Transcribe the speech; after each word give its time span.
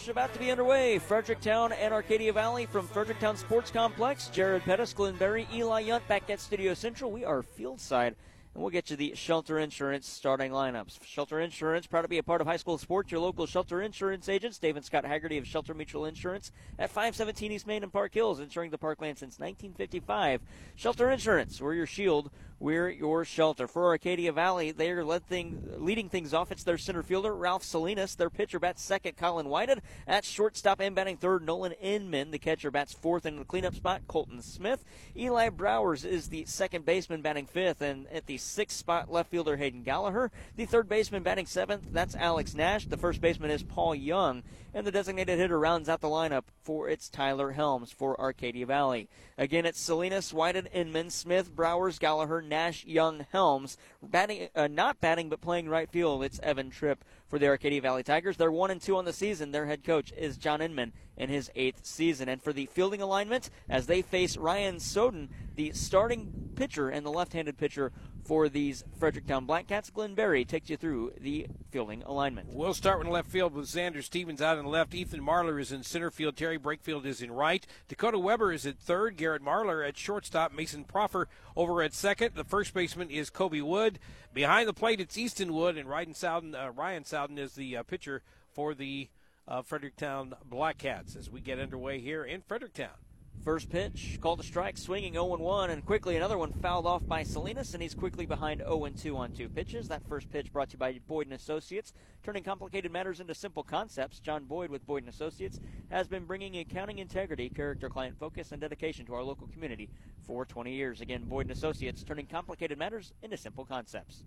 match 0.00 0.08
about 0.08 0.32
to 0.32 0.38
be 0.38 0.50
underway. 0.50 0.98
Fredericktown 0.98 1.72
and 1.72 1.92
Arcadia 1.92 2.32
Valley 2.32 2.64
from 2.64 2.86
Fredericktown 2.86 3.36
Sports 3.36 3.70
Complex. 3.70 4.28
Jared 4.28 4.62
Pettis, 4.62 4.94
Glenn 4.94 5.16
Berry, 5.16 5.46
Eli 5.52 5.82
Yunt 5.82 6.06
back 6.08 6.30
at 6.30 6.40
Studio 6.40 6.72
Central. 6.72 7.10
We 7.10 7.24
are 7.24 7.42
fieldside 7.42 8.14
and 8.54 8.62
we'll 8.62 8.70
get 8.70 8.90
you 8.90 8.96
the 8.96 9.14
Shelter 9.14 9.58
Insurance 9.58 10.08
starting 10.08 10.50
lineups. 10.50 10.98
Shelter 11.04 11.40
Insurance, 11.40 11.86
proud 11.86 12.02
to 12.02 12.08
be 12.08 12.18
a 12.18 12.22
part 12.22 12.40
of 12.40 12.46
high 12.46 12.56
school 12.56 12.78
sports. 12.78 13.12
Your 13.12 13.20
local 13.20 13.46
Shelter 13.46 13.80
Insurance 13.82 14.28
agents, 14.28 14.58
Dave 14.58 14.76
and 14.76 14.84
Scott 14.84 15.04
Haggerty 15.04 15.38
of 15.38 15.46
Shelter 15.46 15.74
Mutual 15.74 16.06
Insurance 16.06 16.50
at 16.78 16.90
517 16.90 17.52
East 17.52 17.66
Main 17.66 17.82
and 17.82 17.92
Park 17.92 18.14
Hills, 18.14 18.40
insuring 18.40 18.70
the 18.70 18.78
parkland 18.78 19.18
since 19.18 19.38
1955. 19.38 20.40
Shelter 20.74 21.10
Insurance, 21.10 21.60
we're 21.60 21.74
your 21.74 21.86
shield 21.86 22.30
we're 22.60 22.88
at 22.88 22.98
your 22.98 23.24
shelter. 23.24 23.66
For 23.66 23.86
Arcadia 23.86 24.32
Valley, 24.32 24.70
they 24.70 24.90
are 24.90 25.18
thing, 25.18 25.62
leading 25.78 26.10
things 26.10 26.34
off. 26.34 26.52
It's 26.52 26.62
their 26.62 26.76
center 26.76 27.02
fielder, 27.02 27.34
Ralph 27.34 27.64
Salinas. 27.64 28.14
Their 28.14 28.28
pitcher 28.28 28.58
bats 28.58 28.82
second, 28.82 29.16
Colin 29.16 29.48
Whited. 29.48 29.80
At 30.06 30.26
shortstop 30.26 30.78
and 30.78 30.94
batting 30.94 31.16
third, 31.16 31.44
Nolan 31.44 31.72
Inman. 31.72 32.30
The 32.30 32.38
catcher 32.38 32.70
bats 32.70 32.92
fourth 32.92 33.24
in 33.24 33.38
the 33.38 33.44
cleanup 33.44 33.74
spot, 33.74 34.02
Colton 34.06 34.42
Smith. 34.42 34.84
Eli 35.16 35.48
Browers 35.48 36.04
is 36.04 36.28
the 36.28 36.44
second 36.44 36.84
baseman 36.84 37.22
batting 37.22 37.46
fifth. 37.46 37.80
And 37.80 38.06
at 38.08 38.26
the 38.26 38.36
sixth 38.36 38.76
spot, 38.76 39.10
left 39.10 39.30
fielder 39.30 39.56
Hayden 39.56 39.82
Gallagher. 39.82 40.30
The 40.56 40.66
third 40.66 40.86
baseman 40.86 41.22
batting 41.22 41.46
seventh, 41.46 41.86
that's 41.90 42.14
Alex 42.14 42.54
Nash. 42.54 42.84
The 42.84 42.98
first 42.98 43.22
baseman 43.22 43.50
is 43.50 43.62
Paul 43.62 43.94
Young. 43.94 44.42
And 44.72 44.86
the 44.86 44.92
designated 44.92 45.38
hitter 45.38 45.58
rounds 45.58 45.88
out 45.88 46.00
the 46.00 46.06
lineup 46.06 46.44
for 46.62 46.88
its 46.88 47.08
Tyler 47.08 47.50
Helms 47.50 47.90
for 47.90 48.18
Arcadia 48.20 48.66
Valley. 48.66 49.08
Again, 49.36 49.66
it's 49.66 49.80
Salinas, 49.80 50.32
Whited, 50.32 50.68
Inman, 50.72 51.10
Smith, 51.10 51.54
Browers, 51.54 51.98
Gallagher, 51.98 52.40
Nash, 52.40 52.84
Young, 52.84 53.26
Helms. 53.32 53.76
Batting, 54.00 54.48
uh, 54.54 54.68
not 54.68 55.00
batting, 55.00 55.28
but 55.28 55.40
playing 55.40 55.68
right 55.68 55.90
field, 55.90 56.22
it's 56.22 56.38
Evan 56.40 56.70
Tripp 56.70 57.04
for 57.30 57.38
the 57.38 57.46
Arcadia 57.46 57.80
Valley 57.80 58.02
Tigers. 58.02 58.36
They're 58.36 58.52
one 58.52 58.70
and 58.70 58.82
two 58.82 58.96
on 58.96 59.04
the 59.06 59.12
season. 59.12 59.52
Their 59.52 59.66
head 59.66 59.84
coach 59.84 60.12
is 60.16 60.36
John 60.36 60.60
Inman 60.60 60.92
in 61.16 61.30
his 61.30 61.50
eighth 61.54 61.86
season. 61.86 62.28
And 62.28 62.42
for 62.42 62.52
the 62.52 62.66
fielding 62.66 63.00
alignment, 63.00 63.48
as 63.68 63.86
they 63.86 64.02
face 64.02 64.36
Ryan 64.36 64.80
Soden, 64.80 65.30
the 65.54 65.72
starting 65.72 66.50
pitcher 66.56 66.90
and 66.90 67.06
the 67.06 67.10
left-handed 67.10 67.56
pitcher 67.56 67.92
for 68.24 68.48
these 68.48 68.84
Fredericktown 68.98 69.46
Blackcats. 69.46 69.92
Glenn 69.92 70.14
Berry 70.14 70.44
takes 70.44 70.70
you 70.70 70.76
through 70.76 71.12
the 71.20 71.46
fielding 71.70 72.02
alignment. 72.02 72.48
We'll 72.52 72.74
start 72.74 72.98
with 72.98 73.08
left 73.08 73.30
field 73.30 73.54
with 73.54 73.66
Xander 73.66 74.02
Stevens 74.02 74.42
out 74.42 74.58
in 74.58 74.64
the 74.64 74.70
left. 74.70 74.94
Ethan 74.94 75.20
Marlar 75.20 75.60
is 75.60 75.72
in 75.72 75.82
center 75.82 76.10
field. 76.10 76.36
Terry 76.36 76.58
Brakefield 76.58 77.06
is 77.06 77.22
in 77.22 77.32
right. 77.32 77.66
Dakota 77.88 78.18
Weber 78.18 78.52
is 78.52 78.66
at 78.66 78.78
third. 78.78 79.16
Garrett 79.16 79.42
Marlar 79.42 79.86
at 79.86 79.96
shortstop. 79.96 80.52
Mason 80.52 80.84
Proffer 80.84 81.28
over 81.56 81.82
at 81.82 81.94
second. 81.94 82.34
The 82.34 82.44
first 82.44 82.74
baseman 82.74 83.10
is 83.10 83.30
Kobe 83.30 83.62
Wood. 83.62 83.98
Behind 84.32 84.68
the 84.68 84.74
plate, 84.74 85.00
it's 85.00 85.18
Easton 85.18 85.52
Wood, 85.52 85.76
and 85.76 85.88
Ryan 85.88 86.12
Souden, 86.12 86.54
uh, 86.54 86.70
Ryan 86.70 87.02
Is 87.20 87.54
the 87.54 87.76
uh, 87.76 87.82
pitcher 87.82 88.22
for 88.54 88.74
the 88.74 89.10
uh, 89.46 89.60
Fredericktown 89.60 90.32
Blackcats 90.50 91.18
as 91.18 91.28
we 91.28 91.42
get 91.42 91.58
underway 91.58 92.00
here 92.00 92.24
in 92.24 92.40
Fredericktown. 92.40 92.96
First 93.44 93.68
pitch, 93.68 94.18
called 94.22 94.40
a 94.40 94.42
strike, 94.42 94.78
swinging 94.78 95.12
0 95.12 95.36
1, 95.36 95.70
and 95.70 95.84
quickly 95.84 96.16
another 96.16 96.38
one 96.38 96.54
fouled 96.54 96.86
off 96.86 97.06
by 97.06 97.22
Salinas, 97.22 97.74
and 97.74 97.82
he's 97.82 97.94
quickly 97.94 98.24
behind 98.24 98.60
0 98.60 98.88
2 98.88 99.16
on 99.18 99.32
two 99.32 99.50
pitches. 99.50 99.88
That 99.88 100.08
first 100.08 100.30
pitch 100.30 100.50
brought 100.50 100.70
to 100.70 100.74
you 100.74 100.78
by 100.78 100.98
Boyd 101.06 101.26
and 101.26 101.34
Associates, 101.34 101.92
turning 102.22 102.42
complicated 102.42 102.90
matters 102.90 103.20
into 103.20 103.34
simple 103.34 103.62
concepts. 103.62 104.18
John 104.18 104.44
Boyd 104.44 104.70
with 104.70 104.86
Boyd 104.86 105.02
and 105.02 105.12
Associates 105.12 105.60
has 105.90 106.08
been 106.08 106.24
bringing 106.24 106.56
accounting 106.56 107.00
integrity, 107.00 107.50
character, 107.50 107.90
client 107.90 108.18
focus, 108.18 108.52
and 108.52 108.62
dedication 108.62 109.04
to 109.06 109.14
our 109.14 109.22
local 109.22 109.46
community 109.48 109.90
for 110.26 110.46
20 110.46 110.72
years. 110.72 111.02
Again, 111.02 111.24
Boyd 111.24 111.46
and 111.46 111.52
Associates, 111.52 112.02
turning 112.02 112.26
complicated 112.26 112.78
matters 112.78 113.12
into 113.22 113.36
simple 113.36 113.66
concepts. 113.66 114.24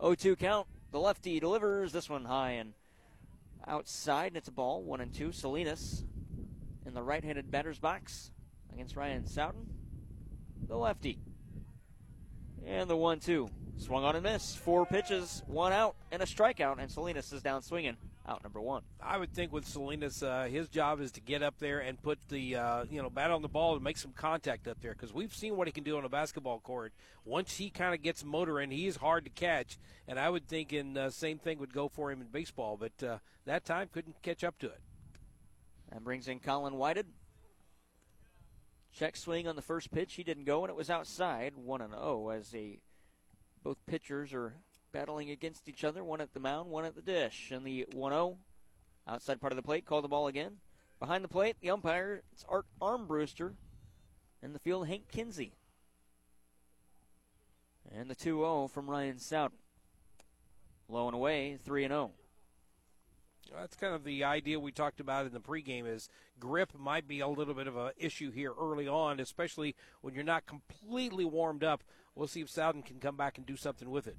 0 0.00 0.14
2 0.14 0.36
count. 0.36 0.66
The 0.92 1.00
lefty 1.00 1.40
delivers 1.40 1.92
this 1.92 2.08
one 2.08 2.24
high 2.24 2.52
and 2.52 2.72
outside, 3.66 4.28
and 4.28 4.36
it's 4.36 4.48
a 4.48 4.52
ball. 4.52 4.82
1 4.82 5.00
and 5.00 5.12
2. 5.12 5.32
Salinas 5.32 6.04
in 6.86 6.94
the 6.94 7.02
right 7.02 7.24
handed 7.24 7.50
batter's 7.50 7.78
box 7.78 8.30
against 8.72 8.96
Ryan 8.96 9.24
Souden, 9.24 9.66
the 10.68 10.76
lefty. 10.76 11.18
And 12.64 12.88
the 12.88 12.96
1 12.96 13.20
2. 13.20 13.48
Swung 13.78 14.04
on 14.04 14.16
and 14.16 14.22
missed. 14.22 14.58
Four 14.58 14.86
pitches, 14.86 15.42
one 15.46 15.72
out, 15.72 15.96
and 16.10 16.22
a 16.22 16.26
strikeout, 16.26 16.78
and 16.78 16.90
Salinas 16.90 17.32
is 17.32 17.42
down 17.42 17.62
swinging. 17.62 17.96
Out 18.28 18.42
number 18.42 18.60
one. 18.60 18.82
I 19.00 19.18
would 19.18 19.32
think 19.32 19.52
with 19.52 19.64
Salinas, 19.64 20.20
uh, 20.20 20.48
his 20.50 20.68
job 20.68 21.00
is 21.00 21.12
to 21.12 21.20
get 21.20 21.44
up 21.44 21.60
there 21.60 21.78
and 21.78 22.00
put 22.02 22.18
the 22.28 22.56
uh, 22.56 22.84
you 22.90 23.00
know 23.00 23.08
bat 23.08 23.30
on 23.30 23.40
the 23.40 23.48
ball 23.48 23.74
and 23.74 23.84
make 23.84 23.96
some 23.96 24.10
contact 24.10 24.66
up 24.66 24.80
there 24.82 24.92
because 24.92 25.14
we've 25.14 25.34
seen 25.34 25.56
what 25.56 25.68
he 25.68 25.72
can 25.72 25.84
do 25.84 25.96
on 25.96 26.04
a 26.04 26.08
basketball 26.08 26.58
court. 26.58 26.92
Once 27.24 27.56
he 27.56 27.70
kind 27.70 27.94
of 27.94 28.02
gets 28.02 28.24
motoring, 28.24 28.72
he 28.72 28.88
is 28.88 28.96
hard 28.96 29.24
to 29.24 29.30
catch, 29.30 29.78
and 30.08 30.18
I 30.18 30.28
would 30.28 30.48
think 30.48 30.72
in 30.72 30.98
uh, 30.98 31.10
same 31.10 31.38
thing 31.38 31.60
would 31.60 31.72
go 31.72 31.88
for 31.88 32.10
him 32.10 32.20
in 32.20 32.26
baseball, 32.26 32.76
but 32.76 33.06
uh, 33.06 33.18
that 33.44 33.64
time 33.64 33.88
couldn't 33.92 34.20
catch 34.22 34.42
up 34.42 34.58
to 34.58 34.66
it. 34.66 34.80
That 35.92 36.02
brings 36.02 36.26
in 36.26 36.40
Colin 36.40 36.74
Whited. 36.74 37.06
Check 38.92 39.14
swing 39.14 39.46
on 39.46 39.54
the 39.54 39.62
first 39.62 39.92
pitch. 39.92 40.14
He 40.14 40.24
didn't 40.24 40.46
go, 40.46 40.64
and 40.64 40.70
it 40.70 40.76
was 40.76 40.90
outside. 40.90 41.52
1 41.54 41.80
and 41.80 41.92
0 41.92 42.30
as 42.30 42.48
the 42.50 42.80
both 43.62 43.78
pitchers 43.86 44.32
are 44.32 44.54
battling 44.96 45.30
against 45.30 45.68
each 45.68 45.84
other. 45.84 46.02
One 46.02 46.22
at 46.22 46.32
the 46.32 46.40
mound, 46.40 46.70
one 46.70 46.86
at 46.86 46.94
the 46.94 47.02
dish. 47.02 47.50
And 47.50 47.66
the 47.66 47.86
1 47.92 48.12
0 48.12 48.38
outside 49.06 49.40
part 49.40 49.52
of 49.52 49.56
the 49.56 49.62
plate. 49.62 49.84
Call 49.84 50.00
the 50.00 50.08
ball 50.08 50.26
again. 50.26 50.56
Behind 50.98 51.22
the 51.22 51.28
plate, 51.28 51.56
the 51.60 51.70
umpire, 51.70 52.22
it's 52.32 52.46
Art 52.48 52.64
Armbruster. 52.80 53.52
In 54.42 54.54
the 54.54 54.58
field, 54.58 54.88
Hank 54.88 55.08
Kinsey. 55.12 55.52
And 57.94 58.08
the 58.08 58.14
2 58.14 58.38
0 58.38 58.68
from 58.68 58.88
Ryan 58.88 59.16
Souden. 59.16 59.52
Low 60.88 61.06
and 61.08 61.14
away, 61.14 61.58
3 61.62 61.88
0. 61.88 62.12
That's 63.54 63.76
kind 63.76 63.94
of 63.94 64.02
the 64.02 64.24
idea 64.24 64.58
we 64.58 64.72
talked 64.72 64.98
about 64.98 65.26
in 65.26 65.32
the 65.32 65.40
pregame 65.40 65.86
is 65.86 66.08
grip 66.40 66.72
might 66.76 67.06
be 67.06 67.20
a 67.20 67.28
little 67.28 67.54
bit 67.54 67.68
of 67.68 67.76
an 67.76 67.92
issue 67.98 68.30
here 68.30 68.52
early 68.58 68.88
on, 68.88 69.20
especially 69.20 69.76
when 70.00 70.14
you're 70.14 70.24
not 70.24 70.46
completely 70.46 71.24
warmed 71.24 71.62
up. 71.62 71.84
We'll 72.14 72.28
see 72.28 72.40
if 72.40 72.48
Souden 72.48 72.84
can 72.84 72.98
come 72.98 73.16
back 73.16 73.36
and 73.36 73.46
do 73.46 73.56
something 73.56 73.90
with 73.90 74.06
it. 74.06 74.16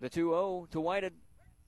The 0.00 0.10
2-0 0.10 0.70
to 0.70 0.80
Whited 0.80 1.12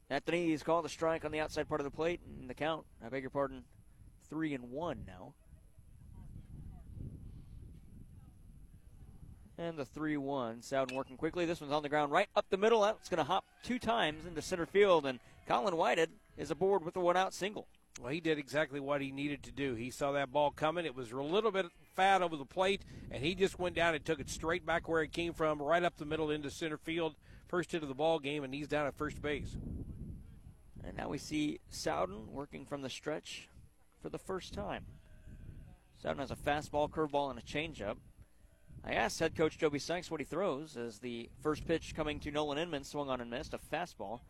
at 0.09 0.27
the 0.27 0.33
knees, 0.33 0.63
called 0.63 0.85
a 0.85 0.89
strike 0.89 1.25
on 1.25 1.31
the 1.31 1.41
outside 1.41 1.69
part 1.69 1.81
of 1.81 1.85
the 1.85 1.91
plate, 1.91 2.21
and 2.41 2.51
the 2.51 2.55
count, 2.55 2.85
I 3.05 3.09
beg 3.09 3.23
your 3.23 3.31
pardon, 3.31 3.65
3 4.29 4.55
and 4.55 4.71
1 4.71 5.05
now. 5.07 5.35
And 9.57 9.77
the 9.77 9.85
3 9.85 10.17
1. 10.17 10.61
Souden 10.63 10.93
working 10.93 11.17
quickly. 11.17 11.45
This 11.45 11.61
one's 11.61 11.73
on 11.73 11.83
the 11.83 11.89
ground 11.89 12.13
right 12.13 12.29
up 12.35 12.47
the 12.49 12.57
middle. 12.57 12.81
That's 12.81 13.09
going 13.09 13.19
to 13.19 13.25
hop 13.25 13.45
two 13.63 13.79
times 13.79 14.25
into 14.27 14.41
center 14.41 14.65
field, 14.65 15.07
and 15.07 15.21
Colin 15.47 15.77
Whited 15.77 16.11
is 16.39 16.51
aboard 16.51 16.85
with 16.85 16.97
a 16.97 17.01
one 17.01 17.17
out 17.17 17.35
single. 17.35 17.67
Well, 18.01 18.11
he 18.11 18.21
did 18.21 18.39
exactly 18.39 18.81
what 18.81 19.03
he 19.03 19.11
needed 19.11 19.43
to 19.43 19.53
do. 19.53 19.75
He 19.75 19.91
saw 19.91 20.13
that 20.13 20.33
ball 20.33 20.51
coming. 20.51 20.87
It 20.87 20.97
was 20.97 21.13
a 21.13 21.17
little 21.17 21.51
bit 21.51 21.67
fat 21.95 22.23
over 22.23 22.37
the 22.37 22.47
plate, 22.47 22.83
and 23.11 23.23
he 23.23 23.35
just 23.35 23.59
went 23.59 23.75
down 23.75 23.95
and 23.95 24.03
took 24.03 24.21
it 24.21 24.31
straight 24.31 24.65
back 24.65 24.89
where 24.89 25.03
it 25.03 25.13
came 25.13 25.35
from, 25.35 25.61
right 25.61 25.83
up 25.83 25.99
the 25.99 26.07
middle 26.07 26.31
into 26.31 26.51
center 26.51 26.79
field. 26.79 27.15
First 27.51 27.73
hit 27.73 27.83
of 27.83 27.89
the 27.89 27.97
ball 27.97 28.21
game, 28.21 28.45
and 28.45 28.55
he's 28.55 28.69
down 28.69 28.87
at 28.87 28.97
first 28.97 29.21
base. 29.21 29.57
And 30.85 30.97
now 30.97 31.09
we 31.09 31.19
see 31.19 31.59
Souden 31.73 32.29
working 32.29 32.65
from 32.65 32.81
the 32.81 32.89
stretch 32.89 33.49
for 34.01 34.09
the 34.09 34.19
first 34.19 34.55
time. 34.55 34.87
Souden 36.03 36.21
has 36.21 36.31
a 36.31 36.37
fastball, 36.37 36.89
curveball, 36.89 37.29
and 37.29 37.41
a 37.41 37.43
changeup. 37.43 37.97
I 38.85 38.93
asked 38.93 39.19
head 39.19 39.35
coach 39.35 39.59
Joby 39.59 39.81
Sykes 39.81 40.13
what 40.13 40.21
he 40.21 40.25
throws 40.25 40.77
as 40.77 41.01
the 41.01 41.29
first 41.43 41.67
pitch 41.67 41.93
coming 41.97 42.21
to 42.21 42.31
Nolan 42.31 42.57
Inman 42.57 42.85
swung 42.85 43.11
on 43.11 43.21
and 43.21 43.29
missed, 43.29 43.53
a 43.53 43.59
fastball. 43.59 44.21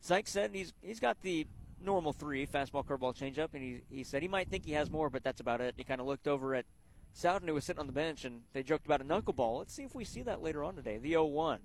Sykes 0.00 0.30
said 0.30 0.52
he's 0.54 0.72
he's 0.82 1.00
got 1.00 1.20
the 1.20 1.48
normal 1.82 2.12
three 2.12 2.46
fastball, 2.46 2.86
curveball, 2.86 3.16
changeup, 3.16 3.48
and 3.54 3.62
he 3.62 3.80
he 3.90 4.04
said 4.04 4.22
he 4.22 4.28
might 4.28 4.48
think 4.48 4.64
he 4.64 4.72
has 4.72 4.88
more, 4.88 5.10
but 5.10 5.24
that's 5.24 5.40
about 5.40 5.60
it. 5.60 5.74
He 5.76 5.82
kind 5.82 6.00
of 6.00 6.06
looked 6.06 6.28
over 6.28 6.54
at 6.54 6.64
Souden, 7.12 7.48
who 7.48 7.54
was 7.54 7.64
sitting 7.64 7.80
on 7.80 7.88
the 7.88 7.92
bench, 7.92 8.24
and 8.24 8.42
they 8.52 8.62
joked 8.62 8.86
about 8.86 9.00
a 9.00 9.04
knuckleball. 9.04 9.58
Let's 9.58 9.74
see 9.74 9.82
if 9.82 9.96
we 9.96 10.04
see 10.04 10.22
that 10.22 10.42
later 10.42 10.62
on 10.62 10.76
today. 10.76 10.98
The 10.98 11.14
0-1. 11.14 11.58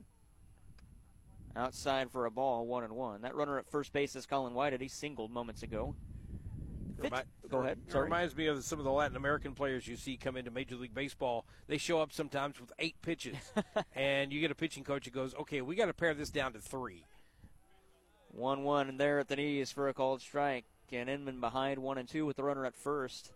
Outside 1.55 2.11
for 2.11 2.25
a 2.25 2.31
ball, 2.31 2.65
one 2.67 2.83
and 2.83 2.93
one. 2.93 3.21
That 3.21 3.35
runner 3.35 3.57
at 3.57 3.69
first 3.69 3.91
base 3.91 4.15
is 4.15 4.25
Colin 4.25 4.53
Whited. 4.53 4.81
He 4.81 4.87
singled 4.87 5.31
moments 5.31 5.63
ago. 5.63 5.95
Remi- 6.97 7.17
Go 7.49 7.61
ahead. 7.61 7.79
Sorry. 7.87 8.03
reminds 8.03 8.35
me 8.35 8.47
of 8.47 8.63
some 8.63 8.77
of 8.77 8.85
the 8.85 8.91
Latin 8.91 9.15
American 9.17 9.53
players 9.55 9.87
you 9.87 9.95
see 9.95 10.17
come 10.17 10.35
into 10.37 10.51
Major 10.51 10.75
League 10.75 10.93
Baseball. 10.93 11.45
They 11.67 11.77
show 11.77 12.01
up 12.01 12.11
sometimes 12.11 12.59
with 12.59 12.71
eight 12.77 13.01
pitches, 13.01 13.37
and 13.95 14.31
you 14.33 14.41
get 14.41 14.51
a 14.51 14.55
pitching 14.55 14.83
coach 14.83 15.05
who 15.05 15.11
goes, 15.11 15.33
"Okay, 15.35 15.61
we 15.61 15.75
got 15.75 15.85
to 15.85 15.93
pare 15.93 16.13
this 16.13 16.29
down 16.29 16.53
to 16.53 16.59
three. 16.59 17.05
1 18.31 18.63
1 18.63 18.89
and 18.89 18.99
there 18.99 19.19
at 19.19 19.27
the 19.27 19.35
knees 19.35 19.71
for 19.71 19.87
a 19.89 19.93
called 19.93 20.21
strike. 20.21 20.65
And 20.91 21.09
Inman 21.09 21.39
behind 21.39 21.79
1 21.79 21.97
and 21.97 22.07
2 22.09 22.25
with 22.25 22.35
the 22.37 22.43
runner 22.43 22.65
at 22.65 22.75
first. 22.75 23.31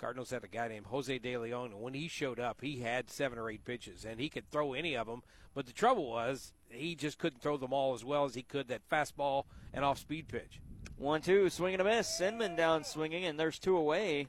Cardinals 0.00 0.30
had 0.30 0.44
a 0.44 0.48
guy 0.48 0.66
named 0.66 0.86
Jose 0.86 1.18
De 1.18 1.36
Leon, 1.36 1.72
and 1.72 1.80
when 1.80 1.92
he 1.92 2.08
showed 2.08 2.40
up, 2.40 2.62
he 2.62 2.80
had 2.80 3.10
seven 3.10 3.38
or 3.38 3.50
eight 3.50 3.66
pitches, 3.66 4.06
and 4.06 4.18
he 4.18 4.30
could 4.30 4.50
throw 4.50 4.72
any 4.72 4.96
of 4.96 5.06
them. 5.06 5.22
But 5.54 5.66
the 5.66 5.72
trouble 5.72 6.08
was, 6.08 6.54
he 6.70 6.94
just 6.94 7.18
couldn't 7.18 7.42
throw 7.42 7.58
them 7.58 7.74
all 7.74 7.92
as 7.92 8.02
well 8.02 8.24
as 8.24 8.34
he 8.34 8.42
could 8.42 8.68
that 8.68 8.88
fastball 8.88 9.44
and 9.74 9.84
off 9.84 9.98
speed 9.98 10.28
pitch. 10.28 10.60
1 10.96 11.20
2, 11.20 11.50
swing 11.50 11.74
and 11.74 11.82
a 11.82 11.84
miss. 11.84 12.20
Inman 12.20 12.56
down 12.56 12.82
swinging, 12.82 13.26
and 13.26 13.38
there's 13.38 13.58
two 13.58 13.76
away. 13.76 14.28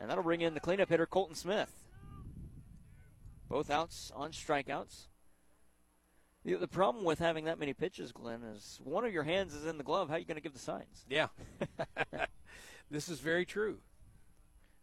And 0.00 0.08
that'll 0.08 0.24
bring 0.24 0.40
in 0.40 0.54
the 0.54 0.60
cleanup 0.60 0.88
hitter, 0.88 1.06
Colton 1.06 1.36
Smith. 1.36 1.72
Both 3.48 3.70
outs 3.70 4.10
on 4.16 4.32
strikeouts. 4.32 5.08
The, 6.44 6.54
the 6.54 6.68
problem 6.68 7.04
with 7.04 7.18
having 7.18 7.44
that 7.44 7.58
many 7.58 7.74
pitches, 7.74 8.12
Glenn, 8.12 8.42
is 8.42 8.80
one 8.82 9.04
of 9.04 9.12
your 9.12 9.24
hands 9.24 9.54
is 9.54 9.66
in 9.66 9.76
the 9.76 9.84
glove. 9.84 10.08
How 10.08 10.14
are 10.14 10.18
you 10.18 10.24
going 10.24 10.36
to 10.36 10.42
give 10.42 10.54
the 10.54 10.58
signs? 10.58 11.04
Yeah. 11.10 11.28
this 12.90 13.10
is 13.10 13.20
very 13.20 13.44
true. 13.44 13.80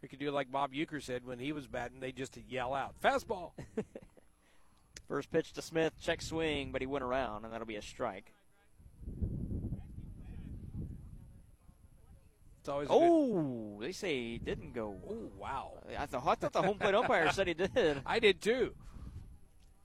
We 0.07 0.09
could 0.09 0.19
do 0.19 0.31
like 0.31 0.50
Bob 0.50 0.71
Uecker 0.71 1.04
said 1.04 1.25
when 1.25 1.38
he 1.38 1.51
was 1.51 1.68
batting. 1.68 2.00
They 2.00 2.13
just 2.13 2.38
yell 2.48 2.74
out, 2.74 2.95
fastball. 3.04 3.51
First 5.09 5.30
pitch 5.30 5.51
to 5.51 5.62
Smith, 5.62 5.92
check 6.01 6.21
swing, 6.21 6.71
but 6.71 6.81
he 6.81 6.88
went 6.88 7.04
around, 7.04 7.44
and 7.44 7.51
that'll 7.51 7.68
be 7.68 7.75
a 7.75 7.81
strike. 7.81 8.33
It's 12.62 12.69
always 12.69 12.88
oh, 12.89 13.80
they 13.81 13.92
say 13.92 14.15
he 14.15 14.38
didn't 14.38 14.71
go. 14.71 14.95
Oh, 15.09 15.30
wow. 15.38 15.74
I 16.00 16.06
thought, 16.06 16.25
I 16.25 16.36
thought 16.36 16.54
the 16.54 16.62
home 16.62 16.77
plate 16.77 16.95
umpire 16.95 17.30
said 17.33 17.48
he 17.48 17.54
did. 17.75 18.01
I 18.06 18.19
did 18.19 18.39
too. 18.39 18.75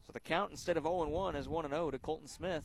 So 0.07 0.13
the 0.13 0.21
count 0.21 0.53
instead 0.53 0.77
of 0.77 0.85
0 0.85 1.09
1 1.09 1.35
is 1.35 1.49
1 1.49 1.69
0 1.69 1.91
to 1.91 1.99
Colton 1.99 2.29
Smith. 2.29 2.63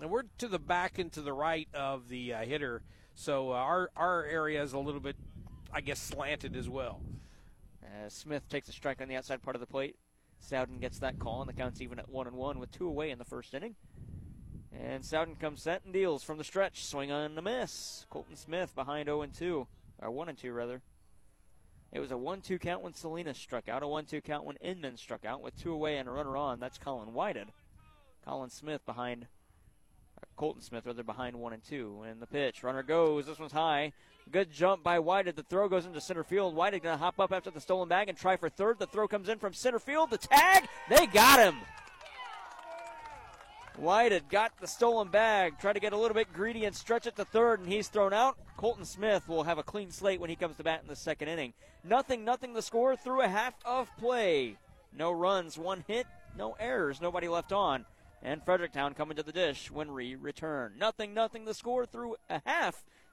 And 0.00 0.10
we're 0.10 0.24
to 0.38 0.48
the 0.48 0.58
back 0.58 0.98
and 0.98 1.12
to 1.12 1.20
the 1.20 1.32
right 1.32 1.68
of 1.72 2.08
the 2.08 2.34
uh, 2.34 2.44
hitter, 2.44 2.82
so 3.14 3.52
uh, 3.52 3.54
our 3.54 3.90
our 3.96 4.24
area 4.24 4.62
is 4.62 4.72
a 4.72 4.78
little 4.78 5.00
bit, 5.00 5.16
I 5.72 5.80
guess, 5.80 6.00
slanted 6.00 6.56
as 6.56 6.68
well. 6.68 7.00
As 8.04 8.12
Smith 8.12 8.48
takes 8.48 8.68
a 8.68 8.72
strike 8.72 9.00
on 9.00 9.08
the 9.08 9.16
outside 9.16 9.42
part 9.42 9.56
of 9.56 9.60
the 9.60 9.66
plate, 9.66 9.96
Sowden 10.40 10.78
gets 10.78 10.98
that 11.00 11.18
call, 11.18 11.40
and 11.40 11.48
the 11.48 11.54
count's 11.54 11.80
even 11.80 11.98
at 11.98 12.08
1 12.08 12.26
and 12.26 12.36
1 12.36 12.58
with 12.58 12.70
two 12.70 12.86
away 12.86 13.10
in 13.10 13.18
the 13.18 13.24
first 13.24 13.54
inning. 13.54 13.74
And 14.72 15.04
Sowden 15.04 15.36
comes 15.36 15.62
set 15.62 15.82
and 15.84 15.92
deals 15.92 16.22
from 16.22 16.38
the 16.38 16.44
stretch. 16.44 16.84
Swing 16.84 17.10
on 17.10 17.34
the 17.34 17.42
miss. 17.42 18.06
Colton 18.10 18.36
Smith 18.36 18.74
behind 18.74 19.06
0 19.06 19.22
and 19.22 19.34
2. 19.34 19.66
Or 20.00 20.10
1 20.10 20.28
and 20.28 20.38
2, 20.38 20.52
rather. 20.52 20.82
It 21.90 22.00
was 22.00 22.10
a 22.10 22.16
1 22.16 22.42
2 22.42 22.58
count 22.58 22.82
when 22.82 22.94
Salinas 22.94 23.38
struck 23.38 23.68
out, 23.68 23.82
a 23.82 23.88
1 23.88 24.04
2 24.04 24.20
count 24.20 24.44
when 24.44 24.56
Inman 24.56 24.96
struck 24.96 25.24
out 25.24 25.40
with 25.40 25.56
two 25.56 25.72
away 25.72 25.96
and 25.96 26.08
a 26.08 26.12
runner 26.12 26.36
on. 26.36 26.60
That's 26.60 26.78
Colin 26.78 27.14
Whited. 27.14 27.48
Colin 28.24 28.50
Smith 28.50 28.84
behind. 28.84 29.26
Uh, 30.16 30.26
Colton 30.36 30.62
Smith, 30.62 30.86
rather, 30.86 31.02
behind 31.02 31.36
1 31.36 31.52
and 31.52 31.64
2. 31.64 32.04
And 32.08 32.20
the 32.20 32.26
pitch. 32.26 32.62
Runner 32.62 32.82
goes. 32.82 33.26
This 33.26 33.38
one's 33.38 33.52
high. 33.52 33.92
Good 34.30 34.52
jump 34.52 34.82
by 34.82 34.98
Whited. 34.98 35.36
The 35.36 35.42
throw 35.42 35.68
goes 35.68 35.86
into 35.86 36.00
center 36.00 36.24
field. 36.24 36.54
Whited 36.54 36.82
going 36.82 36.96
to 36.96 37.02
hop 37.02 37.18
up 37.18 37.32
after 37.32 37.50
the 37.50 37.60
stolen 37.60 37.88
bag 37.88 38.08
and 38.08 38.18
try 38.18 38.36
for 38.36 38.48
third. 38.48 38.78
The 38.78 38.86
throw 38.86 39.08
comes 39.08 39.28
in 39.28 39.38
from 39.38 39.54
center 39.54 39.78
field. 39.78 40.10
The 40.10 40.18
tag. 40.18 40.68
They 40.88 41.06
got 41.06 41.38
him. 41.38 41.56
White 43.78 44.10
had 44.10 44.28
got 44.28 44.52
the 44.58 44.66
stolen 44.66 45.06
bag, 45.06 45.58
tried 45.60 45.74
to 45.74 45.80
get 45.80 45.92
a 45.92 45.96
little 45.96 46.14
bit 46.14 46.32
greedy 46.32 46.64
and 46.64 46.74
stretch 46.74 47.06
it 47.06 47.14
to 47.14 47.24
third, 47.24 47.60
and 47.60 47.68
he's 47.68 47.86
thrown 47.86 48.12
out. 48.12 48.36
Colton 48.56 48.84
Smith 48.84 49.28
will 49.28 49.44
have 49.44 49.58
a 49.58 49.62
clean 49.62 49.92
slate 49.92 50.20
when 50.20 50.30
he 50.30 50.34
comes 50.34 50.56
to 50.56 50.64
bat 50.64 50.80
in 50.82 50.88
the 50.88 50.96
second 50.96 51.28
inning. 51.28 51.52
Nothing, 51.84 52.24
nothing 52.24 52.54
the 52.54 52.62
score 52.62 52.96
through 52.96 53.22
a 53.22 53.28
half 53.28 53.54
of 53.64 53.88
play. 53.96 54.56
No 54.92 55.12
runs, 55.12 55.56
one 55.56 55.84
hit, 55.86 56.08
no 56.36 56.56
errors, 56.58 57.00
nobody 57.00 57.28
left 57.28 57.52
on. 57.52 57.84
And 58.20 58.44
Fredericktown 58.44 58.94
coming 58.94 59.16
to 59.16 59.22
the 59.22 59.30
dish 59.30 59.70
when 59.70 59.92
we 59.92 60.16
return. 60.16 60.74
Nothing, 60.76 61.14
nothing 61.14 61.44
the 61.44 61.54
score 61.54 61.86
through 61.86 62.16
a 62.28 62.42
half. 62.44 62.82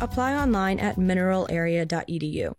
Apply 0.00 0.34
online 0.34 0.78
at 0.78 0.96
mineralarea.edu. 0.96 2.52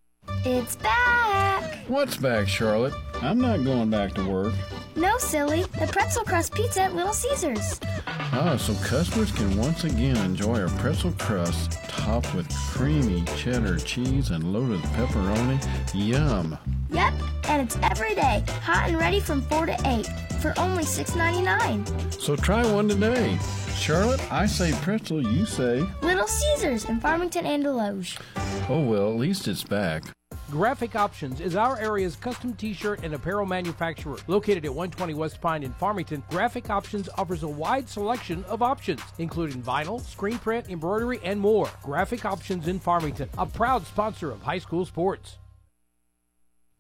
It's 0.46 0.76
back! 0.78 1.80
What's 1.88 2.18
back, 2.18 2.48
Charlotte? 2.48 2.94
I'm 3.22 3.40
not 3.40 3.64
going 3.64 3.90
back 3.90 4.14
to 4.16 4.30
work. 4.30 4.54
No, 4.96 5.18
silly. 5.18 5.64
The 5.64 5.88
pretzel 5.92 6.24
crust 6.24 6.54
pizza 6.54 6.84
at 6.84 6.96
Little 6.96 7.14
Caesars. 7.14 7.80
Ah, 8.08 8.56
so 8.58 8.74
customers 8.86 9.32
can 9.32 9.58
once 9.58 9.84
again 9.84 10.18
enjoy 10.18 10.62
our 10.62 10.70
pretzel 10.80 11.12
crust 11.14 11.74
topped 11.88 12.34
with 12.36 12.50
creamy 12.70 13.24
cheddar 13.38 13.78
cheese 13.80 14.32
and 14.32 14.54
loaded 14.54 14.82
pepperoni. 14.96 15.60
Yum! 15.94 16.58
Yep, 16.92 17.14
and 17.50 17.62
it's 17.62 17.78
every 17.82 18.14
day, 18.16 18.44
hot 18.62 18.90
and 18.90 18.98
ready 18.98 19.20
from 19.20 19.42
4 19.44 19.66
to 19.68 19.78
8 19.86 20.06
for 20.42 20.54
only 20.60 20.84
$6.99. 20.84 22.22
So 22.22 22.36
try 22.36 22.66
one 22.72 22.88
today. 22.88 23.38
Charlotte, 23.84 24.32
I 24.32 24.46
say 24.46 24.72
pretzel, 24.82 25.22
you 25.22 25.46
say. 25.46 25.86
Little 26.02 26.26
Caesars 26.26 26.86
in 26.86 27.02
Farmington 27.02 27.46
and 27.46 27.66
Desloge. 27.66 28.18
Oh 28.70 28.80
well, 28.80 29.10
at 29.10 29.18
least 29.18 29.50
it's 29.50 29.62
back. 29.62 30.04
Graphic 30.50 30.96
Options 30.96 31.42
is 31.42 31.58
our 31.58 31.78
area's 31.78 32.16
custom 32.16 32.54
t-shirt 32.54 33.04
and 33.04 33.14
apparel 33.14 33.46
manufacturer. 33.46 34.16
Located 34.28 34.64
at 34.64 34.74
120 34.74 35.16
West 35.16 35.42
Pine 35.42 35.64
in 35.64 35.74
Farmington, 35.74 36.24
Graphic 36.30 36.70
Options 36.70 37.10
offers 37.18 37.44
a 37.44 37.48
wide 37.50 37.90
selection 37.90 38.46
of 38.46 38.62
options, 38.62 39.02
including 39.18 39.62
vinyl, 39.62 40.00
screen 40.00 40.40
print, 40.40 40.70
embroidery, 40.70 41.20
and 41.22 41.38
more. 41.38 41.70
Graphic 41.82 42.24
Options 42.24 42.70
in 42.70 42.80
Farmington, 42.80 43.28
a 43.38 43.46
proud 43.46 43.86
sponsor 43.86 44.32
of 44.32 44.42
high 44.42 44.60
school 44.60 44.86
sports. 44.86 45.40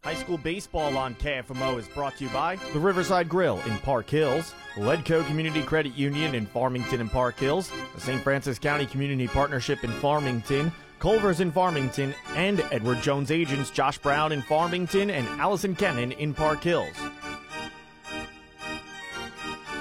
High 0.03 0.15
school 0.15 0.37
baseball 0.37 0.97
on 0.97 1.15
KFMO 1.15 1.79
is 1.79 1.87
brought 1.87 2.17
to 2.17 2.25
you 2.25 2.29
by 2.31 2.57
the 2.73 2.79
Riverside 2.79 3.29
Grill 3.29 3.61
in 3.65 3.77
Park 3.77 4.09
Hills, 4.09 4.53
Ledco 4.75 5.25
Community 5.27 5.63
Credit 5.63 5.95
Union 5.95 6.35
in 6.35 6.45
Farmington 6.45 6.99
and 6.99 7.09
Park 7.09 7.39
Hills, 7.39 7.71
the 7.95 8.01
St. 8.01 8.21
Francis 8.21 8.59
County 8.59 8.85
Community 8.85 9.29
Partnership 9.29 9.81
in 9.85 9.91
Farmington, 10.01 10.73
Culver's 10.99 11.39
in 11.39 11.53
Farmington, 11.53 12.13
and 12.35 12.59
Edward 12.69 13.01
Jones 13.01 13.31
agents 13.31 13.69
Josh 13.69 13.97
Brown 13.97 14.33
in 14.33 14.41
Farmington 14.41 15.09
and 15.09 15.25
Allison 15.39 15.73
Kennan 15.73 16.11
in 16.11 16.33
Park 16.33 16.61
Hills. 16.61 16.97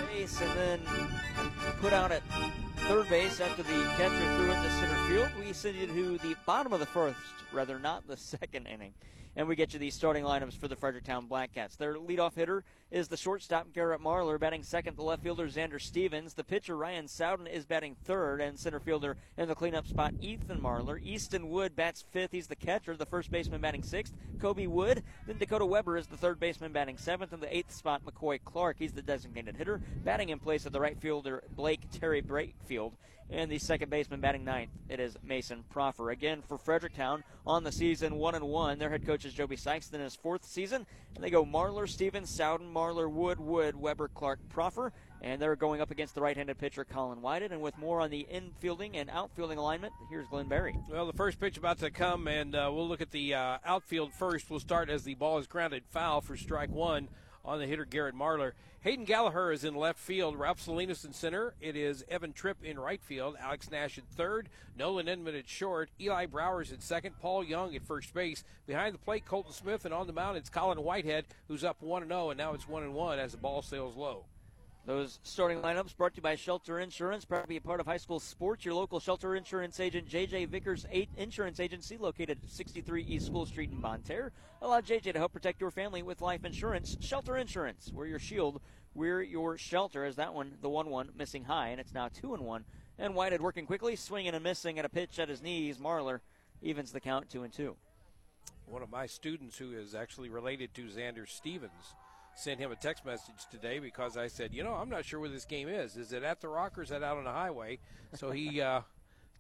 Base 0.07 0.41
and 0.41 0.53
then 0.53 0.81
put 1.81 1.93
out 1.93 2.13
at 2.13 2.23
third 2.87 3.09
base 3.09 3.41
after 3.41 3.65
the 3.65 3.73
catcher 3.97 4.37
threw 4.37 4.53
into 4.53 4.71
center 4.71 4.95
field. 5.09 5.31
We 5.45 5.53
send 5.53 5.75
you 5.75 5.89
to 5.89 6.19
the 6.19 6.37
bottom 6.47 6.73
of 6.73 6.79
the 6.79 6.87
first, 6.87 7.19
rather 7.53 7.81
not 7.81 8.07
the 8.07 8.17
second 8.17 8.69
inning 8.69 8.95
and 9.37 9.49
we 9.49 9.57
get 9.57 9.73
you 9.73 9.79
these 9.79 9.95
starting 9.95 10.25
lineups 10.25 10.59
for 10.59 10.69
the 10.69 10.77
Fredericktown 10.77 11.27
Blackcats. 11.27 11.77
Their 11.77 11.95
leadoff 11.95 12.35
hitter 12.35 12.65
is 12.91 13.09
the 13.09 13.17
shortstop 13.17 13.73
Garrett 13.73 14.03
Marlar, 14.03 14.39
batting 14.39 14.63
second. 14.63 14.97
The 14.97 15.03
left 15.03 15.23
fielder 15.23 15.49
Xander 15.49 15.81
Stevens. 15.81 16.35
The 16.35 16.45
pitcher 16.45 16.77
Ryan 16.77 17.09
Sowden 17.09 17.47
is 17.47 17.65
batting 17.65 17.97
third, 18.05 18.41
and 18.41 18.59
center 18.59 18.81
fielder 18.81 19.17
in 19.39 19.49
the 19.49 19.55
cleanup 19.55 19.87
spot 19.87 20.13
Ethan 20.21 20.61
Marlar. 20.61 21.03
Easton 21.03 21.49
Wood 21.49 21.75
bats 21.75 22.05
fifth. 22.11 22.33
He's 22.33 22.47
the 22.47 22.57
catcher. 22.57 22.97
The 22.97 23.07
first 23.07 23.31
baseman 23.31 23.61
batting 23.61 23.83
sixth. 23.83 24.15
Kobe 24.39 24.67
Wood. 24.67 25.03
Then 25.27 25.39
Dakota 25.39 25.65
Weber 25.65 25.97
is 25.97 26.07
the 26.07 26.17
third 26.17 26.39
baseman 26.39 26.73
batting 26.73 26.99
seventh. 26.99 27.33
and 27.33 27.43
the 27.43 27.57
eighth 27.57 27.73
spot, 27.73 28.03
McCoy 28.05 28.39
Clark. 28.45 28.77
He's 28.79 28.93
the 28.93 29.03
designated 29.03 29.57
hitter, 29.57 29.81
batting 30.05 30.29
in 30.29 30.39
place 30.39 30.67
of 30.67 30.73
the 30.73 30.81
right 30.81 30.99
fielder 30.99 31.43
Blake 31.57 31.81
Terry 31.93 32.23
Brakefield. 32.23 32.93
And 33.31 33.51
the 33.51 33.59
second 33.59 33.91
baseman 33.91 34.21
batting 34.21 34.45
ninth, 34.45 34.71
it 34.89 35.01
is 35.01 35.17
Mason 35.23 35.65
Proffer. 35.71 36.11
Again 36.11 36.43
for 36.43 36.59
Fredericktown 36.59 37.25
on 37.47 37.65
the 37.65 37.73
season, 37.73 38.17
one 38.17 38.35
and 38.35 38.45
one. 38.45 38.79
Their 38.79 38.91
head 38.91 39.07
coach 39.07 39.25
is 39.25 39.33
Joby 39.33 39.57
Sykes 39.57 39.91
in 39.91 40.01
his 40.01 40.15
fourth 40.15 40.45
season, 40.45 40.87
and 41.15 41.25
they 41.25 41.31
go 41.31 41.45
Marlar, 41.45 41.89
Stevens, 41.89 42.29
Sowden, 42.29 42.73
Marlar, 42.73 43.11
Wood, 43.11 43.41
Wood, 43.41 43.75
Weber, 43.75 44.09
Clark, 44.09 44.39
Proffer, 44.51 44.93
and 45.23 45.41
they're 45.41 45.57
going 45.57 45.81
up 45.81 45.91
against 45.91 46.15
the 46.15 46.21
right-handed 46.21 46.59
pitcher 46.59 46.85
Colin 46.85 47.23
Whited. 47.23 47.53
And 47.53 47.63
with 47.63 47.79
more 47.79 48.01
on 48.01 48.11
the 48.11 48.27
infielding 48.31 48.97
and 48.97 49.09
outfielding 49.09 49.57
alignment, 49.57 49.95
here's 50.11 50.27
Glenn 50.27 50.49
Berry. 50.49 50.77
Well, 50.91 51.07
the 51.07 51.13
first 51.15 51.41
pitch 51.41 51.57
about 51.57 51.79
to 51.79 51.91
come, 51.91 52.29
and 52.29 52.55
uh, 52.55 52.71
we'll 52.73 52.89
look 52.89 53.01
at 53.01 53.13
the 53.13 53.35
uh, 53.35 53.59
outfield 53.65 54.13
first. 54.13 54.51
We'll 54.51 54.61
start 54.61 54.91
as 54.91 55.05
the 55.05 55.15
ball 55.15 55.39
is 55.39 55.47
grounded 55.47 55.85
foul 55.89 56.21
for 56.21 56.37
strike 56.37 56.71
one 56.71 57.09
on 57.45 57.59
the 57.59 57.67
hitter 57.67 57.85
Garrett 57.85 58.15
Marlar. 58.15 58.53
Hayden 58.83 59.05
Gallagher 59.05 59.53
is 59.53 59.63
in 59.63 59.77
left 59.77 59.99
field. 59.99 60.37
Ralph 60.37 60.61
Salinas 60.61 61.05
in 61.05 61.13
center. 61.13 61.55
It 61.61 61.77
is 61.77 62.05
Evan 62.09 62.33
Tripp 62.33 62.65
in 62.65 62.79
right 62.81 63.01
field. 63.01 63.37
Alex 63.41 63.71
Nash 63.71 63.97
in 63.97 64.05
third. 64.17 64.49
Nolan 64.77 65.07
Inman 65.07 65.37
at 65.37 65.49
short. 65.49 65.89
Eli 66.01 66.27
Browers 66.27 66.73
at 66.73 66.83
second. 66.83 67.19
Paul 67.21 67.45
Young 67.45 67.77
at 67.77 67.87
first 67.87 68.13
base. 68.13 68.43
Behind 68.67 68.93
the 68.93 68.99
plate, 68.99 69.25
Colton 69.25 69.53
Smith, 69.53 69.85
and 69.85 69.95
on 69.95 70.09
the 70.09 70.13
mound, 70.13 70.37
it's 70.37 70.51
Colin 70.51 70.83
Whited, 70.83 71.27
who's 71.47 71.63
up 71.63 71.81
1 71.81 72.09
0, 72.09 72.31
and 72.31 72.39
now 72.39 72.55
it's 72.55 72.69
1 72.69 72.93
1 72.93 73.19
as 73.21 73.33
the 73.33 73.39
ball 73.39 73.63
sails 73.63 73.97
low. 73.97 74.25
Those 74.85 75.21
starting 75.23 75.61
lineups 75.61 75.97
brought 75.97 76.15
to 76.15 76.17
you 76.17 76.23
by 76.23 76.35
Shelter 76.35 76.81
Insurance, 76.81 77.25
proud 77.25 77.43
to 77.43 77.47
be 77.47 77.57
a 77.57 77.61
part 77.61 77.79
of 77.79 77.87
high 77.87 77.99
school 77.99 78.19
sports. 78.19 78.65
Your 78.65 78.75
local 78.75 78.99
Shelter 78.99 79.37
Insurance 79.37 79.79
agent, 79.79 80.09
JJ 80.09 80.49
Vickers 80.49 80.87
8 80.91 81.09
Insurance 81.19 81.61
Agency, 81.61 81.97
located 81.97 82.39
at 82.43 82.51
63 82.51 83.05
East 83.05 83.27
School 83.27 83.47
Street 83.47 83.71
in 83.71 83.81
Bonne 83.81 84.03
Terre. 84.03 84.33
Allow 84.61 84.81
JJ 84.81 85.13
to 85.13 85.21
help 85.21 85.33
protect 85.33 85.61
your 85.61 85.71
family 85.71 86.03
with 86.03 86.21
life 86.21 86.45
insurance. 86.45 86.97
Shelter 86.99 87.37
Insurance, 87.37 87.93
we're 87.95 88.07
your 88.07 88.19
shield, 88.19 88.61
we're 88.93 89.23
your 89.23 89.57
shelter. 89.57 90.05
As 90.05 90.17
that 90.17 90.35
one, 90.35 90.55
the 90.61 90.69
1 90.69 90.91
1, 90.91 91.11
missing 91.17 91.45
high, 91.45 91.69
and 91.69 91.81
it's 91.81 91.95
now 91.95 92.09
2 92.09 92.35
and 92.35 92.43
1. 92.43 92.65
And 92.99 93.15
Whited 93.15 93.41
working 93.41 93.67
quickly, 93.67 93.95
swinging 93.95 94.35
and 94.35 94.43
missing 94.43 94.81
at 94.81 94.85
a 94.85 94.89
pitch 94.89 95.21
at 95.21 95.29
his 95.29 95.43
knees. 95.43 95.79
Marlar 95.79 96.19
evens 96.61 96.91
the 96.91 97.01
count 97.01 97.31
2 97.31 97.45
and 97.45 97.53
2. 97.53 97.77
One 98.67 98.83
of 98.83 98.91
my 98.91 99.07
students 99.07 99.57
who 99.57 99.71
is 99.71 99.95
actually 99.95 100.29
related 100.29 100.75
to 100.75 100.87
Xander 100.87 101.29
Stevens 101.29 101.95
sent 102.35 102.59
him 102.59 102.73
a 102.73 102.77
text 102.77 103.05
message 103.05 103.47
today 103.51 103.79
because 103.79 104.17
I 104.17 104.29
said, 104.29 104.53
you 104.53 104.65
know, 104.65 104.75
I'm 104.75 104.89
not 104.89 105.05
sure 105.05 105.21
where 105.21 105.29
this 105.29 105.45
game 105.45 105.69
is. 105.69 105.97
Is 105.97 106.13
it 106.13 106.23
at 106.23 106.41
the 106.41 106.49
Rock 106.49 106.79
or 106.79 106.83
is 106.83 106.91
it 106.91 107.03
out 107.03 107.19
on 107.19 107.25
the 107.25 107.33
highway? 107.33 107.79
So 108.15 108.31
he 108.31 108.61
uh, 108.63 108.81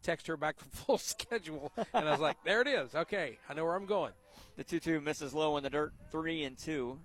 texted 0.02 0.28
her 0.28 0.36
back 0.36 0.58
the 0.58 0.64
full 0.64 0.98
schedule, 0.98 1.72
and 1.76 2.08
I 2.08 2.10
was 2.10 2.20
like, 2.20 2.36
there 2.44 2.60
it 2.60 2.68
is. 2.68 2.94
Okay, 2.94 3.38
I 3.48 3.54
know 3.54 3.64
where 3.64 3.74
I'm 3.74 3.86
going. 3.86 4.12
The 4.56 4.64
2 4.64 4.80
2 4.80 5.00
misses 5.00 5.34
low 5.34 5.56
in 5.56 5.62
the 5.62 5.70
dirt, 5.70 5.92
3 6.10 6.44
and 6.44 6.58
2. 6.58 6.98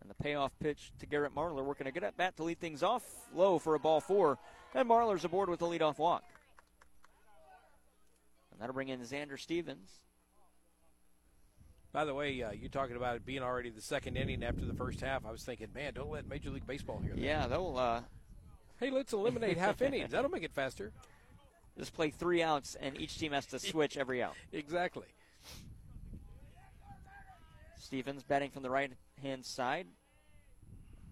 And 0.00 0.10
the 0.10 0.14
payoff 0.20 0.50
pitch 0.58 0.92
to 0.98 1.06
Garrett 1.06 1.34
Marlar, 1.34 1.64
working 1.64 1.86
a 1.86 1.92
good 1.92 2.02
at 2.02 2.16
bat 2.16 2.36
to 2.36 2.42
lead 2.42 2.58
things 2.58 2.82
off 2.82 3.04
low 3.32 3.60
for 3.60 3.76
a 3.76 3.78
ball 3.78 4.00
four. 4.00 4.36
And 4.74 4.88
Marlar's 4.88 5.24
aboard 5.24 5.48
with 5.48 5.60
the 5.60 5.66
leadoff 5.66 5.96
walk. 5.96 6.24
And 8.50 8.60
that'll 8.60 8.74
bring 8.74 8.88
in 8.88 9.00
Xander 9.00 9.38
Stevens. 9.38 9.90
By 11.92 12.06
the 12.06 12.14
way, 12.14 12.42
uh, 12.42 12.52
you 12.52 12.68
talking 12.68 12.96
about 12.96 13.16
it 13.16 13.26
being 13.26 13.42
already 13.42 13.68
the 13.68 13.82
second 13.82 14.16
inning 14.16 14.42
after 14.42 14.64
the 14.64 14.72
first 14.72 15.00
half. 15.00 15.26
I 15.26 15.30
was 15.30 15.42
thinking, 15.42 15.68
man, 15.74 15.92
don't 15.92 16.10
let 16.10 16.26
Major 16.26 16.48
League 16.50 16.66
Baseball 16.66 16.98
hear 17.00 17.14
that. 17.14 17.20
Yeah, 17.20 17.46
they'll. 17.46 17.76
Uh, 17.76 18.00
hey, 18.80 18.90
let's 18.90 19.12
eliminate 19.12 19.58
half 19.58 19.82
innings. 19.82 20.10
That'll 20.10 20.30
make 20.30 20.42
it 20.42 20.54
faster. 20.54 20.90
Just 21.78 21.92
play 21.92 22.10
three 22.10 22.42
outs, 22.42 22.76
and 22.80 22.98
each 22.98 23.18
team 23.18 23.32
has 23.32 23.46
to 23.46 23.58
switch 23.58 23.96
every 23.96 24.22
out. 24.22 24.34
Exactly. 24.52 25.06
Stevens 27.78 28.22
batting 28.22 28.50
from 28.50 28.62
the 28.62 28.70
right 28.70 28.92
hand 29.20 29.44
side. 29.44 29.86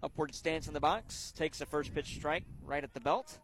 Upward 0.02 0.34
stance 0.34 0.66
in 0.66 0.72
the 0.72 0.80
box. 0.80 1.32
Takes 1.36 1.60
a 1.60 1.66
first 1.66 1.94
pitch 1.94 2.14
strike 2.14 2.44
right 2.64 2.82
at 2.82 2.94
the 2.94 3.00
belt. 3.00 3.38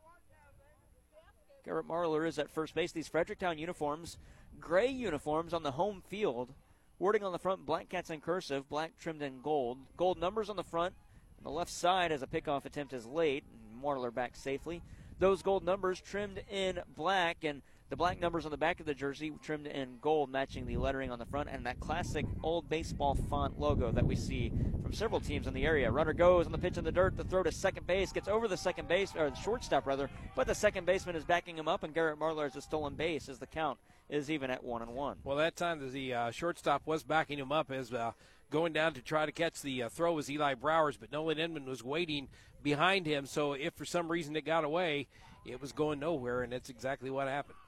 Garrett 1.67 1.87
Marlar 1.87 2.27
is 2.27 2.39
at 2.39 2.49
first 2.49 2.75
base. 2.75 2.93
These 2.93 3.09
Fredericktown 3.09 3.59
uniforms, 3.59 4.17
gray 4.59 4.89
uniforms 4.89 5.53
on 5.53 5.65
the 5.65 5.73
home 5.73 6.03
field. 6.09 6.55
Wording 6.99 7.25
on 7.25 7.33
the 7.33 7.39
front, 7.39 7.67
black 7.67 7.91
cats 7.91 8.09
in 8.09 8.23
cursive, 8.23 8.71
black 8.71 8.97
trimmed 8.99 9.21
in 9.21 9.43
gold. 9.43 9.77
Gold 9.99 10.19
numbers 10.19 10.49
on 10.49 10.57
the 10.57 10.65
front. 10.65 10.95
On 11.39 11.45
the 11.45 11.51
left 11.51 11.71
side, 11.71 12.11
as 12.11 12.23
a 12.23 12.27
pickoff 12.27 12.65
attempt 12.65 12.95
is 12.95 13.05
late, 13.05 13.45
Marlar 13.85 14.13
back 14.13 14.35
safely. 14.35 14.81
Those 15.19 15.43
gold 15.43 15.63
numbers 15.63 16.01
trimmed 16.01 16.41
in 16.51 16.81
black, 16.97 17.45
and 17.45 17.61
the 17.91 17.97
black 17.97 18.19
numbers 18.19 18.47
on 18.47 18.51
the 18.51 18.57
back 18.57 18.81
of 18.81 18.87
the 18.87 18.95
jersey 18.95 19.31
trimmed 19.43 19.67
in 19.67 19.99
gold, 20.01 20.31
matching 20.31 20.65
the 20.65 20.79
lettering 20.79 21.11
on 21.11 21.19
the 21.19 21.27
front, 21.27 21.51
and 21.51 21.67
that 21.67 21.81
classic 21.81 22.25
old 22.43 22.67
baseball 22.71 23.15
font 23.29 23.61
logo 23.61 23.93
that 23.93 24.07
we 24.07 24.17
see 24.17 24.51
from 24.83 24.95
several 24.95 25.21
teams 25.21 25.47
in 25.47 25.53
the 25.53 25.67
area. 25.67 25.91
Runner 25.91 26.15
goes 26.15 26.47
on 26.47 26.53
the 26.53 26.57
pitch 26.57 26.79
in 26.79 26.85
the 26.85 26.93
dirt, 26.93 27.15
the 27.19 27.25
throw 27.25 27.43
to 27.43 27.53
second 27.53 27.87
base, 27.87 28.11
gets 28.11 28.27
over 28.27 28.49
the 28.49 28.57
second 28.57 28.89
base, 28.89 29.15
or 29.15 29.29
the 29.29 29.37
shortstop 29.37 29.87
rather, 29.87 30.09
but 30.35 30.47
the 30.47 30.55
second 30.55 30.87
baseman 30.87 31.15
is 31.15 31.25
backing 31.25 31.59
him 31.59 31.69
up, 31.69 31.83
and 31.83 31.93
Garrett 31.93 32.19
Marlar 32.19 32.45
has 32.45 32.57
a 32.57 32.63
stolen 32.63 32.95
base 32.95 33.29
as 33.29 33.39
the 33.39 33.47
count 33.47 33.79
is 34.09 34.31
even 34.31 34.51
at 34.51 34.65
one 34.65 34.83
and 34.83 34.93
one. 34.93 35.19
Well, 35.25 35.37
that 35.37 35.57
time 35.57 35.93
the 35.93 36.15
uh, 36.15 36.31
shortstop 36.31 36.87
was 36.87 37.03
backing 37.03 37.39
him 37.39 37.53
up 37.53 37.71
as 37.71 37.93
uh, 37.93 38.13
going 38.51 38.73
down 38.73 38.95
to 38.95 39.03
try 39.03 39.27
to 39.27 39.33
catch 39.33 39.63
the 39.63 39.85
uh, 39.85 39.89
throw 39.89 40.13
was 40.13 40.31
Eli 40.31 40.55
Browers, 40.55 40.97
but 40.99 41.13
Nolan 41.13 41.39
Inman 41.39 41.65
was 41.65 41.83
waiting 41.83 42.29
behind 42.63 43.07
him. 43.07 43.27
So 43.27 43.53
if 43.53 43.75
for 43.75 43.85
some 43.85 44.11
reason 44.11 44.37
it 44.37 44.45
got 44.45 44.65
away, 44.65 45.09
it 45.45 45.61
was 45.61 45.73
going 45.73 46.01
nowhere, 46.01 46.43
and 46.43 46.53
that's 46.53 46.71
exactly 46.71 47.11
what 47.11 47.29
happened. 47.29 47.59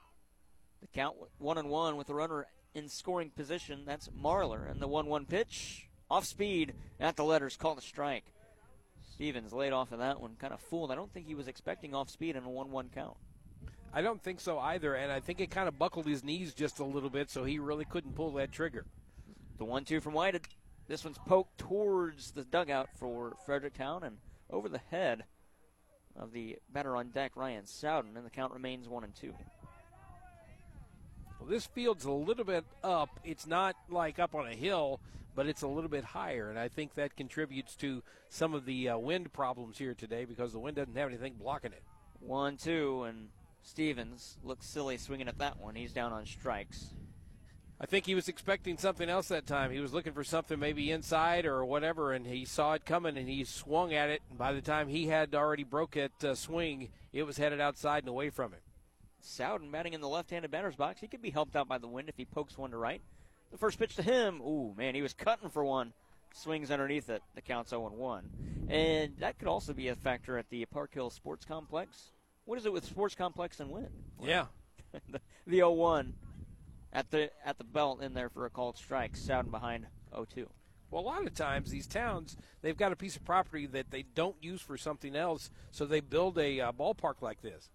The 0.81 0.87
count 0.87 1.17
one 1.37 1.57
and 1.57 1.69
one 1.69 1.97
with 1.97 2.07
the 2.07 2.13
runner 2.13 2.47
in 2.73 2.87
scoring 2.87 3.31
position. 3.31 3.83
That's 3.85 4.09
Marlar. 4.09 4.69
And 4.69 4.79
the 4.79 4.87
1 4.87 5.07
1 5.07 5.25
pitch 5.25 5.87
off 6.09 6.25
speed 6.25 6.73
at 6.99 7.15
the 7.15 7.23
letters, 7.23 7.57
called 7.57 7.77
a 7.77 7.81
strike. 7.81 8.25
Stevens 9.13 9.53
laid 9.53 9.73
off 9.73 9.91
of 9.91 9.99
that 9.99 10.21
one, 10.21 10.35
kind 10.39 10.53
of 10.53 10.59
fooled. 10.61 10.91
I 10.91 10.95
don't 10.95 11.13
think 11.13 11.27
he 11.27 11.35
was 11.35 11.47
expecting 11.47 11.93
off 11.93 12.09
speed 12.09 12.35
in 12.35 12.43
a 12.43 12.49
1 12.49 12.71
1 12.71 12.89
count. 12.93 13.17
I 13.93 14.01
don't 14.01 14.21
think 14.21 14.39
so 14.39 14.59
either, 14.59 14.93
and 14.93 15.11
I 15.11 15.19
think 15.19 15.41
it 15.41 15.49
kind 15.49 15.67
of 15.67 15.79
buckled 15.79 16.05
his 16.05 16.23
knees 16.23 16.53
just 16.53 16.79
a 16.79 16.85
little 16.85 17.09
bit, 17.09 17.29
so 17.29 17.43
he 17.43 17.57
really 17.57 17.85
couldn't 17.85 18.15
pull 18.15 18.31
that 18.33 18.51
trigger. 18.51 18.85
The 19.57 19.65
1 19.65 19.85
2 19.85 19.99
from 19.99 20.13
White. 20.13 20.47
This 20.87 21.03
one's 21.03 21.17
poked 21.19 21.57
towards 21.57 22.31
the 22.31 22.43
dugout 22.43 22.89
for 22.95 23.35
Fredericktown 23.45 24.03
and 24.03 24.17
over 24.49 24.69
the 24.69 24.81
head 24.89 25.23
of 26.15 26.31
the 26.31 26.57
batter 26.71 26.95
on 26.95 27.09
deck, 27.09 27.33
Ryan 27.35 27.65
Sowden, 27.65 28.17
and 28.17 28.25
the 28.25 28.31
count 28.31 28.53
remains 28.53 28.87
1 28.87 29.03
and 29.03 29.15
2. 29.15 29.33
Well, 31.39 31.49
this 31.49 31.65
field's 31.65 32.05
a 32.05 32.11
little 32.11 32.43
bit 32.43 32.65
up. 32.83 33.19
It's 33.23 33.47
not 33.47 33.75
like 33.89 34.19
up 34.19 34.35
on 34.35 34.47
a 34.47 34.55
hill, 34.55 34.99
but 35.35 35.47
it's 35.47 35.61
a 35.61 35.67
little 35.67 35.89
bit 35.89 36.03
higher, 36.03 36.49
and 36.49 36.59
I 36.59 36.67
think 36.67 36.95
that 36.95 37.15
contributes 37.15 37.75
to 37.77 38.03
some 38.29 38.53
of 38.53 38.65
the 38.65 38.89
uh, 38.89 38.97
wind 38.97 39.31
problems 39.31 39.77
here 39.77 39.93
today 39.93 40.25
because 40.25 40.51
the 40.51 40.59
wind 40.59 40.75
doesn't 40.75 40.95
have 40.95 41.09
anything 41.09 41.35
blocking 41.39 41.71
it. 41.71 41.83
One, 42.19 42.57
two, 42.57 43.03
and 43.03 43.29
Stevens 43.61 44.37
looks 44.43 44.65
silly 44.65 44.97
swinging 44.97 45.27
at 45.27 45.37
that 45.39 45.59
one. 45.59 45.75
He's 45.75 45.93
down 45.93 46.11
on 46.11 46.25
strikes. 46.25 46.93
I 47.81 47.85
think 47.85 48.05
he 48.05 48.15
was 48.15 48.27
expecting 48.27 48.77
something 48.77 49.09
else 49.09 49.29
that 49.29 49.47
time. 49.47 49.71
He 49.71 49.79
was 49.79 49.93
looking 49.93 50.11
for 50.11 50.23
something 50.25 50.59
maybe 50.59 50.91
inside 50.91 51.45
or 51.45 51.63
whatever, 51.63 52.11
and 52.11 52.27
he 52.27 52.43
saw 52.43 52.73
it 52.73 52.85
coming 52.85 53.17
and 53.17 53.29
he 53.29 53.45
swung 53.45 53.93
at 53.93 54.09
it. 54.09 54.21
And 54.29 54.37
by 54.37 54.51
the 54.51 54.61
time 54.61 54.89
he 54.89 55.07
had 55.07 55.33
already 55.33 55.63
broke 55.63 55.95
it 55.95 56.11
uh, 56.23 56.35
swing, 56.35 56.89
it 57.13 57.23
was 57.23 57.37
headed 57.37 57.61
outside 57.61 58.03
and 58.03 58.09
away 58.09 58.31
from 58.31 58.51
him. 58.51 58.59
Sowden 59.21 59.71
batting 59.71 59.93
in 59.93 60.01
the 60.01 60.09
left-handed 60.09 60.51
batter's 60.51 60.75
box. 60.75 60.99
He 60.99 61.07
could 61.07 61.21
be 61.21 61.29
helped 61.29 61.55
out 61.55 61.69
by 61.69 61.77
the 61.77 61.87
wind 61.87 62.09
if 62.09 62.17
he 62.17 62.25
pokes 62.25 62.57
one 62.57 62.71
to 62.71 62.77
right. 62.77 63.01
The 63.51 63.57
first 63.57 63.79
pitch 63.79 63.95
to 63.95 64.03
him. 64.03 64.41
Ooh, 64.41 64.73
man, 64.77 64.93
he 64.93 65.01
was 65.01 65.13
cutting 65.13 65.49
for 65.49 65.63
one. 65.63 65.93
Swings 66.33 66.71
underneath 66.71 67.09
it. 67.09 67.21
The 67.35 67.41
count's 67.41 67.71
0-1. 67.71 68.23
And 68.69 69.15
that 69.19 69.39
could 69.39 69.47
also 69.47 69.73
be 69.73 69.87
a 69.87 69.95
factor 69.95 70.37
at 70.37 70.49
the 70.49 70.65
Park 70.65 70.93
Hill 70.93 71.09
Sports 71.09 71.45
Complex. 71.45 72.11
What 72.45 72.57
is 72.57 72.65
it 72.65 72.73
with 72.73 72.85
Sports 72.85 73.15
Complex 73.15 73.59
and 73.59 73.69
wind? 73.69 73.89
Yeah. 74.21 74.45
the, 75.09 75.21
the 75.45 75.59
0-1 75.59 76.13
at 76.91 77.11
the 77.11 77.29
at 77.45 77.57
the 77.57 77.63
belt 77.63 78.01
in 78.01 78.13
there 78.13 78.29
for 78.29 78.45
a 78.45 78.49
called 78.49 78.77
strike. 78.77 79.15
Sowden 79.15 79.51
behind 79.51 79.85
0-2. 80.13 80.47
Well, 80.91 81.03
a 81.03 81.05
lot 81.05 81.27
of 81.27 81.35
times 81.35 81.69
these 81.69 81.85
towns 81.85 82.35
they've 82.61 82.77
got 82.77 82.91
a 82.91 82.95
piece 82.95 83.15
of 83.15 83.23
property 83.23 83.67
that 83.67 83.91
they 83.91 84.03
don't 84.15 84.35
use 84.41 84.61
for 84.61 84.77
something 84.77 85.15
else, 85.15 85.51
so 85.71 85.85
they 85.85 85.99
build 85.99 86.37
a 86.39 86.59
uh, 86.59 86.71
ballpark 86.71 87.21
like 87.21 87.41
this. 87.41 87.69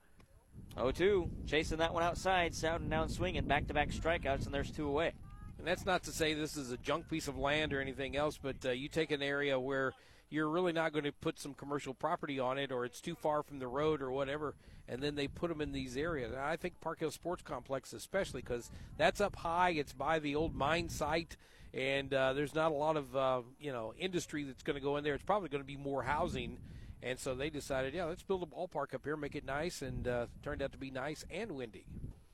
0-2, 0.77 1.29
chasing 1.47 1.79
that 1.79 1.95
one 1.95 2.03
outside. 2.03 2.55
Sowden 2.55 2.89
down 2.89 3.09
swinging, 3.09 3.45
back-to-back 3.47 3.91
strikeouts, 3.91 4.47
and 4.47 4.55
there's 4.55 4.71
two 4.71 4.89
away. 4.89 5.13
And 5.59 5.67
that's 5.67 5.87
not 5.87 6.03
to 6.05 6.11
say 6.13 6.35
this 6.35 6.57
is 6.57 6.73
a 6.73 6.77
junk 6.77 7.09
piece 7.09 7.29
of 7.29 7.39
land 7.39 7.73
or 7.73 7.81
anything 7.81 8.17
else, 8.17 8.39
but 8.43 8.57
uh, 8.65 8.71
you 8.71 8.89
take 8.89 9.13
an 9.13 9.23
area 9.23 9.59
where 9.59 9.93
you're 10.31 10.49
really 10.49 10.73
not 10.73 10.93
going 10.93 11.05
to 11.05 11.13
put 11.13 11.39
some 11.39 11.55
commercial 11.55 11.95
property 11.95 12.41
on 12.41 12.59
it 12.59 12.73
or 12.73 12.85
it's 12.85 13.01
too 13.01 13.15
far 13.15 13.43
from 13.43 13.59
the 13.59 13.69
road 13.69 14.03
or 14.03 14.11
whatever, 14.11 14.55
and 14.89 15.03
then 15.03 15.15
they 15.15 15.29
put 15.29 15.49
them 15.49 15.61
in 15.61 15.73
these 15.73 15.97
areas. 15.97 16.33
And 16.33 16.41
I 16.41 16.57
think 16.57 16.81
Park 16.81 17.01
Hill 17.01 17.11
Sports 17.11 17.43
Complex, 17.43 17.93
especially, 17.93 18.41
because 18.43 18.71
that's 18.97 19.21
up 19.21 19.37
high, 19.37 19.71
it's 19.71 19.93
by 19.93 20.19
the 20.19 20.35
old 20.35 20.55
mine 20.55 20.89
site, 20.89 21.37
and 21.73 22.13
uh, 22.13 22.33
there's 22.33 22.55
not 22.55 22.73
a 22.73 22.75
lot 22.75 22.97
of 22.97 23.17
uh, 23.17 23.43
you 23.59 23.73
know 23.73 23.95
industry 23.99 24.45
that's 24.45 24.63
going 24.63 24.77
to 24.77 24.83
go 24.83 24.97
in 24.97 25.05
there. 25.05 25.15
It's 25.15 25.25
probably 25.25 25.49
going 25.49 25.63
to 25.63 25.67
be 25.67 25.77
more 25.77 26.03
housing. 26.03 26.59
And 27.03 27.19
so 27.19 27.35
they 27.35 27.51
decided, 27.51 27.93
yeah, 27.93 28.07
let's 28.07 28.23
build 28.23 28.43
a 28.43 28.47
ballpark 28.47 28.95
up 28.95 29.05
here, 29.05 29.15
make 29.15 29.35
it 29.37 29.45
nice, 29.45 29.83
and 29.83 30.09
uh, 30.09 30.27
turned 30.43 30.63
out 30.63 30.73
to 30.73 30.79
be 30.79 30.91
nice 30.91 31.23
and 31.31 31.53
windy. 31.53 31.85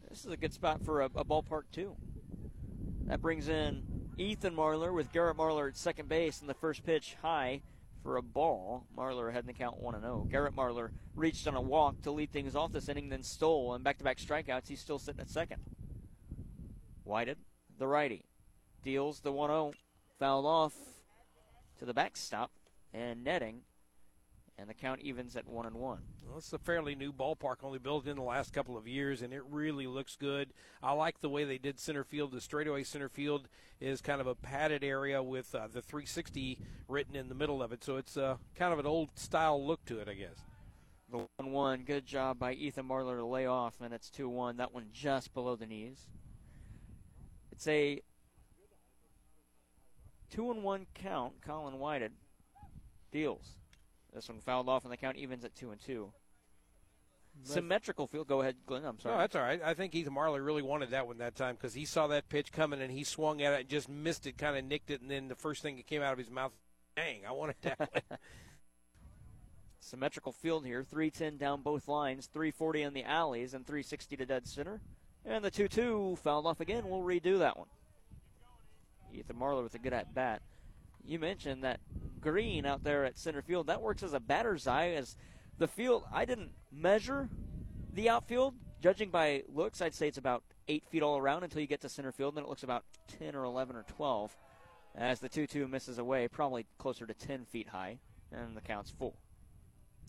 This 0.08 0.24
is 0.24 0.30
a 0.30 0.36
good 0.36 0.52
spot 0.52 0.84
for 0.84 1.00
a, 1.00 1.06
a 1.06 1.24
ballpark, 1.24 1.62
too. 1.72 1.96
That 3.06 3.20
brings 3.20 3.48
in 3.48 3.82
Ethan 4.16 4.54
Marlar 4.54 4.94
with 4.94 5.10
Garrett 5.10 5.36
Marlar 5.36 5.66
at 5.66 5.76
second 5.76 6.08
base, 6.08 6.40
and 6.40 6.48
the 6.48 6.54
first 6.54 6.84
pitch 6.84 7.16
high 7.20 7.62
for 8.02 8.16
a 8.16 8.22
ball. 8.22 8.86
Marlar 8.96 9.32
had 9.32 9.46
the 9.46 9.52
count 9.52 9.80
1 9.80 10.00
0. 10.00 10.28
Garrett 10.30 10.56
Marlar 10.56 10.90
reached 11.14 11.46
on 11.46 11.54
a 11.54 11.60
walk 11.60 12.02
to 12.02 12.10
lead 12.10 12.32
things 12.32 12.56
off 12.56 12.72
this 12.72 12.88
inning, 12.88 13.08
then 13.08 13.22
stole, 13.22 13.74
and 13.74 13.84
back 13.84 13.98
to 13.98 14.04
back 14.04 14.18
strikeouts. 14.18 14.68
He's 14.68 14.80
still 14.80 14.98
sitting 14.98 15.20
at 15.20 15.30
second. 15.30 15.62
Whited, 17.04 17.38
the 17.78 17.86
righty, 17.86 18.24
deals 18.82 19.20
the 19.20 19.32
1 19.32 19.50
0, 19.50 19.72
fouled 20.18 20.46
off 20.46 20.74
to 21.78 21.84
the 21.84 21.94
backstop, 21.94 22.50
and 22.92 23.24
netting 23.24 23.62
and 24.60 24.68
the 24.68 24.74
count 24.74 25.00
evens 25.00 25.36
at 25.36 25.48
one 25.48 25.64
and 25.64 25.74
one. 25.74 26.02
Well, 26.22 26.36
it's 26.36 26.52
a 26.52 26.58
fairly 26.58 26.94
new 26.94 27.12
ballpark, 27.12 27.56
only 27.62 27.78
built 27.78 28.06
in 28.06 28.16
the 28.16 28.22
last 28.22 28.52
couple 28.52 28.76
of 28.76 28.86
years, 28.86 29.22
and 29.22 29.32
it 29.32 29.42
really 29.50 29.86
looks 29.86 30.16
good. 30.16 30.52
I 30.82 30.92
like 30.92 31.20
the 31.20 31.30
way 31.30 31.44
they 31.44 31.56
did 31.56 31.80
center 31.80 32.04
field. 32.04 32.32
The 32.32 32.42
straightaway 32.42 32.84
center 32.84 33.08
field 33.08 33.48
is 33.80 34.02
kind 34.02 34.20
of 34.20 34.26
a 34.26 34.34
padded 34.34 34.84
area 34.84 35.22
with 35.22 35.54
uh, 35.54 35.66
the 35.72 35.80
360 35.80 36.58
written 36.88 37.16
in 37.16 37.28
the 37.30 37.34
middle 37.34 37.62
of 37.62 37.72
it, 37.72 37.82
so 37.82 37.96
it's 37.96 38.18
uh, 38.18 38.36
kind 38.54 38.72
of 38.72 38.78
an 38.78 38.86
old 38.86 39.18
style 39.18 39.64
look 39.66 39.84
to 39.86 39.98
it, 39.98 40.08
I 40.08 40.14
guess. 40.14 40.44
The 41.10 41.26
one 41.38 41.52
one, 41.52 41.82
good 41.84 42.06
job 42.06 42.38
by 42.38 42.52
Ethan 42.52 42.86
Marlar 42.86 43.16
to 43.16 43.24
lay 43.24 43.46
off, 43.46 43.74
and 43.80 43.94
it's 43.94 44.10
two 44.10 44.28
one. 44.28 44.58
That 44.58 44.74
one 44.74 44.90
just 44.92 45.34
below 45.34 45.56
the 45.56 45.66
knees. 45.66 46.06
It's 47.50 47.66
a 47.66 48.00
two 50.30 50.50
and 50.50 50.62
one 50.62 50.86
count. 50.94 51.40
Colin 51.40 51.78
Whited 51.78 52.12
deals. 53.10 53.59
This 54.14 54.28
one 54.28 54.40
fouled 54.40 54.68
off, 54.68 54.84
and 54.84 54.92
the 54.92 54.96
count 54.96 55.16
evens 55.16 55.44
at 55.44 55.54
two 55.54 55.70
and 55.70 55.80
two. 55.80 56.12
Symmetrical 57.42 58.06
field. 58.06 58.26
Go 58.26 58.42
ahead, 58.42 58.56
Glenn. 58.66 58.84
I'm 58.84 58.98
sorry. 58.98 59.14
No, 59.14 59.20
that's 59.20 59.36
all 59.36 59.42
right. 59.42 59.60
I 59.64 59.74
think 59.74 59.94
Ethan 59.94 60.14
Marlar 60.14 60.44
really 60.44 60.62
wanted 60.62 60.90
that 60.90 61.06
one 61.06 61.18
that 61.18 61.36
time 61.36 61.54
because 61.54 61.74
he 61.74 61.84
saw 61.84 62.06
that 62.08 62.28
pitch 62.28 62.52
coming 62.52 62.82
and 62.82 62.90
he 62.90 63.04
swung 63.04 63.40
at 63.40 63.52
it 63.52 63.60
and 63.60 63.68
just 63.68 63.88
missed 63.88 64.26
it, 64.26 64.36
kind 64.36 64.56
of 64.56 64.64
nicked 64.64 64.90
it, 64.90 65.00
and 65.00 65.10
then 65.10 65.28
the 65.28 65.34
first 65.34 65.62
thing 65.62 65.76
that 65.76 65.86
came 65.86 66.02
out 66.02 66.12
of 66.12 66.18
his 66.18 66.30
mouth, 66.30 66.52
dang, 66.96 67.20
I 67.26 67.32
wanted 67.32 67.56
that 67.62 67.78
one. 67.78 67.88
Symmetrical 69.80 70.32
field 70.32 70.66
here. 70.66 70.84
310 70.84 71.38
down 71.38 71.62
both 71.62 71.88
lines, 71.88 72.26
340 72.26 72.82
in 72.82 72.94
the 72.94 73.04
alleys, 73.04 73.54
and 73.54 73.66
360 73.66 74.16
to 74.16 74.26
dead 74.26 74.46
center. 74.46 74.80
And 75.24 75.42
the 75.44 75.50
2 75.50 75.68
2 75.68 76.18
fouled 76.22 76.46
off 76.46 76.60
again. 76.60 76.88
We'll 76.88 77.00
redo 77.00 77.38
that 77.38 77.56
one. 77.56 77.68
Ethan 79.12 79.36
Marlar 79.36 79.62
with 79.62 79.74
a 79.74 79.78
good 79.78 79.92
at 79.92 80.14
bat. 80.14 80.42
You 81.10 81.18
mentioned 81.18 81.64
that 81.64 81.80
green 82.20 82.64
out 82.64 82.84
there 82.84 83.04
at 83.04 83.18
center 83.18 83.42
field. 83.42 83.66
That 83.66 83.82
works 83.82 84.02
as 84.02 84.12
a 84.12 84.20
batter's 84.20 84.66
eye. 84.66 84.90
As 84.90 85.16
the 85.58 85.66
field, 85.66 86.04
I 86.12 86.24
didn't 86.24 86.52
measure 86.70 87.28
the 87.92 88.08
outfield. 88.08 88.54
Judging 88.80 89.10
by 89.10 89.42
looks, 89.52 89.82
I'd 89.82 89.94
say 89.94 90.08
it's 90.08 90.18
about 90.18 90.44
eight 90.68 90.84
feet 90.88 91.02
all 91.02 91.18
around 91.18 91.42
until 91.42 91.60
you 91.60 91.66
get 91.66 91.80
to 91.80 91.88
center 91.88 92.12
field. 92.12 92.36
Then 92.36 92.44
it 92.44 92.48
looks 92.48 92.62
about 92.62 92.84
10 93.18 93.34
or 93.34 93.44
11 93.44 93.76
or 93.76 93.82
12 93.82 94.36
as 94.94 95.20
the 95.20 95.28
2 95.28 95.46
2 95.46 95.66
misses 95.66 95.98
away, 95.98 96.28
probably 96.28 96.64
closer 96.78 97.06
to 97.06 97.14
10 97.14 97.44
feet 97.44 97.68
high, 97.68 97.98
and 98.32 98.56
the 98.56 98.60
count's 98.60 98.90
full. 98.90 99.16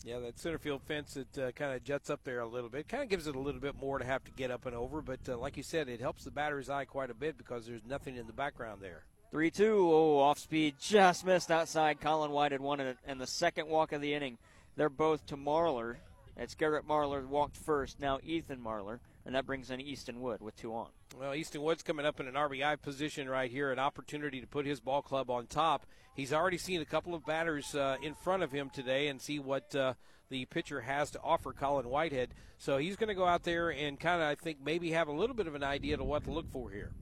Yeah, 0.04 0.20
that 0.20 0.38
center 0.38 0.58
field 0.58 0.82
fence 0.82 1.14
that 1.14 1.38
uh, 1.38 1.52
kind 1.52 1.74
of 1.74 1.84
juts 1.84 2.10
up 2.10 2.24
there 2.24 2.40
a 2.40 2.48
little 2.48 2.70
bit, 2.70 2.88
kind 2.88 3.02
of 3.02 3.08
gives 3.08 3.26
it 3.26 3.36
a 3.36 3.40
little 3.40 3.60
bit 3.60 3.76
more 3.76 3.98
to 3.98 4.04
have 4.04 4.24
to 4.24 4.30
get 4.32 4.50
up 4.50 4.66
and 4.66 4.74
over. 4.74 5.02
But 5.02 5.20
uh, 5.28 5.36
like 5.36 5.56
you 5.56 5.62
said, 5.62 5.88
it 5.88 6.00
helps 6.00 6.24
the 6.24 6.30
batter's 6.30 6.70
eye 6.70 6.84
quite 6.84 7.10
a 7.10 7.14
bit 7.14 7.38
because 7.38 7.66
there's 7.66 7.84
nothing 7.84 8.16
in 8.16 8.26
the 8.26 8.32
background 8.32 8.80
there. 8.80 9.04
3 9.32 9.50
2. 9.50 9.90
Oh, 9.90 10.18
off 10.18 10.38
speed. 10.38 10.74
Just 10.78 11.24
missed 11.24 11.50
outside. 11.50 12.02
Colin 12.02 12.32
White 12.32 12.52
had 12.52 12.60
won 12.60 12.80
it. 12.80 12.98
And 13.06 13.18
the 13.18 13.26
second 13.26 13.66
walk 13.66 13.92
of 13.92 14.02
the 14.02 14.12
inning, 14.12 14.36
they're 14.76 14.90
both 14.90 15.24
to 15.26 15.38
Marlar. 15.38 15.96
It's 16.36 16.54
Garrett 16.54 16.86
Marlar 16.86 17.26
walked 17.26 17.56
first. 17.56 17.98
Now 17.98 18.18
Ethan 18.22 18.60
Marlar. 18.60 18.98
And 19.24 19.34
that 19.34 19.46
brings 19.46 19.70
in 19.70 19.80
Easton 19.80 20.20
Wood 20.20 20.42
with 20.42 20.54
two 20.56 20.74
on. 20.74 20.88
Well, 21.18 21.34
Easton 21.34 21.62
Wood's 21.62 21.82
coming 21.82 22.04
up 22.04 22.20
in 22.20 22.28
an 22.28 22.34
RBI 22.34 22.82
position 22.82 23.26
right 23.26 23.50
here, 23.50 23.72
an 23.72 23.78
opportunity 23.78 24.38
to 24.42 24.46
put 24.46 24.66
his 24.66 24.80
ball 24.80 25.00
club 25.00 25.30
on 25.30 25.46
top. 25.46 25.86
He's 26.14 26.34
already 26.34 26.58
seen 26.58 26.82
a 26.82 26.86
couple 26.86 27.14
of 27.14 27.24
batters 27.24 27.74
uh, 27.74 27.96
in 28.02 28.14
front 28.14 28.42
of 28.42 28.52
him 28.52 28.68
today 28.68 29.08
and 29.08 29.18
see 29.18 29.38
what 29.38 29.74
uh, 29.74 29.94
the 30.28 30.44
pitcher 30.44 30.82
has 30.82 31.10
to 31.12 31.20
offer 31.22 31.54
Colin 31.54 31.88
Whited. 31.88 32.34
So 32.58 32.76
he's 32.76 32.96
going 32.96 33.08
to 33.08 33.14
go 33.14 33.24
out 33.24 33.44
there 33.44 33.70
and 33.70 33.98
kind 33.98 34.20
of, 34.20 34.28
I 34.28 34.34
think, 34.34 34.58
maybe 34.62 34.90
have 34.90 35.08
a 35.08 35.12
little 35.12 35.36
bit 35.36 35.46
of 35.46 35.54
an 35.54 35.64
idea 35.64 35.96
to 35.96 36.04
what 36.04 36.24
to 36.24 36.30
look 36.30 36.50
for 36.50 36.70
here. 36.70 36.92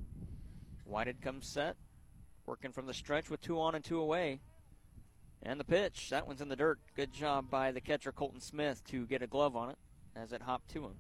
Whited 0.85 1.21
comes 1.23 1.49
set, 1.49 1.77
working 2.47 2.73
from 2.73 2.87
the 2.87 2.95
stretch 2.95 3.31
with 3.31 3.41
two 3.41 3.61
on 3.61 3.75
and 3.75 3.85
two 3.85 4.01
away. 4.01 4.41
And 5.43 5.59
the 5.59 5.65
pitch, 5.65 6.11
that 6.11 6.27
one's 6.27 6.41
in 6.41 6.49
the 6.49 6.57
dirt. 6.57 6.79
Good 6.95 7.13
job 7.13 7.51
by 7.51 7.73
the 7.73 7.81
catcher 7.81 8.13
Colton 8.13 8.41
Smith 8.41 8.83
to 8.89 9.07
get 9.07 9.23
a 9.23 9.27
glove 9.27 9.57
on 9.57 9.71
it 9.71 9.79
as 10.15 10.33
it 10.33 10.43
hopped 10.43 10.71
to 10.73 10.85
him. 10.85 10.95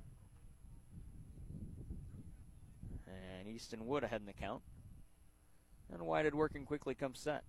And 3.06 3.48
Easton 3.48 3.86
Wood 3.86 4.04
ahead 4.04 4.20
in 4.20 4.26
the 4.26 4.32
count. 4.32 4.62
And 5.92 6.02
Whited 6.02 6.34
working 6.34 6.64
quickly 6.64 6.94
comes 6.94 7.18
set 7.18 7.42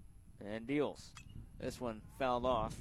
and 0.45 0.67
deals. 0.67 1.11
This 1.59 1.79
one 1.79 2.01
fouled 2.17 2.45
off 2.45 2.75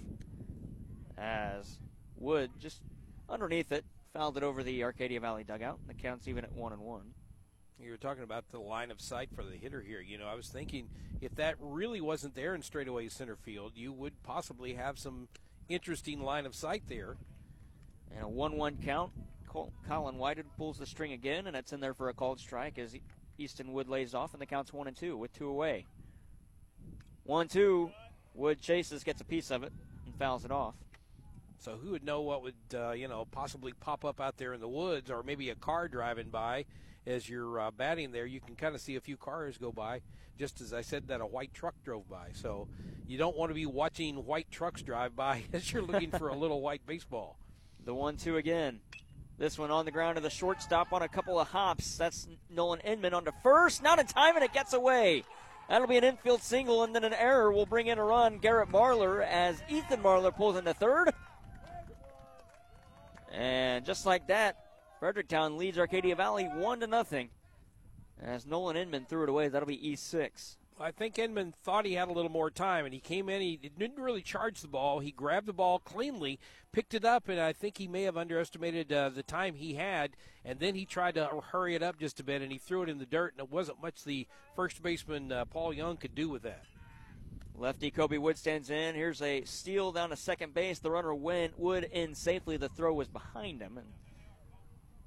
as 1.17 1.79
Wood 2.17 2.51
just 2.59 2.81
underneath 3.29 3.71
it 3.71 3.85
fouled 4.13 4.37
it 4.37 4.43
over 4.43 4.63
the 4.63 4.83
Arcadia 4.83 5.21
Valley 5.21 5.45
dugout. 5.45 5.79
And 5.81 5.89
the 5.89 6.03
count's 6.03 6.29
even 6.29 6.45
at 6.45 6.53
one 6.53 6.73
and 6.73 6.83
one. 6.83 7.13
You 7.83 7.93
were 7.93 7.97
talking 7.97 8.25
about 8.25 8.51
the 8.51 8.61
line 8.61 8.91
of 8.91 9.01
sight 9.01 9.31
for 9.35 9.43
the 9.43 9.57
hitter 9.57 9.81
here. 9.81 10.01
You 10.01 10.19
know, 10.19 10.27
I 10.27 10.35
was 10.35 10.49
thinking 10.49 10.89
if 11.21 11.35
that 11.37 11.55
really 11.59 12.01
wasn't 12.01 12.35
there 12.35 12.55
in 12.55 12.63
straightaway 12.63 13.09
center 13.09 13.37
field, 13.37 13.73
you 13.75 13.93
would 13.93 14.23
possibly 14.23 14.75
have 14.75 14.99
some 14.99 15.29
interesting 15.69 16.21
line 16.21 16.45
of 16.45 16.55
sight 16.55 16.83
there. 16.89 17.17
And 18.15 18.25
a 18.25 18.29
1 18.29 18.57
1 18.57 18.79
count. 18.85 19.13
Colin 19.89 20.19
Whited 20.19 20.47
pulls 20.57 20.79
the 20.79 20.87
string 20.87 21.13
again, 21.13 21.47
and 21.47 21.57
it's 21.57 21.73
in 21.73 21.81
there 21.81 21.95
for 21.95 22.09
a 22.09 22.15
called 22.15 22.39
strike 22.39 22.79
as 22.79 22.95
Easton 23.37 23.73
Wood 23.73 23.89
lays 23.89 24.15
off, 24.15 24.33
and 24.33 24.41
the 24.41 24.47
count's 24.47 24.73
1 24.73 24.87
and 24.87 24.97
2 24.97 25.17
with 25.17 25.33
two 25.33 25.49
away. 25.49 25.87
1 27.25 27.49
2. 27.49 27.91
Wood 28.35 28.61
chases, 28.61 29.03
gets 29.03 29.21
a 29.21 29.25
piece 29.25 29.51
of 29.51 29.65
it, 29.65 29.73
and 30.07 30.15
fouls 30.17 30.45
it 30.45 30.53
off. 30.53 30.75
So 31.59 31.77
who 31.77 31.91
would 31.91 32.05
know 32.05 32.21
what 32.21 32.43
would, 32.43 32.55
uh, 32.75 32.93
you 32.93 33.09
know, 33.09 33.27
possibly 33.31 33.73
pop 33.73 34.05
up 34.05 34.21
out 34.21 34.37
there 34.37 34.55
in 34.55 34.61
the 34.61 34.69
woods 34.69 35.11
or 35.11 35.23
maybe 35.23 35.51
a 35.51 35.55
car 35.55 35.89
driving 35.89 36.29
by 36.29 36.65
as 37.11 37.29
you're 37.29 37.59
uh, 37.59 37.71
batting 37.71 38.13
there, 38.13 38.27
you 38.27 38.41
can 38.41 38.55
kind 38.55 38.75
of 38.75 38.81
see 38.81 38.97
a 38.97 39.01
few 39.01 39.17
cars 39.17 39.59
go 39.59 39.73
by. 39.73 40.01
Just 40.39 40.61
as 40.61 40.73
I 40.73 40.81
said, 40.81 41.09
that 41.09 41.21
a 41.21 41.27
white 41.27 41.53
truck 41.53 41.75
drove 41.85 42.09
by. 42.09 42.29
So 42.33 42.69
you 43.07 43.19
don't 43.19 43.37
want 43.37 43.51
to 43.51 43.55
be 43.55 43.67
watching 43.67 44.25
white 44.25 44.51
trucks 44.51 44.83
drive 44.83 45.15
by 45.15 45.45
as 45.53 45.71
you're 45.73 45.83
looking 45.83 46.11
for 46.11 46.29
a 46.29 46.37
little 46.37 46.61
white 46.63 46.87
baseball. 46.87 47.37
The 47.85 47.95
one-two 47.95 48.37
again. 48.37 48.81
This 49.39 49.59
one 49.59 49.71
on 49.71 49.87
the 49.87 49.91
ground 49.91 50.17
to 50.17 50.21
the 50.21 50.31
shortstop 50.31 50.93
on 50.93 51.03
a 51.03 51.09
couple 51.09 51.41
of 51.41 51.49
hops. 51.49 51.97
That's 51.97 52.29
Nolan 52.51 52.81
Inman 52.81 53.15
on 53.15 53.25
to 53.25 53.33
first. 53.43 53.83
Not 53.83 53.99
in 53.99 54.07
time, 54.07 54.37
and 54.37 54.45
it 54.45 54.53
gets 54.53 54.75
away. 54.75 55.25
That'll 55.69 55.87
be 55.87 55.97
an 55.97 56.05
infield 56.05 56.43
single, 56.43 56.85
and 56.85 56.95
then 56.95 57.05
an 57.05 57.15
error 57.15 57.51
will 57.51 57.65
bring 57.65 57.87
in 57.87 57.97
a 57.97 58.05
run. 58.05 58.39
Garrett 58.39 58.69
Marlar 58.69 59.27
as 59.27 59.63
Ethan 59.71 60.03
Marlar 60.03 60.35
pulls 60.35 60.57
into 60.57 60.75
third. 60.75 61.15
And 63.33 63.85
just 63.85 64.05
like 64.05 64.27
that, 64.27 64.57
Fredericktown 65.01 65.57
leads 65.57 65.79
Arcadia 65.79 66.15
Valley 66.15 66.45
one 66.45 66.81
to 66.81 66.87
nothing. 66.87 67.31
As 68.23 68.45
Nolan 68.45 68.77
Inman 68.77 69.07
threw 69.07 69.23
it 69.23 69.31
away, 69.31 69.49
that'll 69.49 69.67
be 69.67 69.79
E6. 69.79 70.57
I 70.79 70.91
think 70.91 71.19
Inman 71.19 71.55
thought 71.63 71.87
he 71.87 71.95
had 71.95 72.09
a 72.09 72.13
little 72.13 72.31
more 72.31 72.51
time, 72.51 72.85
and 72.85 72.93
he 72.93 73.01
came 73.01 73.31
in. 73.31 73.41
He 73.41 73.57
didn't 73.57 73.99
really 73.99 74.21
charge 74.21 74.61
the 74.61 74.69
ball. 74.69 75.01
He 75.01 75.11
grabbed 75.11 75.47
the 75.47 75.55
ball 75.55 75.79
cleanly, 75.79 76.39
picked 76.71 76.93
it 76.93 77.05
up, 77.05 77.29
and 77.29 77.41
I 77.41 77.55
think 77.55 77.79
he 77.79 77.89
may 77.89 78.03
have 78.03 78.19
underestimated 78.19 78.93
uh, 78.93 79.09
the 79.09 79.23
time 79.23 79.55
he 79.55 79.75
had. 79.75 80.17
And 80.45 80.59
then 80.59 80.75
he 80.75 80.85
tried 80.85 81.15
to 81.15 81.27
hurry 81.51 81.75
it 81.75 81.83
up 81.83 81.99
just 81.99 82.21
a 82.21 82.25
bit, 82.25 82.43
and 82.43 82.53
he 82.53 82.59
threw 82.59 82.83
it 82.83 82.91
in 82.91 82.99
the 82.99 83.07
dirt, 83.07 83.33
and 83.33 83.47
it 83.47 83.51
wasn't 83.51 83.83
much 83.83 84.05
the 84.05 84.27
first 84.55 84.83
baseman 84.83 85.33
uh, 85.33 85.47
Paul 85.47 85.73
Young 85.73 85.97
could 85.97 86.15
do 86.15 86.29
with 86.29 86.43
that. 86.43 86.65
Lefty 87.57 87.91
Kobe 87.91 88.19
Wood 88.19 88.39
stands 88.39 88.71
in. 88.71 88.95
Here's 88.95 89.21
a 89.21 89.45
steal 89.45 89.93
down 89.93 90.11
to 90.11 90.17
second 90.17 90.55
base. 90.55 90.79
The 90.79 90.91
runner 90.91 91.15
went 91.15 91.59
Wood 91.59 91.89
in 91.91 92.15
safely. 92.15 92.57
The 92.57 92.71
throw 92.71 92.93
was 92.95 93.09
behind 93.09 93.61
him, 93.61 93.77
and 93.77 93.87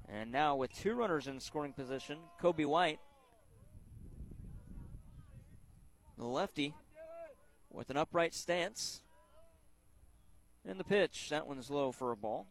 and 0.08 0.30
now 0.30 0.56
with 0.56 0.72
two 0.72 0.94
runners 0.94 1.26
in 1.26 1.40
scoring 1.40 1.72
position, 1.72 2.18
Kobe 2.40 2.64
White, 2.64 3.00
the 6.18 6.24
lefty, 6.24 6.74
with 7.70 7.90
an 7.90 7.96
upright 7.96 8.34
stance. 8.34 9.02
And 10.66 10.80
the 10.80 10.84
pitch, 10.84 11.28
that 11.30 11.46
one's 11.46 11.70
low 11.70 11.92
for 11.92 12.12
a 12.12 12.16
ball. 12.16 12.46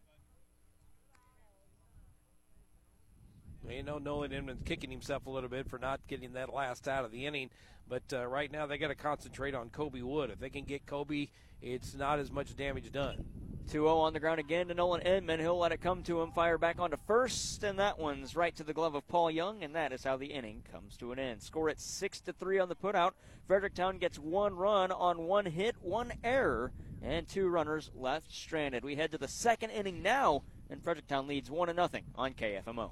You 3.68 3.82
know, 3.82 3.98
Nolan 3.98 4.34
Inman's 4.34 4.62
kicking 4.66 4.92
himself 4.92 5.26
a 5.26 5.30
little 5.30 5.50
bit 5.50 5.70
for 5.70 5.80
not 5.80 6.02
getting 6.08 6.34
that 6.34 6.54
last 6.54 6.88
out 6.88 7.06
of 7.06 7.12
the 7.12 7.26
inning. 7.26 7.50
But 7.88 8.04
uh, 8.13 8.28
right 8.28 8.52
now, 8.52 8.66
they 8.66 8.78
got 8.78 8.89
to 8.89 8.96
concentrate 8.96 9.56
on 9.56 9.70
Kobe 9.70 10.02
Wood. 10.02 10.30
If 10.30 10.39
they 10.39 10.50
can 10.50 10.66
get 10.66 10.86
Kobe, 10.86 11.28
it's 11.62 11.96
not 11.96 12.20
as 12.20 12.32
much 12.32 12.56
damage 12.56 12.92
done. 12.92 13.24
2 13.67 13.71
0 13.71 13.97
on 13.97 14.13
the 14.13 14.19
ground 14.19 14.39
again 14.39 14.67
to 14.67 14.73
Nolan 14.73 15.02
Inman. 15.02 15.39
He'll 15.39 15.58
let 15.58 15.71
it 15.71 15.82
come 15.82 16.04
to 16.04 16.21
him. 16.21 16.32
Fire 16.32 16.58
back 16.58 16.80
onto 16.80 16.97
first, 17.08 17.63
and 17.63 17.80
that 17.80 17.97
one's 17.97 18.36
right 18.36 18.56
to 18.56 18.63
the 18.63 18.73
glove 18.73 18.95
of 18.95 19.08
Paul 19.08 19.32
Young, 19.32 19.63
and 19.63 19.76
that 19.76 19.91
is 19.91 20.04
how 20.04 20.17
the 20.17 20.28
inning 20.28 20.63
comes 20.71 20.97
to 20.97 21.12
an 21.12 21.19
end. 21.19 21.41
Score 21.41 21.69
at 21.69 21.80
6 21.80 22.21
to 22.21 22.34
3 22.34 22.60
on 22.60 22.69
the 22.69 22.76
putout. 22.76 23.12
Fredericktown 23.47 23.97
gets 23.97 24.17
one 24.19 24.56
run 24.56 24.91
on 24.91 25.19
one 25.19 25.45
hit, 25.45 25.76
one 25.82 26.13
error, 26.23 26.71
and 27.02 27.28
two 27.28 27.47
runners 27.47 27.91
left 27.95 28.32
stranded. 28.32 28.84
We 28.84 28.95
head 28.95 29.12
to 29.12 29.17
the 29.17 29.28
second 29.28 29.71
inning 29.71 30.02
now, 30.02 30.43
and 30.69 30.84
Fredericktown 30.84 31.28
leads 31.28 31.49
1 31.49 31.73
0 31.73 31.89
on 32.15 32.34
KFMO. 32.34 32.91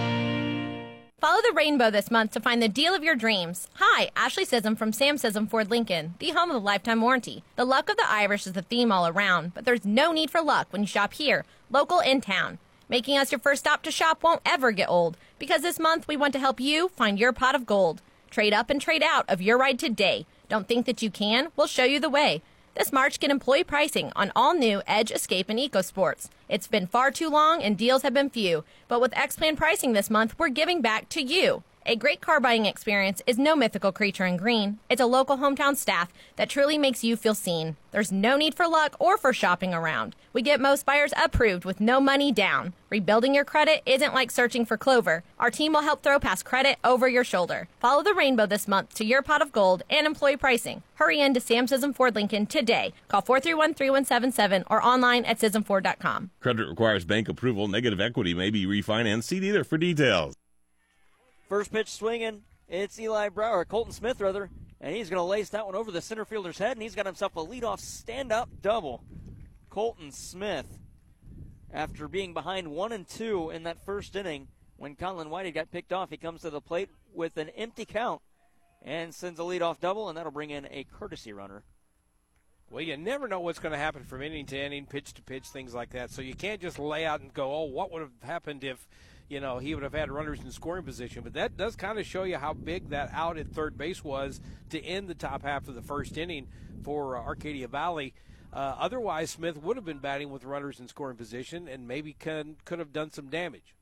Follow 1.21 1.39
the 1.43 1.53
rainbow 1.53 1.91
this 1.91 2.09
month 2.09 2.31
to 2.31 2.39
find 2.39 2.63
the 2.63 2.67
deal 2.67 2.95
of 2.95 3.03
your 3.03 3.15
dreams. 3.15 3.67
Hi, 3.75 4.09
Ashley 4.15 4.43
Sism 4.43 4.75
from 4.75 4.91
Sam 4.91 5.17
Sism 5.17 5.47
Ford 5.47 5.69
Lincoln, 5.69 6.15
the 6.17 6.31
home 6.31 6.49
of 6.49 6.55
the 6.55 6.59
lifetime 6.59 6.99
warranty. 6.99 7.43
The 7.57 7.63
luck 7.63 7.91
of 7.91 7.97
the 7.97 8.09
Irish 8.09 8.47
is 8.47 8.53
the 8.53 8.63
theme 8.63 8.91
all 8.91 9.05
around, 9.05 9.53
but 9.53 9.63
there's 9.63 9.85
no 9.85 10.11
need 10.11 10.31
for 10.31 10.41
luck 10.41 10.65
when 10.71 10.81
you 10.81 10.87
shop 10.87 11.13
here, 11.13 11.45
local 11.69 11.99
in 11.99 12.21
town. 12.21 12.57
Making 12.89 13.19
us 13.19 13.31
your 13.31 13.37
first 13.37 13.59
stop 13.59 13.83
to 13.83 13.91
shop 13.91 14.23
won't 14.23 14.41
ever 14.47 14.71
get 14.71 14.89
old, 14.89 15.15
because 15.37 15.61
this 15.61 15.77
month 15.77 16.07
we 16.07 16.17
want 16.17 16.33
to 16.33 16.39
help 16.39 16.59
you 16.59 16.87
find 16.87 17.19
your 17.19 17.33
pot 17.33 17.53
of 17.53 17.67
gold. 17.67 18.01
Trade 18.31 18.51
up 18.55 18.71
and 18.71 18.81
trade 18.81 19.03
out 19.03 19.29
of 19.29 19.43
your 19.43 19.59
ride 19.59 19.77
today. 19.77 20.25
Don't 20.49 20.67
think 20.67 20.87
that 20.87 21.03
you 21.03 21.11
can? 21.11 21.49
We'll 21.55 21.67
show 21.67 21.83
you 21.83 21.99
the 21.99 22.09
way. 22.09 22.41
This 22.73 22.91
March, 22.91 23.19
get 23.19 23.29
employee 23.29 23.63
pricing 23.63 24.11
on 24.15 24.31
all 24.35 24.55
new 24.55 24.81
Edge, 24.87 25.11
Escape, 25.11 25.49
and 25.49 25.59
EcoSports. 25.59 26.29
It's 26.51 26.67
been 26.67 26.85
far 26.85 27.11
too 27.11 27.29
long 27.29 27.63
and 27.63 27.77
deals 27.77 28.01
have 28.01 28.13
been 28.13 28.29
few, 28.29 28.65
but 28.89 28.99
with 28.99 29.15
X 29.15 29.37
Plan 29.37 29.55
pricing 29.55 29.93
this 29.93 30.09
month, 30.09 30.37
we're 30.37 30.49
giving 30.49 30.81
back 30.81 31.07
to 31.07 31.21
you. 31.21 31.63
A 31.83 31.95
great 31.95 32.21
car 32.21 32.39
buying 32.39 32.67
experience 32.67 33.23
is 33.25 33.39
no 33.39 33.55
mythical 33.55 33.91
creature 33.91 34.25
in 34.27 34.37
green. 34.37 34.77
It's 34.87 35.01
a 35.01 35.07
local 35.07 35.37
hometown 35.37 35.75
staff 35.75 36.13
that 36.35 36.47
truly 36.47 36.77
makes 36.77 37.03
you 37.03 37.15
feel 37.15 37.33
seen. 37.33 37.75
There's 37.89 38.11
no 38.11 38.37
need 38.37 38.53
for 38.53 38.67
luck 38.67 38.95
or 38.99 39.17
for 39.17 39.33
shopping 39.33 39.73
around. 39.73 40.15
We 40.31 40.43
get 40.43 40.61
most 40.61 40.85
buyers 40.85 41.11
approved 41.21 41.65
with 41.65 41.81
no 41.81 41.99
money 41.99 42.31
down. 42.31 42.73
Rebuilding 42.91 43.33
your 43.33 43.45
credit 43.45 43.81
isn't 43.87 44.13
like 44.13 44.29
searching 44.29 44.63
for 44.63 44.77
clover. 44.77 45.23
Our 45.39 45.49
team 45.49 45.73
will 45.73 45.81
help 45.81 46.03
throw 46.03 46.19
past 46.19 46.45
credit 46.45 46.77
over 46.83 47.07
your 47.07 47.23
shoulder. 47.23 47.67
Follow 47.79 48.03
the 48.03 48.13
rainbow 48.13 48.45
this 48.45 48.67
month 48.67 48.93
to 48.95 49.03
your 49.03 49.23
pot 49.23 49.41
of 49.41 49.51
gold 49.51 49.81
and 49.89 50.05
employee 50.05 50.37
pricing. 50.37 50.83
Hurry 50.95 51.19
in 51.19 51.33
to 51.33 51.39
Sam 51.39 51.65
Sism 51.65 51.95
Ford 51.95 52.13
Lincoln 52.13 52.45
today. 52.45 52.93
Call 53.07 53.21
431 53.21 53.73
3177 53.73 54.65
or 54.69 54.85
online 54.85 55.25
at 55.25 55.39
SismFord.com. 55.39 56.29
Credit 56.41 56.67
requires 56.67 57.05
bank 57.05 57.27
approval. 57.27 57.67
Negative 57.67 57.99
equity 57.99 58.35
may 58.35 58.51
be 58.51 58.67
refinanced. 58.67 59.23
See 59.23 59.39
dealer 59.39 59.63
for 59.63 59.79
details. 59.79 60.35
First 61.51 61.73
pitch 61.73 61.89
swinging. 61.89 62.43
It's 62.69 62.97
Eli 62.97 63.27
Brower, 63.27 63.65
Colton 63.65 63.91
Smith, 63.91 64.21
rather, 64.21 64.49
and 64.79 64.95
he's 64.95 65.09
going 65.09 65.17
to 65.19 65.23
lace 65.23 65.49
that 65.49 65.65
one 65.65 65.75
over 65.75 65.91
the 65.91 65.99
center 65.99 66.23
fielder's 66.23 66.57
head, 66.57 66.77
and 66.77 66.81
he's 66.81 66.95
got 66.95 67.05
himself 67.05 67.35
a 67.35 67.43
leadoff 67.43 67.81
stand-up 67.81 68.47
double. 68.61 69.03
Colton 69.69 70.13
Smith, 70.13 70.79
after 71.73 72.07
being 72.07 72.33
behind 72.33 72.69
one 72.69 72.93
and 72.93 73.05
two 73.05 73.49
in 73.49 73.63
that 73.63 73.85
first 73.85 74.15
inning, 74.15 74.47
when 74.77 74.95
Colin 74.95 75.29
Whited 75.29 75.51
got 75.51 75.73
picked 75.73 75.91
off, 75.91 76.09
he 76.09 76.15
comes 76.15 76.39
to 76.43 76.49
the 76.49 76.61
plate 76.61 76.87
with 77.13 77.35
an 77.35 77.49
empty 77.49 77.83
count 77.83 78.21
and 78.81 79.13
sends 79.13 79.37
a 79.37 79.43
leadoff 79.43 79.81
double, 79.81 80.07
and 80.07 80.17
that'll 80.17 80.31
bring 80.31 80.51
in 80.51 80.69
a 80.71 80.85
courtesy 80.85 81.33
runner. 81.33 81.65
Well, 82.69 82.81
you 82.81 82.95
never 82.95 83.27
know 83.27 83.41
what's 83.41 83.59
going 83.59 83.73
to 83.73 83.77
happen 83.77 84.05
from 84.05 84.21
inning 84.21 84.45
to 84.45 84.57
inning, 84.57 84.85
pitch 84.85 85.13
to 85.15 85.21
pitch, 85.21 85.47
things 85.47 85.73
like 85.73 85.89
that. 85.89 86.11
So 86.11 86.21
you 86.21 86.33
can't 86.33 86.61
just 86.61 86.79
lay 86.79 87.05
out 87.05 87.19
and 87.19 87.33
go, 87.33 87.53
"Oh, 87.53 87.65
what 87.65 87.91
would 87.91 88.03
have 88.03 88.23
happened 88.23 88.63
if?" 88.63 88.87
You 89.31 89.39
know, 89.39 89.59
he 89.59 89.73
would 89.73 89.83
have 89.83 89.93
had 89.93 90.11
runners 90.11 90.41
in 90.41 90.51
scoring 90.51 90.83
position. 90.83 91.23
But 91.23 91.33
that 91.33 91.55
does 91.55 91.77
kind 91.77 91.97
of 91.97 92.05
show 92.05 92.23
you 92.23 92.35
how 92.35 92.51
big 92.53 92.89
that 92.89 93.11
out 93.13 93.37
at 93.37 93.47
third 93.47 93.77
base 93.77 94.03
was 94.03 94.41
to 94.71 94.83
end 94.83 95.07
the 95.07 95.15
top 95.15 95.43
half 95.43 95.69
of 95.69 95.75
the 95.75 95.81
first 95.81 96.17
inning 96.17 96.49
for 96.83 97.15
uh, 97.15 97.21
Arcadia 97.21 97.69
Valley. 97.69 98.13
Uh, 98.51 98.75
otherwise, 98.77 99.29
Smith 99.29 99.55
would 99.55 99.77
have 99.77 99.85
been 99.85 99.99
batting 99.99 100.31
with 100.31 100.43
runners 100.43 100.81
in 100.81 100.89
scoring 100.89 101.15
position 101.15 101.69
and 101.69 101.87
maybe 101.87 102.11
can, 102.11 102.57
could 102.65 102.79
have 102.79 102.91
done 102.91 103.09
some 103.09 103.27
damage. 103.27 103.73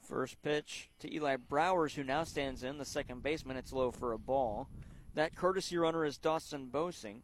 First 0.00 0.40
pitch 0.42 0.88
to 1.00 1.14
Eli 1.14 1.36
Browers, 1.36 1.94
who 1.94 2.02
now 2.02 2.24
stands 2.24 2.62
in 2.62 2.78
the 2.78 2.86
second 2.86 3.22
baseman. 3.22 3.58
It's 3.58 3.74
low 3.74 3.90
for 3.90 4.14
a 4.14 4.18
ball. 4.18 4.68
That 5.14 5.36
courtesy 5.36 5.76
runner 5.76 6.06
is 6.06 6.16
Dawson 6.16 6.68
Bosing. 6.72 7.22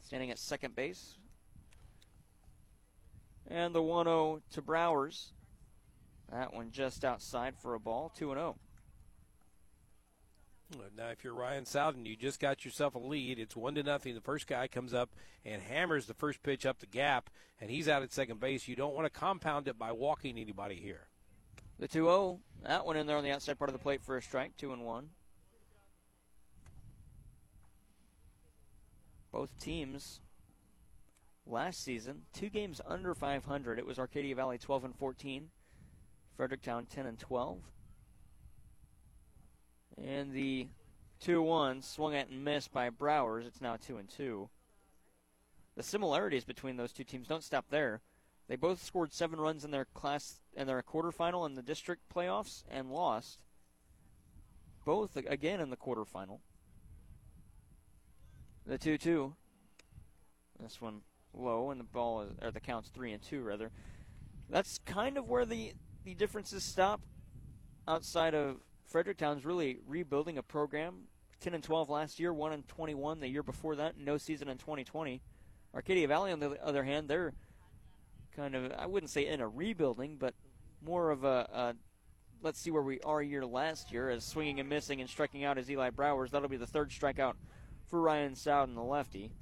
Standing 0.00 0.32
at 0.32 0.38
second 0.40 0.74
base, 0.74 1.16
and 3.48 3.74
the 3.74 3.82
1 3.82 4.06
0 4.06 4.42
to 4.52 4.62
Browers. 4.62 5.32
That 6.30 6.54
one 6.54 6.70
just 6.70 7.04
outside 7.04 7.54
for 7.58 7.74
a 7.74 7.80
ball, 7.80 8.12
2 8.16 8.28
0. 8.28 8.56
Now, 10.96 11.08
if 11.08 11.22
you're 11.22 11.34
Ryan 11.34 11.66
Soudan, 11.66 12.06
you 12.06 12.16
just 12.16 12.40
got 12.40 12.64
yourself 12.64 12.94
a 12.94 12.98
lead. 12.98 13.38
It's 13.38 13.54
one 13.54 13.74
to 13.74 13.82
nothing. 13.82 14.14
The 14.14 14.20
first 14.20 14.46
guy 14.46 14.68
comes 14.68 14.94
up 14.94 15.10
and 15.44 15.60
hammers 15.60 16.06
the 16.06 16.14
first 16.14 16.42
pitch 16.42 16.64
up 16.64 16.78
the 16.78 16.86
gap, 16.86 17.28
and 17.60 17.70
he's 17.70 17.88
out 17.88 18.02
at 18.02 18.12
second 18.12 18.40
base. 18.40 18.68
You 18.68 18.76
don't 18.76 18.94
want 18.94 19.04
to 19.04 19.10
compound 19.10 19.68
it 19.68 19.78
by 19.78 19.92
walking 19.92 20.38
anybody 20.38 20.76
here. 20.76 21.08
The 21.78 21.88
2 21.88 22.04
0, 22.04 22.40
that 22.62 22.86
one 22.86 22.96
in 22.96 23.06
there 23.06 23.16
on 23.16 23.24
the 23.24 23.32
outside 23.32 23.58
part 23.58 23.68
of 23.70 23.74
the 23.74 23.82
plate 23.82 24.02
for 24.02 24.16
a 24.16 24.22
strike, 24.22 24.56
2 24.56 24.72
and 24.72 24.84
1. 24.84 25.08
Both 29.32 29.58
teams 29.58 30.20
last 31.46 31.82
season, 31.82 32.22
two 32.32 32.48
games 32.48 32.80
under 32.86 33.14
500. 33.14 33.78
It 33.78 33.86
was 33.86 33.98
Arcadia 33.98 34.34
Valley 34.34 34.58
12 34.58 34.84
and 34.84 34.96
14, 34.96 35.48
Fredericktown 36.36 36.86
10 36.86 37.06
and 37.06 37.18
12. 37.18 37.58
And 40.02 40.32
the 40.32 40.68
2-1 41.24 41.84
swung 41.84 42.14
at 42.14 42.28
and 42.28 42.44
missed 42.44 42.72
by 42.72 42.90
Browers. 42.90 43.46
It's 43.46 43.60
now 43.60 43.76
2 43.76 43.98
and 43.98 44.08
2. 44.08 44.48
The 45.76 45.82
similarities 45.82 46.44
between 46.44 46.76
those 46.76 46.92
two 46.92 47.04
teams 47.04 47.28
don't 47.28 47.44
stop 47.44 47.66
there. 47.70 48.00
They 48.48 48.56
both 48.56 48.82
scored 48.82 49.12
7 49.12 49.40
runs 49.40 49.64
in 49.64 49.70
their 49.70 49.86
class 49.86 50.40
in 50.54 50.66
their 50.66 50.82
quarterfinal 50.82 51.46
in 51.46 51.54
the 51.54 51.62
district 51.62 52.02
playoffs 52.14 52.64
and 52.70 52.90
lost. 52.90 53.42
Both 54.84 55.16
again 55.16 55.60
in 55.60 55.70
the 55.70 55.76
quarterfinal. 55.76 56.40
The 58.66 58.78
2-2. 58.78 59.32
This 60.60 60.80
one 60.80 61.02
low, 61.34 61.70
and 61.70 61.80
the 61.80 61.84
ball 61.84 62.22
is, 62.22 62.32
or 62.42 62.50
the 62.50 62.60
count's 62.60 62.88
three 62.88 63.12
and 63.12 63.22
two 63.22 63.42
rather. 63.42 63.70
That's 64.48 64.78
kind 64.84 65.16
of 65.16 65.28
where 65.28 65.44
the 65.44 65.72
the 66.04 66.14
differences 66.14 66.64
stop. 66.64 67.00
Outside 67.88 68.34
of 68.34 68.58
Fredericktown's 68.86 69.44
really 69.44 69.80
rebuilding 69.86 70.38
a 70.38 70.42
program. 70.42 71.08
10 71.40 71.54
and 71.54 71.64
12 71.64 71.90
last 71.90 72.20
year, 72.20 72.32
1 72.32 72.52
and 72.52 72.68
21 72.68 73.18
the 73.18 73.26
year 73.26 73.42
before 73.42 73.74
that, 73.74 73.98
no 73.98 74.16
season 74.16 74.48
in 74.48 74.58
2020. 74.58 75.20
Arcadia 75.74 76.06
Valley, 76.06 76.30
on 76.30 76.38
the 76.38 76.50
other 76.64 76.84
hand, 76.84 77.08
they're 77.08 77.32
kind 78.36 78.54
of, 78.54 78.70
I 78.78 78.86
wouldn't 78.86 79.10
say 79.10 79.26
in 79.26 79.40
a 79.40 79.48
rebuilding, 79.48 80.18
but 80.18 80.34
more 80.84 81.10
of 81.10 81.24
a, 81.24 81.48
a 81.52 81.74
let's 82.42 82.60
see 82.60 82.70
where 82.70 82.82
we 82.82 83.00
are 83.00 83.22
year 83.22 83.44
last 83.44 83.92
year 83.92 84.10
as 84.10 84.24
swinging 84.24 84.60
and 84.60 84.68
missing 84.68 85.00
and 85.00 85.08
striking 85.08 85.44
out 85.44 85.58
as 85.58 85.70
Eli 85.70 85.90
Browers. 85.90 86.30
That'll 86.30 86.48
be 86.48 86.56
the 86.56 86.66
third 86.66 86.90
strikeout 86.90 87.34
for 87.86 88.00
Ryan 88.00 88.34
Soudan, 88.34 88.74
the 88.74 88.82
lefty. 88.82 89.32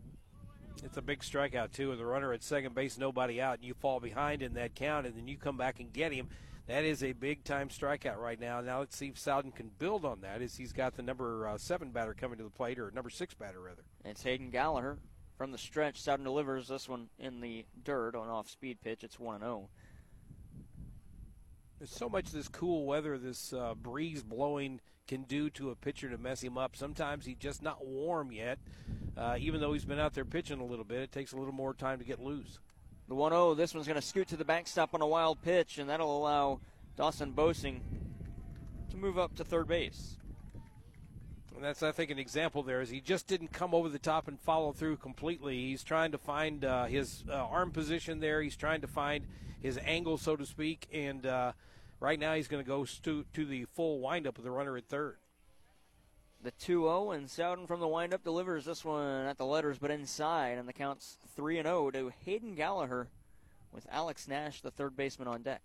It's 0.82 0.96
a 0.96 1.02
big 1.02 1.20
strikeout, 1.20 1.72
too, 1.72 1.90
with 1.90 2.00
a 2.00 2.06
runner 2.06 2.32
at 2.32 2.42
second 2.42 2.74
base, 2.74 2.98
nobody 2.98 3.40
out, 3.40 3.58
and 3.58 3.64
you 3.64 3.74
fall 3.74 4.00
behind 4.00 4.42
in 4.42 4.54
that 4.54 4.74
count, 4.74 5.06
and 5.06 5.16
then 5.16 5.28
you 5.28 5.36
come 5.36 5.56
back 5.56 5.80
and 5.80 5.92
get 5.92 6.12
him. 6.12 6.28
That 6.66 6.84
is 6.84 7.02
a 7.02 7.12
big 7.12 7.44
time 7.44 7.68
strikeout 7.68 8.18
right 8.18 8.38
now. 8.38 8.60
Now 8.60 8.78
let's 8.78 8.96
see 8.96 9.08
if 9.08 9.18
Soudan 9.18 9.50
can 9.52 9.70
build 9.78 10.04
on 10.04 10.20
that 10.20 10.40
as 10.40 10.56
he's 10.56 10.72
got 10.72 10.94
the 10.94 11.02
number 11.02 11.48
uh, 11.48 11.58
seven 11.58 11.90
batter 11.90 12.14
coming 12.14 12.38
to 12.38 12.44
the 12.44 12.50
plate, 12.50 12.78
or 12.78 12.90
number 12.92 13.10
six 13.10 13.34
batter, 13.34 13.60
rather. 13.60 13.82
It's 14.04 14.22
Hayden 14.22 14.50
Gallagher 14.50 14.98
from 15.36 15.52
the 15.52 15.58
stretch. 15.58 16.00
Soudan 16.00 16.24
delivers 16.24 16.68
this 16.68 16.88
one 16.88 17.08
in 17.18 17.40
the 17.40 17.64
dirt 17.84 18.14
on 18.14 18.28
off 18.28 18.48
speed 18.48 18.80
pitch. 18.82 19.02
It's 19.02 19.18
1 19.18 19.36
and 19.36 19.44
0. 19.44 19.68
There's 21.80 21.90
so 21.90 22.10
much 22.10 22.30
this 22.30 22.46
cool 22.46 22.84
weather, 22.84 23.16
this 23.16 23.54
uh, 23.54 23.72
breeze 23.74 24.22
blowing 24.22 24.80
can 25.08 25.22
do 25.22 25.48
to 25.48 25.70
a 25.70 25.74
pitcher 25.74 26.10
to 26.10 26.18
mess 26.18 26.42
him 26.42 26.58
up. 26.58 26.76
Sometimes 26.76 27.24
he's 27.24 27.38
just 27.38 27.62
not 27.62 27.86
warm 27.86 28.30
yet. 28.30 28.58
Uh, 29.16 29.36
even 29.38 29.62
though 29.62 29.72
he's 29.72 29.86
been 29.86 29.98
out 29.98 30.12
there 30.12 30.26
pitching 30.26 30.60
a 30.60 30.64
little 30.64 30.84
bit, 30.84 30.98
it 31.00 31.10
takes 31.10 31.32
a 31.32 31.38
little 31.38 31.54
more 31.54 31.72
time 31.72 31.98
to 31.98 32.04
get 32.04 32.20
loose. 32.20 32.58
The 33.08 33.14
1 33.14 33.32
0, 33.32 33.54
this 33.54 33.72
one's 33.72 33.86
going 33.86 33.98
to 33.98 34.06
scoot 34.06 34.28
to 34.28 34.36
the 34.36 34.44
backstop 34.44 34.92
on 34.92 35.00
a 35.00 35.06
wild 35.06 35.40
pitch, 35.40 35.78
and 35.78 35.88
that'll 35.88 36.18
allow 36.18 36.60
Dawson 36.98 37.32
Bosing 37.32 37.80
to 38.90 38.98
move 38.98 39.18
up 39.18 39.34
to 39.36 39.44
third 39.44 39.66
base. 39.66 40.18
And 41.54 41.64
that's, 41.64 41.82
I 41.82 41.92
think, 41.92 42.10
an 42.10 42.18
example 42.18 42.62
there 42.62 42.82
is 42.82 42.90
he 42.90 43.00
just 43.00 43.26
didn't 43.26 43.54
come 43.54 43.74
over 43.74 43.88
the 43.88 43.98
top 43.98 44.28
and 44.28 44.38
follow 44.38 44.72
through 44.72 44.98
completely. 44.98 45.56
He's 45.56 45.82
trying 45.82 46.12
to 46.12 46.18
find 46.18 46.62
uh, 46.62 46.84
his 46.84 47.24
uh, 47.26 47.36
arm 47.36 47.70
position 47.70 48.20
there. 48.20 48.42
He's 48.42 48.56
trying 48.56 48.82
to 48.82 48.86
find 48.86 49.24
his 49.62 49.78
angle, 49.84 50.18
so 50.18 50.36
to 50.36 50.46
speak, 50.46 50.88
and 50.92 51.26
uh, 51.26 51.52
Right 52.00 52.18
now, 52.18 52.32
he's 52.34 52.48
going 52.48 52.64
to 52.64 52.68
go 52.68 52.86
to, 53.02 53.24
to 53.34 53.44
the 53.44 53.66
full 53.66 54.00
windup 54.00 54.38
with 54.38 54.44
the 54.44 54.50
runner 54.50 54.76
at 54.78 54.88
third. 54.88 55.16
The 56.42 56.50
2 56.52 56.84
0, 56.84 57.10
and 57.10 57.30
Soudan 57.30 57.66
from 57.66 57.80
the 57.80 57.86
windup 57.86 58.24
delivers 58.24 58.64
this 58.64 58.82
one 58.82 59.26
at 59.26 59.36
the 59.36 59.44
letters, 59.44 59.78
but 59.78 59.90
inside, 59.90 60.56
and 60.56 60.66
the 60.66 60.72
count's 60.72 61.18
3 61.36 61.56
0 61.56 61.90
to 61.90 62.10
Hayden 62.24 62.54
Gallagher 62.54 63.08
with 63.70 63.86
Alex 63.90 64.26
Nash, 64.26 64.62
the 64.62 64.70
third 64.70 64.96
baseman, 64.96 65.28
on 65.28 65.42
deck. 65.42 65.60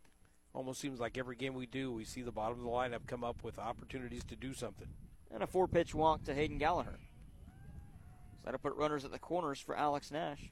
Almost 0.53 0.81
seems 0.81 0.99
like 0.99 1.17
every 1.17 1.37
game 1.37 1.53
we 1.53 1.65
do, 1.65 1.93
we 1.93 2.03
see 2.03 2.21
the 2.21 2.33
bottom 2.33 2.57
of 2.57 2.65
the 2.65 2.69
lineup 2.69 3.07
come 3.07 3.23
up 3.23 3.41
with 3.41 3.57
opportunities 3.57 4.25
to 4.25 4.35
do 4.35 4.53
something. 4.53 4.87
And 5.33 5.41
a 5.41 5.47
four 5.47 5.69
pitch 5.69 5.95
walk 5.95 6.25
to 6.25 6.33
Hayden 6.33 6.57
Gallagher. 6.57 6.99
So 8.33 8.41
that'll 8.43 8.59
put 8.59 8.75
runners 8.75 9.05
at 9.05 9.13
the 9.13 9.19
corners 9.19 9.59
for 9.59 9.77
Alex 9.77 10.11
Nash. 10.11 10.51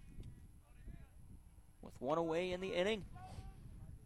With 1.82 2.00
one 2.00 2.18
away 2.18 2.54
in 2.54 2.62
the 2.62 2.74
inning. 2.74 3.04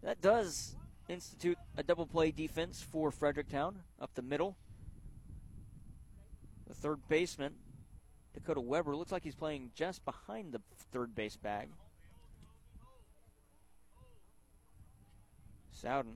That 0.03 0.21
does 0.21 0.75
institute 1.09 1.57
a 1.75 1.83
double 1.83 2.05
play 2.05 2.31
defense 2.31 2.81
for 2.81 3.11
Fredericktown 3.11 3.79
up 3.99 4.11
the 4.13 4.21
middle. 4.21 4.55
The 6.67 6.73
third 6.73 6.99
baseman, 7.07 7.53
Dakota 8.33 8.61
Weber, 8.61 8.95
looks 8.95 9.11
like 9.11 9.23
he's 9.23 9.35
playing 9.35 9.71
just 9.73 10.03
behind 10.05 10.51
the 10.51 10.61
third 10.91 11.15
base 11.15 11.37
bag. 11.37 11.69
Sowden 15.71 16.15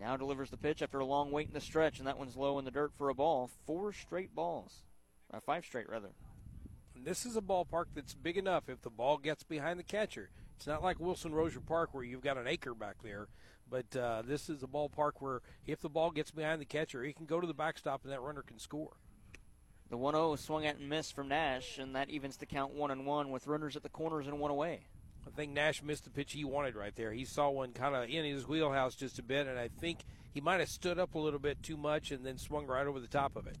now 0.00 0.16
delivers 0.16 0.50
the 0.50 0.56
pitch 0.56 0.82
after 0.82 0.98
a 0.98 1.04
long 1.04 1.30
wait 1.30 1.48
in 1.48 1.54
the 1.54 1.60
stretch, 1.60 1.98
and 1.98 2.06
that 2.06 2.18
one's 2.18 2.36
low 2.36 2.58
in 2.58 2.64
the 2.64 2.70
dirt 2.70 2.92
for 2.96 3.08
a 3.08 3.14
ball. 3.14 3.50
Four 3.66 3.92
straight 3.92 4.34
balls. 4.34 4.82
Uh, 5.32 5.40
five 5.44 5.64
straight, 5.64 5.88
rather. 5.88 6.10
This 6.96 7.26
is 7.26 7.36
a 7.36 7.40
ballpark 7.40 7.86
that's 7.94 8.14
big 8.14 8.36
enough 8.36 8.68
if 8.68 8.82
the 8.82 8.90
ball 8.90 9.16
gets 9.16 9.42
behind 9.42 9.78
the 9.78 9.84
catcher. 9.84 10.30
It's 10.56 10.66
not 10.66 10.82
like 10.82 11.00
Wilson 11.00 11.34
Rozier 11.34 11.60
Park 11.60 11.90
where 11.92 12.04
you've 12.04 12.22
got 12.22 12.38
an 12.38 12.46
acre 12.46 12.74
back 12.74 12.96
there, 13.02 13.28
but 13.68 13.96
uh, 13.96 14.22
this 14.24 14.48
is 14.48 14.62
a 14.62 14.66
ballpark 14.66 15.12
where 15.20 15.40
if 15.66 15.80
the 15.80 15.88
ball 15.88 16.10
gets 16.10 16.30
behind 16.30 16.60
the 16.60 16.66
catcher, 16.66 17.02
he 17.02 17.12
can 17.12 17.26
go 17.26 17.40
to 17.40 17.46
the 17.46 17.54
backstop 17.54 18.04
and 18.04 18.12
that 18.12 18.20
runner 18.20 18.42
can 18.42 18.58
score. 18.58 18.92
The 19.90 19.98
1 19.98 20.14
0 20.14 20.36
swung 20.36 20.64
at 20.64 20.78
and 20.78 20.88
missed 20.88 21.14
from 21.14 21.28
Nash, 21.28 21.78
and 21.78 21.94
that 21.96 22.08
evens 22.08 22.38
the 22.38 22.46
count 22.46 22.72
1 22.72 22.90
and 22.90 23.04
1 23.04 23.30
with 23.30 23.46
runners 23.46 23.76
at 23.76 23.82
the 23.82 23.90
corners 23.90 24.26
and 24.26 24.40
one 24.40 24.50
away. 24.50 24.86
I 25.26 25.30
think 25.30 25.52
Nash 25.52 25.82
missed 25.82 26.04
the 26.04 26.10
pitch 26.10 26.32
he 26.32 26.44
wanted 26.44 26.76
right 26.76 26.96
there. 26.96 27.12
He 27.12 27.24
saw 27.24 27.50
one 27.50 27.72
kind 27.72 27.94
of 27.94 28.08
in 28.08 28.24
his 28.24 28.48
wheelhouse 28.48 28.94
just 28.94 29.18
a 29.18 29.22
bit, 29.22 29.46
and 29.46 29.58
I 29.58 29.68
think 29.68 29.98
he 30.32 30.40
might 30.40 30.60
have 30.60 30.70
stood 30.70 30.98
up 30.98 31.14
a 31.14 31.18
little 31.18 31.38
bit 31.38 31.62
too 31.62 31.76
much 31.76 32.10
and 32.10 32.24
then 32.24 32.38
swung 32.38 32.66
right 32.66 32.86
over 32.86 33.00
the 33.00 33.06
top 33.06 33.36
of 33.36 33.46
it. 33.46 33.56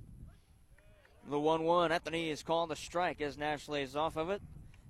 The 1.28 1.38
1 1.38 1.62
1 1.62 1.92
at 1.92 2.04
the 2.04 2.10
knee 2.10 2.30
is 2.30 2.42
called 2.42 2.72
a 2.72 2.76
strike 2.76 3.20
as 3.20 3.38
Nash 3.38 3.68
lays 3.68 3.94
off 3.94 4.16
of 4.16 4.30
it. 4.30 4.42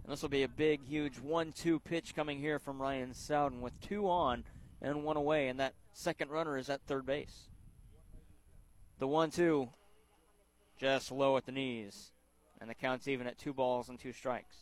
And 0.05 0.12
this 0.12 0.23
will 0.23 0.29
be 0.29 0.43
a 0.43 0.49
big, 0.49 0.85
huge 0.85 1.19
1 1.19 1.53
2 1.53 1.79
pitch 1.81 2.15
coming 2.15 2.41
here 2.41 2.59
from 2.59 2.83
Ryan 2.83 3.15
Sowden 3.15 3.61
with 3.61 3.81
two 3.81 4.09
on 4.09 4.45
and 4.81 5.05
one 5.05 5.17
away, 5.17 5.49
and 5.49 5.61
that 5.61 5.75
second 5.93 6.31
runner 6.31 6.59
is 6.59 6.69
at 6.69 6.83
third 6.83 7.07
base. 7.07 7.49
The 8.99 9.07
1 9.07 9.31
2 9.31 9.69
just 10.79 11.12
low 11.12 11.37
at 11.37 11.47
the 11.47 11.53
knees, 11.53 12.11
and 12.61 12.69
the 12.69 12.75
count's 12.75 13.07
even 13.07 13.29
at 13.29 13.38
two 13.38 13.53
balls 13.53 13.88
and 13.88 13.99
two 13.99 14.12
strikes. 14.12 14.57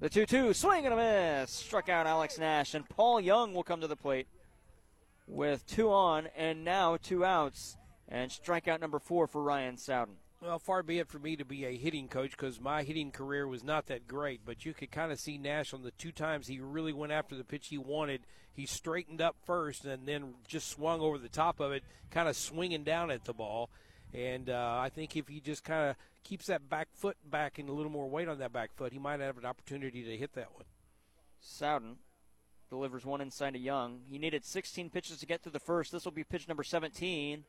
The 0.00 0.10
2 0.10 0.26
2, 0.26 0.52
swing 0.52 0.84
and 0.84 0.92
a 0.92 0.96
miss. 0.96 1.50
Struck 1.50 1.88
out 1.88 2.08
Alex 2.08 2.36
Nash, 2.36 2.74
and 2.74 2.86
Paul 2.88 3.20
Young 3.20 3.54
will 3.54 3.62
come 3.62 3.80
to 3.80 3.86
the 3.86 3.96
plate 3.96 4.26
with 5.32 5.66
two 5.66 5.90
on 5.90 6.28
and 6.36 6.64
now 6.64 6.96
two 6.96 7.24
outs. 7.24 7.76
And 8.08 8.30
strikeout 8.30 8.80
number 8.80 8.98
four 8.98 9.26
for 9.26 9.42
Ryan 9.42 9.76
Sowden. 9.76 10.16
Well, 10.42 10.58
far 10.58 10.82
be 10.82 10.98
it 10.98 11.08
for 11.08 11.20
me 11.20 11.36
to 11.36 11.44
be 11.44 11.64
a 11.64 11.76
hitting 11.76 12.08
coach 12.08 12.32
because 12.32 12.60
my 12.60 12.82
hitting 12.82 13.12
career 13.12 13.46
was 13.46 13.62
not 13.62 13.86
that 13.86 14.08
great, 14.08 14.40
but 14.44 14.64
you 14.66 14.74
could 14.74 14.90
kind 14.90 15.12
of 15.12 15.20
see 15.20 15.38
Nash 15.38 15.72
on 15.72 15.82
the 15.82 15.92
two 15.92 16.10
times 16.10 16.48
he 16.48 16.58
really 16.58 16.92
went 16.92 17.12
after 17.12 17.36
the 17.36 17.44
pitch 17.44 17.68
he 17.68 17.78
wanted. 17.78 18.22
He 18.52 18.66
straightened 18.66 19.20
up 19.20 19.36
first 19.44 19.84
and 19.84 20.06
then 20.06 20.34
just 20.46 20.68
swung 20.68 21.00
over 21.00 21.16
the 21.16 21.28
top 21.28 21.60
of 21.60 21.72
it, 21.72 21.84
kind 22.10 22.28
of 22.28 22.36
swinging 22.36 22.82
down 22.82 23.10
at 23.10 23.24
the 23.24 23.32
ball. 23.32 23.70
And 24.12 24.50
uh, 24.50 24.78
I 24.80 24.90
think 24.90 25.16
if 25.16 25.28
he 25.28 25.40
just 25.40 25.64
kind 25.64 25.90
of 25.90 25.96
keeps 26.24 26.46
that 26.46 26.68
back 26.68 26.88
foot 26.92 27.16
back 27.24 27.58
and 27.58 27.68
a 27.68 27.72
little 27.72 27.92
more 27.92 28.10
weight 28.10 28.28
on 28.28 28.38
that 28.40 28.52
back 28.52 28.74
foot, 28.74 28.92
he 28.92 28.98
might 28.98 29.20
have 29.20 29.38
an 29.38 29.46
opportunity 29.46 30.02
to 30.02 30.16
hit 30.16 30.34
that 30.34 30.52
one. 30.52 30.64
Sowden 31.40 31.96
delivers 32.72 33.04
one 33.04 33.20
inside 33.20 33.52
to 33.52 33.58
Young. 33.58 34.00
He 34.08 34.18
needed 34.18 34.46
16 34.46 34.88
pitches 34.88 35.18
to 35.18 35.26
get 35.26 35.42
to 35.42 35.50
the 35.50 35.60
first. 35.60 35.92
This 35.92 36.06
will 36.06 36.12
be 36.12 36.24
pitch 36.24 36.48
number 36.48 36.64
17. 36.64 37.44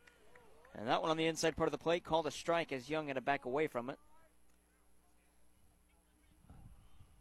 And 0.75 0.87
that 0.87 1.01
one 1.01 1.09
on 1.09 1.15
the 1.15 1.27
inside 1.27 1.55
part 1.55 1.67
of 1.67 1.71
the 1.71 1.77
plate 1.77 2.03
called 2.03 2.27
a 2.27 2.31
strike 2.31 2.73
as 2.73 2.89
Young 2.89 3.07
had 3.07 3.15
to 3.15 3.21
back 3.21 3.45
away 3.45 3.67
from 3.67 3.89
it. 3.89 3.97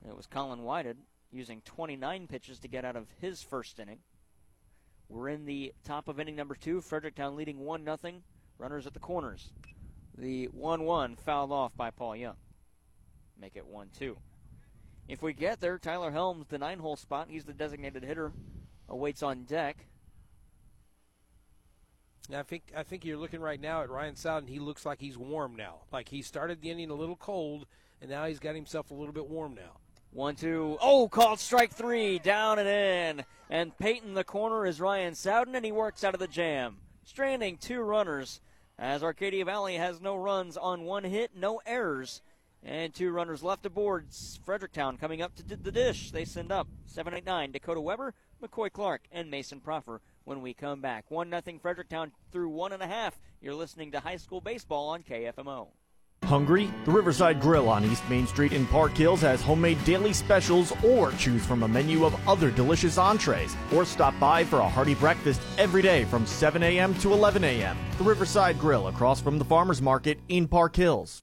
It 0.04 0.16
was 0.16 0.26
Colin 0.26 0.64
Whited 0.64 0.96
using 1.30 1.62
29 1.64 2.26
pitches 2.26 2.58
to 2.58 2.68
get 2.68 2.84
out 2.84 2.96
of 2.96 3.06
his 3.20 3.40
first 3.40 3.78
inning. 3.78 4.00
We're 5.08 5.28
in 5.28 5.44
the 5.44 5.72
top 5.84 6.08
of 6.08 6.18
inning 6.18 6.34
number 6.34 6.56
two. 6.56 6.80
Fredericktown 6.80 7.36
leading 7.36 7.60
1 7.60 7.84
0. 7.84 7.96
Runners 8.58 8.86
at 8.88 8.94
the 8.94 8.98
corners. 8.98 9.52
The 10.18 10.46
1 10.46 10.82
1 10.82 11.16
fouled 11.24 11.52
off 11.52 11.76
by 11.76 11.90
Paul 11.90 12.16
Young. 12.16 12.36
Make 13.40 13.54
it 13.54 13.64
1 13.64 13.90
2. 13.96 14.16
If 15.08 15.22
we 15.22 15.32
get 15.32 15.60
there, 15.60 15.78
Tyler 15.78 16.10
Helms, 16.10 16.46
the 16.48 16.58
nine 16.58 16.78
hole 16.78 16.96
spot, 16.96 17.28
he's 17.28 17.44
the 17.44 17.52
designated 17.52 18.04
hitter, 18.04 18.32
awaits 18.88 19.22
on 19.22 19.44
deck. 19.44 19.86
Now, 22.28 22.40
I 22.40 22.42
think 22.44 22.72
I 22.76 22.82
think 22.82 23.04
you're 23.04 23.18
looking 23.18 23.40
right 23.40 23.60
now 23.60 23.82
at 23.82 23.90
Ryan 23.90 24.14
Sowden. 24.14 24.48
He 24.48 24.60
looks 24.60 24.86
like 24.86 25.00
he's 25.00 25.18
warm 25.18 25.56
now. 25.56 25.80
Like 25.92 26.08
he 26.08 26.22
started 26.22 26.60
the 26.60 26.70
inning 26.70 26.90
a 26.90 26.94
little 26.94 27.16
cold, 27.16 27.66
and 28.00 28.08
now 28.10 28.26
he's 28.26 28.38
got 28.38 28.54
himself 28.54 28.90
a 28.90 28.94
little 28.94 29.12
bit 29.12 29.28
warm 29.28 29.54
now. 29.54 29.78
One, 30.12 30.36
two. 30.36 30.78
Oh, 30.80 31.08
called 31.08 31.40
strike 31.40 31.72
three. 31.72 32.18
Down 32.18 32.58
and 32.58 32.68
in. 32.68 33.24
And 33.50 33.76
Peyton 33.76 34.14
the 34.14 34.24
corner 34.24 34.66
is 34.66 34.80
Ryan 34.80 35.14
Sowden, 35.14 35.54
and 35.54 35.64
he 35.64 35.72
works 35.72 36.04
out 36.04 36.14
of 36.14 36.20
the 36.20 36.28
jam. 36.28 36.76
Stranding 37.04 37.56
two 37.56 37.80
runners 37.80 38.40
as 38.78 39.02
Arcadia 39.02 39.44
Valley 39.44 39.76
has 39.76 40.00
no 40.00 40.16
runs 40.16 40.56
on 40.56 40.84
one 40.84 41.04
hit, 41.04 41.32
no 41.36 41.60
errors. 41.66 42.22
And 42.64 42.94
two 42.94 43.10
runners 43.10 43.42
left 43.42 43.66
aboard. 43.66 44.06
Fredericktown 44.44 44.96
coming 44.96 45.20
up 45.20 45.34
to 45.34 45.42
the 45.42 45.72
dish. 45.72 46.12
They 46.12 46.24
send 46.24 46.52
up 46.52 46.68
789 46.86 47.52
Dakota 47.52 47.80
Weber, 47.80 48.14
McCoy 48.42 48.70
Clark, 48.70 49.02
and 49.10 49.30
Mason 49.30 49.60
Proffer 49.60 50.00
when 50.24 50.42
we 50.42 50.54
come 50.54 50.80
back. 50.80 51.10
1 51.10 51.30
0 51.30 51.58
Fredericktown 51.60 52.12
through 52.30 52.50
one 52.50 52.72
and 52.72 52.82
a 52.82 52.86
half. 52.86 53.18
You're 53.40 53.54
listening 53.54 53.90
to 53.92 54.00
high 54.00 54.16
school 54.16 54.40
baseball 54.40 54.90
on 54.90 55.02
KFMO. 55.02 55.68
Hungry? 56.24 56.72
The 56.84 56.92
Riverside 56.92 57.40
Grill 57.40 57.68
on 57.68 57.84
East 57.84 58.08
Main 58.08 58.28
Street 58.28 58.52
in 58.52 58.64
Park 58.66 58.92
Hills 58.92 59.22
has 59.22 59.42
homemade 59.42 59.84
daily 59.84 60.12
specials 60.12 60.72
or 60.84 61.10
choose 61.12 61.44
from 61.44 61.64
a 61.64 61.68
menu 61.68 62.04
of 62.04 62.16
other 62.28 62.50
delicious 62.50 62.96
entrees. 62.96 63.56
Or 63.74 63.84
stop 63.84 64.18
by 64.20 64.44
for 64.44 64.60
a 64.60 64.68
hearty 64.68 64.94
breakfast 64.94 65.40
every 65.58 65.82
day 65.82 66.04
from 66.04 66.24
7 66.24 66.62
a.m. 66.62 66.94
to 66.96 67.12
11 67.12 67.42
a.m. 67.42 67.76
The 67.98 68.04
Riverside 68.04 68.58
Grill 68.58 68.86
across 68.86 69.20
from 69.20 69.38
the 69.38 69.44
Farmers 69.44 69.82
Market 69.82 70.20
in 70.28 70.46
Park 70.46 70.76
Hills. 70.76 71.22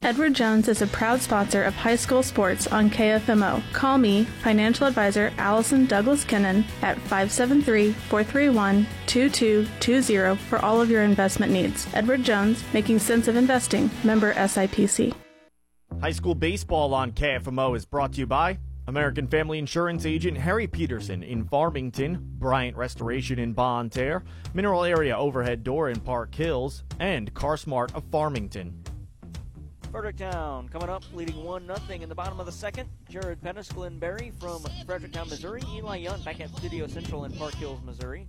Edward 0.00 0.32
Jones 0.32 0.68
is 0.68 0.80
a 0.80 0.86
proud 0.86 1.20
sponsor 1.20 1.64
of 1.64 1.74
high 1.74 1.96
school 1.96 2.22
sports 2.22 2.68
on 2.68 2.88
KFMO. 2.88 3.60
Call 3.72 3.98
me, 3.98 4.24
financial 4.44 4.86
advisor 4.86 5.32
Allison 5.38 5.86
Douglas 5.86 6.24
Kennan, 6.24 6.64
at 6.82 6.96
573 6.98 7.92
431 7.92 8.86
2220 9.06 10.36
for 10.36 10.60
all 10.60 10.80
of 10.80 10.88
your 10.88 11.02
investment 11.02 11.52
needs. 11.52 11.88
Edward 11.94 12.22
Jones, 12.22 12.62
making 12.72 13.00
sense 13.00 13.26
of 13.26 13.34
investing, 13.34 13.90
member 14.04 14.32
SIPC. 14.34 15.12
High 16.00 16.12
school 16.12 16.36
baseball 16.36 16.94
on 16.94 17.10
KFMO 17.10 17.76
is 17.76 17.84
brought 17.84 18.12
to 18.12 18.20
you 18.20 18.26
by 18.26 18.56
American 18.86 19.26
Family 19.26 19.58
Insurance 19.58 20.06
agent 20.06 20.38
Harry 20.38 20.68
Peterson 20.68 21.24
in 21.24 21.44
Farmington, 21.44 22.18
Bryant 22.38 22.76
Restoration 22.76 23.40
in 23.40 23.52
Bonne 23.52 23.90
Terre, 23.90 24.22
Mineral 24.54 24.84
Area 24.84 25.18
Overhead 25.18 25.64
Door 25.64 25.90
in 25.90 25.98
Park 26.00 26.34
Hills, 26.34 26.84
and 27.00 27.34
CarSmart 27.34 27.92
of 27.96 28.04
Farmington. 28.12 28.80
Fredericktown 29.90 30.68
coming 30.68 30.90
up, 30.90 31.02
leading 31.14 31.42
1 31.42 31.66
0 31.66 31.78
in 32.02 32.08
the 32.10 32.14
bottom 32.14 32.38
of 32.38 32.44
the 32.44 32.52
second. 32.52 32.90
Jared 33.08 33.40
Pettis, 33.40 33.70
Glenn 33.70 33.98
Berry 33.98 34.32
from 34.38 34.62
Fredericktown, 34.84 35.30
Missouri. 35.30 35.62
Eli 35.72 35.96
Young 35.96 36.20
back 36.22 36.40
at 36.40 36.54
Studio 36.56 36.86
Central 36.86 37.24
in 37.24 37.32
Park 37.32 37.54
Hills, 37.54 37.80
Missouri. 37.82 38.26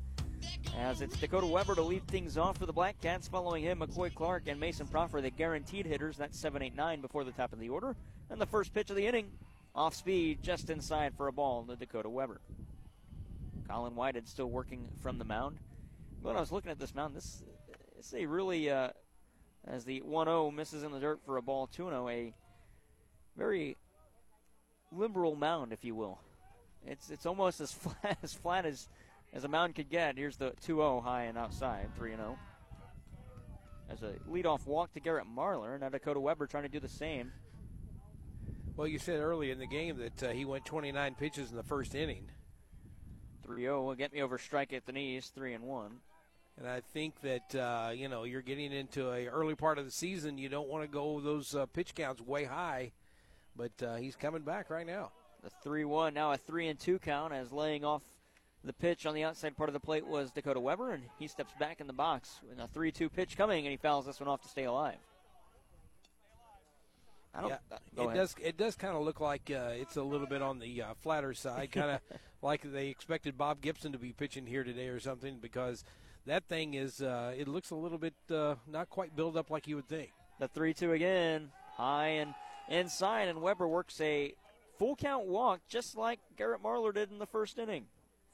As 0.77 1.01
it's 1.01 1.17
Dakota 1.17 1.45
Weber 1.45 1.75
to 1.75 1.81
lead 1.81 2.07
things 2.07 2.37
off 2.37 2.57
for 2.57 2.65
the 2.65 2.71
Black 2.71 2.99
Cats. 3.01 3.27
Following 3.27 3.61
him, 3.61 3.79
McCoy 3.79 4.13
Clark 4.13 4.43
and 4.47 4.57
Mason 4.57 4.87
Proffer, 4.87 5.19
the 5.19 5.31
guaranteed 5.31 5.85
hitters. 5.85 6.15
That's 6.15 6.39
7 6.39 6.61
8 6.61 6.75
9 6.75 7.01
before 7.01 7.25
the 7.25 7.31
top 7.31 7.51
of 7.51 7.59
the 7.59 7.67
order. 7.67 7.93
And 8.29 8.39
the 8.39 8.45
first 8.45 8.73
pitch 8.73 8.89
of 8.89 8.95
the 8.95 9.05
inning, 9.05 9.29
off 9.75 9.95
speed, 9.95 10.39
just 10.41 10.69
inside 10.69 11.13
for 11.17 11.27
a 11.27 11.33
ball 11.33 11.65
to 11.65 11.75
Dakota 11.75 12.09
Weber. 12.09 12.39
Colin 13.67 13.95
Whited 13.95 14.29
still 14.29 14.49
working 14.49 14.87
from 15.03 15.17
the 15.17 15.25
mound. 15.25 15.57
When 16.21 16.37
I 16.37 16.39
was 16.39 16.53
looking 16.53 16.71
at 16.71 16.79
this 16.79 16.95
mound, 16.95 17.15
this 17.15 17.43
is 17.99 18.13
a 18.13 18.25
really. 18.25 18.69
Uh, 18.69 18.89
as 19.67 19.85
the 19.85 20.01
1-0 20.01 20.53
misses 20.53 20.83
in 20.83 20.91
the 20.91 20.99
dirt 20.99 21.19
for 21.25 21.37
a 21.37 21.41
ball 21.41 21.69
2-0 21.77 22.11
a 22.11 22.33
very 23.37 23.77
liberal 24.91 25.35
mound 25.35 25.73
if 25.73 25.83
you 25.83 25.95
will. 25.95 26.19
It's 26.85 27.09
it's 27.09 27.25
almost 27.25 27.61
as 27.61 27.71
flat 27.73 28.17
as 28.23 28.33
flat 28.33 28.65
as 28.65 28.87
as 29.33 29.43
a 29.43 29.47
mound 29.47 29.75
could 29.75 29.89
get. 29.89 30.17
Here's 30.17 30.37
the 30.37 30.51
2-0 30.65 31.03
high 31.03 31.23
and 31.23 31.37
outside 31.37 31.89
3-0 31.99 32.35
as 33.89 34.03
a 34.03 34.13
leadoff 34.29 34.65
walk 34.67 34.93
to 34.93 34.99
Garrett 34.99 35.25
Marlar 35.25 35.71
and 35.71 35.81
now 35.81 35.89
Dakota 35.89 36.19
Weber 36.19 36.47
trying 36.47 36.63
to 36.63 36.69
do 36.69 36.79
the 36.79 36.87
same. 36.87 37.31
Well 38.75 38.87
you 38.87 38.99
said 38.99 39.19
early 39.19 39.51
in 39.51 39.59
the 39.59 39.67
game 39.67 39.97
that 39.97 40.23
uh, 40.23 40.31
he 40.31 40.45
went 40.45 40.65
29 40.65 41.15
pitches 41.15 41.51
in 41.51 41.57
the 41.57 41.63
first 41.63 41.95
inning. 41.95 42.29
3-0 43.47 43.83
will 43.83 43.95
get 43.95 44.13
me 44.13 44.21
over 44.21 44.37
strike 44.37 44.73
at 44.73 44.85
the 44.85 44.91
knees 44.91 45.31
3 45.33 45.53
and 45.53 45.63
1 45.63 45.91
And 46.59 46.67
I 46.67 46.81
think 46.81 47.21
that 47.21 47.55
uh, 47.55 47.91
you 47.91 48.09
know 48.09 48.25
you're 48.25 48.41
getting 48.41 48.73
into 48.73 49.11
a 49.11 49.27
early 49.27 49.55
part 49.55 49.77
of 49.77 49.85
the 49.85 49.91
season. 49.91 50.37
You 50.37 50.49
don't 50.49 50.67
want 50.67 50.83
to 50.83 50.89
go 50.89 51.21
those 51.21 51.55
uh, 51.55 51.65
pitch 51.67 51.95
counts 51.95 52.21
way 52.21 52.43
high, 52.43 52.91
but 53.55 53.71
uh, 53.81 53.95
he's 53.95 54.17
coming 54.17 54.41
back 54.41 54.69
right 54.69 54.85
now. 54.85 55.11
The 55.41 55.49
three-one 55.63 56.13
now 56.13 56.33
a 56.33 56.37
three 56.37 56.67
and 56.67 56.77
two 56.77 56.99
count 56.99 57.33
as 57.33 57.53
laying 57.53 57.85
off 57.85 58.01
the 58.65 58.73
pitch 58.73 59.05
on 59.05 59.15
the 59.15 59.23
outside 59.23 59.55
part 59.55 59.69
of 59.69 59.73
the 59.73 59.79
plate 59.79 60.05
was 60.05 60.31
Dakota 60.31 60.59
Weber, 60.59 60.91
and 60.91 61.03
he 61.17 61.29
steps 61.29 61.53
back 61.57 61.79
in 61.79 61.87
the 61.87 61.93
box. 61.93 62.41
And 62.51 62.59
a 62.59 62.67
three-two 62.67 63.09
pitch 63.09 63.37
coming, 63.37 63.65
and 63.65 63.71
he 63.71 63.77
fouls 63.77 64.05
this 64.05 64.19
one 64.19 64.27
off 64.27 64.41
to 64.41 64.49
stay 64.49 64.65
alive. 64.65 64.97
I 67.33 67.41
don't. 67.41 67.49
Yeah, 67.51 67.57
uh, 67.71 67.77
it 67.95 68.05
ahead. 68.05 68.15
does. 68.17 68.35
It 68.43 68.57
does 68.57 68.75
kind 68.75 68.97
of 68.97 69.03
look 69.03 69.21
like 69.21 69.49
uh, 69.49 69.69
it's 69.75 69.95
a 69.95 70.03
little 70.03 70.27
bit 70.27 70.41
on 70.41 70.59
the 70.59 70.81
uh, 70.81 70.93
flatter 71.01 71.33
side, 71.33 71.71
kind 71.71 71.91
of 71.91 72.01
like 72.41 72.63
they 72.63 72.87
expected 72.87 73.37
Bob 73.37 73.61
Gibson 73.61 73.93
to 73.93 73.97
be 73.97 74.11
pitching 74.11 74.45
here 74.45 74.65
today 74.65 74.87
or 74.89 74.99
something, 74.99 75.37
because 75.39 75.85
that 76.29 76.45
thing 76.45 76.73
is. 76.73 77.01
Uh, 77.01 77.33
it 77.37 77.47
looks 77.47 77.71
a 77.71 77.75
little 77.75 77.97
bit 77.97 78.13
uh, 78.31 78.55
not 78.67 78.89
quite 78.89 79.15
built 79.15 79.35
up 79.35 79.49
like 79.49 79.67
you 79.67 79.75
would 79.75 79.87
think. 79.87 80.11
The 80.39 80.47
three-two 80.47 80.93
again, 80.93 81.51
high 81.75 82.07
and 82.07 82.33
inside, 82.69 83.27
and 83.27 83.41
Weber 83.41 83.67
works 83.67 83.99
a 83.99 84.33
full 84.77 84.95
count 84.95 85.25
walk, 85.25 85.59
just 85.67 85.97
like 85.97 86.19
Garrett 86.37 86.63
Marlar 86.63 86.93
did 86.93 87.11
in 87.11 87.19
the 87.19 87.25
first 87.25 87.59
inning 87.59 87.85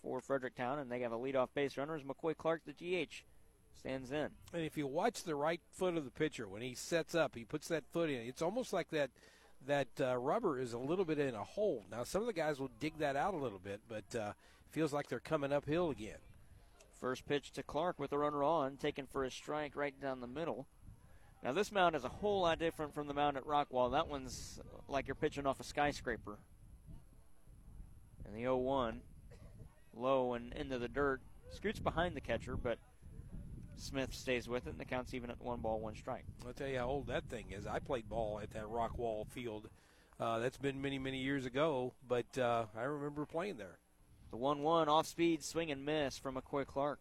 for 0.04 0.22
Fredericktown, 0.22 0.80
and 0.80 0.92
they 0.92 1.00
have 1.00 1.12
a 1.12 1.18
leadoff 1.18 1.50
base 1.56 1.78
runner 1.78 1.96
as 1.96 2.04
McCoy 2.04 2.38
Clark, 2.38 2.62
the 2.66 2.74
GH, 2.74 3.24
stands 3.76 4.12
in. 4.12 4.30
And 4.54 4.64
if 4.64 4.78
you 4.78 4.86
watch 4.86 5.24
the 5.24 5.36
right 5.36 5.62
foot 5.72 5.98
of 5.98 6.06
the 6.06 6.12
pitcher 6.12 6.48
when 6.48 6.62
he 6.62 6.76
sets 6.76 7.16
up, 7.16 7.36
he 7.36 7.44
puts 7.44 7.68
that 7.70 7.84
foot 7.92 8.10
in. 8.10 8.22
It's 8.28 8.42
almost 8.42 8.72
like 8.72 8.90
that 8.92 9.10
that 9.66 9.88
uh, 10.00 10.16
rubber 10.18 10.60
is 10.60 10.74
a 10.74 10.78
little 10.78 11.06
bit 11.06 11.18
in 11.18 11.34
a 11.34 11.44
hole. 11.44 11.84
Now 11.90 12.04
some 12.04 12.22
of 12.22 12.28
the 12.28 12.34
guys 12.34 12.60
will 12.60 12.70
dig 12.80 13.00
that 13.00 13.16
out 13.16 13.34
a 13.34 13.38
little 13.38 13.60
bit, 13.60 13.82
but 13.90 14.20
uh, 14.20 14.34
feels 14.70 14.94
like 14.94 15.08
they're 15.08 15.20
coming 15.20 15.52
uphill 15.52 15.90
again. 15.90 16.18
First 17.00 17.26
pitch 17.26 17.52
to 17.54 17.64
Clark 17.64 18.00
with 18.00 18.10
the 18.10 18.18
runner 18.18 18.44
on, 18.44 18.78
taken 18.78 19.06
for 19.06 19.24
a 19.24 19.32
strike 19.32 19.76
right 19.76 20.00
down 20.00 20.22
the 20.22 20.28
middle. 20.28 20.68
Now 21.44 21.52
this 21.52 21.72
mound 21.72 21.96
is 21.96 22.04
a 22.04 22.10
whole 22.10 22.42
lot 22.42 22.60
different 22.60 22.94
from 22.94 23.08
the 23.08 23.14
mound 23.14 23.38
at 23.38 23.46
Rockwall. 23.46 23.92
That 23.92 24.08
one's 24.08 24.60
like 24.88 25.08
you're 25.08 25.16
pitching 25.16 25.46
off 25.46 25.60
a 25.60 25.64
skyscraper. 25.64 26.38
And 28.26 28.36
the 28.36 28.44
0-1, 28.44 28.98
low 29.96 30.34
and 30.34 30.54
into 30.54 30.80
the 30.80 30.88
dirt, 30.88 31.22
scoots 31.52 31.80
behind 31.80 32.16
the 32.16 32.22
catcher, 32.22 32.58
but 32.58 32.80
Smith 33.78 34.14
stays 34.14 34.48
with 34.48 34.68
it, 34.68 34.72
and 34.72 34.80
the 34.80 34.86
count's 34.86 35.14
even 35.14 35.30
at 35.30 35.40
one 35.42 35.60
ball, 35.60 35.80
one 35.80 35.96
strike. 35.96 36.26
I'll 36.46 36.54
tell 36.54 36.68
you 36.68 36.80
how 36.80 36.88
old 36.88 37.08
that 37.08 37.26
thing 37.30 37.52
is. 37.52 37.68
I 37.68 37.80
played 37.80 38.10
ball 38.10 38.40
at 38.42 38.52
that 38.52 38.66
Rockwall 38.66 39.28
field. 39.28 39.70
Uh, 40.20 40.40
that's 40.40 40.58
been 40.58 40.82
many, 40.82 40.98
many 40.98 41.18
years 41.18 41.46
ago, 41.46 41.94
but 42.08 42.38
uh, 42.38 42.66
I 42.76 42.84
remember 42.84 43.26
playing 43.26 43.58
there. 43.58 43.78
The 44.32 44.38
1 44.38 44.62
1 44.62 44.90
off 44.90 45.08
speed 45.08 45.44
swing 45.44 45.72
and 45.72 45.86
miss 45.86 46.18
from 46.18 46.36
McCoy 46.36 46.66
Clark. 46.66 47.00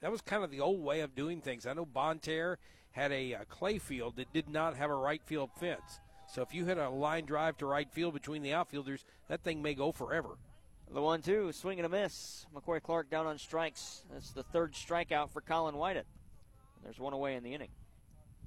That 0.00 0.10
was 0.10 0.20
kind 0.20 0.44
of 0.44 0.50
the 0.50 0.60
old 0.60 0.82
way 0.82 1.00
of 1.00 1.14
doing 1.14 1.40
things. 1.40 1.66
I 1.66 1.72
know 1.72 1.86
Bonne 1.86 2.18
Terre 2.18 2.58
had 2.92 3.12
a, 3.12 3.32
a 3.32 3.44
clay 3.44 3.78
field 3.78 4.16
that 4.16 4.32
did 4.32 4.48
not 4.48 4.76
have 4.76 4.90
a 4.90 4.94
right 4.94 5.22
field 5.24 5.50
fence. 5.58 6.00
So 6.28 6.42
if 6.42 6.54
you 6.54 6.64
hit 6.64 6.78
a 6.78 6.88
line 6.88 7.24
drive 7.24 7.56
to 7.58 7.66
right 7.66 7.90
field 7.90 8.14
between 8.14 8.42
the 8.42 8.52
outfielders, 8.52 9.04
that 9.28 9.42
thing 9.42 9.62
may 9.62 9.74
go 9.74 9.92
forever. 9.92 10.38
The 10.92 11.02
1 11.02 11.22
2, 11.22 11.52
swing 11.52 11.78
and 11.78 11.86
a 11.86 11.88
miss. 11.88 12.46
McCoy 12.54 12.82
Clark 12.82 13.10
down 13.10 13.26
on 13.26 13.38
strikes. 13.38 14.02
That's 14.12 14.30
the 14.30 14.42
third 14.42 14.72
strikeout 14.72 15.30
for 15.30 15.40
Colin 15.40 15.76
Whited. 15.76 16.06
There's 16.82 17.00
one 17.00 17.12
away 17.12 17.34
in 17.34 17.42
the 17.42 17.54
inning. 17.54 17.70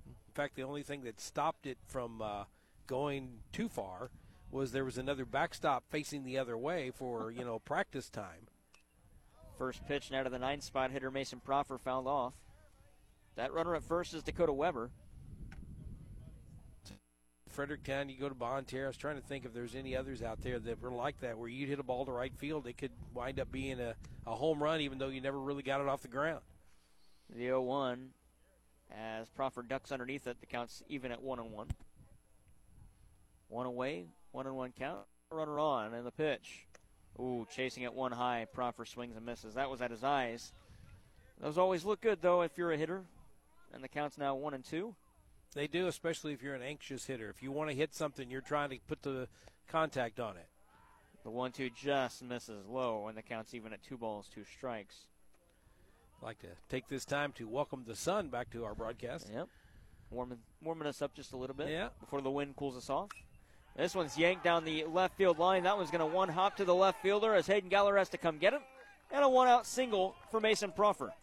In 0.07 0.33
fact, 0.33 0.55
the 0.55 0.63
only 0.63 0.83
thing 0.83 1.03
that 1.03 1.19
stopped 1.19 1.65
it 1.65 1.77
from 1.87 2.21
uh, 2.21 2.45
going 2.87 3.39
too 3.51 3.67
far 3.67 4.09
was 4.51 4.71
there 4.71 4.85
was 4.85 4.97
another 4.97 5.25
backstop 5.25 5.83
facing 5.89 6.23
the 6.23 6.37
other 6.37 6.57
way 6.57 6.91
for 6.91 7.31
you 7.31 7.43
know 7.43 7.59
practice 7.59 8.09
time. 8.09 8.47
First 9.57 9.85
pitch 9.87 10.09
now 10.09 10.23
to 10.23 10.29
the 10.29 10.39
nine 10.39 10.61
spot 10.61 10.91
hitter 10.91 11.11
Mason 11.11 11.39
Proffer 11.39 11.77
fouled 11.77 12.07
off. 12.07 12.33
That 13.35 13.53
runner 13.53 13.75
at 13.75 13.83
first 13.83 14.13
is 14.13 14.23
Dakota 14.23 14.53
Weber. 14.53 14.91
Fredericktown, 17.49 18.09
you 18.09 18.17
go 18.17 18.29
to 18.29 18.35
Bonne 18.35 18.63
Terre. 18.63 18.85
I 18.85 18.87
was 18.87 18.97
trying 18.97 19.15
to 19.15 19.21
think 19.21 19.43
if 19.43 19.53
there's 19.53 19.75
any 19.75 19.95
others 19.95 20.21
out 20.21 20.41
there 20.41 20.59
that 20.59 20.81
were 20.81 20.91
like 20.91 21.19
that, 21.21 21.37
where 21.37 21.49
you'd 21.49 21.67
hit 21.67 21.79
a 21.79 21.83
ball 21.83 22.05
to 22.05 22.11
right 22.11 22.33
field, 22.37 22.67
it 22.67 22.77
could 22.77 22.91
wind 23.13 23.39
up 23.39 23.51
being 23.51 23.79
a, 23.79 23.95
a 24.25 24.35
home 24.35 24.61
run, 24.61 24.81
even 24.81 24.97
though 24.97 25.09
you 25.09 25.19
never 25.19 25.39
really 25.39 25.63
got 25.63 25.81
it 25.81 25.87
off 25.87 26.01
the 26.01 26.07
ground. 26.07 26.41
The 27.29 27.39
0 27.45 27.61
1 27.63 28.09
as 28.91 29.29
Proffer 29.29 29.63
ducks 29.63 29.91
underneath 29.91 30.27
it. 30.27 30.39
The 30.39 30.45
count's 30.45 30.83
even 30.87 31.11
at 31.11 31.21
1 31.21 31.39
and 31.39 31.51
1. 31.51 31.67
One 33.49 33.65
away, 33.65 34.07
1 34.31 34.47
and 34.47 34.55
1 34.55 34.73
count. 34.77 35.05
Runner 35.31 35.59
on, 35.59 35.93
and 35.93 36.05
the 36.05 36.11
pitch. 36.11 36.65
Ooh, 37.19 37.45
chasing 37.53 37.83
it 37.83 37.93
one 37.93 38.11
high. 38.11 38.47
Proffer 38.51 38.85
swings 38.85 39.15
and 39.15 39.25
misses. 39.25 39.55
That 39.55 39.69
was 39.69 39.81
at 39.81 39.91
his 39.91 40.03
eyes. 40.03 40.53
Those 41.39 41.57
always 41.57 41.85
look 41.85 42.01
good, 42.01 42.19
though, 42.21 42.41
if 42.41 42.57
you're 42.57 42.71
a 42.71 42.77
hitter. 42.77 43.03
And 43.73 43.83
the 43.83 43.87
count's 43.87 44.17
now 44.17 44.35
1 44.35 44.53
and 44.53 44.63
2. 44.63 44.95
They 45.53 45.67
do, 45.67 45.87
especially 45.87 46.33
if 46.33 46.43
you're 46.43 46.55
an 46.55 46.61
anxious 46.61 47.05
hitter. 47.05 47.29
If 47.29 47.41
you 47.41 47.51
want 47.51 47.69
to 47.69 47.75
hit 47.75 47.93
something, 47.93 48.29
you're 48.29 48.41
trying 48.41 48.69
to 48.69 48.77
put 48.87 49.01
the 49.01 49.27
contact 49.67 50.19
on 50.19 50.37
it. 50.37 50.47
The 51.23 51.29
1 51.29 51.51
2 51.51 51.69
just 51.71 52.23
misses 52.23 52.65
low, 52.65 53.07
and 53.07 53.17
the 53.17 53.21
count's 53.21 53.53
even 53.53 53.73
at 53.73 53.83
two 53.83 53.97
balls, 53.97 54.27
two 54.33 54.43
strikes. 54.45 54.95
I'd 56.21 56.25
like 56.25 56.39
to 56.39 56.47
take 56.69 56.87
this 56.87 57.05
time 57.05 57.31
to 57.33 57.47
welcome 57.47 57.83
the 57.85 57.95
sun 57.95 58.29
back 58.29 58.49
to 58.51 58.65
our 58.65 58.73
broadcast. 58.75 59.29
Yep. 59.33 59.47
Warming, 60.11 60.39
warming 60.63 60.87
us 60.87 61.01
up 61.01 61.13
just 61.13 61.33
a 61.33 61.37
little 61.37 61.55
bit 61.55 61.69
Yeah. 61.69 61.89
before 61.99 62.21
the 62.21 62.31
wind 62.31 62.55
cools 62.55 62.75
us 62.77 62.89
off. 62.89 63.09
This 63.79 63.95
one's 63.95 64.17
yanked 64.17 64.43
down 64.43 64.65
the 64.65 64.83
left 64.83 65.15
field 65.15 65.39
line. 65.39 65.63
That 65.63 65.77
one's 65.77 65.89
going 65.89 66.01
to 66.01 66.05
one 66.05 66.27
hop 66.27 66.57
to 66.57 66.65
the 66.65 66.75
left 66.75 67.01
fielder 67.01 67.33
as 67.33 67.47
Hayden 67.47 67.69
Geller 67.69 67.97
has 67.97 68.09
to 68.09 68.17
come 68.17 68.37
get 68.37 68.51
him. 68.51 68.59
And 69.09 69.23
a 69.23 69.29
one 69.29 69.47
out 69.47 69.65
single 69.65 70.15
for 70.29 70.41
Mason 70.41 70.73
Proffer. 70.73 71.13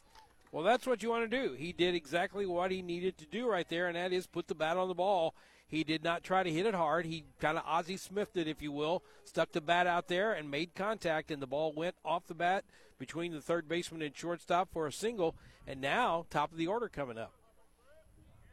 Well, 0.52 0.64
that's 0.64 0.86
what 0.86 1.02
you 1.02 1.10
want 1.10 1.30
to 1.30 1.48
do. 1.48 1.52
He 1.52 1.72
did 1.72 1.94
exactly 1.94 2.46
what 2.46 2.70
he 2.70 2.80
needed 2.80 3.18
to 3.18 3.26
do 3.26 3.46
right 3.46 3.68
there, 3.68 3.88
and 3.88 3.96
that 3.96 4.10
is 4.10 4.26
put 4.26 4.48
the 4.48 4.54
bat 4.54 4.78
on 4.78 4.88
the 4.88 4.94
ball. 4.94 5.34
He 5.68 5.84
did 5.84 6.02
not 6.02 6.24
try 6.24 6.42
to 6.42 6.50
hit 6.50 6.64
it 6.64 6.74
hard. 6.74 7.04
He 7.04 7.24
kind 7.40 7.58
of 7.58 7.64
Ozzie 7.66 7.98
Smithed 7.98 8.38
it, 8.38 8.48
if 8.48 8.62
you 8.62 8.72
will, 8.72 9.02
stuck 9.24 9.52
the 9.52 9.60
bat 9.60 9.86
out 9.86 10.08
there 10.08 10.32
and 10.32 10.50
made 10.50 10.74
contact, 10.74 11.30
and 11.30 11.42
the 11.42 11.46
ball 11.46 11.74
went 11.76 11.96
off 12.06 12.26
the 12.26 12.34
bat 12.34 12.64
between 12.98 13.32
the 13.32 13.42
third 13.42 13.68
baseman 13.68 14.00
and 14.00 14.16
shortstop 14.16 14.72
for 14.72 14.86
a 14.86 14.92
single. 14.92 15.34
And 15.66 15.82
now, 15.82 16.24
top 16.30 16.52
of 16.52 16.56
the 16.56 16.68
order 16.68 16.88
coming 16.88 17.18
up. 17.18 17.34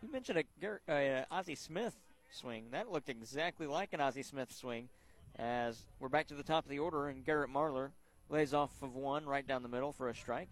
You 0.02 0.12
mentioned 0.12 0.44
a 0.89 0.92
uh, 0.92 1.24
Ozzie 1.32 1.56
Smith 1.56 1.96
swing. 2.34 2.65
That 2.72 2.91
looked 2.91 3.10
exactly 3.10 3.67
like 3.67 3.93
an 3.93 4.02
Ozzie 4.02 4.24
Smith 4.24 4.52
swing. 4.52 4.89
As 5.38 5.84
we're 6.00 6.10
back 6.10 6.28
to 6.28 6.36
the 6.36 6.43
top 6.43 6.65
of 6.65 6.69
the 6.69 6.80
order, 6.80 7.08
and 7.08 7.26
Garrett 7.26 7.50
Marlar 7.50 7.91
lays 8.30 8.54
off 8.54 8.72
of 8.82 8.96
one 8.96 9.26
right 9.26 9.46
down 9.46 9.63
the 9.63 9.69
middle 9.69 9.91
for 9.91 10.10
a 10.10 10.15
strike. 10.15 10.50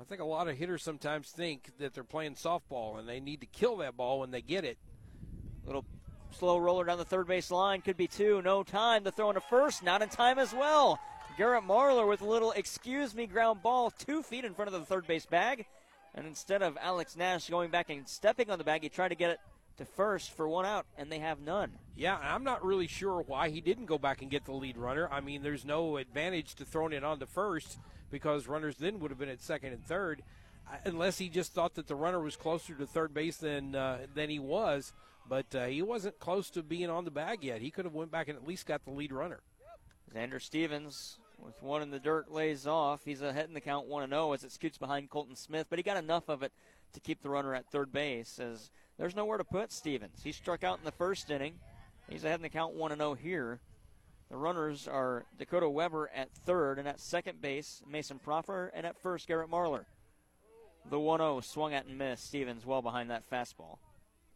I 0.00 0.04
think 0.04 0.20
a 0.20 0.24
lot 0.24 0.48
of 0.48 0.56
hitters 0.56 0.82
sometimes 0.82 1.30
think 1.30 1.70
that 1.78 1.94
they're 1.94 2.04
playing 2.04 2.34
softball 2.34 2.98
and 2.98 3.08
they 3.08 3.20
need 3.20 3.40
to 3.40 3.46
kill 3.46 3.76
that 3.78 3.96
ball 3.96 4.20
when 4.20 4.30
they 4.30 4.42
get 4.42 4.64
it. 4.64 4.78
Little 5.66 5.84
slow 6.30 6.58
roller 6.58 6.84
down 6.84 6.98
the 6.98 7.04
third 7.04 7.26
base 7.26 7.50
line. 7.50 7.82
Could 7.82 7.96
be 7.96 8.08
two. 8.08 8.42
No 8.42 8.62
time. 8.62 9.04
The 9.04 9.12
throw 9.12 9.28
into 9.30 9.42
first. 9.42 9.82
Not 9.82 10.02
in 10.02 10.08
time 10.08 10.38
as 10.38 10.52
well. 10.52 10.98
Garrett 11.38 11.64
Marlar 11.64 12.08
with 12.08 12.20
a 12.20 12.26
little 12.26 12.52
excuse 12.52 13.14
me 13.14 13.26
ground 13.26 13.62
ball 13.62 13.90
two 13.90 14.22
feet 14.22 14.44
in 14.44 14.54
front 14.54 14.72
of 14.72 14.78
the 14.78 14.86
third 14.86 15.06
base 15.06 15.26
bag. 15.26 15.66
And 16.14 16.26
instead 16.26 16.62
of 16.62 16.76
Alex 16.80 17.16
Nash 17.16 17.48
going 17.48 17.70
back 17.70 17.88
and 17.88 18.08
stepping 18.08 18.50
on 18.50 18.58
the 18.58 18.64
bag, 18.64 18.82
he 18.82 18.88
tried 18.88 19.08
to 19.08 19.14
get 19.14 19.30
it 19.30 19.40
to 19.76 19.84
first 19.84 20.30
for 20.32 20.48
one 20.48 20.66
out, 20.66 20.86
and 20.96 21.10
they 21.10 21.18
have 21.18 21.40
none. 21.40 21.72
Yeah, 21.96 22.18
I'm 22.20 22.44
not 22.44 22.64
really 22.64 22.86
sure 22.86 23.22
why 23.22 23.50
he 23.50 23.60
didn't 23.60 23.86
go 23.86 23.98
back 23.98 24.22
and 24.22 24.30
get 24.30 24.44
the 24.44 24.52
lead 24.52 24.76
runner. 24.76 25.08
I 25.10 25.20
mean, 25.20 25.42
there's 25.42 25.64
no 25.64 25.96
advantage 25.96 26.54
to 26.56 26.64
throwing 26.64 26.92
it 26.92 27.04
on 27.04 27.18
to 27.20 27.26
first 27.26 27.78
because 28.10 28.46
runners 28.46 28.76
then 28.76 29.00
would 29.00 29.10
have 29.10 29.18
been 29.18 29.28
at 29.28 29.42
second 29.42 29.72
and 29.72 29.84
third, 29.84 30.22
uh, 30.70 30.76
unless 30.84 31.18
he 31.18 31.28
just 31.28 31.52
thought 31.52 31.74
that 31.74 31.86
the 31.86 31.94
runner 31.94 32.20
was 32.20 32.36
closer 32.36 32.74
to 32.74 32.86
third 32.86 33.12
base 33.14 33.36
than 33.36 33.74
uh, 33.74 33.98
than 34.14 34.30
he 34.30 34.38
was. 34.38 34.92
But 35.28 35.54
uh, 35.54 35.66
he 35.66 35.82
wasn't 35.82 36.18
close 36.18 36.50
to 36.50 36.62
being 36.62 36.90
on 36.90 37.04
the 37.04 37.10
bag 37.10 37.44
yet. 37.44 37.60
He 37.60 37.70
could 37.70 37.84
have 37.84 37.94
went 37.94 38.10
back 38.10 38.28
and 38.28 38.36
at 38.36 38.46
least 38.46 38.66
got 38.66 38.84
the 38.84 38.90
lead 38.90 39.12
runner. 39.12 39.40
Xander 40.14 40.42
Stevens 40.42 41.18
with 41.38 41.62
one 41.62 41.82
in 41.82 41.90
the 41.90 41.98
dirt 41.98 42.30
lays 42.30 42.66
off. 42.66 43.02
He's 43.04 43.22
ahead 43.22 43.46
in 43.46 43.54
the 43.54 43.60
count 43.60 43.86
1 43.86 44.08
0 44.08 44.32
as 44.32 44.44
it 44.44 44.52
scoots 44.52 44.78
behind 44.78 45.10
Colton 45.10 45.36
Smith, 45.36 45.66
but 45.68 45.78
he 45.78 45.82
got 45.82 45.96
enough 45.96 46.28
of 46.28 46.42
it 46.42 46.52
to 46.92 47.00
keep 47.00 47.22
the 47.22 47.28
runner 47.28 47.54
at 47.54 47.66
third 47.66 47.92
base 47.92 48.38
as 48.38 48.70
there's 48.98 49.16
nowhere 49.16 49.38
to 49.38 49.44
put 49.44 49.72
Stevens. 49.72 50.20
He 50.22 50.32
struck 50.32 50.64
out 50.64 50.78
in 50.78 50.84
the 50.84 50.92
first 50.92 51.30
inning. 51.30 51.54
He's 52.08 52.24
ahead 52.24 52.38
in 52.38 52.42
the 52.42 52.48
count 52.48 52.74
1 52.74 52.96
0 52.96 53.14
here. 53.14 53.60
The 54.30 54.36
runners 54.36 54.88
are 54.88 55.24
Dakota 55.38 55.68
Weber 55.68 56.10
at 56.14 56.30
third, 56.32 56.78
and 56.78 56.88
at 56.88 57.00
second 57.00 57.42
base, 57.42 57.82
Mason 57.86 58.18
Proffer, 58.18 58.72
and 58.74 58.86
at 58.86 58.98
first, 58.98 59.28
Garrett 59.28 59.50
Marler. 59.50 59.84
The 60.88 60.98
1 60.98 61.20
0 61.20 61.40
swung 61.40 61.74
at 61.74 61.86
and 61.86 61.98
missed. 61.98 62.26
Stevens 62.26 62.64
well 62.64 62.82
behind 62.82 63.10
that 63.10 63.28
fastball. 63.30 63.78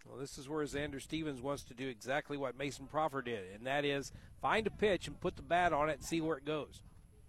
Well, 0.08 0.18
this 0.18 0.38
is 0.38 0.48
where 0.48 0.64
Xander 0.64 1.00
Stevens 1.00 1.40
wants 1.40 1.64
to 1.64 1.74
do 1.74 1.88
exactly 1.88 2.36
what 2.36 2.56
Mason 2.56 2.86
Proffer 2.86 3.22
did, 3.22 3.54
and 3.54 3.66
that 3.66 3.84
is 3.84 4.12
find 4.40 4.66
a 4.66 4.70
pitch 4.70 5.08
and 5.08 5.18
put 5.18 5.36
the 5.36 5.42
bat 5.42 5.72
on 5.72 5.88
it 5.88 5.94
and 5.94 6.04
see 6.04 6.20
where 6.20 6.36
it 6.36 6.44
goes. 6.44 6.82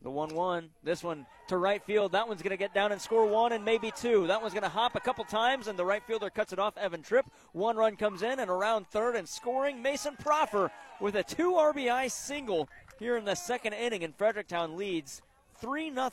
The 0.08 0.12
1 0.12 0.36
1. 0.36 0.70
This 0.84 1.04
one 1.04 1.26
to 1.50 1.58
right 1.58 1.84
field. 1.84 2.14
That 2.14 2.30
one's 2.30 2.42
going 2.42 2.52
to 2.52 2.58
get 2.58 2.74
down 2.74 2.94
and 2.94 3.02
score 3.02 3.26
one 3.26 3.52
and 3.52 3.66
maybe 3.66 3.92
two. 3.92 4.26
That 4.28 4.42
one's 4.42 4.54
going 4.54 4.64
to 4.64 4.70
hop 4.70 4.96
a 4.96 5.02
couple 5.02 5.26
times, 5.26 5.68
and 5.68 5.78
the 5.78 5.84
right 5.84 6.02
fielder 6.02 6.30
cuts 6.30 6.54
it 6.54 6.60
off. 6.60 6.78
Evan 6.78 7.02
Tripp. 7.02 7.26
One 7.52 7.76
run 7.76 7.98
comes 7.98 8.22
in, 8.22 8.40
and 8.40 8.50
around 8.50 8.88
third 8.88 9.18
and 9.18 9.28
scoring. 9.28 9.82
Mason 9.82 10.16
Proffer 10.16 10.72
with 11.02 11.16
a 11.16 11.24
two 11.24 11.56
RBI 11.56 12.10
single 12.10 12.70
here 13.00 13.18
in 13.18 13.26
the 13.26 13.36
second 13.36 13.74
inning, 13.74 14.06
and 14.06 14.16
Fredericktown 14.16 14.78
leads 14.78 15.22
3 15.60 15.94
0 15.94 16.12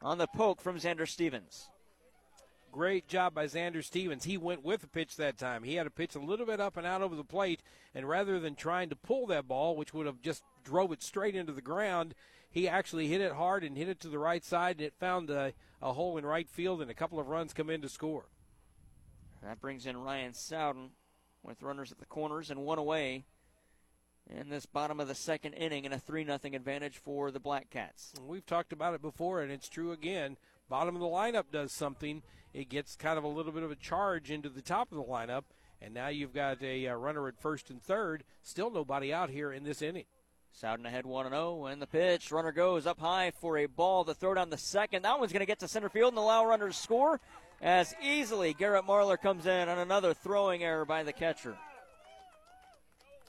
on 0.00 0.16
the 0.16 0.26
poke 0.26 0.62
from 0.62 0.78
Xander 0.78 1.06
Stevens. 1.06 1.68
Great 2.72 3.06
job 3.06 3.34
by 3.34 3.44
Xander 3.44 3.84
Stevens. 3.84 4.24
He 4.24 4.38
went 4.38 4.64
with 4.64 4.80
the 4.80 4.86
pitch 4.86 5.16
that 5.16 5.36
time. 5.36 5.62
He 5.62 5.74
had 5.74 5.86
a 5.86 5.90
pitch 5.90 6.14
a 6.14 6.20
little 6.20 6.46
bit 6.46 6.58
up 6.58 6.78
and 6.78 6.86
out 6.86 7.02
over 7.02 7.16
the 7.16 7.22
plate, 7.22 7.60
and 7.94 8.08
rather 8.08 8.40
than 8.40 8.54
trying 8.54 8.88
to 8.88 8.96
pull 8.96 9.26
that 9.26 9.46
ball, 9.46 9.76
which 9.76 9.92
would 9.92 10.06
have 10.06 10.22
just 10.22 10.42
drove 10.64 10.90
it 10.90 11.02
straight 11.02 11.34
into 11.34 11.52
the 11.52 11.60
ground, 11.60 12.14
he 12.50 12.68
actually 12.68 13.06
hit 13.06 13.20
it 13.20 13.32
hard 13.32 13.64
and 13.64 13.76
hit 13.76 13.88
it 13.88 14.00
to 14.00 14.08
the 14.08 14.18
right 14.18 14.44
side, 14.44 14.76
and 14.76 14.86
it 14.86 14.94
found 14.98 15.30
a, 15.30 15.52
a 15.80 15.92
hole 15.92 16.18
in 16.18 16.26
right 16.26 16.48
field, 16.48 16.82
and 16.82 16.90
a 16.90 16.94
couple 16.94 17.20
of 17.20 17.28
runs 17.28 17.52
come 17.52 17.70
in 17.70 17.80
to 17.82 17.88
score. 17.88 18.24
That 19.42 19.60
brings 19.60 19.86
in 19.86 19.96
Ryan 19.96 20.34
Sowden 20.34 20.90
with 21.42 21.62
runners 21.62 21.92
at 21.92 21.98
the 21.98 22.06
corners 22.06 22.50
and 22.50 22.60
one 22.60 22.78
away 22.78 23.24
in 24.28 24.48
this 24.48 24.66
bottom 24.66 25.00
of 25.00 25.08
the 25.08 25.14
second 25.14 25.54
inning 25.54 25.84
and 25.84 25.94
a 25.94 25.98
3 25.98 26.24
0 26.24 26.38
advantage 26.44 26.98
for 26.98 27.30
the 27.30 27.40
Black 27.40 27.70
Cats. 27.70 28.12
We've 28.20 28.44
talked 28.44 28.72
about 28.72 28.94
it 28.94 29.02
before, 29.02 29.40
and 29.40 29.50
it's 29.50 29.68
true 29.68 29.92
again. 29.92 30.36
Bottom 30.68 30.94
of 30.94 31.00
the 31.00 31.06
lineup 31.06 31.46
does 31.50 31.72
something. 31.72 32.22
It 32.52 32.68
gets 32.68 32.96
kind 32.96 33.16
of 33.16 33.24
a 33.24 33.28
little 33.28 33.52
bit 33.52 33.62
of 33.62 33.70
a 33.70 33.76
charge 33.76 34.30
into 34.30 34.48
the 34.48 34.62
top 34.62 34.92
of 34.92 34.98
the 34.98 35.04
lineup, 35.04 35.44
and 35.80 35.94
now 35.94 36.08
you've 36.08 36.34
got 36.34 36.62
a 36.62 36.88
uh, 36.88 36.94
runner 36.94 37.26
at 37.28 37.40
first 37.40 37.70
and 37.70 37.82
third. 37.82 38.24
Still 38.42 38.70
nobody 38.70 39.12
out 39.12 39.30
here 39.30 39.52
in 39.52 39.64
this 39.64 39.82
inning. 39.82 40.04
Sowden 40.52 40.84
ahead 40.84 41.06
1 41.06 41.30
0, 41.30 41.66
and 41.66 41.80
the 41.80 41.86
pitch. 41.86 42.30
Runner 42.30 42.52
goes 42.52 42.86
up 42.86 42.98
high 42.98 43.30
for 43.40 43.56
a 43.58 43.66
ball. 43.66 44.04
The 44.04 44.14
throw 44.14 44.34
down 44.34 44.50
the 44.50 44.58
second. 44.58 45.02
That 45.02 45.18
one's 45.18 45.32
going 45.32 45.40
to 45.40 45.46
get 45.46 45.60
to 45.60 45.68
center 45.68 45.88
field 45.88 46.12
and 46.12 46.18
allow 46.18 46.44
runners 46.44 46.76
to 46.76 46.82
score 46.82 47.20
as 47.62 47.94
easily 48.02 48.54
Garrett 48.54 48.86
Marlar 48.86 49.20
comes 49.20 49.46
in 49.46 49.68
on 49.68 49.78
another 49.78 50.14
throwing 50.14 50.62
error 50.62 50.84
by 50.84 51.02
the 51.02 51.12
catcher. 51.12 51.56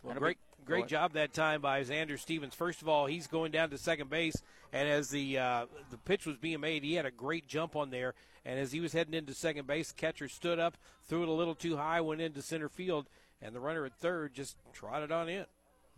Well, 0.04 0.16
great, 0.16 0.38
great 0.66 0.88
job 0.88 1.14
that 1.14 1.34
time 1.34 1.62
by 1.62 1.84
Xander 1.84 2.20
Stevens. 2.20 2.56
First 2.56 2.82
of 2.82 2.88
all, 2.88 3.06
he's 3.06 3.28
going 3.28 3.52
down 3.52 3.70
to 3.70 3.78
second 3.78 4.10
base, 4.10 4.36
and 4.74 4.90
as 4.90 5.10
the 5.10 5.38
uh, 5.38 5.66
the 5.92 5.98
pitch 5.98 6.26
was 6.26 6.38
being 6.38 6.60
made, 6.60 6.84
he 6.84 6.96
had 6.96 7.06
a 7.06 7.12
great 7.12 7.48
jump 7.48 7.76
on 7.76 7.92
there. 7.92 8.14
And 8.44 8.60
as 8.60 8.72
he 8.72 8.80
was 8.80 8.94
heading 8.94 9.14
into 9.14 9.36
second 9.36 9.68
base, 9.68 9.92
catcher 9.92 10.28
stood 10.28 10.58
up, 10.58 10.76
threw 11.08 11.22
it 11.22 11.30
a 11.30 11.34
little 11.34 11.54
too 11.54 11.78
high, 11.78 12.02
went 12.02 12.22
into 12.22 12.42
center 12.42 12.70
field, 12.70 13.06
and 13.40 13.54
the 13.54 13.60
runner 13.60 13.86
at 13.86 13.94
third 13.94 14.34
just 14.34 14.56
trotted 14.74 15.12
on 15.12 15.30
in. 15.30 15.46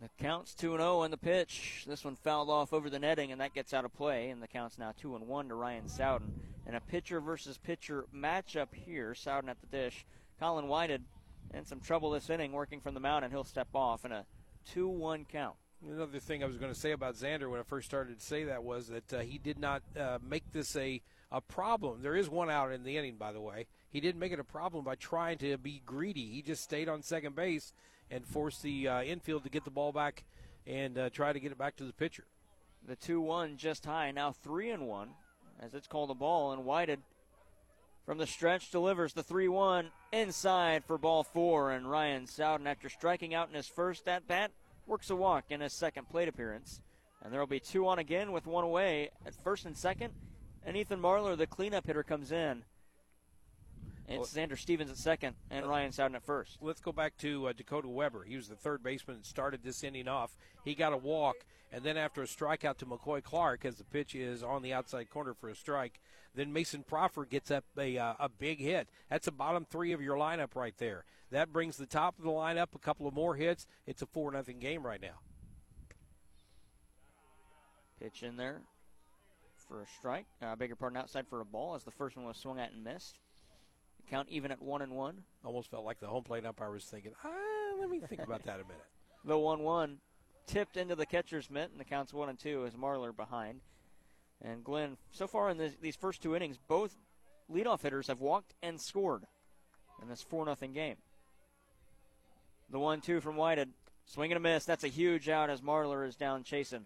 The 0.04 0.10
count's 0.22 0.54
2 0.56 0.76
0 0.76 1.00
on 1.00 1.12
the 1.12 1.18
pitch. 1.18 1.86
This 1.88 2.04
one 2.04 2.18
fouled 2.18 2.50
off 2.50 2.74
over 2.74 2.90
the 2.90 3.00
netting, 3.00 3.32
and 3.32 3.40
that 3.40 3.54
gets 3.54 3.74
out 3.74 3.86
of 3.86 3.94
play. 3.94 4.32
And 4.32 4.44
the 4.44 4.50
count's 4.50 4.78
now 4.78 4.94
2 5.00 5.16
and 5.16 5.30
1 5.30 5.48
to 5.48 5.56
Ryan 5.56 5.88
Sowden. 5.88 6.34
And 6.68 6.76
a 6.76 6.82
pitcher 6.82 7.22
versus 7.22 7.58
pitcher 7.58 8.04
matchup 8.14 8.74
here. 8.74 9.16
Sowden 9.16 9.48
at 9.48 9.62
the 9.62 9.68
dish. 9.68 10.06
Colin 10.42 10.68
Whited 10.68 11.06
in 11.54 11.64
some 11.64 11.80
trouble 11.80 12.12
this 12.12 12.30
inning 12.30 12.52
working 12.52 12.82
from 12.82 12.96
the 12.96 13.00
mound, 13.00 13.24
and 13.24 13.34
he'll 13.34 13.46
step 13.46 13.70
off 13.74 14.04
in 14.04 14.12
a 14.12 14.26
2 14.74 14.90
1 14.90 15.24
count. 15.32 15.56
Another 15.82 16.20
thing 16.20 16.44
I 16.44 16.48
was 16.48 16.58
going 16.58 16.74
to 16.74 16.80
say 16.80 16.92
about 16.92 17.16
Xander 17.16 17.50
when 17.50 17.62
I 17.62 17.64
first 17.64 17.88
started 17.88 18.20
to 18.20 18.26
say 18.26 18.44
that 18.44 18.62
was 18.62 18.88
that 18.88 19.14
uh, 19.14 19.20
he 19.20 19.38
did 19.38 19.58
not 19.58 19.84
uh, 19.98 20.18
make 20.22 20.52
this 20.52 20.76
a, 20.76 21.02
a 21.32 21.40
problem. 21.40 22.02
There 22.02 22.18
is 22.18 22.30
one 22.30 22.50
out 22.50 22.74
in 22.74 22.84
the 22.84 22.98
inning, 22.98 23.16
by 23.16 23.32
the 23.32 23.42
way. 23.42 23.68
He 23.90 24.02
didn't 24.02 24.20
make 24.20 24.34
it 24.34 24.40
a 24.40 24.44
problem 24.44 24.84
by 24.84 24.96
trying 24.96 25.38
to 25.38 25.58
be 25.58 25.82
greedy. 25.86 26.26
He 26.26 26.42
just 26.42 26.62
stayed 26.62 26.90
on 26.90 27.04
second 27.04 27.38
base 27.38 27.72
and 28.14 28.28
force 28.28 28.60
the 28.60 28.88
uh, 28.88 29.02
infield 29.02 29.44
to 29.44 29.50
get 29.50 29.66
the 29.66 29.72
ball 29.72 29.92
back 29.92 30.24
and 30.68 30.98
uh, 30.98 31.10
try 31.10 31.34
to 31.34 31.40
get 31.40 31.52
it 31.52 31.58
back 31.58 31.76
to 31.78 31.84
the 31.84 31.94
pitcher. 31.94 32.26
The 32.88 32.96
2 32.96 33.20
1 33.20 33.58
just 33.58 33.86
high, 33.86 34.12
now 34.12 34.32
3 34.32 34.70
and 34.70 34.88
1 34.88 35.10
as 35.60 35.74
it's 35.74 35.88
called 35.88 36.12
a 36.12 36.16
ball, 36.16 36.52
and 36.52 36.66
Whited 36.66 37.00
from 38.06 38.18
the 38.18 38.28
stretch 38.28 38.70
delivers 38.70 39.14
the 39.14 39.24
3 39.24 39.48
1 39.48 39.90
inside 40.12 40.84
for 40.86 40.98
ball 40.98 41.24
four. 41.24 41.72
And 41.72 41.90
Ryan 41.90 42.28
Sowden, 42.28 42.68
after 42.68 42.90
striking 42.90 43.34
out 43.34 43.50
in 43.50 43.56
his 43.56 43.68
first 43.68 44.08
at 44.08 44.28
bat, 44.28 44.52
works 44.86 45.10
a 45.10 45.16
walk 45.16 45.46
in 45.50 45.62
his 45.62 45.74
second 45.74 46.10
plate 46.10 46.28
appearance. 46.28 46.82
And 47.24 47.32
there 47.32 47.40
will 47.40 47.48
be 47.48 47.62
two 47.62 47.88
on 47.88 48.00
again 48.00 48.34
with 48.34 48.46
one 48.46 48.66
away 48.66 49.10
at 49.26 49.34
first 49.44 49.66
and 49.66 49.78
second. 49.78 50.14
And 50.66 50.76
Ethan 50.76 51.00
Marlar, 51.02 51.38
the 51.38 51.48
cleanup 51.48 51.88
hitter, 51.88 52.04
comes 52.04 52.32
in. 52.32 52.64
It's 54.08 54.34
Xander 54.34 54.58
Stevens 54.58 54.92
at 54.92 54.98
second 54.98 55.36
and 55.50 55.66
Ryan 55.66 55.92
Sowden 55.92 56.16
at 56.16 56.24
first. 56.24 56.58
Let's 56.62 56.82
go 56.82 56.92
back 56.92 57.18
to 57.20 57.48
uh, 57.48 57.54
Dakota 57.54 57.88
Weber. 57.88 58.24
He 58.24 58.36
was 58.36 58.50
the 58.50 58.56
third 58.56 58.84
baseman 58.84 59.18
that 59.18 59.26
started 59.26 59.64
this 59.64 59.84
inning 59.84 60.08
off. 60.08 60.36
He 60.66 60.76
got 60.76 60.94
a 60.94 60.98
walk, 60.98 61.38
and 61.72 61.84
then 61.84 61.96
after 61.98 62.22
a 62.22 62.26
strikeout 62.26 62.78
to 62.78 62.86
McCoy 62.86 63.24
Clark, 63.24 63.64
as 63.66 63.78
the 63.78 63.86
pitch 63.86 64.14
is 64.14 64.44
on 64.44 64.62
the 64.62 64.74
outside 64.74 65.10
corner 65.10 65.34
for 65.34 65.50
a 65.50 65.56
strike, 65.56 66.02
then 66.36 66.52
Mason 66.52 66.84
Proffer 66.84 67.26
gets 67.26 67.50
up 67.50 67.64
a, 67.78 67.98
uh, 67.98 68.14
a 68.20 68.30
big 68.30 68.60
hit. 68.60 68.90
That's 69.10 69.26
the 69.26 69.32
bottom 69.32 69.66
three 69.70 69.94
of 69.94 70.02
your 70.02 70.18
lineup 70.18 70.56
right 70.56 70.78
there. 70.78 71.06
That 71.32 71.54
brings 71.54 71.78
the 71.78 71.86
top 71.86 72.18
of 72.18 72.26
the 72.26 72.32
lineup 72.32 72.76
a 72.76 72.80
couple 72.80 73.08
of 73.08 73.14
more 73.14 73.36
hits. 73.36 73.66
It's 73.88 74.02
a 74.02 74.06
4 74.06 74.32
nothing 74.32 74.60
game 74.60 74.86
right 74.86 75.02
now. 75.02 75.20
Pitch 78.02 78.24
in 78.24 78.36
there 78.36 78.62
for 79.68 79.82
a 79.82 79.88
strike. 79.98 80.26
Uh, 80.42 80.56
bigger 80.56 80.76
pardon, 80.76 80.98
outside 80.98 81.28
for 81.28 81.40
a 81.40 81.46
ball 81.46 81.76
as 81.76 81.84
the 81.84 81.92
first 81.92 82.18
one 82.18 82.26
was 82.26 82.38
swung 82.38 82.60
at 82.60 82.74
and 82.74 82.84
missed. 82.84 83.18
Count 84.10 84.30
even 84.30 84.52
at 84.52 84.62
one 84.62 84.82
and 84.82 84.94
one. 84.94 85.24
Almost 85.44 85.72
felt 85.72 85.86
like 85.86 86.00
the 86.00 86.08
home 86.08 86.24
plate 86.24 86.46
umpire 86.46 86.72
was 86.72 86.86
thinking, 86.86 87.14
ah, 87.24 87.30
let 87.80 87.90
me 87.90 88.00
think 88.00 88.22
about 88.22 88.44
that 88.44 88.56
a 88.56 88.64
minute. 88.64 88.78
The 89.26 89.38
one-one 89.38 90.00
tipped 90.48 90.76
into 90.76 90.96
the 90.96 91.06
catcher's 91.06 91.50
mitt, 91.50 91.72
and 91.72 91.80
the 91.80 91.86
count's 91.86 92.14
one 92.14 92.28
and 92.28 92.38
two 92.38 92.66
as 92.66 92.74
Marlar 92.74 93.16
behind. 93.16 93.62
And 94.42 94.66
Glenn, 94.66 94.98
so 95.12 95.28
far 95.28 95.50
in 95.50 95.58
this, 95.58 95.76
these 95.82 95.96
first 95.96 96.22
two 96.22 96.36
innings, 96.36 96.58
both 96.68 96.94
leadoff 97.50 97.84
hitters 97.84 98.08
have 98.08 98.20
walked 98.20 98.54
and 98.62 98.82
scored 98.82 99.24
in 100.02 100.10
this 100.10 100.22
four 100.22 100.46
nothing 100.46 100.74
game. 100.74 100.98
The 102.70 102.80
one-two 102.80 103.22
from 103.22 103.38
Whited, 103.38 103.70
swing 104.06 104.32
and 104.32 104.38
a 104.38 104.42
miss. 104.42 104.66
That's 104.66 104.84
a 104.84 104.90
huge 104.90 105.30
out 105.30 105.50
as 105.50 105.62
Marlar 105.62 106.06
is 106.06 106.18
down 106.18 106.44
chasing. 106.44 106.86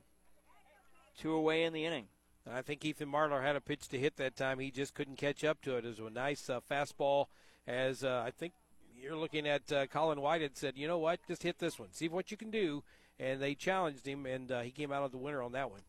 Two 1.18 1.34
away 1.34 1.64
in 1.64 1.74
the 1.74 1.86
inning. 1.86 2.06
I 2.54 2.62
think 2.62 2.86
Ethan 2.86 3.12
Marlar 3.12 3.42
had 3.42 3.56
a 3.56 3.62
pitch 3.62 3.88
to 3.90 3.98
hit 3.98 4.18
that 4.18 4.36
time. 4.36 4.60
He 4.60 4.72
just 4.72 4.94
couldn't 4.94 5.18
catch 5.18 5.44
up 5.44 5.62
to 5.64 5.76
it. 5.76 5.86
It 5.86 5.88
was 5.88 6.00
a 6.00 6.10
nice 6.10 6.50
uh, 6.50 6.60
fastball. 6.70 7.28
As 7.68 8.04
uh, 8.04 8.24
I 8.26 8.32
think 8.32 8.54
you're 8.96 9.16
looking 9.16 9.48
at 9.48 9.72
uh, 9.72 9.88
Colin 9.88 10.20
had 10.42 10.58
said, 10.58 10.78
you 10.78 10.88
know 10.88 10.98
what, 10.98 11.20
just 11.28 11.44
hit 11.44 11.60
this 11.60 11.78
one, 11.78 11.90
see 11.92 12.08
what 12.08 12.32
you 12.32 12.38
can 12.38 12.50
do. 12.50 12.84
And 13.20 13.42
they 13.42 13.56
challenged 13.56 14.08
him, 14.08 14.26
and 14.26 14.52
uh, 14.52 14.62
he 14.62 14.72
came 14.72 14.92
out 14.92 15.04
of 15.04 15.12
the 15.12 15.18
winner 15.18 15.42
on 15.42 15.52
that 15.54 15.72
one. 15.72 15.82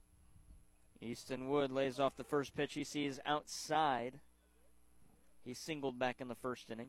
Easton 1.01 1.49
Wood 1.49 1.71
lays 1.71 2.01
off 2.01 2.17
the 2.17 2.25
first 2.25 2.57
pitch 2.57 2.75
he 2.75 2.85
sees 2.85 3.21
outside. 3.25 4.15
He 5.45 5.55
singled 5.55 5.99
back 5.99 6.21
in 6.21 6.29
the 6.29 6.35
first 6.35 6.71
inning. 6.71 6.89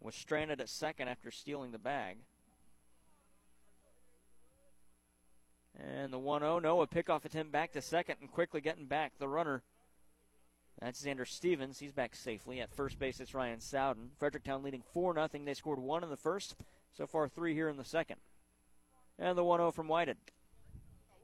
Was 0.00 0.14
stranded 0.14 0.60
at 0.60 0.68
second 0.68 1.08
after 1.08 1.30
stealing 1.30 1.72
the 1.72 1.78
bag. 1.78 2.18
And 5.78 6.12
the 6.12 6.18
1 6.18 6.40
0, 6.40 6.58
no, 6.58 6.80
a 6.80 6.86
pickoff 6.86 7.24
attempt 7.24 7.52
back 7.52 7.72
to 7.72 7.80
second 7.80 8.16
and 8.20 8.30
quickly 8.30 8.60
getting 8.60 8.86
back 8.86 9.12
the 9.18 9.28
runner. 9.28 9.62
That's 10.80 11.04
Xander 11.04 11.26
Stevens. 11.26 11.78
He's 11.78 11.92
back 11.92 12.14
safely. 12.14 12.60
At 12.60 12.72
first 12.72 12.98
base, 12.98 13.20
it's 13.20 13.34
Ryan 13.34 13.60
Sowden. 13.60 14.10
Fredericktown 14.18 14.62
leading 14.62 14.82
4 14.92 15.14
0. 15.14 15.28
They 15.44 15.54
scored 15.54 15.78
one 15.78 16.04
in 16.04 16.10
the 16.10 16.16
first. 16.16 16.56
So 16.96 17.06
far, 17.06 17.28
three 17.28 17.54
here 17.54 17.68
in 17.68 17.76
the 17.76 17.84
second. 17.84 18.16
And 19.18 19.36
the 19.36 19.44
1 19.44 19.58
0 19.58 19.70
from 19.72 19.88
Whited. 19.88 20.16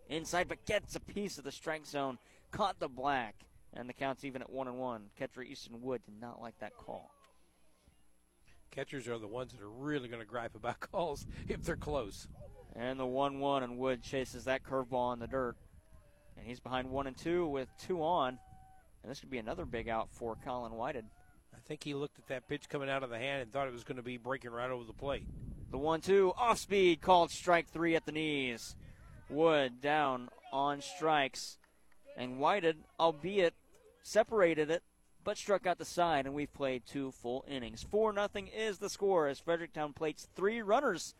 Inside, 0.08 0.48
but 0.48 0.66
gets 0.66 0.96
a 0.96 1.00
piece 1.00 1.38
of 1.38 1.44
the 1.44 1.52
strike 1.52 1.86
zone. 1.86 2.18
Caught 2.50 2.80
the 2.80 2.88
black. 2.88 3.36
And 3.72 3.88
the 3.88 3.92
count's 3.92 4.24
even 4.24 4.42
at 4.42 4.50
1 4.50 4.68
and 4.68 4.78
1. 4.78 5.02
Catcher 5.16 5.42
Easton 5.42 5.80
Wood 5.80 6.02
did 6.04 6.20
not 6.20 6.40
like 6.40 6.58
that 6.60 6.76
call. 6.76 7.10
Catchers 8.70 9.06
are 9.06 9.18
the 9.18 9.28
ones 9.28 9.52
that 9.52 9.60
are 9.60 9.70
really 9.70 10.08
going 10.08 10.20
to 10.20 10.26
gripe 10.26 10.56
about 10.56 10.80
calls 10.92 11.26
if 11.48 11.62
they're 11.62 11.76
close. 11.76 12.26
And 12.76 12.98
the 12.98 13.06
1 13.06 13.38
1, 13.38 13.62
and 13.62 13.78
Wood 13.78 14.02
chases 14.02 14.44
that 14.44 14.64
curveball 14.64 15.12
in 15.12 15.18
the 15.20 15.26
dirt. 15.26 15.56
And 16.36 16.46
he's 16.46 16.60
behind 16.60 16.90
1 16.90 17.06
and 17.06 17.16
2 17.16 17.46
with 17.46 17.68
two 17.78 18.02
on. 18.02 18.38
And 19.02 19.10
this 19.10 19.20
could 19.20 19.30
be 19.30 19.38
another 19.38 19.64
big 19.64 19.88
out 19.88 20.08
for 20.10 20.36
Colin 20.44 20.72
Whited. 20.72 21.04
I 21.54 21.58
think 21.68 21.84
he 21.84 21.94
looked 21.94 22.18
at 22.18 22.26
that 22.28 22.48
pitch 22.48 22.68
coming 22.68 22.90
out 22.90 23.02
of 23.02 23.10
the 23.10 23.18
hand 23.18 23.42
and 23.42 23.52
thought 23.52 23.68
it 23.68 23.72
was 23.72 23.84
going 23.84 23.96
to 23.96 24.02
be 24.02 24.16
breaking 24.16 24.50
right 24.50 24.70
over 24.70 24.84
the 24.84 24.92
plate. 24.92 25.26
The 25.70 25.78
1 25.78 26.00
2, 26.00 26.32
off 26.36 26.58
speed, 26.58 27.00
called 27.00 27.30
strike 27.30 27.68
three 27.68 27.94
at 27.94 28.06
the 28.06 28.12
knees. 28.12 28.76
Wood 29.28 29.80
down 29.80 30.28
on 30.52 30.80
strikes. 30.80 31.58
And 32.16 32.38
Whited, 32.38 32.78
albeit 32.98 33.54
separated 34.02 34.70
it, 34.70 34.82
but 35.24 35.38
struck 35.38 35.66
out 35.66 35.78
the 35.78 35.84
side, 35.84 36.26
and 36.26 36.34
we've 36.34 36.52
played 36.52 36.82
two 36.86 37.10
full 37.10 37.44
innings. 37.48 37.82
4 37.90 38.14
0 38.14 38.28
is 38.56 38.78
the 38.78 38.90
score 38.90 39.26
as 39.26 39.40
Fredericktown 39.40 39.94
plates 39.94 40.28
three 40.36 40.60
runners 40.62 41.14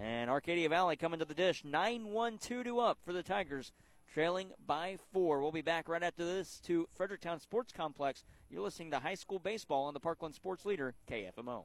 and 0.00 0.30
Arcadia 0.30 0.68
Valley 0.68 0.96
coming 0.96 1.18
to 1.18 1.24
the 1.24 1.34
dish. 1.34 1.64
9 1.64 2.06
1 2.06 2.38
2 2.38 2.64
2 2.64 2.80
up 2.80 2.98
for 3.04 3.12
the 3.12 3.22
Tigers, 3.22 3.72
trailing 4.12 4.52
by 4.66 4.96
four. 5.12 5.40
We'll 5.40 5.52
be 5.52 5.62
back 5.62 5.88
right 5.88 6.02
after 6.02 6.24
this 6.24 6.60
to 6.60 6.88
Fredericktown 6.94 7.40
Sports 7.40 7.72
Complex. 7.72 8.24
You're 8.50 8.62
listening 8.62 8.90
to 8.92 9.00
high 9.00 9.14
school 9.14 9.38
baseball 9.38 9.84
on 9.84 9.94
the 9.94 10.00
Parkland 10.00 10.34
Sports 10.34 10.64
Leader, 10.64 10.94
KFMO. 11.10 11.64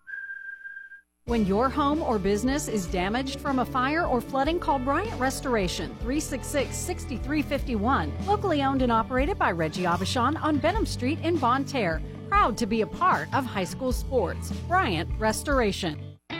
When 1.31 1.45
your 1.45 1.69
home 1.69 2.01
or 2.01 2.19
business 2.19 2.67
is 2.67 2.87
damaged 2.87 3.39
from 3.39 3.59
a 3.59 3.65
fire 3.65 4.05
or 4.05 4.19
flooding, 4.19 4.59
call 4.59 4.77
Bryant 4.77 5.17
Restoration 5.17 5.87
366 6.01 6.75
6351. 6.75 8.11
Locally 8.27 8.61
owned 8.61 8.81
and 8.81 8.91
operated 8.91 9.39
by 9.39 9.51
Reggie 9.51 9.83
Abishan 9.83 10.35
on 10.43 10.57
Benham 10.57 10.85
Street 10.85 11.19
in 11.23 11.37
Bonne 11.37 11.63
Terre. 11.63 12.01
Proud 12.27 12.57
to 12.57 12.65
be 12.65 12.81
a 12.81 12.85
part 12.85 13.33
of 13.33 13.45
high 13.45 13.63
school 13.63 13.93
sports. 13.93 14.51
Bryant 14.67 15.09
Restoration. 15.19 16.10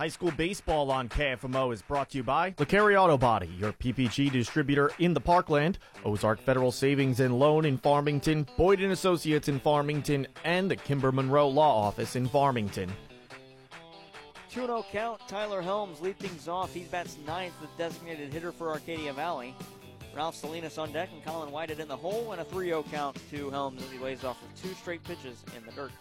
High 0.00 0.08
school 0.08 0.30
baseball 0.30 0.90
on 0.90 1.10
KFMO 1.10 1.74
is 1.74 1.82
brought 1.82 2.08
to 2.08 2.16
you 2.16 2.22
by 2.22 2.52
LeCarry 2.52 2.98
Auto 2.98 3.18
Body, 3.18 3.50
your 3.58 3.74
PPG 3.74 4.32
distributor 4.32 4.90
in 4.98 5.12
the 5.12 5.20
Parkland, 5.20 5.78
Ozark 6.06 6.40
Federal 6.40 6.72
Savings 6.72 7.20
and 7.20 7.38
Loan 7.38 7.66
in 7.66 7.76
Farmington, 7.76 8.46
Boyd 8.56 8.80
and 8.80 8.94
Associates 8.94 9.48
in 9.48 9.60
Farmington, 9.60 10.26
and 10.42 10.70
the 10.70 10.76
Kimber 10.76 11.12
Monroe 11.12 11.50
Law 11.50 11.86
Office 11.86 12.16
in 12.16 12.26
Farmington. 12.26 12.90
2 14.50 14.60
0 14.64 14.86
count. 14.90 15.20
Tyler 15.28 15.60
Helms 15.60 16.00
lead 16.00 16.18
things 16.18 16.48
off. 16.48 16.72
He 16.72 16.84
bats 16.84 17.18
ninth, 17.26 17.52
the 17.60 17.68
designated 17.76 18.32
hitter 18.32 18.52
for 18.52 18.70
Arcadia 18.70 19.12
Valley. 19.12 19.54
Ralph 20.16 20.34
Salinas 20.34 20.78
on 20.78 20.92
deck 20.92 21.10
and 21.12 21.22
Colin 21.22 21.50
Whited 21.50 21.78
in 21.78 21.88
the 21.88 21.96
hole, 21.98 22.32
and 22.32 22.40
a 22.40 22.44
3 22.46 22.68
0 22.68 22.86
count 22.90 23.18
to 23.32 23.50
Helms 23.50 23.82
as 23.82 23.90
he 23.90 23.98
lays 23.98 24.24
off 24.24 24.38
with 24.40 24.62
two 24.62 24.74
straight 24.76 25.04
pitches 25.04 25.44
in 25.54 25.62
the 25.66 25.72
dirt. 25.72 25.92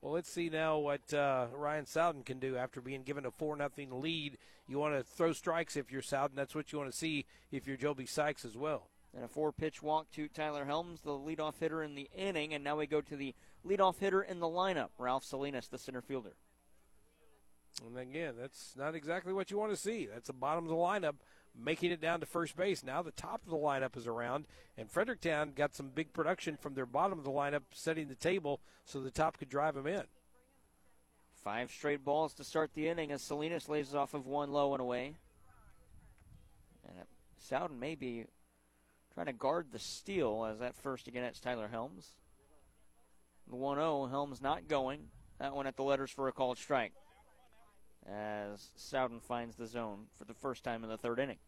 Well, 0.00 0.14
let's 0.14 0.32
see 0.32 0.48
now 0.48 0.78
what 0.78 1.12
uh, 1.12 1.48
Ryan 1.54 1.84
Sowden 1.84 2.22
can 2.22 2.38
do 2.38 2.56
after 2.56 2.80
being 2.80 3.02
given 3.02 3.26
a 3.26 3.30
4 3.30 3.56
nothing 3.56 4.00
lead. 4.00 4.38
You 4.66 4.78
want 4.78 4.94
to 4.96 5.02
throw 5.02 5.32
strikes 5.32 5.76
if 5.76 5.92
you're 5.92 6.00
Sowden. 6.00 6.36
That's 6.36 6.54
what 6.54 6.72
you 6.72 6.78
want 6.78 6.90
to 6.90 6.96
see 6.96 7.26
if 7.50 7.66
you're 7.66 7.76
Joby 7.76 8.06
Sykes 8.06 8.44
as 8.44 8.56
well. 8.56 8.88
And 9.14 9.24
a 9.24 9.28
four 9.28 9.50
pitch 9.50 9.82
walk 9.82 10.10
to 10.12 10.28
Tyler 10.28 10.64
Helms, 10.64 11.00
the 11.00 11.10
leadoff 11.10 11.58
hitter 11.58 11.82
in 11.82 11.96
the 11.96 12.08
inning. 12.16 12.54
And 12.54 12.62
now 12.62 12.76
we 12.76 12.86
go 12.86 13.00
to 13.00 13.16
the 13.16 13.34
leadoff 13.66 13.98
hitter 13.98 14.22
in 14.22 14.38
the 14.38 14.46
lineup, 14.46 14.90
Ralph 14.98 15.24
Salinas, 15.24 15.66
the 15.66 15.78
center 15.78 16.00
fielder. 16.00 16.36
And 17.84 17.98
again, 17.98 18.34
that's 18.38 18.74
not 18.76 18.94
exactly 18.94 19.32
what 19.32 19.50
you 19.50 19.58
want 19.58 19.72
to 19.72 19.76
see. 19.76 20.06
That's 20.06 20.28
the 20.28 20.32
bottom 20.32 20.64
of 20.64 20.70
the 20.70 20.76
lineup 20.76 21.16
making 21.58 21.90
it 21.90 22.00
down 22.00 22.20
to 22.20 22.26
first 22.26 22.56
base. 22.56 22.82
Now 22.82 23.02
the 23.02 23.10
top 23.10 23.42
of 23.44 23.50
the 23.50 23.56
lineup 23.56 23.96
is 23.96 24.06
around, 24.06 24.46
and 24.76 24.90
Fredericktown 24.90 25.52
got 25.54 25.74
some 25.74 25.88
big 25.88 26.12
production 26.12 26.56
from 26.56 26.74
their 26.74 26.86
bottom 26.86 27.18
of 27.18 27.24
the 27.24 27.30
lineup, 27.30 27.62
setting 27.72 28.08
the 28.08 28.14
table 28.14 28.60
so 28.84 29.00
the 29.00 29.10
top 29.10 29.38
could 29.38 29.48
drive 29.48 29.74
them 29.74 29.86
in. 29.86 30.02
Five 31.42 31.70
straight 31.70 32.04
balls 32.04 32.34
to 32.34 32.44
start 32.44 32.72
the 32.74 32.88
inning 32.88 33.12
as 33.12 33.22
Salinas 33.22 33.68
lays 33.68 33.94
off 33.94 34.14
of 34.14 34.26
one 34.26 34.52
low 34.52 34.74
and 34.74 34.80
away. 34.80 35.16
And 36.86 37.06
Sowden 37.38 37.78
may 37.78 37.94
be 37.94 38.26
trying 39.14 39.26
to 39.26 39.32
guard 39.32 39.68
the 39.72 39.78
steal 39.78 40.46
as 40.50 40.58
that 40.58 40.76
first 40.76 41.08
again 41.08 41.24
it's 41.24 41.40
Tyler 41.40 41.68
Helms. 41.68 42.16
The 43.48 43.56
1 43.56 43.78
0, 43.78 44.06
Helms 44.06 44.40
not 44.40 44.68
going. 44.68 45.08
That 45.38 45.54
one 45.54 45.66
at 45.66 45.76
the 45.76 45.82
letters 45.82 46.10
for 46.10 46.28
a 46.28 46.32
called 46.32 46.58
strike 46.58 46.92
as 48.06 48.70
Sowden 48.76 49.20
finds 49.20 49.56
the 49.56 49.66
zone 49.66 50.06
for 50.16 50.24
the 50.24 50.34
first 50.34 50.64
time 50.64 50.82
in 50.82 50.90
the 50.90 50.96
third 50.96 51.18
inning. 51.18 51.38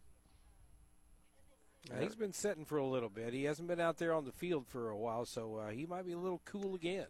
Uh, 1.90 2.00
he's 2.00 2.14
been 2.14 2.32
sitting 2.32 2.64
for 2.64 2.78
a 2.78 2.86
little 2.86 3.08
bit. 3.08 3.32
He 3.32 3.44
hasn't 3.44 3.68
been 3.68 3.80
out 3.80 3.98
there 3.98 4.12
on 4.12 4.24
the 4.24 4.32
field 4.32 4.66
for 4.68 4.90
a 4.90 4.96
while, 4.96 5.24
so 5.24 5.56
uh, 5.56 5.70
he 5.70 5.86
might 5.86 6.06
be 6.06 6.12
a 6.12 6.18
little 6.18 6.40
cool 6.44 6.74
again. 6.74 7.06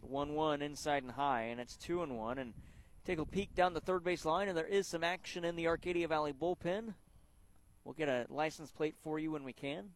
1 0.00 0.34
1 0.34 0.62
inside 0.62 1.02
and 1.02 1.12
high, 1.12 1.42
and 1.42 1.60
it's 1.60 1.76
2 1.76 2.02
and 2.02 2.16
1. 2.16 2.38
And 2.38 2.54
take 3.04 3.18
a 3.18 3.26
peek 3.26 3.54
down 3.54 3.74
the 3.74 3.80
third 3.80 4.04
base 4.04 4.24
line, 4.24 4.48
and 4.48 4.56
there 4.56 4.66
is 4.66 4.86
some 4.86 5.02
action 5.02 5.44
in 5.44 5.56
the 5.56 5.66
Arcadia 5.66 6.06
Valley 6.06 6.32
bullpen. 6.32 6.94
We'll 7.84 7.94
get 7.94 8.08
a 8.08 8.26
license 8.28 8.70
plate 8.70 8.94
for 9.02 9.18
you 9.18 9.32
when 9.32 9.44
we 9.44 9.52
can. 9.52 9.90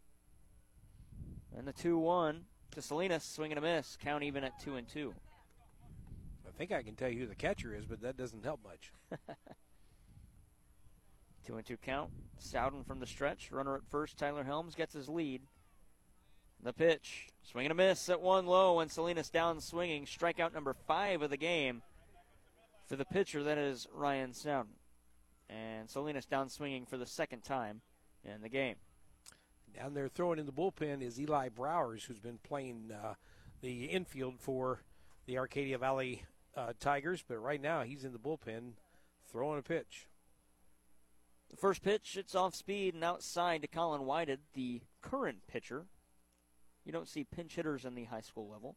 And 1.56 1.66
the 1.66 1.72
2 1.72 1.96
1 1.98 2.40
to 2.72 2.82
Salinas, 2.82 3.24
swing 3.24 3.52
and 3.52 3.58
a 3.58 3.62
miss, 3.62 3.96
count 4.00 4.24
even 4.24 4.42
at 4.42 4.60
2 4.60 4.76
and 4.76 4.88
2 4.88 5.14
think 6.60 6.72
I 6.72 6.82
can 6.82 6.94
tell 6.94 7.08
you 7.08 7.20
who 7.20 7.26
the 7.26 7.34
catcher 7.34 7.74
is, 7.74 7.86
but 7.86 8.02
that 8.02 8.18
doesn't 8.18 8.44
help 8.44 8.60
much. 8.62 8.92
two 11.46 11.56
and 11.56 11.64
two 11.64 11.78
count. 11.78 12.10
Sowden 12.38 12.84
from 12.84 13.00
the 13.00 13.06
stretch. 13.06 13.50
Runner 13.50 13.76
at 13.76 13.88
first. 13.90 14.18
Tyler 14.18 14.44
Helms 14.44 14.74
gets 14.74 14.92
his 14.92 15.08
lead. 15.08 15.40
The 16.62 16.74
pitch. 16.74 17.28
Swing 17.42 17.64
and 17.64 17.72
a 17.72 17.74
miss 17.74 18.10
at 18.10 18.20
one 18.20 18.44
low, 18.44 18.80
and 18.80 18.90
Salinas 18.90 19.30
down 19.30 19.62
swinging. 19.62 20.04
Strikeout 20.04 20.52
number 20.52 20.74
five 20.86 21.22
of 21.22 21.30
the 21.30 21.38
game 21.38 21.80
for 22.86 22.96
the 22.96 23.06
pitcher. 23.06 23.42
That 23.42 23.56
is 23.56 23.88
Ryan 23.90 24.34
Sowden. 24.34 24.74
And 25.48 25.88
Salinas 25.88 26.26
down 26.26 26.50
swinging 26.50 26.84
for 26.84 26.98
the 26.98 27.06
second 27.06 27.42
time 27.42 27.80
in 28.22 28.42
the 28.42 28.50
game. 28.50 28.76
Down 29.74 29.94
there 29.94 30.08
throwing 30.08 30.38
in 30.38 30.44
the 30.44 30.52
bullpen 30.52 31.00
is 31.00 31.18
Eli 31.18 31.48
Browers, 31.48 32.04
who's 32.04 32.20
been 32.20 32.38
playing 32.42 32.90
uh, 32.92 33.14
the 33.62 33.84
infield 33.84 34.38
for 34.38 34.82
the 35.24 35.38
Arcadia 35.38 35.78
Valley 35.78 36.24
uh, 36.60 36.72
Tigers, 36.78 37.24
but 37.26 37.38
right 37.38 37.60
now 37.60 37.82
he's 37.82 38.04
in 38.04 38.12
the 38.12 38.18
bullpen 38.18 38.72
throwing 39.30 39.58
a 39.58 39.62
pitch. 39.62 40.06
The 41.50 41.56
first 41.56 41.82
pitch, 41.82 42.16
it's 42.16 42.34
off 42.34 42.54
speed 42.54 42.94
and 42.94 43.02
outside 43.02 43.62
to 43.62 43.68
Colin 43.68 44.04
Whited, 44.04 44.40
the 44.54 44.82
current 45.02 45.38
pitcher. 45.48 45.86
You 46.84 46.92
don't 46.92 47.08
see 47.08 47.24
pinch 47.24 47.56
hitters 47.56 47.84
in 47.84 47.94
the 47.94 48.04
high 48.04 48.20
school 48.20 48.48
level, 48.48 48.76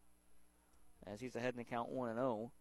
as 1.06 1.20
he's 1.20 1.36
ahead 1.36 1.54
in 1.54 1.58
the 1.58 1.64
count 1.64 1.90
1 1.90 2.10
and 2.10 2.18
0. 2.18 2.52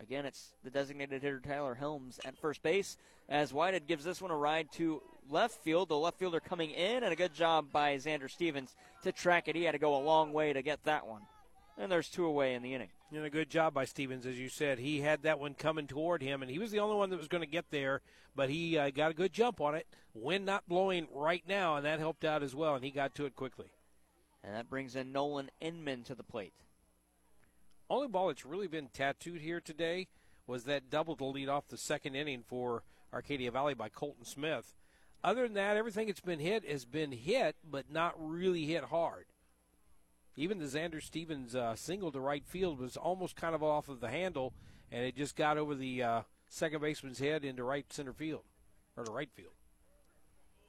Again, 0.00 0.24
it's 0.24 0.54
the 0.64 0.70
designated 0.70 1.22
hitter 1.22 1.40
Tyler 1.40 1.74
Helms 1.74 2.18
at 2.24 2.38
first 2.38 2.62
base, 2.62 2.96
as 3.28 3.52
Whited 3.52 3.86
gives 3.86 4.04
this 4.04 4.22
one 4.22 4.30
a 4.30 4.36
ride 4.36 4.72
to 4.72 5.02
left 5.28 5.62
field. 5.62 5.90
The 5.90 5.98
left 5.98 6.18
fielder 6.18 6.40
coming 6.40 6.70
in, 6.70 7.02
and 7.02 7.12
a 7.12 7.16
good 7.16 7.34
job 7.34 7.66
by 7.72 7.96
Xander 7.96 8.30
Stevens 8.30 8.74
to 9.02 9.12
track 9.12 9.48
it. 9.48 9.56
He 9.56 9.64
had 9.64 9.72
to 9.72 9.78
go 9.78 9.94
a 9.96 10.02
long 10.02 10.32
way 10.32 10.54
to 10.54 10.62
get 10.62 10.82
that 10.84 11.06
one. 11.06 11.22
And 11.78 11.90
there's 11.90 12.08
two 12.08 12.26
away 12.26 12.54
in 12.54 12.62
the 12.62 12.74
inning. 12.74 12.90
And 13.14 13.24
a 13.24 13.30
good 13.30 13.50
job 13.50 13.74
by 13.74 13.84
Stevens, 13.84 14.26
as 14.26 14.38
you 14.38 14.48
said. 14.48 14.78
He 14.78 15.00
had 15.00 15.22
that 15.22 15.38
one 15.38 15.54
coming 15.54 15.86
toward 15.86 16.22
him, 16.22 16.42
and 16.42 16.50
he 16.50 16.58
was 16.58 16.70
the 16.70 16.80
only 16.80 16.96
one 16.96 17.10
that 17.10 17.18
was 17.18 17.28
going 17.28 17.42
to 17.42 17.46
get 17.46 17.70
there, 17.70 18.00
but 18.34 18.50
he 18.50 18.78
uh, 18.78 18.90
got 18.90 19.10
a 19.10 19.14
good 19.14 19.32
jump 19.32 19.60
on 19.60 19.74
it. 19.74 19.86
Wind 20.14 20.46
not 20.46 20.68
blowing 20.68 21.08
right 21.12 21.42
now, 21.46 21.76
and 21.76 21.84
that 21.84 21.98
helped 21.98 22.24
out 22.24 22.42
as 22.42 22.54
well, 22.54 22.74
and 22.74 22.84
he 22.84 22.90
got 22.90 23.14
to 23.16 23.26
it 23.26 23.36
quickly. 23.36 23.72
And 24.44 24.54
that 24.54 24.70
brings 24.70 24.96
in 24.96 25.12
Nolan 25.12 25.50
Inman 25.60 26.04
to 26.04 26.14
the 26.14 26.22
plate. 26.22 26.54
Only 27.88 28.08
ball 28.08 28.28
that's 28.28 28.46
really 28.46 28.68
been 28.68 28.88
tattooed 28.88 29.40
here 29.40 29.60
today 29.60 30.08
was 30.46 30.64
that 30.64 30.90
double 30.90 31.16
to 31.16 31.24
lead 31.24 31.48
off 31.48 31.68
the 31.68 31.76
second 31.76 32.14
inning 32.14 32.42
for 32.46 32.82
Arcadia 33.12 33.50
Valley 33.50 33.74
by 33.74 33.88
Colton 33.88 34.24
Smith. 34.24 34.74
Other 35.22 35.42
than 35.42 35.54
that, 35.54 35.76
everything 35.76 36.06
that's 36.06 36.20
been 36.20 36.40
hit 36.40 36.68
has 36.68 36.84
been 36.84 37.12
hit, 37.12 37.56
but 37.68 37.90
not 37.90 38.14
really 38.18 38.64
hit 38.64 38.84
hard. 38.84 39.26
Even 40.36 40.58
the 40.58 40.64
Xander 40.64 41.02
Stevens 41.02 41.54
uh, 41.54 41.74
single 41.74 42.10
to 42.12 42.20
right 42.20 42.46
field 42.46 42.78
was 42.78 42.96
almost 42.96 43.36
kind 43.36 43.54
of 43.54 43.62
off 43.62 43.88
of 43.88 44.00
the 44.00 44.08
handle, 44.08 44.54
and 44.90 45.04
it 45.04 45.14
just 45.14 45.36
got 45.36 45.58
over 45.58 45.74
the 45.74 46.02
uh, 46.02 46.22
second 46.48 46.80
baseman's 46.80 47.18
head 47.18 47.44
into 47.44 47.62
right 47.62 47.90
center 47.92 48.12
field, 48.12 48.44
or 48.96 49.04
to 49.04 49.10
right 49.10 49.30
field. 49.34 49.52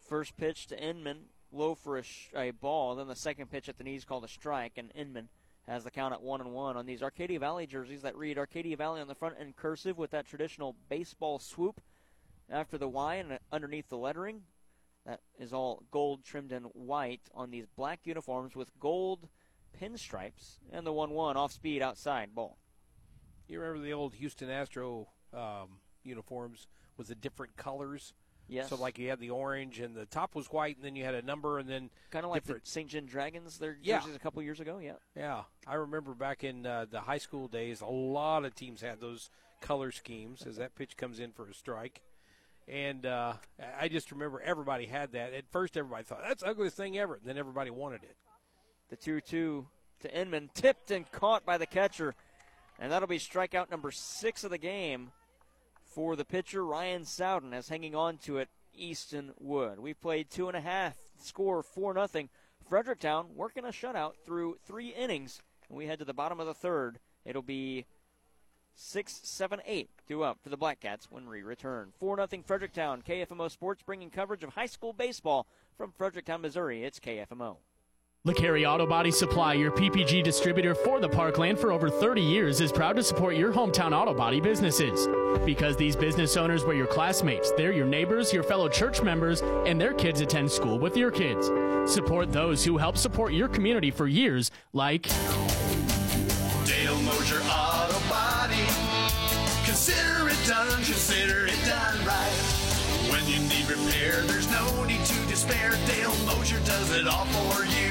First 0.08 0.36
pitch 0.36 0.68
to 0.68 0.82
Inman, 0.82 1.26
low 1.52 1.76
for 1.76 1.98
a, 1.98 2.04
sh- 2.04 2.30
a 2.36 2.52
ball. 2.52 2.96
Then 2.96 3.08
the 3.08 3.16
second 3.16 3.50
pitch 3.52 3.70
at 3.70 3.78
the 3.78 3.86
knees 3.86 4.04
called 4.04 4.26
a 4.26 4.28
strike, 4.28 4.74
and 4.76 4.92
Inman 4.96 5.30
has 5.68 5.86
the 5.86 5.92
count 5.92 6.14
at 6.14 6.22
one 6.22 6.42
and 6.42 6.52
one 6.52 6.76
on 6.76 6.86
these 6.86 7.02
Arcadia 7.02 7.40
Valley 7.40 7.66
jerseys 7.66 8.02
that 8.02 8.18
read 8.18 8.38
Arcadia 8.38 8.76
Valley 8.76 9.00
on 9.00 9.08
the 9.08 9.16
front 9.16 9.36
in 9.40 9.54
cursive 9.54 9.98
with 9.98 10.12
that 10.12 10.28
traditional 10.28 10.76
baseball 10.90 11.40
swoop 11.40 11.80
after 12.50 12.78
the 12.78 12.90
Y 12.90 13.16
and 13.16 13.40
underneath 13.50 13.88
the 13.88 13.98
lettering. 13.98 14.42
That 15.06 15.22
is 15.40 15.54
all 15.54 15.84
gold 15.92 16.24
trimmed 16.24 16.52
in 16.52 16.64
white 16.64 17.22
on 17.34 17.50
these 17.50 17.66
black 17.78 18.02
uniforms 18.04 18.56
with 18.56 18.78
gold 18.80 19.30
pinstripes 19.82 20.58
and 20.72 20.86
the 20.86 20.94
1 20.94 21.12
1 21.12 21.38
off 21.38 21.52
speed 21.52 21.82
outside 21.82 22.34
ball. 22.36 22.58
You 23.48 23.60
remember 23.60 23.84
the 23.86 23.94
old 23.94 24.16
Houston 24.16 24.50
Astro 24.50 25.08
um, 25.34 25.80
uniforms 26.04 26.68
with 26.98 27.08
the 27.08 27.16
different 27.16 27.56
colors? 27.58 28.14
Yes. 28.48 28.70
So 28.70 28.76
like 28.76 28.98
you 29.00 29.10
had 29.10 29.20
the 29.20 29.30
orange 29.30 29.80
and 29.80 29.96
the 29.96 30.06
top 30.06 30.36
was 30.36 30.48
white, 30.48 30.76
and 30.76 30.86
then 30.86 30.96
you 30.96 31.06
had 31.06 31.16
a 31.16 31.22
number, 31.22 31.60
and 31.60 31.68
then 31.70 31.90
kind 32.12 32.26
of 32.26 32.32
like 32.32 32.44
different. 32.44 32.66
the 32.66 32.70
St. 32.72 32.90
John 32.90 33.06
Dragons. 33.06 33.58
Their 33.58 33.78
Yeah. 33.82 34.00
jerseys 34.00 34.16
a 34.16 34.20
couple 34.20 34.42
years 34.44 34.60
ago. 34.60 34.80
Yeah. 34.80 34.96
Yeah, 35.16 35.44
I 35.66 35.76
remember 35.76 36.14
back 36.14 36.44
in 36.44 36.66
uh, 36.66 36.86
the 36.90 37.02
high 37.02 37.18
school 37.20 37.48
days, 37.48 37.80
a 37.82 37.86
lot 37.88 38.44
of 38.46 38.54
teams 38.54 38.82
had 38.82 39.00
those 39.00 39.30
color 39.62 39.92
schemes 39.92 40.46
as 40.46 40.58
that 40.58 40.76
pitch 40.76 40.98
comes 40.98 41.20
in 41.20 41.32
for 41.32 41.48
a 41.50 41.54
strike. 41.54 42.02
And 42.68 43.06
uh, 43.06 43.34
I 43.80 43.88
just 43.90 44.12
remember 44.12 44.42
everybody 44.42 44.86
had 44.86 45.14
that. 45.14 45.34
At 45.34 45.50
first, 45.52 45.76
everybody 45.78 46.04
thought 46.04 46.22
that's 46.26 46.44
the 46.44 46.50
ugliest 46.50 46.78
thing 46.78 46.98
ever. 46.98 47.16
And 47.16 47.24
then 47.26 47.38
everybody 47.38 47.70
wanted 47.70 48.04
it. 48.04 48.16
The 48.94 48.98
2 48.98 49.22
2 49.22 49.66
to 50.02 50.22
Inman, 50.22 50.52
tipped 50.54 50.92
and 50.92 51.12
caught 51.12 51.44
by 51.48 51.58
the 51.58 51.66
catcher. 51.66 52.14
And 52.78 52.92
that'll 52.92 53.08
be 53.08 53.18
strikeout 53.18 53.72
number 53.72 53.90
six 53.90 54.44
of 54.44 54.52
the 54.52 54.60
game 54.60 55.10
for 55.84 56.16
the 56.16 56.24
pitcher, 56.24 56.64
Ryan 56.64 57.04
Sowden, 57.04 57.56
as 57.56 57.70
hanging 57.70 57.96
on 57.96 58.20
to 58.20 58.38
it, 58.38 58.50
Easton 58.76 59.32
Wood. 59.40 59.80
We've 59.80 60.00
played 60.00 60.30
two 60.30 60.48
and 60.48 60.56
a 60.56 60.62
half, 60.62 60.96
score 61.18 61.64
4 61.64 61.96
nothing. 61.96 62.30
Fredericktown 62.70 63.30
working 63.34 63.66
a 63.66 63.70
shutout 63.70 64.14
through 64.28 64.60
three 64.64 64.90
innings. 64.90 65.42
And 65.70 65.76
we 65.76 65.88
head 65.88 65.98
to 65.98 66.06
the 66.06 66.14
bottom 66.14 66.40
of 66.40 66.46
the 66.46 66.54
third. 66.54 67.00
It'll 67.26 67.42
be 67.42 67.88
6 68.76 69.22
7 69.24 69.60
8 69.66 69.90
due 70.06 70.22
up 70.22 70.38
for 70.44 70.50
the 70.50 70.58
Black 70.58 70.80
Cats 70.80 71.08
when 71.10 71.28
we 71.28 71.42
return. 71.42 71.94
4 71.98 72.28
0 72.30 72.44
Fredericktown. 72.46 73.02
KFMO 73.02 73.50
Sports 73.50 73.82
bringing 73.82 74.12
coverage 74.12 74.44
of 74.44 74.54
high 74.54 74.68
school 74.68 74.94
baseball 74.94 75.48
from 75.76 75.92
Fredericktown, 75.92 76.42
Missouri. 76.42 76.84
It's 76.84 77.00
KFMO. 77.00 77.58
LeCarry 78.26 78.66
Auto 78.66 78.88
Body 78.88 79.12
Supply, 79.12 79.54
your 79.54 79.70
PPG 79.70 80.24
distributor 80.24 80.74
for 80.74 81.02
the 81.02 81.10
Parkland 81.10 81.60
for 81.60 81.74
over 81.74 81.90
30 81.90 82.22
years, 82.22 82.62
is 82.62 82.72
proud 82.72 82.96
to 82.96 83.04
support 83.04 83.36
your 83.36 83.52
hometown 83.52 83.92
auto 83.92 84.14
body 84.14 84.40
businesses. 84.40 85.10
Because 85.44 85.76
these 85.76 85.98
business 85.98 86.38
owners 86.38 86.64
were 86.64 86.74
your 86.74 86.88
classmates, 86.88 87.52
they're 87.58 87.74
your 87.74 87.86
neighbors, 87.86 88.32
your 88.32 88.44
fellow 88.44 88.70
church 88.70 89.02
members, 89.02 89.42
and 89.66 89.80
their 89.80 89.94
kids 89.94 90.22
attend 90.22 90.50
school 90.50 90.80
with 90.80 90.96
your 90.96 91.12
kids. 91.12 91.48
Support 91.92 92.32
those 92.32 92.64
who 92.64 92.78
help 92.78 92.96
support 92.96 93.34
your 93.34 93.50
community 93.50 93.92
for 93.92 94.08
years, 94.08 94.52
like 94.72 95.04
Dale 96.64 97.02
Mosier 97.02 97.42
Auto 97.44 98.00
Body. 98.08 98.56
Consider 99.66 100.30
it 100.30 100.40
done, 100.48 100.78
consider 100.78 101.48
it 101.48 101.60
done 101.66 102.06
right. 102.06 102.54
When 103.12 103.28
you 103.28 103.42
need 103.50 103.70
repair, 103.70 104.22
there's 104.22 104.50
no 104.50 104.86
need 104.86 105.04
to 105.04 105.26
despair. 105.28 105.74
Dale 105.88 106.16
Mosier 106.26 106.62
does 106.62 106.96
it 106.96 107.06
all 107.06 107.26
for 107.26 107.66
you. 107.66 107.83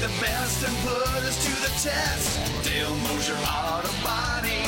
The 0.00 0.08
best 0.20 0.66
and 0.66 0.76
put 0.78 1.02
us 1.24 1.44
to 1.44 1.50
the 1.62 1.68
test, 1.80 2.64
Dale 2.64 2.94
Mosier 2.96 3.34
Auto 3.36 3.90
Body. 4.04 4.62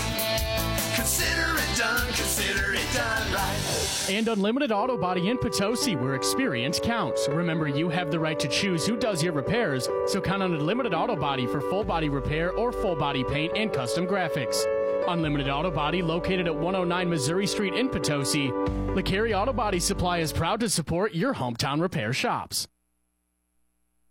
Consider 0.95 1.59
it 1.59 1.79
done, 1.79 2.07
consider 2.07 2.73
it 2.73 2.87
done 2.95 3.33
right. 3.33 4.07
and 4.09 4.27
Unlimited 4.27 4.73
Auto 4.73 4.97
Body 4.97 5.29
in 5.29 5.37
Potosi, 5.37 5.97
where 5.97 6.15
experience 6.15 6.81
counts. 6.83 7.29
Remember, 7.29 7.69
you 7.69 7.91
have 7.91 8.11
the 8.11 8.19
right 8.19 8.39
to 8.41 8.49
choose 8.49 8.87
who 8.87 8.97
does 8.97 9.23
your 9.23 9.35
repairs, 9.35 9.89
so 10.07 10.21
count 10.21 10.43
on 10.43 10.55
Unlimited 10.55 10.95
Auto 10.95 11.15
Body 11.15 11.47
for 11.47 11.61
full 11.61 11.85
body 11.85 12.09
repair 12.09 12.53
or 12.53 12.73
full 12.73 12.97
body 12.97 13.23
paint 13.23 13.53
and 13.55 13.71
custom 13.71 14.07
graphics. 14.07 14.65
Unlimited 15.09 15.49
Auto 15.49 15.71
Body, 15.71 16.01
located 16.01 16.47
at 16.47 16.55
109 16.55 17.09
Missouri 17.09 17.47
Street 17.47 17.75
in 17.75 17.89
Potosi, 17.91 18.51
LeCarry 18.95 19.39
Auto 19.39 19.53
Body 19.53 19.79
Supply 19.79 20.19
is 20.19 20.33
proud 20.33 20.59
to 20.61 20.71
support 20.71 21.15
your 21.15 21.35
hometown 21.35 21.81
repair 21.81 22.15
shops. 22.15 22.67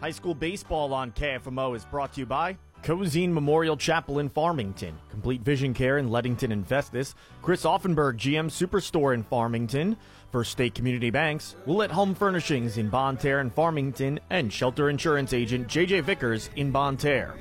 High 0.00 0.12
school 0.12 0.34
baseball 0.34 0.94
on 0.94 1.12
KFMO 1.12 1.76
is 1.76 1.84
brought 1.84 2.14
to 2.14 2.20
you 2.20 2.26
by 2.26 2.56
Cozean 2.82 3.32
Memorial 3.32 3.76
Chapel 3.76 4.18
in 4.18 4.30
Farmington, 4.30 4.98
Complete 5.10 5.42
Vision 5.42 5.74
Care 5.74 5.98
in 5.98 6.10
Leadington 6.10 6.52
and 6.52 6.66
Festus, 6.66 7.14
Chris 7.42 7.64
Auffenberg 7.64 8.16
GM 8.16 8.46
Superstore 8.46 9.12
in 9.12 9.22
Farmington, 9.22 9.98
First 10.32 10.52
State 10.52 10.74
Community 10.74 11.10
Banks, 11.10 11.54
Willett 11.66 11.90
Home 11.90 12.14
Furnishings 12.14 12.78
in 12.78 12.88
Bonne 12.88 13.18
Terre 13.18 13.40
and 13.40 13.52
Farmington, 13.52 14.18
and 14.30 14.50
Shelter 14.50 14.88
Insurance 14.88 15.34
Agent 15.34 15.68
JJ 15.68 16.02
Vickers 16.04 16.48
in 16.56 16.70
Bonne 16.70 16.96
Terre. 16.96 17.34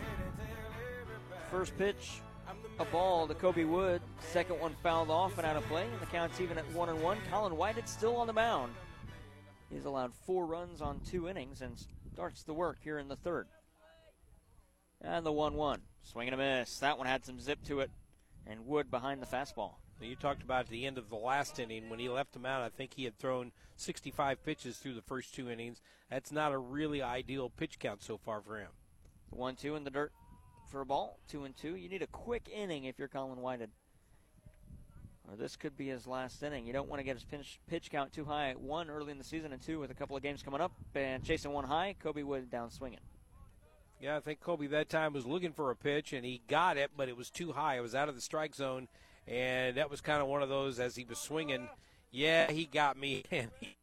First 1.49 1.77
pitch, 1.77 2.19
a 2.77 2.85
ball 2.85 3.25
to 3.25 3.35
Kobe 3.35 3.63
Wood. 3.63 4.01
Second 4.19 4.59
one 4.59 4.75
fouled 4.83 5.09
off 5.09 5.37
and 5.37 5.47
out 5.47 5.55
of 5.55 5.65
play, 5.67 5.85
and 5.85 6.01
the 6.01 6.05
count's 6.07 6.41
even 6.41 6.57
at 6.57 6.69
one 6.73 6.89
and 6.89 7.01
one. 7.01 7.19
Colin 7.31 7.55
Whited 7.55 7.85
is 7.85 7.89
still 7.89 8.17
on 8.17 8.27
the 8.27 8.33
mound. 8.33 8.73
He's 9.69 9.85
allowed 9.85 10.11
four 10.25 10.45
runs 10.45 10.81
on 10.81 10.99
two 11.01 11.29
innings 11.29 11.61
and 11.61 11.77
starts 12.19 12.43
the 12.43 12.53
work 12.53 12.75
here 12.83 12.99
in 12.99 13.07
the 13.07 13.15
third. 13.15 13.47
And 14.99 15.25
the 15.25 15.31
1 15.31 15.53
1. 15.53 15.79
Swing 16.01 16.27
and 16.27 16.35
a 16.35 16.37
miss. 16.37 16.77
That 16.79 16.97
one 16.97 17.07
had 17.07 17.23
some 17.23 17.39
zip 17.39 17.63
to 17.63 17.79
it. 17.79 17.89
And 18.45 18.65
Wood 18.65 18.91
behind 18.91 19.21
the 19.21 19.25
fastball. 19.25 19.75
You 20.01 20.17
talked 20.17 20.43
about 20.43 20.65
at 20.65 20.69
the 20.69 20.85
end 20.85 20.97
of 20.97 21.09
the 21.09 21.15
last 21.15 21.59
inning 21.59 21.89
when 21.89 21.97
he 21.97 22.09
left 22.09 22.35
him 22.35 22.45
out. 22.45 22.61
I 22.61 22.67
think 22.67 22.93
he 22.93 23.05
had 23.05 23.17
thrown 23.17 23.53
65 23.77 24.43
pitches 24.43 24.75
through 24.75 24.95
the 24.95 25.01
first 25.01 25.33
two 25.33 25.49
innings. 25.49 25.81
That's 26.11 26.29
not 26.29 26.51
a 26.51 26.57
really 26.57 27.01
ideal 27.01 27.49
pitch 27.49 27.79
count 27.79 28.03
so 28.03 28.17
far 28.17 28.41
for 28.41 28.57
him. 28.57 28.71
One 29.29 29.55
two 29.55 29.77
in 29.77 29.85
the 29.85 29.89
dirt 29.89 30.11
for 30.69 30.81
a 30.81 30.85
ball. 30.85 31.19
Two 31.29 31.45
and 31.45 31.55
two. 31.55 31.77
You 31.77 31.87
need 31.87 32.01
a 32.01 32.07
quick 32.07 32.49
inning 32.53 32.83
if 32.83 32.99
you're 32.99 33.07
Colin 33.07 33.39
Whited. 33.39 33.69
Or 35.27 35.35
this 35.35 35.55
could 35.55 35.77
be 35.77 35.87
his 35.87 36.07
last 36.07 36.41
inning. 36.41 36.65
You 36.65 36.73
don't 36.73 36.89
want 36.89 36.99
to 36.99 37.03
get 37.03 37.15
his 37.15 37.23
pitch, 37.23 37.59
pitch 37.67 37.91
count 37.91 38.11
too 38.11 38.25
high. 38.25 38.53
One 38.57 38.89
early 38.89 39.11
in 39.11 39.17
the 39.17 39.23
season, 39.23 39.53
and 39.53 39.61
two 39.61 39.79
with 39.79 39.91
a 39.91 39.95
couple 39.95 40.15
of 40.15 40.23
games 40.23 40.41
coming 40.41 40.61
up. 40.61 40.71
And 40.95 41.23
chasing 41.23 41.51
one 41.51 41.65
high, 41.65 41.95
Kobe 42.01 42.23
Wood 42.23 42.49
down 42.49 42.71
swinging. 42.71 42.99
Yeah, 44.01 44.15
I 44.15 44.21
think 44.21 44.39
Kobe 44.39 44.67
that 44.67 44.87
time 44.87 45.11
was 45.11 45.25
looking 45.25 45.51
for 45.51 45.71
a 45.71 45.75
pitch 45.75 46.13
and 46.13 46.25
he 46.25 46.41
got 46.47 46.77
it, 46.77 46.91
but 46.95 47.09
it 47.09 47.17
was 47.17 47.29
too 47.29 47.51
high. 47.51 47.77
It 47.77 47.81
was 47.81 47.93
out 47.93 48.07
of 48.07 48.15
the 48.15 48.21
strike 48.21 48.55
zone, 48.55 48.87
and 49.27 49.75
that 49.75 49.91
was 49.91 49.99
kind 49.99 50.21
of 50.21 50.27
one 50.27 50.41
of 50.41 50.47
those 50.47 50.79
as 50.79 50.95
he 50.95 51.03
was 51.03 51.19
swinging. 51.19 51.67
Yeah, 52.09 52.49
he 52.49 52.65
got 52.65 52.97
me, 52.97 53.23
and 53.31 53.51
he 53.59 53.75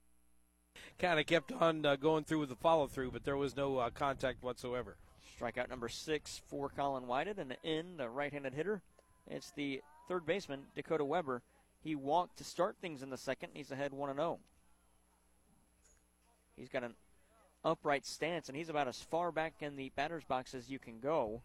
kind 0.98 1.20
of 1.20 1.26
kept 1.26 1.52
on 1.52 1.84
uh, 1.84 1.96
going 1.96 2.24
through 2.24 2.40
with 2.40 2.48
the 2.48 2.56
follow 2.56 2.86
through, 2.86 3.10
but 3.10 3.24
there 3.24 3.36
was 3.36 3.56
no 3.56 3.76
uh, 3.76 3.90
contact 3.90 4.42
whatsoever. 4.42 4.96
Strikeout 5.38 5.68
number 5.68 5.88
six 5.88 6.40
for 6.48 6.70
Colin 6.70 7.06
Whited, 7.06 7.38
and 7.38 7.54
in 7.62 7.98
the 7.98 8.08
right-handed 8.08 8.54
hitter, 8.54 8.80
it's 9.26 9.52
the 9.52 9.82
third 10.08 10.26
baseman 10.26 10.60
Dakota 10.74 11.04
Weber. 11.04 11.42
He 11.82 11.94
walked 11.94 12.38
to 12.38 12.44
start 12.44 12.76
things 12.80 13.02
in 13.02 13.10
the 13.10 13.16
second. 13.16 13.50
He's 13.54 13.70
ahead 13.70 13.92
one 13.92 14.10
and 14.10 14.18
zero. 14.18 14.38
He's 16.56 16.68
got 16.68 16.84
an 16.84 16.94
upright 17.64 18.06
stance, 18.06 18.48
and 18.48 18.56
he's 18.56 18.68
about 18.68 18.88
as 18.88 19.00
far 19.00 19.30
back 19.30 19.54
in 19.60 19.76
the 19.76 19.92
batter's 19.94 20.24
box 20.24 20.54
as 20.54 20.70
you 20.70 20.78
can 20.78 21.00
go. 21.00 21.42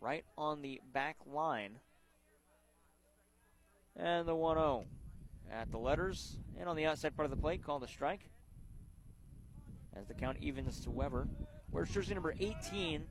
Right 0.00 0.24
on 0.36 0.62
the 0.62 0.80
back 0.92 1.16
line. 1.26 1.80
And 3.96 4.28
the 4.28 4.34
1 4.34 4.56
0 4.56 4.84
at 5.50 5.72
the 5.72 5.78
letters 5.78 6.36
and 6.58 6.68
on 6.68 6.76
the 6.76 6.86
outside 6.86 7.16
part 7.16 7.24
of 7.24 7.30
the 7.30 7.40
plate, 7.40 7.64
called 7.64 7.82
a 7.82 7.88
strike. 7.88 8.30
As 9.96 10.06
the 10.06 10.14
count 10.14 10.38
evens 10.40 10.80
to 10.80 10.90
Weber. 10.90 11.26
Where's 11.70 11.90
jersey 11.90 12.14
number 12.14 12.34
18? 12.38 13.04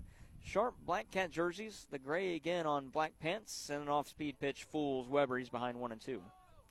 Sharp 0.48 0.76
black 0.86 1.12
cat 1.12 1.30
jerseys, 1.30 1.88
the 1.92 2.00
gray 2.00 2.36
again 2.36 2.66
on 2.66 2.88
black 2.88 3.20
pants, 3.20 3.70
and 3.70 3.82
an 3.82 3.90
off 3.90 4.08
speed 4.08 4.40
pitch 4.40 4.64
fools 4.64 5.10
Weber. 5.10 5.38
He's 5.38 5.50
behind 5.50 5.78
1 5.78 5.92
and 5.92 6.00
2. 6.00 6.22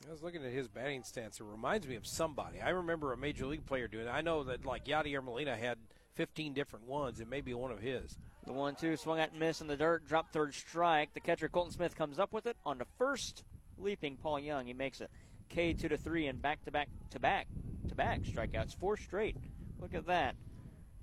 I 0.09 0.11
was 0.11 0.23
looking 0.23 0.43
at 0.43 0.51
his 0.51 0.67
batting 0.67 1.03
stance. 1.03 1.41
It 1.41 1.45
reminds 1.45 1.87
me 1.87 1.95
of 1.97 2.07
somebody. 2.07 2.63
I 2.63 2.71
remember 2.71 3.13
a 3.13 3.19
major 3.19 3.45
league 3.45 3.67
player 3.67 3.87
doing 3.87 4.07
it. 4.07 4.11
I 4.11 4.23
know 4.23 4.45
that 4.45 4.65
like 4.65 4.87
Yadier 4.87 5.23
Molina 5.23 5.55
had 5.55 5.77
15 6.15 6.55
different 6.55 6.87
ones. 6.87 7.21
It 7.21 7.29
may 7.29 7.43
be 7.43 7.53
one 7.53 7.71
of 7.71 7.81
his. 7.81 8.17
The 8.47 8.55
one 8.55 8.77
two 8.77 8.97
swung 8.97 9.19
at 9.19 9.33
and 9.33 9.41
miss 9.41 9.61
in 9.61 9.67
the 9.67 9.77
dirt, 9.77 10.09
drop 10.09 10.33
third 10.33 10.55
strike. 10.55 11.13
The 11.13 11.21
catcher 11.21 11.51
Colton 11.51 11.73
Smith 11.73 11.97
comes 11.97 12.19
up 12.19 12.33
with 12.33 12.47
it 12.47 12.57
on 12.65 12.79
the 12.79 12.87
first 12.97 13.45
leaping 13.77 14.17
Paul 14.17 14.41
Young. 14.41 14.65
He 14.65 14.73
makes 14.73 15.03
it 15.03 15.11
K 15.51 15.75
two 15.75 15.91
to 15.91 15.99
three 15.99 16.29
and 16.29 16.41
back 16.41 16.65
to 16.65 16.71
back 16.71 16.89
to 17.11 17.21
back 17.21 17.47
to 17.91 17.95
back 17.95 18.23
strikeouts, 18.23 18.75
four 18.75 18.97
straight. 18.97 19.37
Look 19.79 19.93
at 19.93 20.07
that 20.07 20.35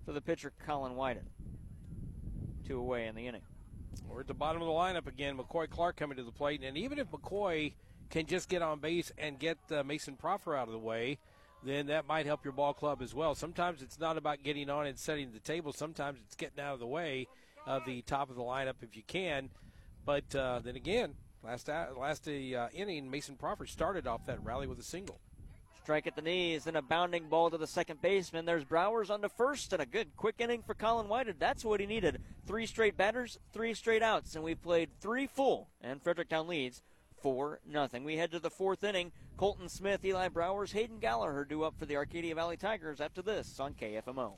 for 0.05 0.11
the 0.11 0.21
pitcher 0.21 0.51
Colin 0.65 0.95
Whited. 0.95 1.30
Two 2.66 2.80
away 2.80 3.07
in 3.07 3.16
the 3.16 3.28
inning. 3.28 3.41
We're 4.07 4.22
at 4.22 4.28
the 4.28 4.34
bottom 4.34 4.61
of 4.61 4.68
the 4.68 4.74
lineup 4.74 5.07
again. 5.07 5.38
McCoy 5.38 5.70
Clark 5.70 5.97
coming 5.97 6.18
to 6.18 6.24
the 6.24 6.32
plate, 6.32 6.61
and 6.64 6.78
even 6.78 6.99
if 6.99 7.11
McCoy 7.11 7.74
can 8.09 8.26
just 8.26 8.47
get 8.47 8.61
on 8.61 8.80
base 8.80 9.11
and 9.18 9.39
get 9.39 9.57
uh, 9.72 9.84
Mason 9.84 10.16
Proffer 10.16 10.55
out 10.55 10.68
of 10.68 10.74
the 10.74 10.80
way, 10.80 11.18
then 11.64 11.88
that 11.88 12.07
might 12.07 12.26
help 12.26 12.43
your 12.43 12.53
ball 12.53 12.74
club 12.74 13.01
as 13.01 13.14
well. 13.14 13.36
Sometimes 13.36 13.82
it's 13.82 13.99
not 13.99 14.18
about 14.18 14.43
getting 14.43 14.70
on 14.70 14.86
and 14.86 14.97
setting 14.97 15.32
the 15.32 15.39
table. 15.39 15.74
Sometimes 15.74 16.20
it's 16.26 16.36
getting 16.36 16.64
out 16.64 16.74
of 16.74 16.80
the 16.80 16.88
way 16.88 17.28
of 17.66 17.86
the 17.86 18.01
top 18.03 18.30
of 18.30 18.36
the 18.36 18.41
lineup 18.41 18.76
if 18.82 18.95
you 18.95 19.03
can. 19.07 19.49
But 20.05 20.36
uh, 20.36 20.59
then 20.64 20.76
again, 20.76 21.16
last 21.43 21.68
last 21.68 22.28
uh, 22.28 22.68
inning, 22.74 23.09
Mason 23.09 23.36
Proffer 23.36 23.66
started 23.66 24.07
off 24.07 24.26
that 24.26 24.43
rally 24.43 24.68
with 24.68 24.80
a 24.80 24.84
single. 24.84 25.20
Strike 25.84 26.07
at 26.07 26.15
the 26.15 26.21
knees, 26.21 26.65
and 26.65 26.77
a 26.77 26.81
bounding 26.81 27.27
ball 27.27 27.49
to 27.49 27.57
the 27.57 27.67
second 27.67 28.01
baseman. 28.01 28.45
There's 28.45 28.63
Browers 28.63 29.09
on 29.09 29.21
to 29.21 29.27
first, 29.27 29.73
and 29.73 29.81
a 29.81 29.86
good 29.86 30.15
quick 30.15 30.36
inning 30.39 30.63
for 30.65 30.73
Colin 30.73 31.09
Whited. 31.09 31.41
That's 31.41 31.65
what 31.65 31.81
he 31.81 31.86
needed. 31.86 32.21
Three 32.47 32.65
straight 32.65 32.95
batters, 32.95 33.38
three 33.51 33.73
straight 33.73 34.01
outs, 34.01 34.36
and 34.36 34.45
we 34.45 34.55
played 34.55 34.91
three 35.01 35.27
full, 35.27 35.67
and 35.81 36.01
Fredericktown 36.01 36.47
leads 36.47 36.81
4 37.21 37.59
nothing. 37.65 38.05
We 38.05 38.15
head 38.15 38.31
to 38.31 38.39
the 38.39 38.49
fourth 38.49 38.86
inning. 38.86 39.11
Colton 39.36 39.67
Smith, 39.67 40.05
Eli 40.05 40.29
Browers, 40.29 40.71
Hayden 40.71 40.99
Gallagher 40.99 41.43
due 41.43 41.63
up 41.63 41.77
for 41.77 41.86
the 41.86 41.97
Arcadia 41.97 42.34
Valley 42.34 42.55
Tigers 42.55 43.01
after 43.01 43.21
this 43.21 43.59
on 43.59 43.73
KFMO. 43.73 44.38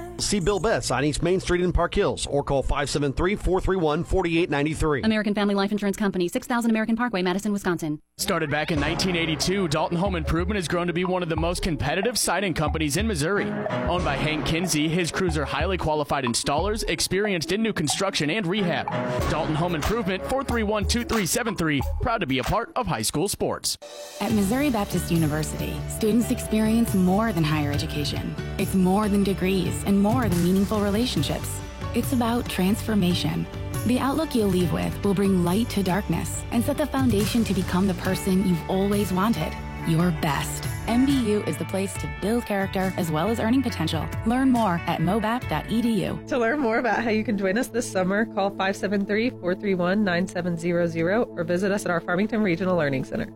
See 0.21 0.39
Bill 0.39 0.59
Betts 0.59 0.91
on 0.91 1.03
East 1.03 1.23
Main 1.23 1.39
Street 1.39 1.61
in 1.61 1.73
Park 1.73 1.95
Hills 1.95 2.27
or 2.27 2.43
call 2.43 2.61
573 2.61 3.35
431 3.35 4.03
4893. 4.03 5.01
American 5.01 5.33
Family 5.33 5.55
Life 5.55 5.71
Insurance 5.71 5.97
Company, 5.97 6.27
6000 6.27 6.69
American 6.69 6.95
Parkway, 6.95 7.23
Madison, 7.23 7.51
Wisconsin. 7.51 7.99
Started 8.17 8.51
back 8.51 8.71
in 8.71 8.79
1982, 8.79 9.67
Dalton 9.67 9.97
Home 9.97 10.15
Improvement 10.15 10.55
has 10.57 10.67
grown 10.67 10.85
to 10.85 10.93
be 10.93 11.05
one 11.05 11.23
of 11.23 11.29
the 11.29 11.35
most 11.35 11.63
competitive 11.63 12.19
siding 12.19 12.53
companies 12.53 12.97
in 12.97 13.07
Missouri. 13.07 13.49
Owned 13.89 14.05
by 14.05 14.15
Hank 14.15 14.45
Kinsey, 14.45 14.87
his 14.87 15.11
crews 15.11 15.37
are 15.37 15.45
highly 15.45 15.77
qualified 15.77 16.23
installers, 16.23 16.87
experienced 16.87 17.51
in 17.51 17.63
new 17.63 17.73
construction 17.73 18.29
and 18.29 18.45
rehab. 18.45 18.87
Dalton 19.31 19.55
Home 19.55 19.73
Improvement, 19.73 20.21
431 20.23 20.83
2373, 20.85 21.81
proud 22.01 22.19
to 22.19 22.27
be 22.27 22.37
a 22.37 22.43
part 22.43 22.71
of 22.75 22.85
high 22.85 23.01
school 23.01 23.27
sports. 23.27 23.75
At 24.19 24.31
Missouri 24.33 24.69
Baptist 24.69 25.09
University, 25.11 25.73
students 25.89 26.29
experience 26.29 26.93
more 26.93 27.33
than 27.33 27.43
higher 27.43 27.71
education. 27.71 28.35
It's 28.59 28.75
more 28.75 29.09
than 29.09 29.23
degrees 29.23 29.83
and 29.85 29.99
more 29.99 30.10
than 30.27 30.43
meaningful 30.43 30.81
relationships. 30.81 31.59
It's 31.95 32.13
about 32.13 32.47
transformation. 32.49 33.47
The 33.85 33.99
outlook 33.99 34.35
you'll 34.35 34.49
leave 34.49 34.71
with 34.71 35.03
will 35.03 35.13
bring 35.13 35.43
light 35.43 35.69
to 35.69 35.83
darkness 35.83 36.43
and 36.51 36.63
set 36.63 36.77
the 36.77 36.85
foundation 36.85 37.43
to 37.45 37.53
become 37.53 37.87
the 37.87 37.95
person 37.95 38.47
you've 38.47 38.69
always 38.69 39.11
wanted, 39.11 39.53
your 39.87 40.11
best. 40.21 40.63
MBU 40.87 41.47
is 41.47 41.57
the 41.57 41.65
place 41.65 41.93
to 41.95 42.09
build 42.21 42.45
character 42.45 42.93
as 42.97 43.09
well 43.09 43.29
as 43.29 43.39
earning 43.39 43.63
potential. 43.63 44.05
Learn 44.25 44.51
more 44.51 44.81
at 44.87 44.99
mobap.edu. 44.99 46.27
To 46.27 46.37
learn 46.37 46.59
more 46.59 46.79
about 46.79 47.03
how 47.03 47.09
you 47.09 47.23
can 47.23 47.37
join 47.37 47.57
us 47.57 47.67
this 47.67 47.89
summer, 47.89 48.25
call 48.25 48.49
573 48.49 49.29
431 49.29 50.03
9700 50.03 51.27
or 51.29 51.43
visit 51.43 51.71
us 51.71 51.85
at 51.85 51.91
our 51.91 52.01
Farmington 52.01 52.41
Regional 52.41 52.75
Learning 52.77 53.03
Center. 53.03 53.33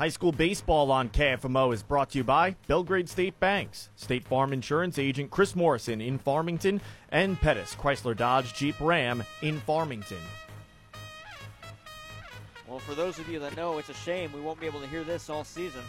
High 0.00 0.08
school 0.08 0.32
baseball 0.32 0.90
on 0.90 1.10
KFMO 1.10 1.74
is 1.74 1.82
brought 1.82 2.08
to 2.12 2.18
you 2.18 2.24
by 2.24 2.56
Belgrade 2.66 3.06
State 3.06 3.38
Banks, 3.38 3.90
State 3.96 4.24
Farm 4.24 4.50
Insurance 4.50 4.98
Agent 4.98 5.30
Chris 5.30 5.54
Morrison 5.54 6.00
in 6.00 6.16
Farmington, 6.16 6.80
and 7.10 7.38
Pettis 7.38 7.74
Chrysler 7.74 8.16
Dodge 8.16 8.54
Jeep 8.54 8.76
Ram 8.80 9.22
in 9.42 9.60
Farmington. 9.60 10.16
Well, 12.66 12.78
for 12.78 12.94
those 12.94 13.18
of 13.18 13.28
you 13.28 13.40
that 13.40 13.54
know, 13.58 13.76
it's 13.76 13.90
a 13.90 13.94
shame 13.94 14.32
we 14.32 14.40
won't 14.40 14.58
be 14.58 14.64
able 14.64 14.80
to 14.80 14.86
hear 14.86 15.04
this 15.04 15.28
all 15.28 15.44
season. 15.44 15.82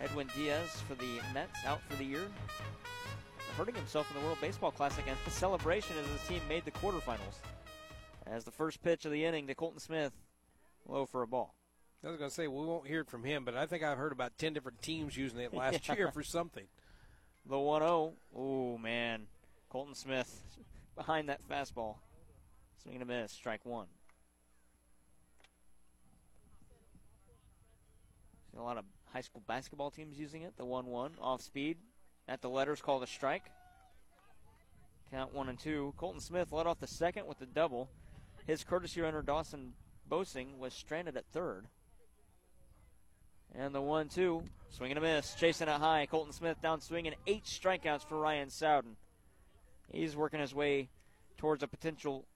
Edwin 0.00 0.30
Diaz 0.34 0.82
for 0.88 0.94
the 0.94 1.20
Mets 1.34 1.62
out 1.66 1.82
for 1.90 1.96
the 1.96 2.04
year, 2.04 2.24
hurting 3.58 3.74
himself 3.74 4.10
in 4.10 4.18
the 4.18 4.24
World 4.24 4.38
Baseball 4.40 4.70
Classic, 4.70 5.04
and 5.06 5.18
the 5.26 5.30
celebration 5.30 5.94
as 6.02 6.22
the 6.22 6.26
team 6.26 6.40
made 6.48 6.64
the 6.64 6.70
quarterfinals. 6.70 7.42
As 8.26 8.44
the 8.44 8.50
first 8.50 8.82
pitch 8.82 9.04
of 9.04 9.12
the 9.12 9.26
inning 9.26 9.46
to 9.48 9.54
Colton 9.54 9.78
Smith, 9.78 10.14
low 10.86 11.04
for 11.04 11.20
a 11.20 11.26
ball. 11.26 11.57
I 12.04 12.08
was 12.08 12.16
going 12.16 12.30
to 12.30 12.34
say 12.34 12.46
we 12.46 12.64
won't 12.64 12.86
hear 12.86 13.00
it 13.00 13.08
from 13.08 13.24
him, 13.24 13.44
but 13.44 13.56
I 13.56 13.66
think 13.66 13.82
I've 13.82 13.98
heard 13.98 14.12
about 14.12 14.38
ten 14.38 14.52
different 14.52 14.80
teams 14.82 15.16
using 15.16 15.40
it 15.40 15.52
last 15.52 15.88
Yeah. 15.88 15.94
year 15.96 16.10
for 16.12 16.22
something. 16.22 16.66
The 17.44 17.56
1-0. 17.56 18.12
Oh 18.34 18.78
man, 18.78 19.26
Colton 19.68 19.94
Smith 19.94 20.42
behind 20.94 21.28
that 21.28 21.40
fastball, 21.48 21.96
swing 22.82 22.94
and 22.96 23.02
a 23.02 23.06
miss, 23.06 23.32
strike 23.32 23.64
one. 23.64 23.86
See 28.52 28.58
a 28.58 28.62
lot 28.62 28.76
of 28.78 28.84
high 29.12 29.20
school 29.22 29.42
basketball 29.46 29.90
teams 29.90 30.18
using 30.18 30.42
it. 30.42 30.56
The 30.56 30.64
1-1 30.64 31.12
off 31.20 31.40
speed 31.40 31.78
at 32.28 32.42
the 32.42 32.50
letters 32.50 32.80
called 32.80 33.02
a 33.02 33.06
strike. 33.06 33.44
Count 35.10 35.32
one 35.32 35.48
and 35.48 35.58
two. 35.58 35.94
Colton 35.96 36.20
Smith 36.20 36.52
led 36.52 36.66
off 36.66 36.78
the 36.80 36.86
second 36.86 37.26
with 37.26 37.38
the 37.38 37.46
double. 37.46 37.88
His 38.46 38.62
courtesy 38.62 39.00
runner 39.00 39.22
Dawson 39.22 39.72
Bosing 40.06 40.58
was 40.58 40.74
stranded 40.74 41.16
at 41.16 41.24
third. 41.32 41.66
And 43.54 43.74
the 43.74 43.80
one 43.80 44.08
two, 44.08 44.42
swing 44.70 44.90
and 44.90 44.98
a 44.98 45.00
miss, 45.00 45.34
chasing 45.34 45.68
it 45.68 45.80
high. 45.80 46.06
Colton 46.06 46.32
Smith 46.32 46.60
down 46.62 46.80
swinging, 46.80 47.14
eight 47.26 47.44
strikeouts 47.44 48.06
for 48.06 48.18
Ryan 48.18 48.50
Sowden. 48.50 48.96
He's 49.90 50.16
working 50.16 50.40
his 50.40 50.54
way 50.54 50.90
towards 51.38 51.62
a 51.62 51.68
potential 51.68 52.26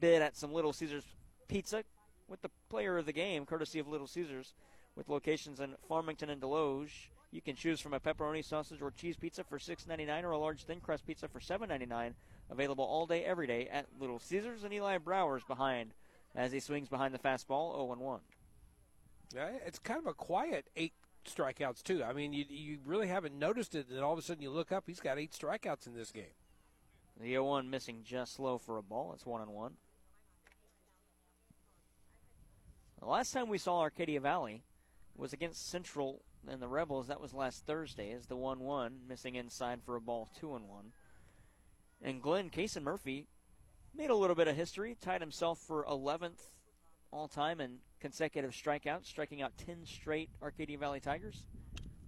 bid 0.00 0.22
at 0.22 0.36
some 0.36 0.52
Little 0.52 0.72
Caesars 0.72 1.04
pizza 1.48 1.84
with 2.28 2.40
the 2.42 2.50
player 2.70 2.96
of 2.96 3.06
the 3.06 3.12
game, 3.12 3.44
courtesy 3.44 3.78
of 3.78 3.88
Little 3.88 4.06
Caesars, 4.06 4.54
with 4.96 5.08
locations 5.08 5.60
in 5.60 5.74
Farmington 5.88 6.30
and 6.30 6.40
Desloge. 6.40 7.08
You 7.30 7.40
can 7.40 7.56
choose 7.56 7.80
from 7.80 7.94
a 7.94 8.00
pepperoni, 8.00 8.44
sausage, 8.44 8.82
or 8.82 8.90
cheese 8.90 9.16
pizza 9.16 9.42
for 9.44 9.58
$6.99 9.58 10.24
or 10.24 10.32
a 10.32 10.38
large 10.38 10.64
thin 10.64 10.80
crust 10.80 11.06
pizza 11.06 11.28
for 11.28 11.40
$7.99. 11.40 12.12
Available 12.50 12.84
all 12.84 13.06
day, 13.06 13.24
every 13.24 13.46
day 13.46 13.68
at 13.68 13.86
Little 13.98 14.18
Caesars 14.18 14.64
and 14.64 14.72
Eli 14.72 14.98
Browers 14.98 15.46
behind 15.46 15.92
as 16.34 16.52
he 16.52 16.60
swings 16.60 16.88
behind 16.88 17.14
the 17.14 17.18
fastball 17.18 17.74
0 17.74 17.96
1. 17.98 18.20
Yeah, 19.34 19.48
it's 19.66 19.78
kind 19.78 19.98
of 19.98 20.06
a 20.06 20.14
quiet 20.14 20.68
eight 20.76 20.92
strikeouts 21.26 21.82
too. 21.82 22.02
I 22.04 22.12
mean, 22.12 22.32
you 22.32 22.44
you 22.48 22.78
really 22.84 23.08
haven't 23.08 23.38
noticed 23.38 23.74
it, 23.74 23.88
and 23.88 24.00
all 24.00 24.12
of 24.12 24.18
a 24.18 24.22
sudden 24.22 24.42
you 24.42 24.50
look 24.50 24.72
up, 24.72 24.84
he's 24.86 25.00
got 25.00 25.18
eight 25.18 25.32
strikeouts 25.32 25.86
in 25.86 25.94
this 25.94 26.10
game. 26.10 26.34
The 27.20 27.28
0 27.28 27.44
1 27.44 27.70
missing 27.70 28.00
just 28.04 28.40
low 28.40 28.58
for 28.58 28.78
a 28.78 28.82
ball. 28.82 29.12
It's 29.12 29.26
1 29.26 29.42
and 29.42 29.52
1. 29.52 29.72
The 33.00 33.06
last 33.06 33.32
time 33.32 33.48
we 33.48 33.58
saw 33.58 33.80
Arcadia 33.80 34.20
Valley 34.20 34.62
was 35.16 35.32
against 35.32 35.68
Central 35.68 36.22
and 36.48 36.60
the 36.60 36.68
Rebels. 36.68 37.08
That 37.08 37.20
was 37.20 37.34
last 37.34 37.66
Thursday 37.66 38.12
as 38.12 38.26
the 38.26 38.36
1 38.36 38.60
1 38.60 39.00
missing 39.08 39.34
inside 39.34 39.82
for 39.84 39.96
a 39.96 40.00
ball 40.00 40.28
2 40.40 40.54
and 40.54 40.68
1. 40.68 40.92
And 42.02 42.22
Glenn 42.22 42.50
Cason 42.50 42.82
Murphy 42.82 43.28
made 43.94 44.10
a 44.10 44.16
little 44.16 44.36
bit 44.36 44.48
of 44.48 44.56
history, 44.56 44.96
tied 45.00 45.20
himself 45.20 45.58
for 45.58 45.84
11th 45.84 46.48
all 47.12 47.28
time 47.28 47.60
in 47.60 47.76
consecutive 48.00 48.52
strikeouts, 48.52 49.06
striking 49.06 49.42
out 49.42 49.52
10 49.58 49.84
straight 49.84 50.30
Arcadia 50.42 50.78
Valley 50.78 50.98
Tigers. 50.98 51.46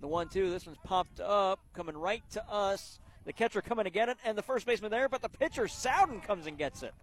The 0.01 0.09
1 0.09 0.29
2, 0.29 0.51
this 0.51 0.67
one's 0.67 0.79
popped 0.83 1.21
up, 1.21 1.61
coming 1.75 1.97
right 1.97 2.23
to 2.33 2.51
us. 2.51 2.99
The 3.25 3.33
catcher 3.33 3.63
coming 3.63 3.85
to 3.85 3.91
get 3.91 4.09
it, 4.09 4.19
and 4.25 4.37
the 4.37 4.43
first 4.43 4.67
baseman 4.67 4.91
there, 4.91 5.09
but 5.09 5.23
the 5.23 5.29
pitcher, 5.29 5.69
Sowden, 5.69 6.21
comes 6.21 6.47
and 6.47 6.59
gets 6.59 6.83
it. 6.83 6.95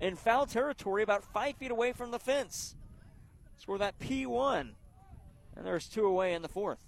In 0.00 0.16
foul 0.16 0.46
territory, 0.46 1.02
about 1.02 1.24
five 1.24 1.56
feet 1.56 1.70
away 1.70 1.92
from 1.92 2.10
the 2.10 2.18
fence. 2.18 2.74
Score 3.58 3.78
that 3.78 3.98
P1. 3.98 4.70
And 5.56 5.66
there's 5.66 5.88
two 5.88 6.06
away 6.06 6.32
in 6.32 6.40
the 6.40 6.48
fourth. 6.48 6.78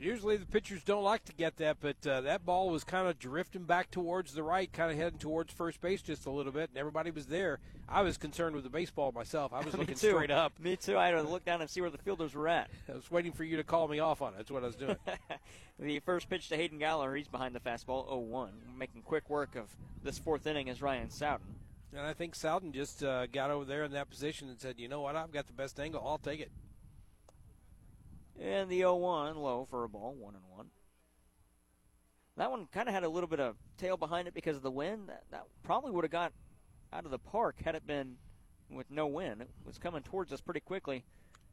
Usually 0.00 0.38
the 0.38 0.46
pitchers 0.46 0.82
don't 0.82 1.04
like 1.04 1.26
to 1.26 1.34
get 1.34 1.58
that, 1.58 1.76
but 1.78 2.06
uh, 2.06 2.22
that 2.22 2.46
ball 2.46 2.70
was 2.70 2.84
kind 2.84 3.06
of 3.06 3.18
drifting 3.18 3.64
back 3.64 3.90
towards 3.90 4.32
the 4.32 4.42
right, 4.42 4.72
kind 4.72 4.90
of 4.90 4.96
heading 4.96 5.18
towards 5.18 5.52
first 5.52 5.78
base 5.82 6.00
just 6.00 6.24
a 6.24 6.30
little 6.30 6.52
bit, 6.52 6.70
and 6.70 6.78
everybody 6.78 7.10
was 7.10 7.26
there. 7.26 7.58
I 7.86 8.00
was 8.00 8.16
concerned 8.16 8.54
with 8.54 8.64
the 8.64 8.70
baseball 8.70 9.12
myself. 9.12 9.52
I 9.52 9.62
was 9.62 9.74
looking 9.76 9.96
too. 9.96 10.08
straight 10.08 10.30
up. 10.30 10.58
Me 10.58 10.76
too. 10.76 10.96
I 10.96 11.08
had 11.08 11.12
to 11.12 11.22
look 11.22 11.44
down 11.44 11.60
and 11.60 11.68
see 11.68 11.82
where 11.82 11.90
the 11.90 11.98
fielders 11.98 12.34
were 12.34 12.48
at. 12.48 12.70
I 12.88 12.94
was 12.94 13.10
waiting 13.10 13.32
for 13.32 13.44
you 13.44 13.58
to 13.58 13.64
call 13.64 13.88
me 13.88 13.98
off 13.98 14.22
on 14.22 14.32
it. 14.32 14.38
That's 14.38 14.50
what 14.50 14.62
I 14.62 14.68
was 14.68 14.76
doing. 14.76 14.96
the 15.78 15.98
first 16.00 16.30
pitch 16.30 16.48
to 16.48 16.56
Hayden 16.56 16.78
Gallagher, 16.78 17.14
he's 17.14 17.28
behind 17.28 17.54
the 17.54 17.60
fastball 17.60 18.06
0 18.06 18.20
1. 18.20 18.50
Making 18.78 19.02
quick 19.02 19.28
work 19.28 19.54
of 19.54 19.68
this 20.02 20.18
fourth 20.18 20.46
inning 20.46 20.68
is 20.68 20.80
Ryan 20.80 21.10
Sowden. 21.10 21.46
and 21.92 22.06
I 22.06 22.14
think 22.14 22.34
Sowden 22.34 22.72
just 22.72 23.04
uh, 23.04 23.26
got 23.26 23.50
over 23.50 23.66
there 23.66 23.84
in 23.84 23.92
that 23.92 24.08
position 24.08 24.48
and 24.48 24.58
said, 24.58 24.76
you 24.78 24.88
know 24.88 25.02
what, 25.02 25.14
I've 25.14 25.32
got 25.32 25.46
the 25.46 25.52
best 25.52 25.78
angle. 25.78 26.02
I'll 26.06 26.16
take 26.16 26.40
it. 26.40 26.50
And 28.40 28.70
the 28.70 28.78
0 28.78 28.96
1 28.96 29.36
low 29.36 29.66
for 29.68 29.84
a 29.84 29.88
ball, 29.88 30.14
1 30.18 30.34
and 30.34 30.44
1. 30.48 30.66
That 32.38 32.50
one 32.50 32.66
kind 32.72 32.88
of 32.88 32.94
had 32.94 33.04
a 33.04 33.08
little 33.08 33.28
bit 33.28 33.40
of 33.40 33.56
tail 33.76 33.98
behind 33.98 34.26
it 34.26 34.34
because 34.34 34.56
of 34.56 34.62
the 34.62 34.70
wind. 34.70 35.08
That, 35.08 35.24
that 35.30 35.44
probably 35.62 35.92
would 35.92 36.04
have 36.04 36.10
got 36.10 36.32
out 36.92 37.04
of 37.04 37.10
the 37.10 37.18
park 37.18 37.56
had 37.62 37.74
it 37.74 37.86
been 37.86 38.16
with 38.70 38.90
no 38.90 39.06
wind. 39.06 39.42
It 39.42 39.50
was 39.64 39.76
coming 39.76 40.02
towards 40.02 40.32
us 40.32 40.40
pretty 40.40 40.60
quickly. 40.60 41.04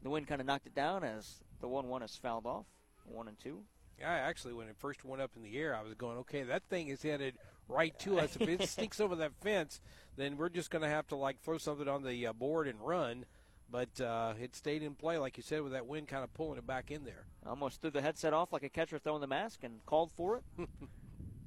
The 0.02 0.10
wind 0.10 0.28
kind 0.28 0.40
of 0.40 0.48
knocked 0.48 0.68
it 0.68 0.76
down 0.76 1.04
as 1.04 1.42
the 1.60 1.68
1 1.68 1.88
1 1.88 2.04
is 2.04 2.16
fouled 2.16 2.46
off. 2.46 2.66
1 3.04 3.28
and 3.28 3.38
2. 3.40 3.62
I 4.06 4.20
actually, 4.20 4.54
when 4.54 4.68
it 4.68 4.78
first 4.78 5.04
went 5.04 5.22
up 5.22 5.32
in 5.36 5.42
the 5.42 5.58
air, 5.58 5.76
I 5.76 5.82
was 5.82 5.96
going, 5.96 6.18
okay, 6.20 6.44
that 6.44 6.64
thing 6.70 6.88
is 6.88 7.02
headed 7.02 7.36
right 7.68 7.98
to 8.00 8.20
us. 8.20 8.36
If 8.40 8.48
it 8.48 8.70
sneaks 8.70 9.00
over 9.00 9.16
that 9.16 9.32
fence, 9.42 9.82
then 10.16 10.38
we're 10.38 10.50
just 10.50 10.70
going 10.70 10.84
to 10.84 10.90
have 10.90 11.08
to 11.08 11.16
like 11.16 11.42
throw 11.42 11.58
something 11.58 11.88
on 11.88 12.04
the 12.04 12.28
uh, 12.28 12.34
board 12.34 12.68
and 12.68 12.80
run. 12.80 13.26
But 13.70 14.00
uh, 14.00 14.34
it 14.42 14.56
stayed 14.56 14.82
in 14.82 14.96
play, 14.96 15.18
like 15.18 15.38
you 15.38 15.44
said, 15.44 15.62
with 15.62 15.74
that 15.74 15.88
wind 15.88 16.08
kind 16.08 16.24
of 16.24 16.34
pulling 16.34 16.58
it 16.58 16.66
back 16.66 16.90
in 16.90 17.04
there. 17.04 17.26
Almost 17.46 17.82
threw 17.82 17.92
the 17.92 18.02
headset 18.02 18.34
off 18.34 18.54
like 18.54 18.64
a 18.64 18.70
catcher 18.70 18.98
throwing 18.98 19.22
the 19.22 19.28
mask 19.28 19.60
and 19.64 19.86
called 19.86 20.12
for 20.12 20.38
it. 20.38 20.44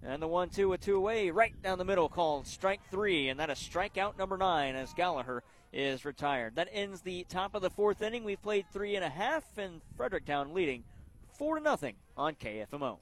and 0.03 0.21
the 0.21 0.29
one-two 0.29 0.73
a 0.73 0.79
two 0.79 0.97
away, 0.97 1.31
right 1.31 1.61
down 1.63 1.79
the 1.79 1.85
middle, 1.85 2.09
called 2.09 2.47
strike 2.47 2.81
three, 2.91 3.29
and 3.29 3.41
that 3.41 3.49
is 3.49 3.59
strikeout 3.59 4.19
number 4.19 4.37
nine 4.37 4.75
as 4.75 4.93
Gallagher 4.93 5.43
is 5.73 6.05
retired. 6.05 6.57
That 6.57 6.69
ends 6.73 7.01
the 7.01 7.25
top 7.29 7.55
of 7.55 7.63
the 7.63 7.71
fourth 7.71 8.03
inning. 8.03 8.25
We've 8.25 8.43
played 8.43 8.67
three 8.73 8.97
and 8.97 9.05
a 9.05 9.11
half, 9.11 9.45
and 9.57 9.81
Fredericktown 9.97 10.53
leading 10.53 10.85
four 11.39 11.57
to 11.57 11.63
nothing 11.63 11.95
on 12.17 12.35
KFMO. 12.35 12.99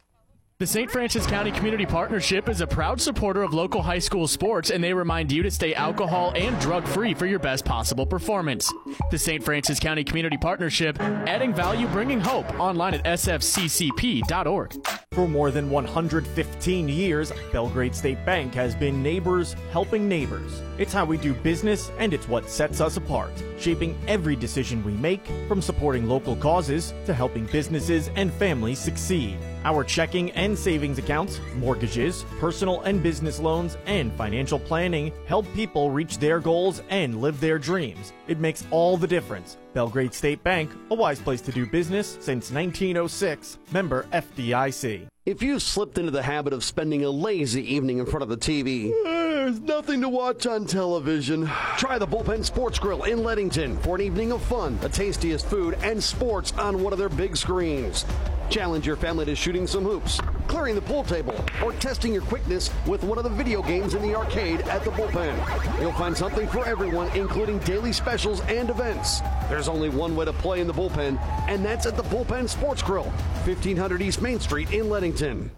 The 0.61 0.67
St. 0.67 0.91
Francis 0.91 1.25
County 1.25 1.53
Community 1.53 1.87
Partnership 1.87 2.49
is 2.49 2.61
a 2.61 2.67
proud 2.67 3.01
supporter 3.01 3.45
of 3.45 3.55
local 3.55 3.81
high 3.81 4.01
school 4.01 4.27
sports, 4.27 4.71
and 4.71 4.83
they 4.83 4.93
remind 4.93 5.31
you 5.31 5.45
to 5.45 5.53
stay 5.53 5.73
alcohol 5.73 6.33
and 6.35 6.59
drug 6.59 6.85
free 6.85 7.15
for 7.15 7.27
your 7.27 7.39
best 7.39 7.65
possible 7.65 8.05
performance. 8.05 8.75
The 9.13 9.19
St. 9.19 9.41
Francis 9.45 9.79
County 9.79 10.03
Community 10.03 10.37
Partnership, 10.37 11.01
adding 11.01 11.55
value, 11.55 11.87
bringing 11.87 12.19
hope, 12.19 12.59
online 12.59 12.95
at 12.95 13.05
sfccp.org. 13.05 14.75
For 15.13 15.29
more 15.29 15.53
than 15.53 15.71
115 15.71 16.89
years, 16.89 17.33
Belgrade 17.53 17.95
State 17.95 18.27
Bank 18.27 18.53
has 18.55 18.75
been 18.75 19.01
neighbors 19.01 19.55
helping 19.71 20.09
neighbors. 20.09 20.61
It's 20.77 20.93
how 20.93 21.05
we 21.05 21.19
do 21.19 21.35
business, 21.35 21.93
and 22.01 22.13
it's 22.13 22.27
what 22.27 22.51
sets 22.51 22.81
us 22.81 22.97
apart, 22.97 23.31
shaping 23.61 23.97
every 24.09 24.35
decision 24.35 24.83
we 24.83 24.95
make, 24.95 25.25
from 25.47 25.63
supporting 25.63 26.09
local 26.09 26.35
causes 26.35 26.95
to 27.07 27.15
helping 27.15 27.47
businesses 27.47 28.11
and 28.17 28.33
families 28.35 28.81
succeed. 28.81 29.39
Our 29.65 29.85
checking 29.85 30.31
and 30.33 30.57
savings 30.57 30.99
accounts, 30.99 31.41
mortgages, 31.57 32.25
personal 32.39 32.83
and 32.83 33.03
business 33.03 33.41
loans, 33.41 33.77
and 33.87 34.13
financial 34.15 34.59
planning 34.59 35.13
help 35.27 35.47
people 35.55 35.91
reach 35.91 36.19
their 36.19 36.41
goals 36.41 36.83
and 36.91 37.21
live 37.21 37.41
their 37.41 37.59
dreams. 37.59 38.13
It 38.29 38.39
makes 38.39 38.65
all 38.71 38.97
the 38.97 39.07
difference. 39.07 39.57
Belgrade 39.79 40.13
State 40.13 40.43
Bank, 40.43 40.73
a 40.91 40.95
wise 40.97 41.21
place 41.21 41.41
to 41.41 41.53
do 41.53 41.65
business 41.65 42.15
since 42.15 42.51
1906, 42.51 43.59
member 43.71 44.09
FDIC. 44.13 45.07
If 45.25 45.41
you've 45.41 45.63
slipped 45.63 45.99
into 45.99 46.11
the 46.11 46.21
habit 46.21 46.53
of 46.53 46.65
spending 46.65 47.05
a 47.05 47.11
lazy 47.11 47.63
evening 47.77 47.99
in 47.99 48.07
front 48.07 48.25
of 48.25 48.29
the 48.29 48.37
TV, 48.37 48.93
there's 49.05 49.61
nothing 49.61 50.01
to 50.01 50.09
watch 50.09 50.49
on 50.49 50.67
television. 50.67 51.49
Try 51.77 51.97
the 51.97 52.09
Bullpen 52.09 52.45
Sports 52.45 52.81
Grill 52.81 53.05
in 53.05 53.23
Leadington 53.23 53.79
for 53.79 53.95
an 53.95 54.01
evening 54.01 54.33
of 54.33 54.43
fun, 54.43 54.81
the 54.81 54.89
tastiest 54.89 55.47
food, 55.47 55.79
and 55.83 56.03
sports 56.03 56.53
on 56.55 56.83
one 56.83 56.93
of 56.93 56.99
their 56.99 57.09
big 57.09 57.37
screens. 57.37 58.05
Challenge 58.51 58.85
your 58.85 58.97
family 58.97 59.27
to 59.27 59.37
shooting 59.37 59.69
some 59.69 59.85
hoops, 59.85 60.19
clearing 60.49 60.75
the 60.75 60.83
pool 60.83 61.05
table, 61.05 61.35
or 61.63 61.73
testing 61.75 62.13
your 62.13 62.23
quickness 62.23 62.71
with 62.87 63.05
one 63.05 63.19
of 63.19 63.25
the 63.25 63.31
video 63.31 63.63
games 63.63 63.95
in 63.95 64.03
the 64.03 64.15
arcade 64.15 64.63
at 64.63 64.83
the 64.83 64.91
Bullpen. 64.91 65.81
You'll 65.81 65.93
find 65.93 66.17
something 66.17 66.49
for 66.49 66.67
everyone, 66.67 67.09
including 67.17 67.59
daily 67.61 67.93
specials 67.93 68.41
and 68.43 68.71
events. 68.71 69.21
There's 69.49 69.69
only 69.69 69.91
one 69.91 70.17
way 70.17 70.25
to 70.25 70.33
play 70.33 70.61
in 70.61 70.67
the 70.67 70.75
Bullpen, 70.75 71.21
and 71.49 71.65
that's 71.65 71.87
at 71.87 71.97
the 71.97 72.03
Bullpen 72.05 72.49
Sports 72.49 72.83
Grill, 72.83 73.05
1500 73.45 74.03
East 74.03 74.21
Main 74.21 74.41
Street 74.41 74.73
in 74.73 74.89
Leadington. 74.89 75.51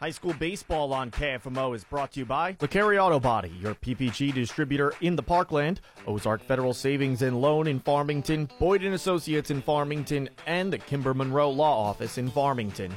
High 0.00 0.10
school 0.10 0.34
baseball 0.34 0.92
on 0.92 1.10
KFMO 1.10 1.74
is 1.74 1.82
brought 1.82 2.12
to 2.12 2.20
you 2.20 2.26
by 2.26 2.52
LeCarry 2.54 3.02
Auto 3.02 3.18
Body, 3.18 3.48
your 3.60 3.74
PPG 3.74 4.32
distributor 4.32 4.92
in 5.00 5.16
the 5.16 5.22
Parkland, 5.24 5.80
Ozark 6.06 6.40
Federal 6.42 6.72
Savings 6.72 7.22
and 7.22 7.40
Loan 7.40 7.66
in 7.66 7.80
Farmington, 7.80 8.48
Boyd 8.60 8.84
Associates 8.84 9.50
in 9.50 9.60
Farmington, 9.60 10.28
and 10.46 10.72
the 10.72 10.78
Kimber 10.78 11.14
Monroe 11.14 11.50
Law 11.50 11.88
Office 11.88 12.16
in 12.16 12.30
Farmington. 12.30 12.94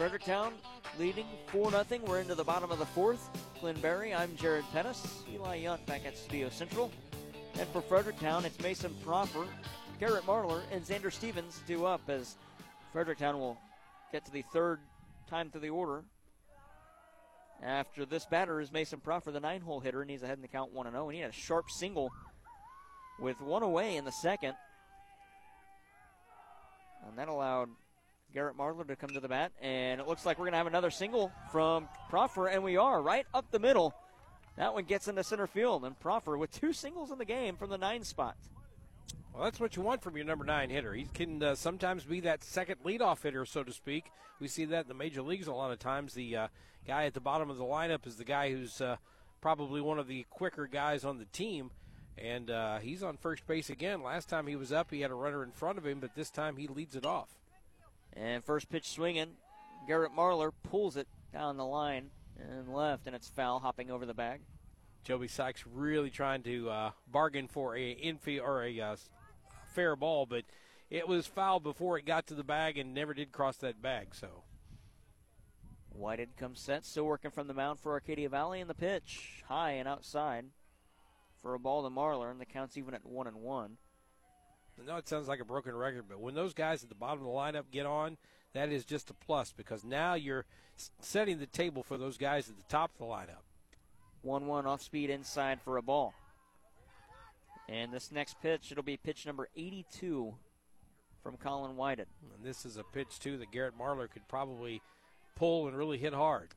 Fredericktown 0.00 0.54
leading 0.98 1.26
4 1.48 1.70
0. 1.72 1.84
We're 2.06 2.20
into 2.20 2.34
the 2.34 2.42
bottom 2.42 2.70
of 2.70 2.78
the 2.78 2.86
fourth. 2.86 3.28
Glenn 3.60 3.78
Berry, 3.82 4.14
I'm 4.14 4.34
Jared 4.34 4.64
Pettis. 4.72 5.24
Eli 5.30 5.60
Yunt 5.60 5.84
back 5.84 6.06
at 6.06 6.16
Studio 6.16 6.48
Central. 6.48 6.90
And 7.58 7.68
for 7.68 7.82
Fredericktown, 7.82 8.46
it's 8.46 8.58
Mason 8.60 8.94
Proffer, 9.04 9.46
Garrett 9.98 10.24
Marlar, 10.24 10.62
and 10.72 10.82
Xander 10.82 11.12
Stevens 11.12 11.60
due 11.66 11.84
up 11.84 12.00
as 12.08 12.36
Fredericktown 12.94 13.38
will 13.38 13.58
get 14.10 14.24
to 14.24 14.32
the 14.32 14.42
third 14.54 14.80
time 15.28 15.50
through 15.50 15.60
the 15.60 15.68
order. 15.68 16.02
After 17.62 18.06
this 18.06 18.24
batter 18.24 18.58
is 18.58 18.72
Mason 18.72 19.00
Proffer, 19.00 19.32
the 19.32 19.38
nine 19.38 19.60
hole 19.60 19.80
hitter, 19.80 20.00
and 20.00 20.10
he's 20.10 20.22
ahead 20.22 20.38
in 20.38 20.42
the 20.42 20.48
count 20.48 20.72
1 20.72 20.90
0. 20.90 21.08
And 21.08 21.14
he 21.14 21.20
had 21.20 21.28
a 21.28 21.34
sharp 21.34 21.70
single 21.70 22.10
with 23.20 23.38
one 23.42 23.62
away 23.62 23.96
in 23.96 24.06
the 24.06 24.12
second. 24.12 24.54
And 27.06 27.18
that 27.18 27.28
allowed 27.28 27.68
Garrett 28.32 28.56
Marlar 28.56 28.86
to 28.86 28.96
come 28.96 29.10
to 29.10 29.20
the 29.20 29.28
bat. 29.28 29.52
And 29.60 30.00
it 30.00 30.06
looks 30.06 30.24
like 30.24 30.38
we're 30.38 30.46
going 30.46 30.52
to 30.52 30.58
have 30.58 30.66
another 30.66 30.90
single 30.90 31.32
from 31.50 31.88
Proffer, 32.08 32.48
and 32.48 32.62
we 32.62 32.76
are 32.76 33.02
right 33.02 33.26
up 33.34 33.50
the 33.50 33.58
middle. 33.58 33.94
That 34.56 34.74
one 34.74 34.84
gets 34.84 35.08
into 35.08 35.24
center 35.24 35.46
field, 35.46 35.84
and 35.84 35.98
Proffer 35.98 36.36
with 36.36 36.52
two 36.52 36.72
singles 36.72 37.10
in 37.10 37.18
the 37.18 37.24
game 37.24 37.56
from 37.56 37.70
the 37.70 37.78
nine 37.78 38.04
spot. 38.04 38.36
Well, 39.32 39.44
that's 39.44 39.60
what 39.60 39.76
you 39.76 39.82
want 39.82 40.02
from 40.02 40.16
your 40.16 40.26
number 40.26 40.44
nine 40.44 40.70
hitter. 40.70 40.92
He 40.92 41.06
can 41.14 41.42
uh, 41.42 41.54
sometimes 41.54 42.04
be 42.04 42.20
that 42.20 42.42
second 42.42 42.76
leadoff 42.84 43.22
hitter, 43.22 43.46
so 43.46 43.62
to 43.62 43.72
speak. 43.72 44.10
We 44.40 44.48
see 44.48 44.64
that 44.66 44.82
in 44.82 44.88
the 44.88 44.94
major 44.94 45.22
leagues 45.22 45.46
a 45.46 45.52
lot 45.52 45.70
of 45.70 45.78
times. 45.78 46.14
The 46.14 46.36
uh, 46.36 46.48
guy 46.86 47.04
at 47.04 47.14
the 47.14 47.20
bottom 47.20 47.48
of 47.48 47.56
the 47.56 47.64
lineup 47.64 48.06
is 48.06 48.16
the 48.16 48.24
guy 48.24 48.50
who's 48.50 48.80
uh, 48.80 48.96
probably 49.40 49.80
one 49.80 49.98
of 49.98 50.08
the 50.08 50.26
quicker 50.30 50.66
guys 50.66 51.04
on 51.04 51.18
the 51.18 51.26
team. 51.26 51.70
And 52.18 52.50
uh, 52.50 52.78
he's 52.78 53.02
on 53.02 53.16
first 53.16 53.46
base 53.46 53.70
again. 53.70 54.02
Last 54.02 54.28
time 54.28 54.46
he 54.46 54.56
was 54.56 54.72
up, 54.72 54.90
he 54.90 55.00
had 55.00 55.10
a 55.10 55.14
runner 55.14 55.42
in 55.42 55.52
front 55.52 55.78
of 55.78 55.86
him, 55.86 56.00
but 56.00 56.14
this 56.14 56.30
time 56.30 56.56
he 56.56 56.66
leads 56.66 56.96
it 56.96 57.06
off. 57.06 57.39
And 58.14 58.44
first 58.44 58.68
pitch 58.68 58.88
swinging, 58.88 59.36
Garrett 59.86 60.12
Marlar 60.12 60.52
pulls 60.62 60.96
it 60.96 61.08
down 61.32 61.56
the 61.56 61.64
line 61.64 62.10
and 62.38 62.72
left, 62.72 63.06
and 63.06 63.14
it's 63.14 63.28
foul, 63.28 63.60
hopping 63.60 63.90
over 63.90 64.06
the 64.06 64.14
bag. 64.14 64.40
Joby 65.04 65.28
Sykes 65.28 65.64
really 65.66 66.10
trying 66.10 66.42
to 66.42 66.70
uh, 66.70 66.90
bargain 67.10 67.48
for 67.48 67.76
a 67.76 67.90
infield 67.90 68.46
or 68.46 68.62
a 68.64 68.80
uh, 68.80 68.96
fair 69.74 69.96
ball, 69.96 70.26
but 70.26 70.44
it 70.90 71.08
was 71.08 71.26
foul 71.26 71.60
before 71.60 71.98
it 71.98 72.04
got 72.04 72.26
to 72.26 72.34
the 72.34 72.44
bag 72.44 72.76
and 72.76 72.92
never 72.92 73.14
did 73.14 73.32
cross 73.32 73.56
that 73.58 73.80
bag. 73.80 74.08
So 74.14 74.42
Whited 75.90 76.36
comes 76.36 76.60
set, 76.60 76.84
still 76.84 77.04
working 77.04 77.30
from 77.30 77.46
the 77.46 77.54
mound 77.54 77.80
for 77.80 77.92
Arcadia 77.92 78.28
Valley, 78.28 78.60
and 78.60 78.68
the 78.68 78.74
pitch 78.74 79.42
high 79.48 79.72
and 79.72 79.88
outside 79.88 80.46
for 81.40 81.54
a 81.54 81.58
ball 81.58 81.82
to 81.82 81.90
Marlar, 81.90 82.30
and 82.30 82.40
the 82.40 82.46
count's 82.46 82.76
even 82.76 82.94
at 82.94 83.04
one 83.04 83.26
and 83.26 83.36
one. 83.36 83.78
I 84.80 84.86
know 84.86 84.96
it 84.96 85.08
sounds 85.08 85.28
like 85.28 85.40
a 85.40 85.44
broken 85.44 85.74
record, 85.76 86.04
but 86.08 86.20
when 86.20 86.34
those 86.34 86.54
guys 86.54 86.82
at 86.82 86.88
the 86.88 86.94
bottom 86.94 87.20
of 87.20 87.26
the 87.26 87.30
lineup 87.30 87.70
get 87.70 87.86
on, 87.86 88.16
that 88.54 88.70
is 88.70 88.84
just 88.84 89.10
a 89.10 89.14
plus 89.14 89.52
because 89.52 89.84
now 89.84 90.14
you're 90.14 90.46
setting 91.00 91.38
the 91.38 91.46
table 91.46 91.82
for 91.82 91.98
those 91.98 92.16
guys 92.16 92.48
at 92.48 92.56
the 92.56 92.64
top 92.68 92.90
of 92.92 92.98
the 92.98 93.04
lineup. 93.04 93.44
1 94.22 94.46
1 94.46 94.66
off 94.66 94.82
speed 94.82 95.10
inside 95.10 95.60
for 95.60 95.76
a 95.76 95.82
ball. 95.82 96.14
And 97.68 97.92
this 97.92 98.10
next 98.10 98.40
pitch, 98.42 98.72
it'll 98.72 98.82
be 98.82 98.96
pitch 98.96 99.26
number 99.26 99.48
82 99.56 100.34
from 101.22 101.36
Colin 101.36 101.76
Whited. 101.76 102.08
And 102.34 102.44
this 102.44 102.64
is 102.64 102.76
a 102.76 102.82
pitch, 102.82 103.18
too, 103.18 103.36
that 103.38 103.52
Garrett 103.52 103.78
Marlar 103.78 104.10
could 104.10 104.26
probably 104.28 104.82
pull 105.36 105.68
and 105.68 105.76
really 105.76 105.98
hit 105.98 106.12
hard. 106.12 106.48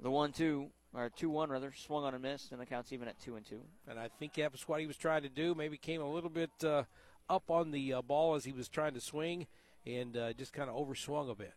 The 0.00 0.10
1 0.10 0.32
2, 0.32 0.68
or 0.94 1.10
2 1.10 1.30
1 1.30 1.50
rather, 1.50 1.72
swung 1.72 2.04
on 2.04 2.14
and 2.14 2.22
missed, 2.22 2.52
and 2.52 2.60
the 2.60 2.66
count's 2.66 2.92
even 2.92 3.08
at 3.08 3.18
2 3.20 3.36
and 3.36 3.46
2. 3.46 3.60
And 3.88 3.98
I 3.98 4.08
think 4.18 4.34
that 4.34 4.52
was 4.52 4.68
what 4.68 4.80
he 4.80 4.86
was 4.86 4.96
trying 4.96 5.22
to 5.22 5.28
do. 5.28 5.54
Maybe 5.54 5.76
came 5.78 6.02
a 6.02 6.12
little 6.12 6.30
bit 6.30 6.50
uh, 6.64 6.82
up 7.28 7.50
on 7.50 7.70
the 7.70 7.94
uh, 7.94 8.02
ball 8.02 8.34
as 8.34 8.44
he 8.44 8.52
was 8.52 8.68
trying 8.68 8.94
to 8.94 9.00
swing 9.00 9.46
and 9.86 10.16
uh, 10.16 10.32
just 10.32 10.52
kind 10.52 10.70
of 10.70 10.76
overswung 10.76 11.30
a 11.30 11.34
bit. 11.34 11.54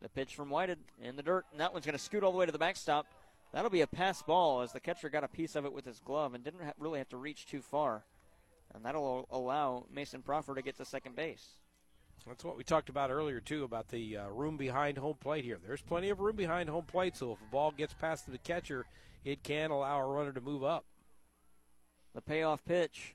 The 0.00 0.08
pitch 0.08 0.34
from 0.34 0.50
Whited 0.50 0.78
in 1.00 1.16
the 1.16 1.22
dirt, 1.22 1.46
and 1.52 1.60
that 1.60 1.72
one's 1.72 1.86
going 1.86 1.96
to 1.96 2.02
scoot 2.02 2.24
all 2.24 2.32
the 2.32 2.38
way 2.38 2.46
to 2.46 2.52
the 2.52 2.58
backstop. 2.58 3.06
That'll 3.52 3.70
be 3.70 3.82
a 3.82 3.86
pass 3.86 4.22
ball 4.22 4.62
as 4.62 4.72
the 4.72 4.80
catcher 4.80 5.08
got 5.08 5.24
a 5.24 5.28
piece 5.28 5.54
of 5.54 5.64
it 5.64 5.72
with 5.72 5.84
his 5.84 6.00
glove 6.00 6.34
and 6.34 6.42
didn't 6.42 6.64
ha- 6.64 6.72
really 6.78 6.98
have 6.98 7.08
to 7.10 7.16
reach 7.16 7.46
too 7.46 7.60
far. 7.60 8.04
And 8.74 8.84
that'll 8.84 9.28
allow 9.30 9.84
Mason 9.94 10.22
Proffer 10.22 10.54
to 10.54 10.62
get 10.62 10.76
to 10.78 10.84
second 10.84 11.14
base. 11.14 11.46
That's 12.26 12.44
what 12.44 12.56
we 12.56 12.64
talked 12.64 12.88
about 12.88 13.10
earlier, 13.10 13.40
too, 13.40 13.64
about 13.64 13.88
the 13.88 14.16
uh, 14.16 14.28
room 14.28 14.56
behind 14.56 14.96
home 14.96 15.16
plate 15.20 15.44
here. 15.44 15.58
There's 15.64 15.82
plenty 15.82 16.08
of 16.08 16.20
room 16.20 16.36
behind 16.36 16.68
home 16.68 16.84
plate, 16.84 17.16
so 17.16 17.32
if 17.32 17.38
a 17.42 17.50
ball 17.50 17.72
gets 17.72 17.94
past 17.94 18.30
the 18.30 18.38
catcher, 18.38 18.86
it 19.24 19.42
can 19.42 19.70
allow 19.70 20.00
a 20.00 20.06
runner 20.06 20.32
to 20.32 20.40
move 20.40 20.64
up. 20.64 20.84
The 22.14 22.20
payoff 22.20 22.64
pitch, 22.64 23.14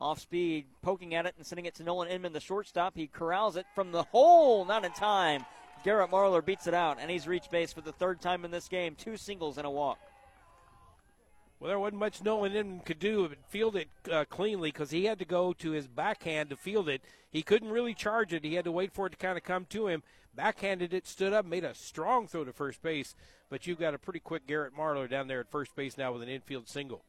off 0.00 0.20
speed, 0.20 0.66
poking 0.82 1.14
at 1.14 1.26
it 1.26 1.34
and 1.36 1.46
sending 1.46 1.66
it 1.66 1.74
to 1.76 1.82
Nolan 1.82 2.08
Inman, 2.08 2.32
the 2.32 2.40
shortstop. 2.40 2.96
He 2.96 3.06
corrals 3.06 3.56
it 3.56 3.66
from 3.74 3.92
the 3.92 4.04
hole, 4.04 4.64
not 4.64 4.84
in 4.84 4.92
time. 4.92 5.44
Garrett 5.84 6.10
Marlar 6.10 6.44
beats 6.44 6.66
it 6.66 6.74
out, 6.74 6.98
and 7.00 7.10
he's 7.10 7.28
reached 7.28 7.50
base 7.50 7.72
for 7.72 7.80
the 7.80 7.92
third 7.92 8.20
time 8.20 8.44
in 8.44 8.50
this 8.50 8.68
game. 8.68 8.94
Two 8.96 9.16
singles 9.16 9.58
and 9.58 9.66
a 9.66 9.70
walk. 9.70 9.98
Well, 11.60 11.68
there 11.68 11.78
wasn't 11.78 11.98
much 11.98 12.22
Nolan 12.22 12.54
Inman 12.54 12.80
could 12.80 13.00
do 13.00 13.28
but 13.28 13.38
field 13.48 13.74
it 13.74 13.88
uh, 14.10 14.24
cleanly 14.26 14.70
because 14.70 14.92
he 14.92 15.06
had 15.06 15.18
to 15.18 15.24
go 15.24 15.52
to 15.54 15.72
his 15.72 15.88
backhand 15.88 16.50
to 16.50 16.56
field 16.56 16.88
it. 16.88 17.02
He 17.30 17.42
couldn't 17.42 17.70
really 17.70 17.94
charge 17.94 18.32
it. 18.32 18.44
He 18.44 18.54
had 18.54 18.64
to 18.64 18.72
wait 18.72 18.92
for 18.92 19.06
it 19.06 19.10
to 19.10 19.16
kind 19.16 19.36
of 19.36 19.42
come 19.42 19.66
to 19.70 19.88
him. 19.88 20.04
Backhanded 20.34 20.94
it, 20.94 21.08
stood 21.08 21.32
up, 21.32 21.44
made 21.44 21.64
a 21.64 21.74
strong 21.74 22.28
throw 22.28 22.44
to 22.44 22.52
first 22.52 22.80
base. 22.80 23.16
But 23.50 23.66
you've 23.66 23.80
got 23.80 23.94
a 23.94 23.98
pretty 23.98 24.20
quick 24.20 24.46
Garrett 24.46 24.76
Marlar 24.76 25.10
down 25.10 25.26
there 25.26 25.40
at 25.40 25.50
first 25.50 25.74
base 25.74 25.98
now 25.98 26.12
with 26.12 26.22
an 26.22 26.28
infield 26.28 26.68
single. 26.68 27.02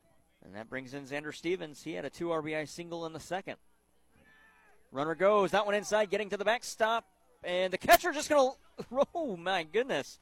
And 0.44 0.56
that 0.56 0.70
brings 0.70 0.94
in 0.94 1.04
Xander 1.06 1.34
Stevens. 1.34 1.84
He 1.84 1.94
had 1.94 2.06
a 2.06 2.10
two 2.10 2.28
RBI 2.28 2.68
single 2.68 3.06
in 3.06 3.14
the 3.14 3.20
second. 3.20 3.58
Runner 4.92 5.16
goes. 5.16 5.52
That 5.52 5.66
one 5.66 5.76
inside, 5.76 6.10
getting 6.10 6.30
to 6.30 6.38
the 6.38 6.46
backstop. 6.46 7.06
and 7.44 7.72
the 7.72 7.78
catcher 7.78 8.12
just 8.12 8.30
going 8.30 8.54
to. 8.90 9.06
Oh, 9.14 9.38
my 9.38 9.64
goodness. 9.64 10.20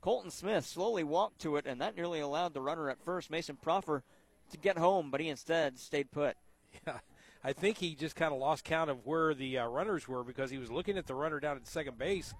Colton 0.00 0.30
Smith 0.30 0.66
slowly 0.66 1.02
walked 1.02 1.40
to 1.40 1.56
it, 1.56 1.66
and 1.66 1.80
that 1.80 1.96
nearly 1.96 2.20
allowed 2.20 2.52
the 2.52 2.60
runner 2.60 2.90
at 2.90 3.02
first, 3.04 3.30
Mason 3.30 3.56
Proffer, 3.56 4.02
to 4.50 4.58
get 4.58 4.76
home, 4.76 5.10
but 5.10 5.20
he 5.20 5.28
instead 5.28 5.78
stayed 5.78 6.10
put. 6.10 6.36
Yeah. 6.86 6.98
I 7.44 7.52
think 7.52 7.76
he 7.78 7.94
just 7.94 8.16
kind 8.16 8.32
of 8.32 8.40
lost 8.40 8.64
count 8.64 8.90
of 8.90 9.06
where 9.06 9.32
the 9.34 9.58
uh, 9.58 9.66
runners 9.66 10.08
were 10.08 10.24
because 10.24 10.50
he 10.50 10.58
was 10.58 10.70
looking 10.70 10.96
at 10.98 11.06
the 11.06 11.14
runner 11.14 11.38
down 11.38 11.56
at 11.56 11.66
second 11.68 11.98
base 11.98 12.32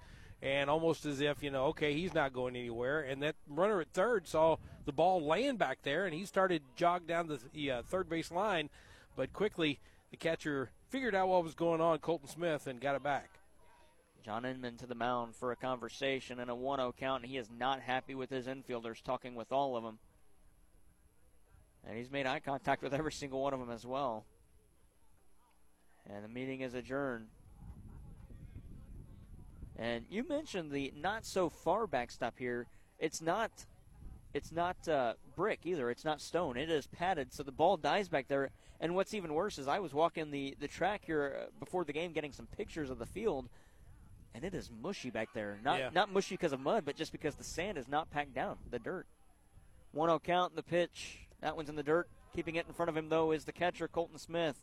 and 0.45 0.69
almost 0.69 1.07
as 1.07 1.21
if, 1.21 1.41
you 1.41 1.49
know, 1.49 1.65
okay, 1.65 1.95
he's 1.95 2.13
not 2.13 2.31
going 2.31 2.55
anywhere. 2.55 3.01
And 3.01 3.23
that 3.23 3.35
runner 3.49 3.81
at 3.81 3.91
third 3.93 4.27
saw 4.27 4.57
the 4.85 4.91
ball 4.91 5.25
laying 5.25 5.57
back 5.57 5.79
there 5.81 6.05
and 6.05 6.13
he 6.13 6.23
started 6.23 6.61
jog 6.75 7.07
down 7.07 7.27
the, 7.27 7.39
the 7.51 7.71
uh, 7.71 7.81
third 7.81 8.07
base 8.07 8.29
line. 8.29 8.69
But 9.15 9.33
quickly, 9.33 9.79
the 10.11 10.17
catcher 10.17 10.69
figured 10.89 11.15
out 11.15 11.29
what 11.29 11.43
was 11.43 11.55
going 11.55 11.81
on, 11.81 11.97
Colton 11.97 12.29
Smith, 12.29 12.67
and 12.67 12.79
got 12.79 12.95
it 12.95 13.01
back. 13.01 13.39
John 14.23 14.45
Inman 14.45 14.77
to 14.77 14.85
the 14.85 14.93
mound 14.93 15.35
for 15.35 15.51
a 15.51 15.55
conversation 15.55 16.39
and 16.39 16.51
a 16.51 16.55
1 16.55 16.77
0 16.77 16.93
count, 16.95 17.23
and 17.23 17.31
he 17.31 17.37
is 17.37 17.49
not 17.49 17.79
happy 17.81 18.13
with 18.13 18.29
his 18.29 18.45
infielders, 18.45 19.01
talking 19.01 19.33
with 19.33 19.51
all 19.51 19.75
of 19.75 19.83
them. 19.83 19.97
And 21.87 21.97
he's 21.97 22.11
made 22.11 22.27
eye 22.27 22.39
contact 22.39 22.83
with 22.83 22.93
every 22.93 23.11
single 23.11 23.41
one 23.41 23.53
of 23.53 23.59
them 23.59 23.71
as 23.71 23.85
well. 23.85 24.25
And 26.07 26.23
the 26.23 26.29
meeting 26.29 26.61
is 26.61 26.75
adjourned. 26.75 27.27
And 29.77 30.05
you 30.09 30.27
mentioned 30.27 30.71
the 30.71 30.93
not 30.95 31.25
so 31.25 31.49
far 31.49 31.87
backstop 31.87 32.35
here. 32.37 32.67
It's 32.99 33.21
not 33.21 33.51
it's 34.33 34.51
not 34.51 34.87
uh, 34.87 35.13
brick 35.35 35.59
either. 35.63 35.89
It's 35.89 36.03
not 36.03 36.19
stone. 36.19 36.57
It 36.57 36.69
is 36.69 36.87
padded, 36.87 37.33
so 37.33 37.41
the 37.41 37.53
ball 37.53 37.77
dies 37.77 38.09
back 38.09 38.27
there. 38.27 38.49
And 38.81 38.93
what's 38.93 39.13
even 39.13 39.33
worse 39.33 39.57
is 39.57 39.67
I 39.69 39.79
was 39.79 39.93
walking 39.93 40.29
the, 40.31 40.55
the 40.59 40.67
track 40.67 41.03
here 41.05 41.43
uh, 41.43 41.45
before 41.57 41.85
the 41.85 41.93
game, 41.93 42.11
getting 42.11 42.33
some 42.33 42.45
pictures 42.45 42.89
of 42.89 42.99
the 42.99 43.05
field, 43.05 43.47
and 44.33 44.43
it 44.43 44.53
is 44.53 44.69
mushy 44.81 45.09
back 45.09 45.29
there. 45.33 45.57
Not 45.63 45.79
Yeah. 45.79 45.89
not 45.93 46.11
mushy 46.11 46.35
because 46.35 46.51
of 46.51 46.59
mud, 46.59 46.83
but 46.83 46.97
just 46.97 47.13
because 47.13 47.35
the 47.35 47.45
sand 47.45 47.77
is 47.77 47.87
not 47.87 48.11
packed 48.11 48.33
down, 48.33 48.57
the 48.69 48.79
dirt. 48.79 49.05
1-0 49.95 50.21
count 50.23 50.51
in 50.51 50.55
the 50.57 50.63
pitch. 50.63 51.19
That 51.39 51.55
one's 51.55 51.69
in 51.69 51.77
the 51.77 51.83
dirt. 51.83 52.09
Keeping 52.35 52.55
it 52.55 52.65
in 52.67 52.73
front 52.73 52.89
of 52.89 52.97
him 52.97 53.07
though 53.07 53.31
is 53.31 53.45
the 53.45 53.53
catcher 53.53 53.87
Colton 53.87 54.17
Smith, 54.17 54.61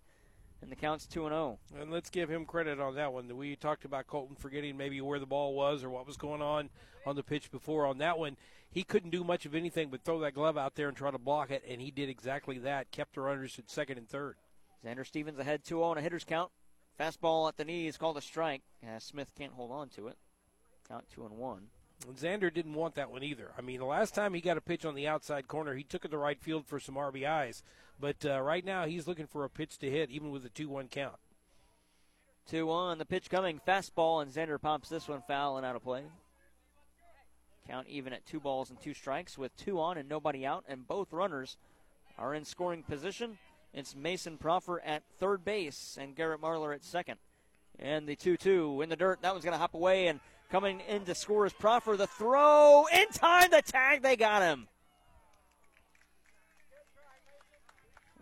and 0.63 0.71
the 0.71 0.77
count's 0.77 1.07
two 1.07 1.27
and 1.27 1.35
oh. 1.35 1.59
zero. 1.69 1.83
And 1.83 1.93
let's 1.93 2.09
give 2.09 2.31
him 2.31 2.45
credit 2.45 2.81
on 2.81 2.95
that 2.95 3.13
one. 3.13 3.37
We 3.37 3.57
talked 3.57 3.85
about 3.85 4.07
Colton 4.07 4.37
forgetting 4.37 4.77
maybe 4.77 5.01
where 5.01 5.19
the 5.19 5.27
ball 5.27 5.55
was 5.55 5.85
or 5.85 5.91
what 5.91 6.07
was 6.07 6.17
going 6.17 6.41
on 6.41 6.71
on 7.05 7.17
the 7.17 7.23
pitch 7.23 7.51
before. 7.51 7.87
On 7.87 7.99
that 7.99 8.19
one, 8.19 8.37
he 8.71 8.85
couldn't 8.85 9.11
do 9.11 9.25
much 9.25 9.45
of 9.45 9.55
anything 9.55 9.91
but 9.91 10.03
throw 10.03 10.21
that 10.21 10.35
glove 10.35 10.57
out 10.57 10.77
there 10.77 10.89
and 10.89 10.97
try 10.97 11.11
to 11.11 11.19
block 11.19 11.51
it, 11.51 11.63
and 11.69 11.81
he 11.81 11.91
did 11.91 12.09
exactly 12.09 12.59
that. 12.59 12.91
Kept 12.93 13.17
the 13.17 13.21
runners 13.21 13.59
at 13.59 13.69
second 13.69 13.99
and 13.99 14.09
third. 14.09 14.37
Xander 14.85 15.07
Stevens 15.07 15.39
ahead 15.39 15.65
2 15.65 15.77
0 15.77 15.83
on 15.83 15.99
a 15.99 16.01
hitter's 16.01 16.25
count. 16.25 16.51
Fastball 16.99 17.49
at 17.49 17.57
the 17.57 17.65
knee 17.65 17.87
is 17.87 17.97
called 17.97 18.17
a 18.17 18.23
strike. 18.23 18.63
Uh, 18.83 18.99
Smith 18.99 19.31
can't 19.37 19.53
hold 19.53 19.73
on 19.73 19.89
to 19.91 20.09
it. 20.09 20.17
Count 20.89 21.05
2 21.15 21.25
and 21.27 21.37
1. 21.37 21.63
And 22.07 22.17
Xander 22.17 22.53
didn't 22.53 22.75
want 22.75 22.97
that 22.97 23.11
one 23.11 23.23
either. 23.23 23.53
I 23.57 23.61
mean, 23.61 23.79
the 23.79 23.87
last 23.87 24.15
time 24.15 24.35
he 24.35 24.41
got 24.41 24.57
a 24.57 24.61
pitch 24.63 24.85
on 24.85 24.95
the 24.95 25.07
outside 25.07 25.47
corner, 25.47 25.75
he 25.75 25.85
took 25.85 26.05
it 26.05 26.09
to 26.09 26.13
the 26.13 26.19
right 26.19 26.41
field 26.41 26.67
for 26.67 26.81
some 26.81 26.97
RBIs. 26.97 27.63
But 28.01 28.25
uh, 28.25 28.41
right 28.41 28.65
now, 28.65 28.87
he's 28.87 29.07
looking 29.07 29.27
for 29.27 29.45
a 29.45 29.51
pitch 29.51 29.79
to 29.79 29.91
hit, 29.91 30.11
even 30.11 30.31
with 30.31 30.45
a 30.45 30.49
2 30.49 30.69
1 30.69 30.89
count. 30.89 31.17
2 32.49 32.67
1. 32.67 32.99
The 32.99 33.05
pitch 33.05 33.31
coming. 33.31 33.61
Fastball, 33.67 34.23
and 34.23 34.33
Xander 34.33 34.61
pumps 34.61 34.89
this 34.89 35.09
one 35.09 35.23
foul 35.27 35.57
and 35.57 35.67
out 35.67 35.77
of 35.77 35.85
play. 35.85 36.03
Count 37.69 37.87
even 37.89 38.13
at 38.13 38.27
two 38.27 38.41
balls 38.41 38.71
and 38.71 38.81
two 38.81 38.95
strikes 38.95 39.39
with 39.39 39.57
two 39.57 39.81
on 39.81 39.97
and 39.97 40.09
nobody 40.09 40.45
out, 40.45 40.65
and 40.69 40.87
both 40.89 41.13
runners 41.13 41.57
are 42.19 42.35
in 42.35 42.45
scoring 42.45 42.83
position. 42.83 43.39
It's 43.73 43.95
Mason 43.95 44.37
Proffer 44.37 44.81
at 44.81 45.03
third 45.19 45.45
base 45.45 45.97
and 46.01 46.17
Garrett 46.17 46.41
Marlar 46.41 46.75
at 46.75 46.85
second. 46.85 47.19
And 47.79 48.07
the 48.07 48.17
2 48.17 48.37
2 48.37 48.83
in 48.83 48.89
the 48.89 48.97
dirt. 48.97 49.23
That 49.23 49.33
one's 49.33 49.45
going 49.45 49.55
to 49.55 49.59
hop 49.59 49.75
away, 49.75 50.09
and 50.09 50.21
coming 50.53 50.81
in 50.87 51.03
to 51.07 51.15
score 51.15 51.47
is 51.47 51.53
Proffer. 51.55 51.97
The 51.97 52.07
throw 52.07 52.85
in 52.93 53.09
time, 53.09 53.51
the 53.51 53.63
tag, 53.63 54.03
they 54.03 54.17
got 54.17 54.43
him. 54.43 54.69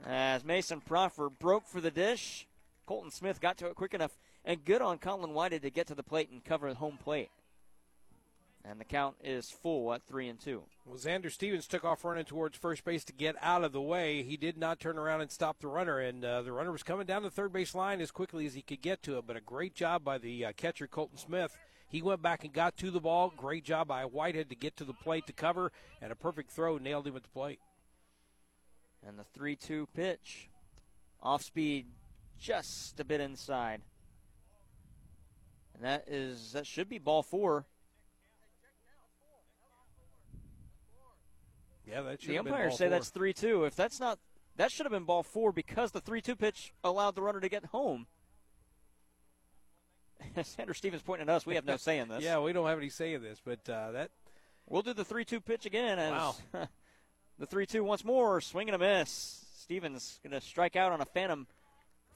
As 0.07 0.45
Mason 0.45 0.81
Proffer 0.81 1.29
broke 1.29 1.67
for 1.67 1.81
the 1.81 1.91
dish, 1.91 2.47
Colton 2.87 3.11
Smith 3.11 3.41
got 3.41 3.59
to 3.59 3.67
it 3.67 3.75
quick 3.75 3.95
enough, 3.95 4.17
and 4.45 4.65
good 4.65 4.81
on 4.81 4.99
Colin 4.99 5.35
Whited 5.35 5.63
to 5.63 5.71
get 5.71 5.89
to 5.89 5.95
the 5.97 6.05
plate 6.05 6.31
and 6.31 6.43
cover 6.43 6.69
the 6.69 6.77
home 6.77 6.99
plate. 7.03 7.31
And 8.65 8.81
the 8.81 8.85
count 8.85 9.17
is 9.25 9.51
full 9.51 9.93
at 9.93 10.07
three 10.07 10.29
and 10.29 10.39
two. 10.39 10.63
Well, 10.87 10.99
Xander 10.99 11.33
Stevens 11.33 11.67
took 11.67 11.85
off 11.85 12.05
running 12.05 12.27
towards 12.27 12.57
first 12.57 12.85
base 12.85 13.03
to 13.05 13.13
get 13.13 13.35
out 13.41 13.65
of 13.65 13.73
the 13.73 13.81
way. 13.81 14.23
He 14.23 14.37
did 14.37 14.57
not 14.57 14.79
turn 14.79 14.99
around 14.99 15.23
and 15.23 15.33
stop 15.33 15.59
the 15.59 15.67
runner, 15.67 15.99
and 15.99 16.25
uh, 16.25 16.43
the 16.43 16.53
runner 16.53 16.71
was 16.71 16.83
coming 16.85 17.07
down 17.07 17.23
the 17.23 17.31
third 17.31 17.53
base 17.53 17.75
line 17.75 18.01
as 18.01 18.11
quickly 18.13 18.47
as 18.47 18.55
he 18.55 18.63
could 18.63 18.83
get 18.83 19.03
to 19.03 19.19
it. 19.19 19.25
But 19.27 19.37
a 19.37 19.41
great 19.41 19.75
job 19.75 20.05
by 20.05 20.19
the 20.19 20.45
uh, 20.45 20.53
catcher, 20.57 20.87
Colton 20.87 21.19
Smith. 21.19 21.57
He 21.91 22.03
went 22.03 22.23
back 22.23 22.45
and 22.45 22.53
got 22.53 22.77
to 22.79 22.91
the 22.93 23.01
ball. 23.01 23.33
Great 23.37 23.65
job 23.65 23.89
by 23.89 24.05
Whited 24.05 24.49
to 24.51 24.55
get 24.55 24.77
to 24.77 24.85
the 24.85 24.95
plate 24.95 25.27
to 25.27 25.33
cover, 25.33 25.73
and 26.01 26.13
a 26.13 26.15
perfect 26.15 26.53
throw 26.53 26.79
nailed 26.79 27.09
him 27.09 27.17
at 27.17 27.25
the 27.25 27.29
plate. 27.29 27.59
And 29.07 29.19
the 29.19 29.25
3 29.35 29.57
2 29.57 29.89
pitch. 29.93 30.49
Off 31.23 31.43
speed, 31.43 31.87
just 32.39 32.99
a 33.01 33.05
bit 33.05 33.21
inside. 33.21 33.83
And 35.75 35.85
that 35.85 36.05
is 36.07 36.53
that 36.53 36.67
should 36.67 36.89
be 36.89 36.99
ball 36.99 37.23
four. 37.23 37.67
Yeah, 41.87 42.03
that 42.03 42.23
should 42.23 42.31
The 42.31 42.39
umpires 42.39 42.79
say 42.79 42.85
four. 42.85 42.91
that's 42.91 43.11
3 43.11 43.33
2. 43.33 43.65
If 43.65 43.75
that's 43.75 43.99
not, 43.99 44.19
that 44.57 44.71
should 44.71 44.87
have 44.87 44.93
been 44.93 45.05
ball 45.05 45.25
four 45.25 45.53
because 45.53 45.91
the 45.91 46.01
3 46.01 46.21
2 46.21 46.37
pitch 46.37 46.73
allowed 46.85 47.17
the 47.17 47.23
runner 47.23 47.41
to 47.41 47.49
get 47.49 47.67
home. 47.67 48.07
Xander 50.37 50.77
Stevens 50.77 51.03
pointing 51.03 51.29
at 51.29 51.35
us. 51.35 51.47
We 51.47 51.55
have 51.55 51.65
no 51.65 51.77
say 51.77 51.99
in 51.99 52.09
this. 52.09 52.23
yeah, 52.23 52.41
we 52.41 52.53
don't 52.53 52.67
have 52.67 52.79
any 52.79 52.89
say 52.89 53.15
in 53.15 53.23
this, 53.23 53.41
but 53.45 53.69
uh, 53.69 53.93
that 53.93 54.11
We'll 54.71 54.83
do 54.83 54.95
the 54.95 55.05
3 55.05 55.25
2 55.25 55.41
pitch 55.41 55.67
again 55.67 55.99
as 55.99 56.13
Wow. 56.13 56.35
the 57.39 57.47
3 57.47 57.67
2 57.67 57.83
once 57.83 58.05
more. 58.05 58.41
Swing 58.41 58.69
and 58.69 58.77
a 58.77 58.79
miss. 58.79 59.45
Stevens 59.57 60.21
going 60.23 60.33
to 60.33 60.41
strike 60.41 60.77
out 60.77 60.93
on 60.93 61.01
a 61.01 61.05
phantom 61.05 61.49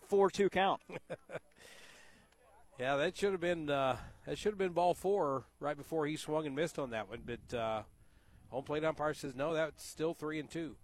4 0.09 0.31
2 0.31 0.49
count. 0.51 0.81
yeah, 2.79 2.97
that 2.97 3.17
should 3.17 3.33
have 3.33 3.41
been 3.41 3.69
uh, 3.69 3.97
that 4.27 4.39
should 4.39 4.53
have 4.53 4.59
been 4.59 4.73
ball 4.73 4.95
four 4.95 5.45
right 5.59 5.77
before 5.77 6.07
he 6.07 6.17
swung 6.17 6.47
and 6.47 6.55
missed 6.55 6.79
on 6.79 6.91
that 6.91 7.09
one. 7.09 7.23
But 7.27 7.57
uh, 7.57 7.83
home 8.51 8.65
plate 8.65 8.85
umpire 8.85 9.15
says 9.15 9.35
no, 9.35 9.53
that's 9.55 9.85
still 9.85 10.15
three 10.15 10.39
and 10.39 10.49
two. 10.49 10.77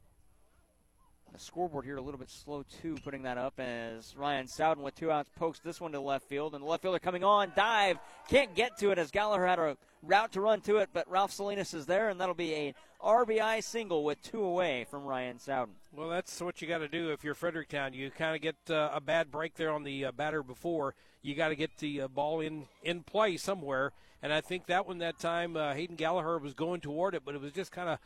The 1.33 1.39
scoreboard 1.39 1.85
here 1.85 1.97
a 1.97 2.01
little 2.03 2.19
bit 2.19 2.31
slow 2.31 2.65
too, 2.83 2.97
putting 3.05 3.23
that 3.23 3.39
up 3.39 3.61
as 3.61 4.17
Ryan 4.17 4.47
Sowden 4.49 4.83
with 4.83 4.97
two 4.97 5.13
outs 5.13 5.31
pokes 5.37 5.61
this 5.61 5.81
one 5.81 5.93
to 5.93 6.01
left 6.01 6.29
field, 6.29 6.55
and 6.55 6.65
the 6.65 6.69
left 6.69 6.83
fielder 6.83 6.99
coming 6.99 7.23
on, 7.23 7.53
dive, 7.55 7.99
can't 8.29 8.55
get 8.55 8.79
to 8.79 8.91
it 8.91 8.99
as 8.99 9.11
Gallagher 9.11 9.47
had 9.47 9.59
a 9.59 9.77
route 10.03 10.33
to 10.33 10.41
run 10.41 10.61
to 10.63 10.79
it, 10.79 10.91
but 10.93 11.09
Ralph 11.11 11.33
Salinas 11.33 11.73
is 11.73 11.87
there, 11.87 12.09
and 12.09 12.21
that'll 12.21 12.35
be 12.35 12.55
a 12.55 12.75
RBI 13.03 13.63
single 13.63 14.05
with 14.05 14.21
two 14.23 14.43
away 14.43 14.87
from 14.91 15.05
Ryan 15.05 15.39
Sowden. 15.39 15.75
Well, 15.93 16.09
that's 16.09 16.41
what 16.41 16.61
you 16.61 16.69
got 16.69 16.79
to 16.79 16.89
do 16.89 17.11
if 17.11 17.25
you're 17.25 17.35
Fredericktown. 17.35 17.95
You 17.95 18.11
kind 18.11 18.35
of 18.35 18.43
get 18.43 18.57
uh, 18.69 18.91
a 18.93 19.01
bad 19.01 19.31
break 19.31 19.55
there 19.55 19.71
on 19.71 19.85
the 19.85 20.07
uh, 20.07 20.13
batter 20.13 20.43
before. 20.43 20.95
You 21.23 21.35
got 21.35 21.49
to 21.49 21.57
get 21.57 21.77
the 21.79 22.03
uh, 22.03 22.09
ball 22.09 22.41
in 22.41 22.67
in 22.83 23.03
play 23.03 23.37
somewhere. 23.37 23.93
And 24.23 24.33
I 24.33 24.41
think 24.43 24.67
that 24.67 24.87
one 24.87 24.99
that 24.99 25.19
time 25.19 25.57
uh, 25.57 25.73
Hayden 25.73 25.97
Gallagher 25.97 26.39
was 26.39 26.55
going 26.55 26.81
toward 26.81 27.15
it, 27.15 27.23
but 27.25 27.35
it 27.35 27.41
was 27.41 27.53
just 27.53 27.73
kind 27.73 27.89
of 27.89 27.99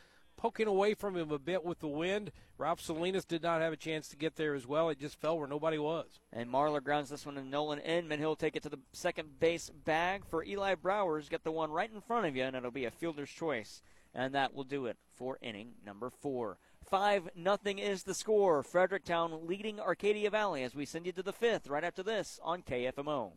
poking 0.44 0.66
away 0.66 0.92
from 0.92 1.16
him 1.16 1.30
a 1.30 1.38
bit 1.38 1.64
with 1.64 1.78
the 1.78 1.88
wind. 1.88 2.30
Ralph 2.58 2.78
Salinas 2.78 3.24
did 3.24 3.42
not 3.42 3.62
have 3.62 3.72
a 3.72 3.78
chance 3.78 4.08
to 4.08 4.16
get 4.16 4.36
there 4.36 4.54
as 4.54 4.66
well. 4.66 4.90
It 4.90 5.00
just 5.00 5.18
fell 5.18 5.38
where 5.38 5.48
nobody 5.48 5.78
was. 5.78 6.20
And 6.34 6.50
Marlar 6.50 6.84
grounds 6.84 7.08
this 7.08 7.24
one 7.24 7.36
to 7.36 7.42
Nolan 7.42 7.78
Inman. 7.78 8.18
He'll 8.18 8.36
take 8.36 8.54
it 8.54 8.62
to 8.64 8.68
the 8.68 8.80
second 8.92 9.40
base 9.40 9.70
bag 9.70 10.26
for 10.28 10.44
Eli 10.44 10.74
Browers. 10.74 11.30
Get 11.30 11.44
the 11.44 11.50
one 11.50 11.70
right 11.70 11.90
in 11.90 12.02
front 12.02 12.26
of 12.26 12.36
you, 12.36 12.42
and 12.42 12.54
it'll 12.54 12.70
be 12.70 12.84
a 12.84 12.90
fielder's 12.90 13.30
choice. 13.30 13.80
And 14.14 14.34
that 14.34 14.52
will 14.52 14.64
do 14.64 14.84
it 14.84 14.98
for 15.14 15.38
inning 15.40 15.76
number 15.82 16.10
four. 16.10 16.58
Five 16.84 17.30
nothing 17.34 17.78
is 17.78 18.02
the 18.02 18.12
score. 18.12 18.62
Fredericktown 18.62 19.46
leading 19.46 19.80
Arcadia 19.80 20.28
Valley 20.28 20.62
as 20.62 20.74
we 20.74 20.84
send 20.84 21.06
you 21.06 21.12
to 21.12 21.22
the 21.22 21.32
fifth 21.32 21.68
right 21.68 21.84
after 21.84 22.02
this 22.02 22.38
on 22.42 22.60
KFMO. 22.60 23.32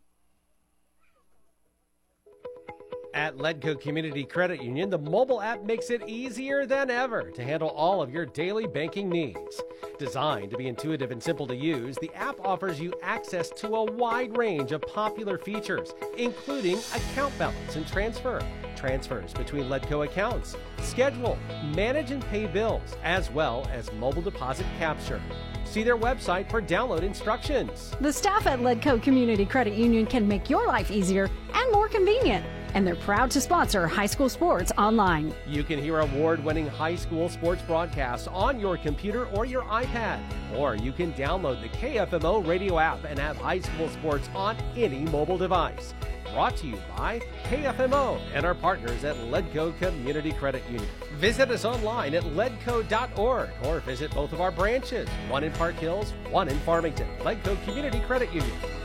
At 3.18 3.38
Ledco 3.38 3.82
Community 3.82 4.24
Credit 4.24 4.62
Union, 4.62 4.92
the 4.92 5.00
mobile 5.00 5.42
app 5.42 5.64
makes 5.64 5.90
it 5.90 6.08
easier 6.08 6.68
than 6.68 6.92
ever 6.92 7.32
to 7.32 7.44
handle 7.44 7.70
all 7.70 8.00
of 8.00 8.14
your 8.14 8.28
daily 8.28 8.68
banking 8.68 9.10
needs. 9.10 9.60
Designed 9.98 10.52
to 10.52 10.58
be 10.58 10.68
intuitive 10.68 11.10
and 11.10 11.22
simple 11.22 11.48
to 11.48 11.56
use, 11.56 11.98
the 12.00 12.12
app 12.14 12.40
offers 12.46 12.80
you 12.80 12.94
access 13.02 13.50
to 13.50 13.70
a 13.70 13.92
wide 13.94 14.38
range 14.38 14.72
of 14.72 14.84
popular 14.84 15.40
features, 15.40 15.96
including 16.16 16.78
account 16.94 17.36
balance 17.40 17.76
and 17.76 17.88
transfer, 17.88 18.40
transfers 18.76 19.34
between 19.34 19.64
Ledco 19.64 20.06
accounts, 20.06 20.56
schedule, 20.84 21.40
manage 21.74 22.12
and 22.12 22.24
pay 22.28 22.46
bills, 22.46 22.96
as 23.04 23.32
well 23.32 23.68
as 23.74 23.92
mobile 23.94 24.22
deposit 24.22 24.68
capture. 24.78 25.20
See 25.66 25.82
their 25.82 25.98
website 25.98 26.52
for 26.52 26.62
download 26.62 27.02
instructions. 27.02 27.96
The 28.00 28.14
staff 28.14 28.46
at 28.46 28.60
Ledco 28.60 29.02
Community 29.02 29.44
Credit 29.44 29.74
Union 29.74 30.06
can 30.06 30.28
make 30.28 30.52
your 30.52 30.68
life 30.68 30.92
easier 30.92 31.32
and 31.56 31.72
more 31.72 31.90
convenient, 31.90 32.46
and 32.78 32.86
they're 32.86 32.96
proud 32.96 33.32
to 33.32 33.42
sponsor 33.42 33.88
high 33.88 34.06
school 34.06 34.30
sports 34.30 34.72
online. 34.78 35.34
You 35.48 35.64
can 35.64 35.82
hear 35.82 36.02
award 36.02 36.44
winning 36.46 36.68
high 36.68 36.96
school 36.96 37.28
sports 37.28 37.64
broadcasts 37.64 38.28
on 38.28 38.60
your 38.60 38.78
computer 38.78 39.26
or 39.30 39.48
your 39.48 39.64
iPad, 39.64 40.20
or 40.56 40.76
you 40.76 40.92
can 40.92 41.12
download 41.14 41.60
the 41.60 41.70
KFMO 41.70 42.46
radio 42.46 42.78
app 42.78 43.04
and 43.04 43.18
have 43.18 43.36
high 43.38 43.62
school 43.62 43.90
sports 43.90 44.30
on 44.36 44.56
any 44.76 45.00
mobile 45.00 45.40
device. 45.40 45.96
brought 46.34 46.56
to 46.58 46.68
you 46.68 46.78
by 46.96 47.20
KFMO 47.46 48.20
and 48.36 48.46
our 48.46 48.54
partners 48.54 49.04
at 49.04 49.16
Ledco 49.16 49.76
Community 49.80 50.32
Credit 50.34 50.64
Union. 50.70 50.88
Visit 51.16 51.50
us 51.50 51.66
online 51.66 52.14
at 52.14 52.26
ledco.org 52.26 53.50
or 53.64 53.80
visit 53.80 54.14
both 54.14 54.34
of 54.34 54.40
our 54.40 54.52
branches, 54.52 55.10
one 55.30 55.44
in 55.44 55.52
Park 55.54 55.74
Hills, 55.78 56.14
one 56.30 56.48
in 56.48 56.60
Farmington. 56.60 57.08
Ledco 57.22 57.58
Community 57.64 58.02
Credit 58.02 58.32
Union. 58.32 58.77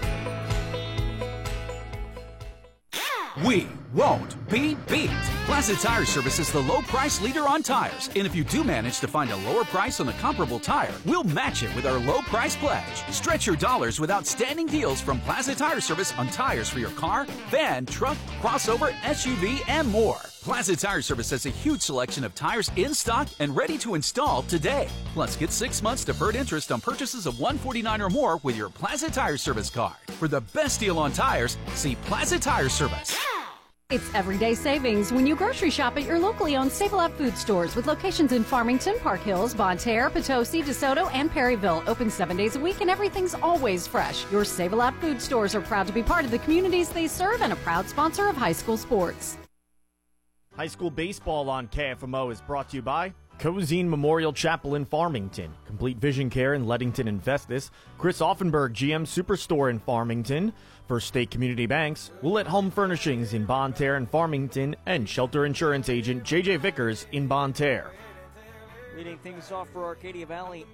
We 3.38 3.66
won't 3.94 4.36
be 4.50 4.74
beat. 4.90 5.10
Plaza 5.46 5.74
Tire 5.76 6.04
Service 6.04 6.38
is 6.38 6.52
the 6.52 6.60
low 6.60 6.82
price 6.82 7.22
leader 7.22 7.48
on 7.48 7.62
tires. 7.62 8.10
And 8.14 8.26
if 8.26 8.34
you 8.34 8.44
do 8.44 8.62
manage 8.62 9.00
to 9.00 9.08
find 9.08 9.30
a 9.30 9.36
lower 9.36 9.64
price 9.64 10.00
on 10.00 10.08
a 10.10 10.12
comparable 10.14 10.60
tire, 10.60 10.92
we'll 11.06 11.24
match 11.24 11.62
it 11.62 11.74
with 11.74 11.86
our 11.86 11.98
low 11.98 12.20
price 12.22 12.56
pledge. 12.56 13.04
Stretch 13.10 13.46
your 13.46 13.56
dollars 13.56 13.98
with 13.98 14.10
outstanding 14.10 14.66
deals 14.66 15.00
from 15.00 15.18
Plaza 15.20 15.54
Tire 15.54 15.80
Service 15.80 16.12
on 16.18 16.28
tires 16.28 16.68
for 16.68 16.78
your 16.78 16.90
car, 16.90 17.24
van, 17.48 17.86
truck, 17.86 18.18
crossover, 18.42 18.92
SUV, 19.00 19.66
and 19.66 19.88
more. 19.88 20.31
Plaza 20.42 20.74
Tire 20.74 21.02
Service 21.02 21.30
has 21.30 21.46
a 21.46 21.50
huge 21.50 21.82
selection 21.82 22.24
of 22.24 22.34
tires 22.34 22.68
in 22.74 22.94
stock 22.94 23.28
and 23.38 23.56
ready 23.56 23.78
to 23.78 23.94
install 23.94 24.42
today. 24.42 24.88
Plus, 25.14 25.36
get 25.36 25.52
six 25.52 25.80
months 25.80 26.04
deferred 26.04 26.34
interest 26.34 26.72
on 26.72 26.80
purchases 26.80 27.26
of 27.26 27.38
149 27.38 28.02
or 28.02 28.10
more 28.10 28.40
with 28.42 28.56
your 28.56 28.68
Plaza 28.68 29.08
Tire 29.08 29.36
Service 29.36 29.70
card. 29.70 29.94
For 30.18 30.26
the 30.26 30.40
best 30.40 30.80
deal 30.80 30.98
on 30.98 31.12
tires, 31.12 31.56
see 31.74 31.94
Plaza 31.94 32.40
Tire 32.40 32.68
Service. 32.68 33.16
It's 33.90 34.12
everyday 34.14 34.54
savings 34.54 35.12
when 35.12 35.28
you 35.28 35.36
grocery 35.36 35.70
shop 35.70 35.96
at 35.96 36.06
your 36.06 36.18
locally 36.18 36.56
owned 36.56 36.72
Save 36.72 36.92
a 36.92 36.96
Lot 36.96 37.12
food 37.12 37.38
stores 37.38 37.76
with 37.76 37.86
locations 37.86 38.32
in 38.32 38.42
Farmington, 38.42 38.98
Park 38.98 39.20
Hills, 39.20 39.54
Bonne 39.54 39.76
Terre, 39.76 40.10
Potosi, 40.10 40.64
DeSoto, 40.64 41.08
and 41.14 41.30
Perryville. 41.30 41.84
Open 41.86 42.10
seven 42.10 42.36
days 42.36 42.56
a 42.56 42.60
week 42.60 42.80
and 42.80 42.90
everything's 42.90 43.34
always 43.34 43.86
fresh. 43.86 44.24
Your 44.32 44.44
Save 44.44 44.72
a 44.72 44.76
Lot 44.76 45.00
food 45.00 45.22
stores 45.22 45.54
are 45.54 45.60
proud 45.60 45.86
to 45.86 45.92
be 45.92 46.02
part 46.02 46.24
of 46.24 46.32
the 46.32 46.38
communities 46.40 46.88
they 46.88 47.06
serve 47.06 47.42
and 47.42 47.52
a 47.52 47.56
proud 47.56 47.88
sponsor 47.88 48.26
of 48.26 48.36
high 48.36 48.50
school 48.50 48.76
sports. 48.76 49.38
High 50.54 50.66
school 50.66 50.90
baseball 50.90 51.48
on 51.48 51.66
KFMO 51.68 52.30
is 52.30 52.42
brought 52.42 52.68
to 52.70 52.76
you 52.76 52.82
by 52.82 53.14
Cozean 53.38 53.88
Memorial 53.88 54.34
Chapel 54.34 54.74
in 54.74 54.84
Farmington, 54.84 55.50
Complete 55.64 55.96
Vision 55.96 56.28
Care 56.28 56.52
in 56.52 56.66
Leadington 56.66 57.08
and 57.08 57.24
Festus, 57.24 57.70
Chris 57.96 58.18
Auffenberg 58.18 58.74
GM 58.74 59.06
Superstore 59.06 59.70
in 59.70 59.78
Farmington, 59.78 60.52
First 60.86 61.08
State 61.08 61.30
Community 61.30 61.64
Banks, 61.64 62.10
Willett 62.20 62.46
Home 62.46 62.70
Furnishings 62.70 63.32
in 63.32 63.46
Bonne 63.46 63.72
Terre 63.72 63.96
and 63.96 64.10
Farmington, 64.10 64.76
and 64.84 65.08
Shelter 65.08 65.46
Insurance 65.46 65.88
Agent 65.88 66.22
JJ 66.22 66.60
Vickers 66.60 67.06
in 67.12 67.26
Bonne 67.26 67.54
Terre. 67.54 67.90
Leading 68.94 69.16
things 69.18 69.50
off 69.52 69.70
for 69.70 69.84
Arcadia 69.84 70.26
Valley, 70.26 70.66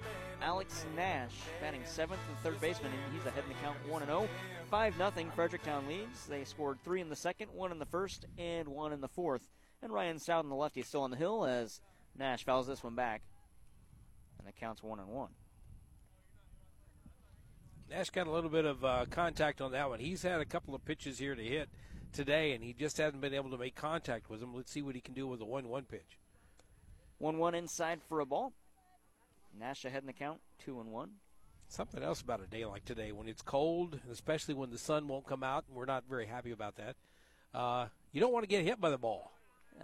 Alex 0.42 0.86
Nash, 0.96 1.34
batting 1.60 1.82
seventh 1.84 2.20
and 2.28 2.38
third 2.38 2.60
baseman, 2.60 2.90
and 2.90 3.16
he's 3.16 3.26
ahead 3.26 3.44
in 3.44 3.50
the 3.50 3.58
count 3.62 3.76
1 3.88 4.06
0. 4.06 4.28
5 4.70 4.96
0 4.96 5.12
Fredericktown 5.36 5.86
leads. 5.86 6.26
They 6.26 6.42
scored 6.42 6.78
three 6.84 7.00
in 7.00 7.08
the 7.08 7.16
second, 7.16 7.48
one 7.54 7.70
in 7.70 7.78
the 7.78 7.86
first, 7.86 8.26
and 8.38 8.66
one 8.66 8.92
in 8.92 9.00
the 9.00 9.08
fourth. 9.08 9.42
And 9.82 9.92
Ryan 9.92 10.18
Stout 10.18 10.48
the 10.48 10.54
lefty 10.54 10.82
still 10.82 11.02
on 11.02 11.10
the 11.10 11.16
hill 11.16 11.44
as 11.44 11.80
Nash 12.16 12.44
fouls 12.44 12.66
this 12.66 12.82
one 12.82 12.94
back. 12.94 13.22
And 14.38 14.48
it 14.48 14.56
counts 14.56 14.82
1 14.82 14.98
and 14.98 15.08
1. 15.08 15.28
Nash 17.90 18.10
got 18.10 18.26
a 18.26 18.30
little 18.30 18.50
bit 18.50 18.64
of 18.64 18.84
uh, 18.84 19.06
contact 19.10 19.60
on 19.60 19.72
that 19.72 19.88
one. 19.88 20.00
He's 20.00 20.22
had 20.22 20.40
a 20.40 20.44
couple 20.44 20.74
of 20.74 20.84
pitches 20.84 21.18
here 21.18 21.34
to 21.34 21.42
hit 21.42 21.70
today, 22.12 22.52
and 22.52 22.62
he 22.62 22.72
just 22.72 22.98
hasn't 22.98 23.20
been 23.20 23.34
able 23.34 23.50
to 23.50 23.58
make 23.58 23.74
contact 23.74 24.28
with 24.28 24.40
them. 24.40 24.54
Let's 24.54 24.70
see 24.70 24.82
what 24.82 24.94
he 24.94 25.00
can 25.00 25.14
do 25.14 25.26
with 25.26 25.40
a 25.40 25.44
1 25.44 25.68
1 25.68 25.84
pitch. 25.84 26.18
1 27.18 27.38
1 27.38 27.54
inside 27.54 28.00
for 28.08 28.20
a 28.20 28.26
ball. 28.26 28.52
Nash 29.58 29.84
ahead 29.84 30.02
in 30.02 30.06
the 30.06 30.12
count, 30.12 30.40
2 30.64 30.80
and 30.80 30.90
1. 30.90 31.10
Something 31.68 32.02
else 32.02 32.20
about 32.20 32.42
a 32.42 32.46
day 32.46 32.64
like 32.64 32.84
today 32.84 33.12
when 33.12 33.28
it's 33.28 33.42
cold, 33.42 34.00
especially 34.10 34.54
when 34.54 34.70
the 34.70 34.78
sun 34.78 35.08
won't 35.08 35.26
come 35.26 35.42
out, 35.42 35.64
and 35.68 35.76
we're 35.76 35.84
not 35.84 36.04
very 36.08 36.26
happy 36.26 36.50
about 36.50 36.76
that. 36.76 36.96
Uh, 37.54 37.86
you 38.12 38.20
don't 38.20 38.32
want 38.32 38.42
to 38.42 38.48
get 38.48 38.64
hit 38.64 38.80
by 38.80 38.90
the 38.90 38.98
ball. 38.98 39.32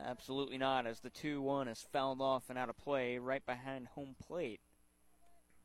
Absolutely 0.03 0.59
not, 0.59 0.87
as 0.87 1.01
the 1.01 1.11
2 1.11 1.41
1 1.41 1.69
is 1.69 1.87
fouled 1.93 2.21
off 2.21 2.51
and 2.51 2.59
out 2.59 2.69
of 2.69 2.77
play 2.77 3.19
right 3.19 3.45
behind 3.45 3.89
home 3.89 4.17
plate. 4.27 4.61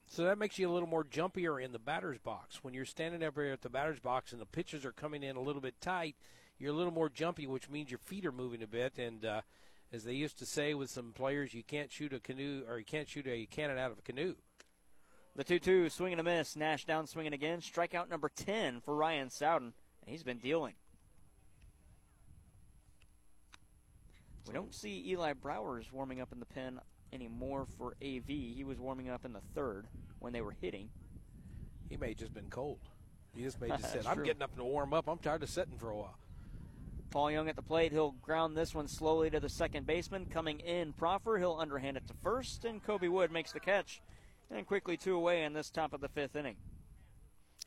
So 0.07 0.23
that 0.23 0.39
makes 0.39 0.57
you 0.57 0.69
a 0.69 0.73
little 0.73 0.89
more 0.89 1.03
jumpier 1.03 1.63
in 1.63 1.71
the 1.71 1.79
batter's 1.79 2.17
box. 2.17 2.63
When 2.63 2.73
you're 2.73 2.85
standing 2.85 3.23
up 3.23 3.35
here 3.35 3.51
at 3.51 3.61
the 3.61 3.69
batter's 3.69 3.99
box 3.99 4.31
and 4.31 4.41
the 4.41 4.45
pitches 4.45 4.83
are 4.83 4.91
coming 4.91 5.23
in 5.23 5.35
a 5.35 5.41
little 5.41 5.61
bit 5.61 5.79
tight, 5.81 6.15
you're 6.57 6.73
a 6.73 6.75
little 6.75 6.93
more 6.93 7.09
jumpy, 7.09 7.45
which 7.47 7.69
means 7.69 7.91
your 7.91 7.99
feet 7.99 8.25
are 8.25 8.31
moving 8.31 8.63
a 8.63 8.67
bit. 8.67 8.97
And 8.97 9.23
uh, 9.23 9.41
as 9.93 10.03
they 10.03 10.13
used 10.13 10.39
to 10.39 10.45
say 10.45 10.73
with 10.73 10.89
some 10.89 11.13
players, 11.13 11.53
you 11.53 11.63
can't 11.63 11.91
shoot 11.91 12.11
a 12.11 12.19
canoe 12.19 12.63
or 12.67 12.79
you 12.79 12.85
can't 12.85 13.07
shoot 13.07 13.27
a 13.27 13.45
cannon 13.45 13.77
out 13.77 13.91
of 13.91 13.99
a 13.99 14.03
canoe. 14.03 14.35
The 15.35 15.43
2 15.43 15.59
2 15.59 15.89
swing 15.89 16.13
and 16.13 16.19
a 16.19 16.23
miss. 16.23 16.55
Nash 16.55 16.85
down 16.85 17.05
swinging 17.05 17.33
again. 17.33 17.61
Strikeout 17.61 18.09
number 18.09 18.29
10 18.29 18.81
for 18.81 18.95
Ryan 18.95 19.29
Sowden. 19.29 19.73
He's 20.05 20.23
been 20.23 20.39
dealing. 20.39 20.73
We 24.49 24.55
don't 24.55 24.73
see 24.73 25.03
Eli 25.09 25.33
Browers 25.33 25.91
warming 25.91 26.21
up 26.21 26.31
in 26.31 26.39
the 26.39 26.45
pen 26.47 26.79
anymore 27.13 27.67
for 27.77 27.95
AV. 28.03 28.25
He 28.25 28.63
was 28.65 28.79
warming 28.79 29.07
up 29.07 29.23
in 29.23 29.31
the 29.31 29.43
third 29.53 29.85
when 30.17 30.33
they 30.33 30.41
were 30.41 30.55
hitting. 30.59 30.89
He 31.87 31.97
may 31.97 32.09
have 32.09 32.17
just 32.17 32.33
been 32.33 32.49
cold. 32.49 32.79
He 33.35 33.43
just 33.43 33.61
may 33.61 33.69
have 33.69 33.79
just 33.81 33.93
said, 33.93 34.07
I'm 34.07 34.23
getting 34.23 34.41
up 34.41 34.55
to 34.55 34.63
warm 34.63 34.91
up. 34.91 35.07
I'm 35.07 35.19
tired 35.19 35.43
of 35.43 35.51
sitting 35.51 35.77
for 35.77 35.91
a 35.91 35.95
while. 35.95 36.17
Paul 37.11 37.29
Young 37.29 37.47
at 37.47 37.57
the 37.57 37.61
plate. 37.61 37.91
He'll 37.91 38.15
ground 38.23 38.57
this 38.57 38.73
one 38.73 38.87
slowly 38.87 39.29
to 39.29 39.39
the 39.39 39.49
second 39.49 39.85
baseman. 39.85 40.25
Coming 40.25 40.61
in, 40.61 40.93
Proffer. 40.93 41.37
He'll 41.37 41.57
underhand 41.59 41.97
it 41.97 42.07
to 42.07 42.15
first, 42.23 42.65
and 42.65 42.83
Kobe 42.83 43.07
Wood 43.07 43.31
makes 43.31 43.51
the 43.51 43.59
catch. 43.59 44.01
And 44.49 44.65
quickly 44.65 44.97
two 44.97 45.15
away 45.15 45.43
in 45.43 45.53
this 45.53 45.69
top 45.69 45.93
of 45.93 46.01
the 46.01 46.09
fifth 46.09 46.35
inning. 46.35 46.55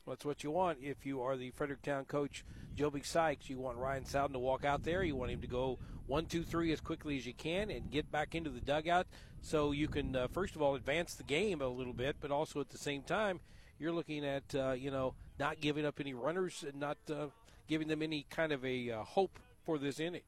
Well, 0.04 0.16
that's 0.16 0.24
what 0.24 0.42
you 0.42 0.50
want 0.50 0.78
if 0.82 1.06
you 1.06 1.22
are 1.22 1.36
the 1.36 1.50
Fredericktown 1.50 2.06
coach, 2.06 2.44
Joby 2.74 3.02
Sykes. 3.02 3.48
You 3.48 3.58
want 3.58 3.78
Ryan 3.78 4.04
Sowden 4.04 4.32
to 4.32 4.40
walk 4.40 4.64
out 4.64 4.82
there. 4.82 5.04
You 5.04 5.14
want 5.14 5.30
him 5.30 5.40
to 5.42 5.46
go 5.46 5.78
one, 6.08 6.26
two, 6.26 6.42
three 6.42 6.72
as 6.72 6.80
quickly 6.80 7.16
as 7.16 7.24
you 7.24 7.32
can 7.32 7.70
and 7.70 7.88
get 7.88 8.10
back 8.10 8.34
into 8.34 8.50
the 8.50 8.60
dugout 8.60 9.06
so 9.42 9.70
you 9.70 9.86
can, 9.86 10.16
uh, 10.16 10.26
first 10.26 10.56
of 10.56 10.62
all, 10.62 10.74
advance 10.74 11.14
the 11.14 11.22
game 11.22 11.60
a 11.62 11.68
little 11.68 11.92
bit, 11.92 12.16
but 12.20 12.32
also 12.32 12.60
at 12.60 12.70
the 12.70 12.78
same 12.78 13.02
time, 13.02 13.38
you're 13.78 13.92
looking 13.92 14.24
at, 14.24 14.52
uh, 14.56 14.72
you 14.72 14.90
know, 14.90 15.14
not 15.38 15.60
giving 15.60 15.86
up 15.86 16.00
any 16.00 16.14
runners 16.14 16.64
and 16.66 16.80
not 16.80 16.98
uh, 17.08 17.26
giving 17.68 17.86
them 17.86 18.02
any 18.02 18.26
kind 18.28 18.50
of 18.50 18.64
a 18.64 18.90
uh, 18.90 19.02
hope 19.04 19.38
for 19.64 19.78
this 19.78 20.00
inning. 20.00 20.22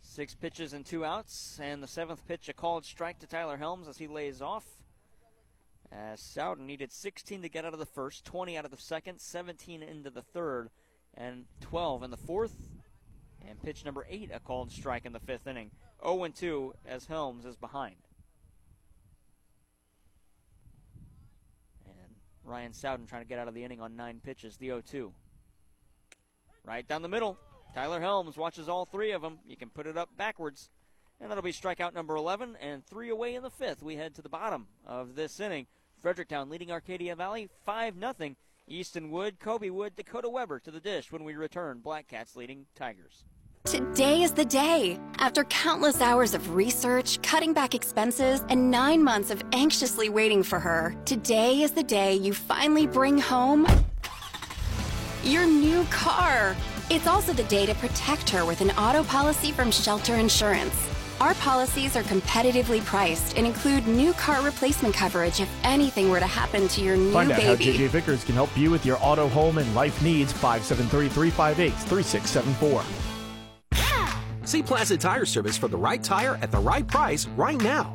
Six 0.00 0.36
pitches 0.36 0.72
and 0.72 0.86
two 0.86 1.04
outs, 1.04 1.58
and 1.60 1.82
the 1.82 1.88
seventh 1.88 2.24
pitch, 2.28 2.48
a 2.48 2.52
called 2.52 2.84
strike 2.84 3.18
to 3.18 3.26
Tyler 3.26 3.56
Helms 3.56 3.88
as 3.88 3.98
he 3.98 4.06
lays 4.06 4.40
off. 4.40 4.77
Uh, 5.90 6.12
as 6.12 6.20
Sowden 6.20 6.66
needed 6.66 6.92
16 6.92 7.42
to 7.42 7.48
get 7.48 7.64
out 7.64 7.72
of 7.72 7.78
the 7.78 7.86
first, 7.86 8.24
20 8.24 8.56
out 8.56 8.64
of 8.64 8.70
the 8.70 8.76
second, 8.76 9.20
17 9.20 9.82
into 9.82 10.10
the 10.10 10.22
third, 10.22 10.70
and 11.14 11.44
12 11.60 12.02
in 12.02 12.10
the 12.10 12.16
fourth. 12.16 12.54
And 13.48 13.62
pitch 13.62 13.84
number 13.84 14.06
eight, 14.10 14.30
a 14.32 14.40
called 14.40 14.70
strike 14.70 15.06
in 15.06 15.12
the 15.12 15.20
fifth 15.20 15.46
inning. 15.46 15.70
0 16.04 16.28
2 16.28 16.74
as 16.86 17.06
Helms 17.06 17.44
is 17.44 17.56
behind. 17.56 17.96
And 21.86 22.14
Ryan 22.44 22.72
Sowden 22.72 23.06
trying 23.06 23.22
to 23.22 23.28
get 23.28 23.38
out 23.38 23.48
of 23.48 23.54
the 23.54 23.64
inning 23.64 23.80
on 23.80 23.96
nine 23.96 24.20
pitches, 24.22 24.56
the 24.56 24.66
0 24.66 24.82
2. 24.82 25.12
Right 26.64 26.86
down 26.86 27.02
the 27.02 27.08
middle. 27.08 27.38
Tyler 27.74 28.00
Helms 28.00 28.36
watches 28.36 28.68
all 28.68 28.84
three 28.84 29.12
of 29.12 29.22
them. 29.22 29.38
You 29.46 29.56
can 29.56 29.70
put 29.70 29.86
it 29.86 29.96
up 29.96 30.16
backwards. 30.16 30.68
And 31.20 31.30
that'll 31.30 31.42
be 31.42 31.52
strikeout 31.52 31.94
number 31.94 32.14
11 32.14 32.56
and 32.60 32.84
three 32.86 33.08
away 33.08 33.34
in 33.34 33.42
the 33.42 33.50
fifth. 33.50 33.82
We 33.82 33.96
head 33.96 34.14
to 34.16 34.22
the 34.22 34.28
bottom 34.28 34.66
of 34.86 35.16
this 35.16 35.40
inning. 35.40 35.66
Fredericktown 36.00 36.48
leading 36.48 36.70
Arcadia 36.70 37.16
Valley 37.16 37.48
5 37.64 37.94
0. 37.98 38.34
Easton 38.68 39.10
Wood, 39.10 39.40
Kobe 39.40 39.70
Wood, 39.70 39.96
Dakota 39.96 40.28
Weber 40.28 40.60
to 40.60 40.70
the 40.70 40.80
dish 40.80 41.10
when 41.10 41.24
we 41.24 41.34
return. 41.34 41.80
Black 41.80 42.06
Cats 42.06 42.36
leading 42.36 42.66
Tigers. 42.74 43.24
Today 43.64 44.22
is 44.22 44.32
the 44.32 44.44
day. 44.44 44.98
After 45.18 45.44
countless 45.44 46.00
hours 46.00 46.34
of 46.34 46.54
research, 46.54 47.20
cutting 47.22 47.52
back 47.52 47.74
expenses, 47.74 48.44
and 48.48 48.70
nine 48.70 49.02
months 49.02 49.30
of 49.30 49.42
anxiously 49.52 50.08
waiting 50.08 50.42
for 50.42 50.58
her, 50.58 50.94
today 51.04 51.62
is 51.62 51.72
the 51.72 51.82
day 51.82 52.14
you 52.14 52.32
finally 52.32 52.86
bring 52.86 53.18
home 53.18 53.66
your 55.24 55.46
new 55.46 55.84
car. 55.84 56.56
It's 56.90 57.06
also 57.06 57.32
the 57.32 57.44
day 57.44 57.66
to 57.66 57.74
protect 57.74 58.30
her 58.30 58.44
with 58.46 58.60
an 58.60 58.70
auto 58.72 59.02
policy 59.04 59.52
from 59.52 59.70
Shelter 59.70 60.14
Insurance. 60.14 60.97
Our 61.20 61.34
policies 61.34 61.96
are 61.96 62.04
competitively 62.04 62.84
priced 62.84 63.36
and 63.36 63.44
include 63.44 63.88
new 63.88 64.12
car 64.12 64.40
replacement 64.40 64.94
coverage 64.94 65.40
if 65.40 65.50
anything 65.64 66.10
were 66.10 66.20
to 66.20 66.26
happen 66.26 66.68
to 66.68 66.80
your 66.80 66.96
new 66.96 67.10
Find 67.12 67.32
out 67.32 67.40
baby. 67.40 67.64
how 67.72 67.78
JJ 67.78 67.88
Vickers 67.88 68.22
can 68.24 68.36
help 68.36 68.56
you 68.56 68.70
with 68.70 68.86
your 68.86 68.98
auto, 69.00 69.26
home, 69.28 69.58
and 69.58 69.74
life 69.74 70.00
needs. 70.00 70.32
573 70.32 71.08
358 71.08 71.72
3674. 71.72 72.84
See 74.44 74.62
Plaza 74.62 74.96
Tire 74.96 75.26
Service 75.26 75.58
for 75.58 75.66
the 75.66 75.76
right 75.76 76.02
tire 76.02 76.38
at 76.40 76.52
the 76.52 76.58
right 76.58 76.86
price 76.86 77.26
right 77.36 77.60
now. 77.60 77.94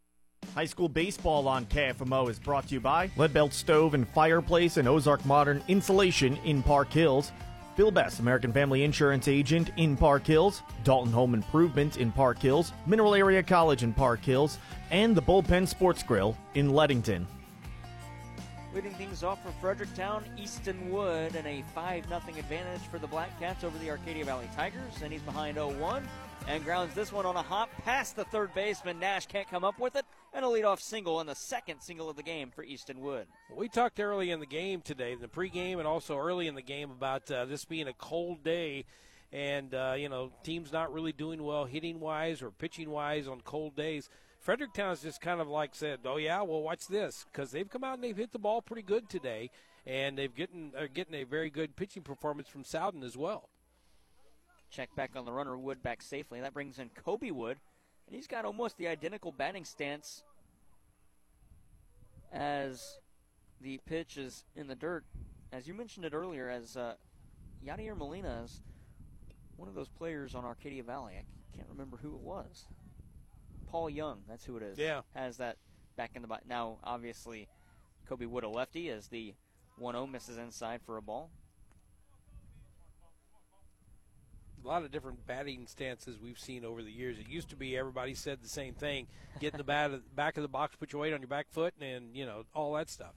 High 0.55 0.65
school 0.65 0.89
baseball 0.89 1.47
on 1.47 1.65
KFMO 1.67 2.29
is 2.29 2.37
brought 2.37 2.67
to 2.67 2.73
you 2.73 2.81
by 2.81 3.07
Leadbelt 3.15 3.53
Stove 3.53 3.93
and 3.93 4.05
Fireplace 4.09 4.75
and 4.75 4.85
Ozark 4.85 5.25
Modern 5.25 5.63
Insulation 5.69 6.35
in 6.43 6.61
Park 6.61 6.91
Hills. 6.91 7.31
Phil 7.77 7.89
Best, 7.89 8.19
American 8.19 8.51
Family 8.51 8.83
Insurance 8.83 9.29
Agent 9.29 9.71
in 9.77 9.95
Park 9.95 10.27
Hills, 10.27 10.61
Dalton 10.83 11.13
Home 11.13 11.33
Improvement 11.33 11.95
in 11.95 12.11
Park 12.11 12.37
Hills, 12.37 12.73
Mineral 12.85 13.15
Area 13.15 13.41
College 13.41 13.83
in 13.83 13.93
Park 13.93 14.25
Hills, 14.25 14.57
and 14.89 15.15
the 15.15 15.21
Bullpen 15.21 15.65
Sports 15.65 16.03
Grill 16.03 16.35
in 16.53 16.71
Leadington. 16.71 17.25
Leading 18.73 18.91
things 18.95 19.23
off 19.23 19.41
for 19.41 19.53
Fredericktown, 19.61 20.25
Easton 20.37 20.91
Wood, 20.91 21.33
and 21.35 21.47
a 21.47 21.63
5 21.73 22.07
0 22.07 22.21
advantage 22.37 22.81
for 22.91 22.99
the 22.99 23.07
Black 23.07 23.37
Cats 23.39 23.63
over 23.63 23.77
the 23.77 23.89
Arcadia 23.89 24.25
Valley 24.25 24.49
Tigers. 24.53 25.01
And 25.01 25.13
he's 25.13 25.21
behind 25.21 25.55
0 25.55 25.69
1 25.79 26.07
and 26.47 26.63
grounds 26.63 26.93
this 26.93 27.11
one 27.11 27.25
on 27.25 27.35
a 27.35 27.41
hop 27.41 27.69
past 27.83 28.15
the 28.15 28.25
third 28.25 28.53
baseman. 28.53 28.99
Nash 28.99 29.25
can't 29.25 29.49
come 29.49 29.63
up 29.63 29.79
with 29.79 29.95
it, 29.95 30.05
and 30.33 30.43
a 30.43 30.47
leadoff 30.47 30.79
single 30.79 31.19
and 31.19 31.29
the 31.29 31.35
second 31.35 31.81
single 31.81 32.09
of 32.09 32.15
the 32.15 32.23
game 32.23 32.51
for 32.51 32.63
Easton 32.63 32.99
Wood. 32.99 33.27
We 33.55 33.69
talked 33.69 33.99
early 33.99 34.31
in 34.31 34.39
the 34.39 34.45
game 34.45 34.81
today, 34.81 35.13
in 35.13 35.19
the 35.19 35.27
pregame, 35.27 35.77
and 35.77 35.87
also 35.87 36.17
early 36.17 36.47
in 36.47 36.55
the 36.55 36.61
game 36.61 36.91
about 36.91 37.29
uh, 37.31 37.45
this 37.45 37.65
being 37.65 37.87
a 37.87 37.93
cold 37.93 38.43
day. 38.43 38.85
And, 39.33 39.73
uh, 39.73 39.93
you 39.97 40.09
know, 40.09 40.31
teams 40.43 40.73
not 40.73 40.91
really 40.91 41.13
doing 41.13 41.41
well 41.43 41.63
hitting 41.63 42.01
wise 42.01 42.41
or 42.41 42.51
pitching 42.51 42.89
wise 42.89 43.27
on 43.27 43.39
cold 43.41 43.75
days. 43.75 44.09
Fredericktown's 44.41 45.03
just 45.03 45.21
kind 45.21 45.39
of 45.39 45.47
like 45.47 45.75
said, 45.75 45.99
"Oh 46.03 46.17
yeah, 46.17 46.41
well 46.41 46.63
watch 46.63 46.87
this," 46.87 47.25
because 47.31 47.51
they've 47.51 47.69
come 47.69 47.83
out 47.83 47.93
and 47.93 48.03
they've 48.03 48.17
hit 48.17 48.31
the 48.31 48.39
ball 48.39 48.61
pretty 48.61 48.81
good 48.81 49.07
today, 49.07 49.51
and 49.85 50.17
they've 50.17 50.33
getting 50.33 50.73
are 50.75 50.87
getting 50.87 51.13
a 51.13 51.23
very 51.23 51.51
good 51.51 51.75
pitching 51.75 52.01
performance 52.01 52.49
from 52.49 52.63
Sowden 52.63 53.03
as 53.03 53.15
well. 53.15 53.50
Check 54.71 54.95
back 54.95 55.11
on 55.15 55.25
the 55.25 55.33
runner, 55.33 55.57
Wood 55.57 55.83
back 55.83 56.01
safely. 56.01 56.39
That 56.41 56.53
brings 56.53 56.79
in 56.79 56.89
Kobe 56.89 57.31
Wood, 57.31 57.57
and 58.07 58.15
he's 58.15 58.27
got 58.27 58.45
almost 58.45 58.77
the 58.77 58.87
identical 58.87 59.31
batting 59.31 59.65
stance 59.65 60.23
as 62.31 62.97
the 63.59 63.79
pitch 63.85 64.17
is 64.17 64.45
in 64.55 64.67
the 64.67 64.75
dirt. 64.75 65.03
As 65.51 65.67
you 65.67 65.73
mentioned 65.73 66.05
it 66.05 66.13
earlier, 66.13 66.49
as 66.49 66.77
uh, 66.77 66.93
Yadier 67.65 67.97
Molina 67.97 68.43
is 68.45 68.61
one 69.57 69.67
of 69.67 69.75
those 69.75 69.89
players 69.89 70.33
on 70.33 70.45
Arcadia 70.45 70.83
Valley. 70.83 71.15
I 71.15 71.57
can't 71.57 71.69
remember 71.69 71.97
who 71.97 72.15
it 72.15 72.21
was. 72.21 72.65
Paul 73.69 73.89
Young, 73.89 74.21
that's 74.27 74.45
who 74.45 74.55
it 74.57 74.63
is. 74.63 74.77
Yeah. 74.77 75.01
Has 75.13 75.37
that 75.37 75.57
back 75.97 76.11
in 76.15 76.21
the 76.21 76.27
bot. 76.27 76.43
Now, 76.47 76.77
obviously, 76.83 77.49
Kobe 78.07 78.25
Wood 78.25 78.45
a 78.45 78.49
lefty 78.49 78.89
as 78.89 79.07
the 79.07 79.33
1 79.77 79.93
0 79.93 80.07
misses 80.07 80.37
inside 80.37 80.81
for 80.85 80.97
a 80.97 81.01
ball. 81.01 81.29
A 84.63 84.67
lot 84.67 84.83
of 84.83 84.91
different 84.91 85.25
batting 85.25 85.65
stances 85.65 86.17
we've 86.21 86.39
seen 86.39 86.63
over 86.63 86.83
the 86.83 86.91
years. 86.91 87.17
It 87.17 87.27
used 87.27 87.49
to 87.49 87.55
be 87.55 87.75
everybody 87.75 88.13
said 88.13 88.39
the 88.41 88.49
same 88.49 88.73
thing: 88.73 89.07
get 89.39 89.53
in 89.53 89.57
the 89.57 89.63
bat 89.63 89.91
back 90.15 90.37
of 90.37 90.43
the 90.43 90.49
box, 90.49 90.75
put 90.75 90.93
your 90.93 91.01
weight 91.01 91.13
on 91.13 91.21
your 91.21 91.27
back 91.27 91.47
foot, 91.49 91.73
and 91.81 92.15
you 92.15 92.25
know 92.25 92.43
all 92.53 92.73
that 92.73 92.89
stuff. 92.89 93.13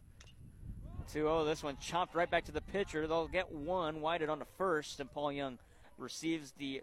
2-0. 1.13 1.45
This 1.45 1.63
one 1.63 1.77
chopped 1.81 2.15
right 2.15 2.31
back 2.31 2.45
to 2.47 2.53
the 2.53 2.63
pitcher. 2.63 3.07
They'll 3.07 3.29
get 3.29 3.53
one, 3.53 3.97
it 3.97 4.31
on 4.31 4.39
the 4.39 4.47
first, 4.57 5.01
and 5.01 5.13
Paul 5.13 5.33
Young 5.33 5.59
receives 5.99 6.53
the 6.53 6.83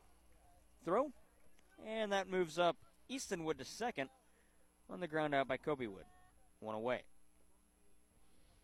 throw, 0.85 1.11
and 1.85 2.11
that 2.11 2.29
moves 2.29 2.59
up 2.59 2.77
Easton 3.09 3.43
Wood 3.43 3.57
to 3.57 3.65
second 3.65 4.09
on 4.89 4.99
the 4.99 5.07
ground 5.07 5.33
out 5.33 5.47
by 5.47 5.57
Kobe 5.57 5.87
Wood. 5.87 6.05
One 6.59 6.75
away. 6.75 7.01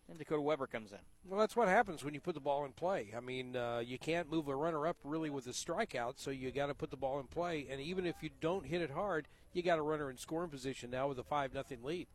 And 0.10 0.18
Dakota 0.18 0.42
Weber 0.42 0.68
comes 0.68 0.92
in. 0.92 1.00
Well, 1.26 1.40
that's 1.40 1.56
what 1.56 1.68
happens 1.68 2.04
when 2.04 2.14
you 2.14 2.22
put 2.22 2.34
the 2.34 2.40
ball 2.40 2.64
in 2.64 2.72
play. 2.72 3.14
I 3.16 3.20
mean, 3.20 3.58
uh, 3.58 3.82
you 3.86 3.98
can't 3.98 4.32
move 4.32 4.48
a 4.48 4.56
runner 4.56 4.88
up 4.88 4.96
really 5.04 5.30
with 5.30 5.48
a 5.48 5.52
strikeout, 5.52 6.14
so 6.16 6.32
you 6.32 6.50
got 6.52 6.68
to 6.68 6.74
put 6.74 6.92
the 6.92 6.98
ball 6.98 7.20
in 7.20 7.28
play. 7.28 7.68
And 7.70 7.82
even 7.82 8.06
if 8.06 8.16
you 8.22 8.30
don't 8.40 8.66
hit 8.66 8.82
it 8.82 8.92
hard, 8.92 9.28
you 9.52 9.62
got 9.62 9.80
a 9.80 9.82
runner 9.82 10.10
in 10.10 10.18
scoring 10.18 10.50
position 10.50 10.92
now 10.92 11.10
with 11.10 11.20
a 11.20 11.24
five 11.24 11.54
nothing 11.54 11.84
lead. 11.84 12.08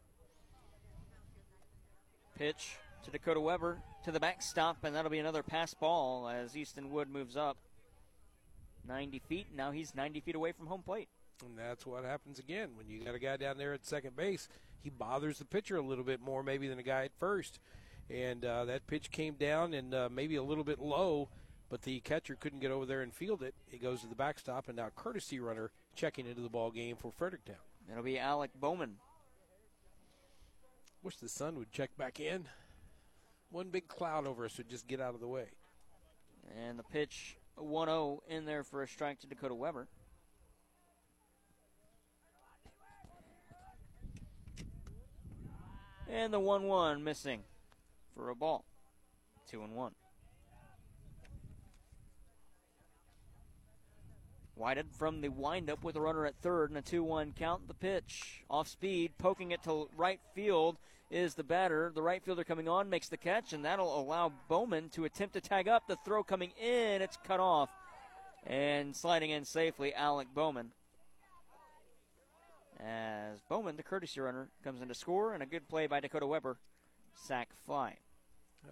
Pitch 2.34 2.76
to 3.04 3.10
Dakota 3.10 3.40
Weber 3.40 3.82
to 4.04 4.10
the 4.10 4.20
backstop, 4.20 4.84
and 4.84 4.94
that'll 4.94 5.10
be 5.10 5.18
another 5.18 5.42
pass 5.42 5.74
ball 5.74 6.28
as 6.28 6.56
Easton 6.56 6.90
Wood 6.90 7.10
moves 7.10 7.36
up 7.36 7.58
90 8.88 9.20
feet. 9.28 9.46
Now 9.54 9.70
he's 9.70 9.94
90 9.94 10.20
feet 10.20 10.34
away 10.34 10.52
from 10.52 10.66
home 10.66 10.82
plate. 10.82 11.08
And 11.44 11.58
that's 11.58 11.84
what 11.84 12.04
happens 12.04 12.38
again 12.38 12.70
when 12.76 12.88
you 12.88 13.04
got 13.04 13.14
a 13.14 13.18
guy 13.18 13.36
down 13.36 13.58
there 13.58 13.74
at 13.74 13.84
second 13.84 14.16
base. 14.16 14.48
He 14.82 14.90
bothers 14.90 15.38
the 15.38 15.44
pitcher 15.44 15.76
a 15.76 15.82
little 15.82 16.04
bit 16.04 16.20
more, 16.20 16.42
maybe, 16.42 16.68
than 16.68 16.78
a 16.78 16.82
guy 16.84 17.04
at 17.04 17.12
first. 17.18 17.60
And 18.10 18.44
uh, 18.44 18.64
that 18.66 18.86
pitch 18.86 19.10
came 19.10 19.34
down 19.34 19.74
and 19.74 19.94
uh, 19.94 20.08
maybe 20.10 20.36
a 20.36 20.42
little 20.42 20.64
bit 20.64 20.80
low, 20.80 21.28
but 21.70 21.82
the 21.82 22.00
catcher 22.00 22.36
couldn't 22.36 22.60
get 22.60 22.70
over 22.70 22.84
there 22.84 23.00
and 23.02 23.12
field 23.14 23.42
it. 23.42 23.54
It 23.70 23.82
goes 23.82 24.02
to 24.02 24.06
the 24.06 24.14
backstop, 24.14 24.68
and 24.68 24.76
now 24.76 24.90
courtesy 24.94 25.40
runner 25.40 25.70
checking 25.94 26.26
into 26.26 26.42
the 26.42 26.48
ball 26.48 26.70
game 26.70 26.96
for 26.96 27.10
Fredericktown. 27.10 27.56
It'll 27.90 28.02
be 28.02 28.18
Alec 28.18 28.50
Bowman. 28.54 28.96
Wish 31.02 31.16
the 31.16 31.28
sun 31.28 31.56
would 31.56 31.72
check 31.72 31.96
back 31.96 32.20
in. 32.20 32.46
One 33.50 33.70
big 33.70 33.88
cloud 33.88 34.26
over 34.26 34.44
us 34.44 34.56
would 34.58 34.68
just 34.68 34.86
get 34.86 35.00
out 35.00 35.14
of 35.14 35.20
the 35.20 35.26
way. 35.26 35.46
And 36.58 36.78
the 36.78 36.84
pitch 36.84 37.36
1 37.56 37.88
0 37.88 38.22
in 38.28 38.44
there 38.44 38.62
for 38.62 38.82
a 38.82 38.88
strike 38.88 39.20
to 39.20 39.26
Dakota 39.26 39.54
Weber. 39.54 39.88
And 46.08 46.32
the 46.32 46.40
1 46.40 46.64
1 46.64 47.02
missing 47.02 47.42
for 48.14 48.30
a 48.30 48.34
ball. 48.34 48.64
2 49.50 49.62
and 49.62 49.74
1. 49.74 49.92
Whited 54.54 54.86
from 54.92 55.20
the 55.20 55.28
windup 55.28 55.82
with 55.82 55.96
a 55.96 56.00
runner 56.00 56.26
at 56.26 56.36
third 56.36 56.70
and 56.70 56.78
a 56.78 56.82
2 56.82 57.02
1 57.02 57.32
count. 57.38 57.68
The 57.68 57.74
pitch 57.74 58.42
off 58.48 58.68
speed, 58.68 59.12
poking 59.18 59.50
it 59.50 59.62
to 59.64 59.88
right 59.96 60.20
field 60.34 60.76
is 61.10 61.34
the 61.34 61.42
batter. 61.42 61.90
The 61.94 62.02
right 62.02 62.22
fielder 62.22 62.44
coming 62.44 62.68
on 62.68 62.88
makes 62.88 63.08
the 63.08 63.16
catch, 63.16 63.52
and 63.52 63.64
that'll 63.64 64.00
allow 64.00 64.32
Bowman 64.48 64.90
to 64.90 65.04
attempt 65.04 65.34
to 65.34 65.40
tag 65.40 65.68
up. 65.68 65.86
The 65.88 65.96
throw 66.04 66.22
coming 66.22 66.52
in, 66.60 67.02
it's 67.02 67.18
cut 67.24 67.40
off. 67.40 67.70
And 68.46 68.94
sliding 68.94 69.30
in 69.30 69.44
safely, 69.44 69.94
Alec 69.94 70.28
Bowman 70.34 70.72
as 72.84 73.40
Bowman, 73.48 73.76
the 73.76 73.82
courtesy 73.82 74.20
runner, 74.20 74.48
comes 74.64 74.80
in 74.80 74.88
to 74.88 74.94
score, 74.94 75.34
and 75.34 75.42
a 75.42 75.46
good 75.46 75.68
play 75.68 75.86
by 75.86 76.00
Dakota 76.00 76.26
Weber. 76.26 76.56
Sac 77.14 77.50
fly. 77.64 77.98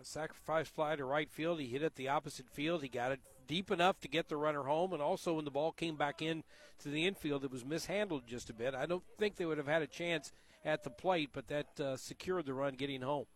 A 0.00 0.04
sacrifice 0.04 0.68
fly 0.68 0.96
to 0.96 1.04
right 1.04 1.30
field. 1.30 1.60
He 1.60 1.66
hit 1.66 1.82
it 1.82 1.96
the 1.96 2.08
opposite 2.08 2.48
field. 2.48 2.82
He 2.82 2.88
got 2.88 3.12
it 3.12 3.20
deep 3.46 3.70
enough 3.70 3.98
to 4.00 4.08
get 4.08 4.28
the 4.28 4.36
runner 4.36 4.62
home, 4.62 4.92
and 4.92 5.02
also 5.02 5.34
when 5.34 5.44
the 5.44 5.50
ball 5.50 5.72
came 5.72 5.96
back 5.96 6.22
in 6.22 6.44
to 6.78 6.88
the 6.88 7.06
infield, 7.06 7.44
it 7.44 7.50
was 7.50 7.64
mishandled 7.64 8.22
just 8.26 8.48
a 8.48 8.54
bit. 8.54 8.74
I 8.74 8.86
don't 8.86 9.02
think 9.18 9.36
they 9.36 9.46
would 9.46 9.58
have 9.58 9.66
had 9.66 9.82
a 9.82 9.88
chance 9.88 10.30
at 10.64 10.84
the 10.84 10.90
plate, 10.90 11.30
but 11.32 11.48
that 11.48 11.80
uh, 11.80 11.96
secured 11.96 12.46
the 12.46 12.54
run 12.54 12.74
getting 12.74 13.02
home. 13.02 13.26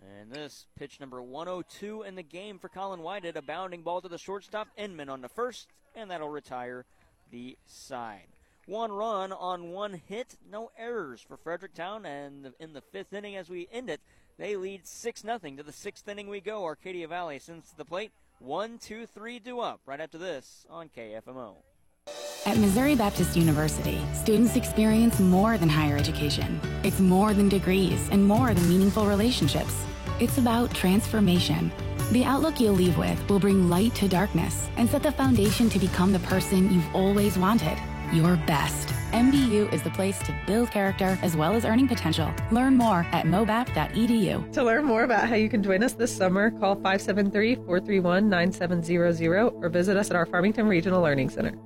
And 0.00 0.32
this 0.32 0.66
pitch 0.76 0.98
number 1.00 1.22
102 1.22 2.02
in 2.02 2.16
the 2.16 2.22
game 2.22 2.58
for 2.58 2.68
Colin 2.68 3.00
Whited, 3.00 3.36
a 3.36 3.42
bounding 3.42 3.82
ball 3.82 4.00
to 4.02 4.08
the 4.08 4.18
shortstop, 4.18 4.68
Inman 4.76 5.08
on 5.08 5.20
the 5.20 5.28
first, 5.28 5.68
and 5.94 6.10
that'll 6.10 6.28
retire 6.28 6.84
the 7.30 7.56
side. 7.66 8.33
One 8.66 8.92
run 8.92 9.30
on 9.30 9.70
one 9.70 10.00
hit, 10.06 10.36
no 10.50 10.70
errors 10.78 11.20
for 11.20 11.36
Fredericktown. 11.36 12.06
And 12.06 12.52
in 12.58 12.72
the 12.72 12.80
fifth 12.80 13.12
inning, 13.12 13.36
as 13.36 13.50
we 13.50 13.68
end 13.70 13.90
it, 13.90 14.00
they 14.38 14.56
lead 14.56 14.86
6 14.86 15.20
0 15.20 15.38
to 15.38 15.62
the 15.62 15.72
sixth 15.72 16.08
inning 16.08 16.28
we 16.28 16.40
go. 16.40 16.64
Arcadia 16.64 17.06
Valley 17.06 17.38
since 17.38 17.70
the 17.76 17.84
plate. 17.84 18.12
One, 18.38 18.78
two, 18.78 19.06
three, 19.06 19.38
do 19.38 19.60
up 19.60 19.80
right 19.86 20.00
after 20.00 20.18
this 20.18 20.66
on 20.68 20.88
KFMO. 20.88 21.56
At 22.46 22.58
Missouri 22.58 22.94
Baptist 22.94 23.36
University, 23.36 23.98
students 24.12 24.56
experience 24.56 25.20
more 25.20 25.56
than 25.56 25.68
higher 25.68 25.96
education. 25.96 26.60
It's 26.82 27.00
more 27.00 27.32
than 27.32 27.48
degrees 27.48 28.08
and 28.10 28.26
more 28.26 28.52
than 28.52 28.68
meaningful 28.68 29.06
relationships. 29.06 29.84
It's 30.20 30.36
about 30.36 30.74
transformation. 30.74 31.70
The 32.12 32.24
outlook 32.24 32.60
you'll 32.60 32.74
leave 32.74 32.98
with 32.98 33.28
will 33.30 33.40
bring 33.40 33.70
light 33.70 33.94
to 33.96 34.08
darkness 34.08 34.68
and 34.76 34.88
set 34.88 35.02
the 35.02 35.12
foundation 35.12 35.70
to 35.70 35.78
become 35.78 36.12
the 36.12 36.18
person 36.20 36.72
you've 36.72 36.94
always 36.94 37.38
wanted 37.38 37.78
your 38.12 38.36
best. 38.46 38.88
MBU 39.12 39.72
is 39.72 39.82
the 39.82 39.90
place 39.90 40.18
to 40.20 40.34
build 40.46 40.70
character 40.70 41.18
as 41.22 41.36
well 41.36 41.54
as 41.54 41.64
earning 41.64 41.86
potential. 41.86 42.32
Learn 42.50 42.76
more 42.76 43.06
at 43.12 43.26
mobap.edu. 43.26 44.52
To 44.52 44.62
learn 44.62 44.84
more 44.84 45.04
about 45.04 45.28
how 45.28 45.36
you 45.36 45.48
can 45.48 45.62
join 45.62 45.82
us 45.82 45.92
this 45.92 46.14
summer, 46.14 46.50
call 46.50 46.74
573 46.74 47.54
431 47.54 48.28
9700 48.28 49.52
or 49.54 49.68
visit 49.68 49.96
us 49.96 50.10
at 50.10 50.16
our 50.16 50.26
Farmington 50.26 50.66
Regional 50.66 51.00
Learning 51.00 51.30
Center. 51.30 51.56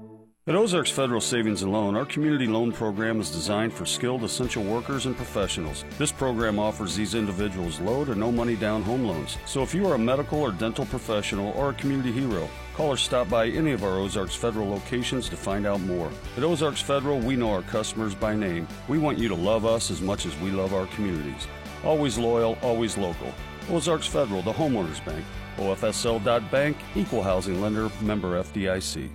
At 0.48 0.54
Ozarks 0.54 0.90
Federal 0.90 1.20
Savings 1.20 1.62
and 1.62 1.72
Loan, 1.74 1.94
our 1.94 2.06
community 2.06 2.46
loan 2.46 2.72
program 2.72 3.20
is 3.20 3.30
designed 3.30 3.70
for 3.70 3.84
skilled 3.84 4.24
essential 4.24 4.64
workers 4.64 5.04
and 5.04 5.14
professionals. 5.14 5.84
This 5.98 6.10
program 6.10 6.58
offers 6.58 6.96
these 6.96 7.14
individuals 7.14 7.80
low 7.80 8.02
to 8.06 8.14
no 8.14 8.32
money 8.32 8.56
down 8.56 8.82
home 8.82 9.04
loans. 9.04 9.36
So 9.44 9.62
if 9.62 9.74
you 9.74 9.86
are 9.86 9.94
a 9.94 9.98
medical 9.98 10.40
or 10.40 10.50
dental 10.50 10.86
professional 10.86 11.52
or 11.52 11.68
a 11.68 11.74
community 11.74 12.12
hero, 12.12 12.48
call 12.78 12.92
or 12.92 12.96
stop 12.96 13.28
by 13.28 13.48
any 13.48 13.72
of 13.72 13.82
our 13.82 13.98
Ozarks 13.98 14.36
Federal 14.36 14.70
locations 14.70 15.28
to 15.28 15.36
find 15.36 15.66
out 15.66 15.80
more. 15.80 16.12
At 16.36 16.44
Ozarks 16.44 16.80
Federal, 16.80 17.18
we 17.18 17.34
know 17.34 17.50
our 17.50 17.62
customers 17.62 18.14
by 18.14 18.36
name. 18.36 18.68
We 18.86 18.98
want 18.98 19.18
you 19.18 19.26
to 19.26 19.34
love 19.34 19.66
us 19.66 19.90
as 19.90 20.00
much 20.00 20.26
as 20.26 20.38
we 20.38 20.52
love 20.52 20.72
our 20.72 20.86
communities. 20.86 21.48
Always 21.82 22.18
loyal, 22.18 22.56
always 22.62 22.96
local. 22.96 23.34
Ozarks 23.68 24.06
Federal, 24.06 24.42
the 24.42 24.52
homeowners 24.52 25.04
bank. 25.04 25.24
OFSL.bank, 25.56 26.76
equal 26.94 27.24
housing 27.24 27.60
lender, 27.60 27.90
member 28.00 28.40
FDIC. 28.40 29.10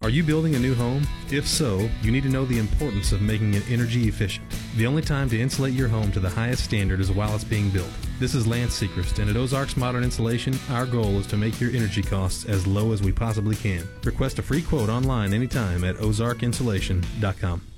Are 0.00 0.10
you 0.10 0.22
building 0.22 0.54
a 0.54 0.60
new 0.60 0.76
home? 0.76 1.04
If 1.28 1.46
so, 1.46 1.90
you 2.02 2.12
need 2.12 2.22
to 2.22 2.28
know 2.28 2.44
the 2.44 2.60
importance 2.60 3.10
of 3.10 3.20
making 3.20 3.54
it 3.54 3.68
energy 3.68 4.06
efficient. 4.06 4.46
The 4.76 4.86
only 4.86 5.02
time 5.02 5.28
to 5.30 5.38
insulate 5.38 5.74
your 5.74 5.88
home 5.88 6.12
to 6.12 6.20
the 6.20 6.30
highest 6.30 6.62
standard 6.62 7.00
is 7.00 7.10
while 7.10 7.34
it's 7.34 7.42
being 7.42 7.68
built. 7.68 7.90
This 8.20 8.32
is 8.32 8.46
Lance 8.46 8.80
Sechrist, 8.80 9.18
and 9.18 9.28
at 9.28 9.36
Ozarks 9.36 9.76
Modern 9.76 10.04
Insulation, 10.04 10.56
our 10.70 10.86
goal 10.86 11.18
is 11.18 11.26
to 11.26 11.36
make 11.36 11.60
your 11.60 11.72
energy 11.72 12.02
costs 12.02 12.44
as 12.44 12.64
low 12.64 12.92
as 12.92 13.02
we 13.02 13.10
possibly 13.10 13.56
can. 13.56 13.88
Request 14.04 14.38
a 14.38 14.42
free 14.42 14.62
quote 14.62 14.88
online 14.88 15.34
anytime 15.34 15.82
at 15.82 15.96
ozarkinsulation.com. 15.96 17.77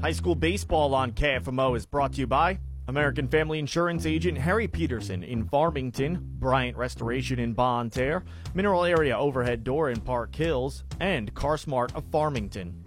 High 0.00 0.12
school 0.12 0.34
baseball 0.34 0.94
on 0.94 1.12
KFMO 1.12 1.76
is 1.76 1.84
brought 1.84 2.14
to 2.14 2.20
you 2.20 2.26
by 2.26 2.58
American 2.88 3.28
Family 3.28 3.58
Insurance 3.58 4.06
agent 4.06 4.38
Harry 4.38 4.66
Peterson 4.66 5.22
in 5.22 5.44
Farmington, 5.44 6.18
Bryant 6.38 6.74
Restoration 6.78 7.38
in 7.38 7.52
Bonne 7.52 7.90
Terre, 7.90 8.24
Mineral 8.54 8.86
Area 8.86 9.18
Overhead 9.18 9.62
Door 9.62 9.90
in 9.90 10.00
Park 10.00 10.34
Hills, 10.34 10.84
and 11.00 11.34
CarSmart 11.34 11.94
of 11.94 12.04
Farmington. 12.10 12.82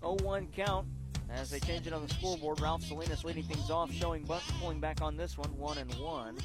0-1 0.00 0.50
count 0.54 0.86
as 1.28 1.50
they 1.50 1.60
change 1.60 1.86
it 1.86 1.92
on 1.92 2.06
the 2.06 2.14
scoreboard. 2.14 2.62
Ralph 2.62 2.82
Salinas 2.82 3.24
leading 3.24 3.44
things 3.44 3.68
off, 3.68 3.92
showing 3.92 4.24
Bucks 4.24 4.50
pulling 4.58 4.80
back 4.80 5.02
on 5.02 5.18
this 5.18 5.36
one, 5.36 5.54
one 5.58 5.76
and 5.76 5.92
one. 5.96 6.38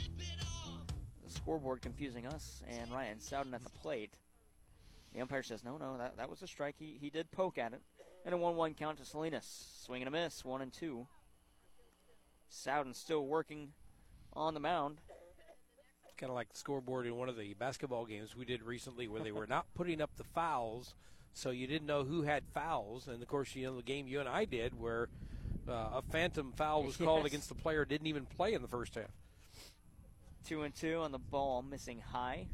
The 1.26 1.32
scoreboard 1.32 1.82
confusing 1.82 2.26
us, 2.26 2.62
and 2.68 2.92
Ryan 2.92 3.22
Sowden 3.22 3.54
at 3.54 3.64
the 3.64 3.70
plate. 3.70 4.14
The 5.14 5.22
umpire 5.22 5.44
says, 5.44 5.64
no, 5.64 5.78
no, 5.78 5.98
that, 5.98 6.18
that 6.18 6.30
was 6.30 6.42
a 6.42 6.48
strike. 6.48 6.76
He, 6.80 6.98
he 7.00 7.10
did 7.10 7.32
poke 7.32 7.58
at 7.58 7.74
it. 7.74 7.82
And 8.26 8.34
a 8.34 8.38
1 8.38 8.56
1 8.56 8.74
count 8.76 8.98
to 9.00 9.06
Salinas. 9.06 9.66
Swing 9.84 10.02
and 10.02 10.08
a 10.08 10.12
miss, 10.12 10.46
1 10.46 10.62
and 10.62 10.72
2. 10.72 11.08
Sowden 12.50 12.94
still 12.94 13.26
working 13.26 13.70
on 14.34 14.54
the 14.54 14.60
mound. 14.60 15.00
Kind 16.18 16.30
of 16.30 16.36
like 16.36 16.50
the 16.50 16.58
scoreboard 16.58 17.08
in 17.08 17.16
one 17.16 17.30
of 17.30 17.38
the 17.38 17.54
basketball 17.56 18.06
games 18.06 18.36
we 18.36 18.46
did 18.46 18.62
recently 18.62 19.08
where 19.08 19.22
they 19.22 19.32
were 19.32 19.48
not 19.48 19.66
putting 19.76 20.02
up 20.02 20.12
the 20.18 20.24
fouls, 20.24 20.94
so 21.34 21.50
you 21.50 21.66
didn't 21.66 21.88
know 21.88 22.04
who 22.04 22.22
had 22.22 22.44
fouls. 22.54 23.08
And 23.08 23.22
of 23.22 23.28
course, 23.28 23.56
you 23.56 23.66
know, 23.66 23.76
the 23.76 23.82
game 23.82 24.08
you 24.08 24.20
and 24.20 24.30
I 24.30 24.46
did 24.46 24.80
where 24.80 25.10
uh, 25.68 25.72
a 25.96 26.04
phantom 26.12 26.54
foul 26.56 26.84
was 26.84 26.96
called 26.96 27.26
against 27.26 27.50
the 27.50 27.56
player 27.56 27.86
didn't 27.86 28.08
even 28.08 28.26
play 28.26 28.54
in 28.54 28.62
the 28.62 28.68
first 28.68 28.96
half. 28.96 29.12
2 30.48 30.62
and 30.64 30.76
2 30.76 30.98
on 30.98 31.12
the 31.12 31.20
ball, 31.20 31.64
missing 31.64 32.02
high. 32.12 32.48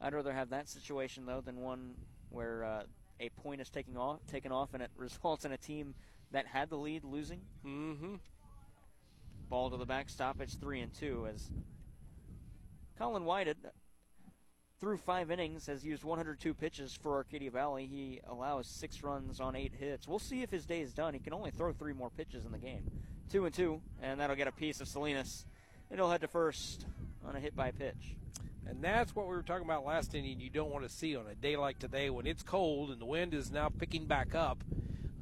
I'd 0.00 0.14
rather 0.14 0.32
have 0.32 0.50
that 0.50 0.68
situation, 0.68 1.26
though, 1.26 1.40
than 1.40 1.60
one 1.60 1.94
where 2.30 2.64
uh, 2.64 2.82
a 3.20 3.28
point 3.30 3.60
is 3.60 3.68
taken 3.68 3.96
off, 3.96 4.20
taken 4.26 4.52
off 4.52 4.74
and 4.74 4.82
it 4.82 4.90
results 4.96 5.44
in 5.44 5.52
a 5.52 5.56
team 5.56 5.94
that 6.30 6.46
had 6.46 6.70
the 6.70 6.76
lead 6.76 7.04
losing. 7.04 7.40
Mm-hmm. 7.64 8.14
Ball 9.48 9.70
to 9.70 9.76
the 9.76 9.86
backstop. 9.86 10.40
It's 10.40 10.54
three 10.54 10.80
and 10.80 10.92
two 10.92 11.26
as 11.32 11.50
Colin 12.98 13.24
Whited, 13.24 13.56
through 14.80 14.98
five 14.98 15.30
innings, 15.30 15.66
has 15.66 15.84
used 15.84 16.04
102 16.04 16.52
pitches 16.54 16.92
for 16.92 17.14
Arcadia 17.14 17.50
Valley. 17.50 17.86
He 17.86 18.20
allows 18.28 18.66
six 18.66 19.02
runs 19.02 19.40
on 19.40 19.56
eight 19.56 19.72
hits. 19.78 20.06
We'll 20.06 20.18
see 20.18 20.42
if 20.42 20.50
his 20.50 20.66
day 20.66 20.80
is 20.80 20.92
done. 20.92 21.14
He 21.14 21.20
can 21.20 21.32
only 21.32 21.50
throw 21.50 21.72
three 21.72 21.94
more 21.94 22.10
pitches 22.10 22.44
in 22.44 22.52
the 22.52 22.58
game. 22.58 22.90
Two 23.30 23.46
and 23.46 23.54
two, 23.54 23.80
and 24.02 24.20
that'll 24.20 24.36
get 24.36 24.48
a 24.48 24.52
piece 24.52 24.80
of 24.80 24.88
Salinas. 24.88 25.46
And 25.90 25.98
he'll 25.98 26.10
head 26.10 26.20
to 26.20 26.28
first 26.28 26.86
on 27.26 27.36
a 27.36 27.40
hit 27.40 27.56
by 27.56 27.70
pitch. 27.70 28.16
And 28.68 28.84
that's 28.84 29.16
what 29.16 29.26
we 29.26 29.32
were 29.32 29.42
talking 29.42 29.64
about 29.64 29.86
last 29.86 30.14
inning. 30.14 30.40
You 30.40 30.50
don't 30.50 30.70
want 30.70 30.86
to 30.86 30.90
see 30.90 31.16
on 31.16 31.26
a 31.26 31.34
day 31.34 31.56
like 31.56 31.78
today 31.78 32.10
when 32.10 32.26
it's 32.26 32.42
cold 32.42 32.90
and 32.90 33.00
the 33.00 33.06
wind 33.06 33.32
is 33.32 33.50
now 33.50 33.70
picking 33.70 34.04
back 34.04 34.34
up. 34.34 34.62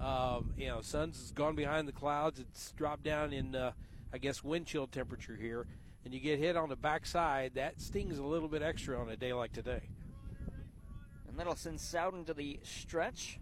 Um, 0.00 0.52
you 0.58 0.66
know, 0.66 0.80
sun's 0.80 1.30
gone 1.30 1.54
behind 1.54 1.86
the 1.86 1.92
clouds. 1.92 2.40
It's 2.40 2.72
dropped 2.72 3.04
down 3.04 3.32
in, 3.32 3.54
uh, 3.54 3.70
I 4.12 4.18
guess, 4.18 4.42
wind 4.42 4.66
chill 4.66 4.88
temperature 4.88 5.36
here. 5.36 5.66
And 6.04 6.12
you 6.12 6.20
get 6.20 6.40
hit 6.40 6.56
on 6.56 6.68
the 6.68 6.76
backside. 6.76 7.54
That 7.54 7.80
stings 7.80 8.18
a 8.18 8.24
little 8.24 8.48
bit 8.48 8.62
extra 8.62 9.00
on 9.00 9.08
a 9.08 9.16
day 9.16 9.32
like 9.32 9.52
today. 9.52 9.82
And 11.28 11.38
that'll 11.38 11.56
send 11.56 11.80
Sowden 11.80 12.24
to 12.24 12.34
the 12.34 12.58
stretch. 12.64 13.38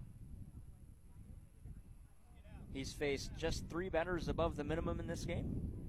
He's 2.75 2.93
faced 2.93 3.31
just 3.37 3.69
three 3.71 3.89
batters 3.89 4.29
above 4.29 4.57
the 4.57 4.65
minimum 4.65 5.01
in 5.01 5.07
this 5.07 5.25
game. 5.25 5.84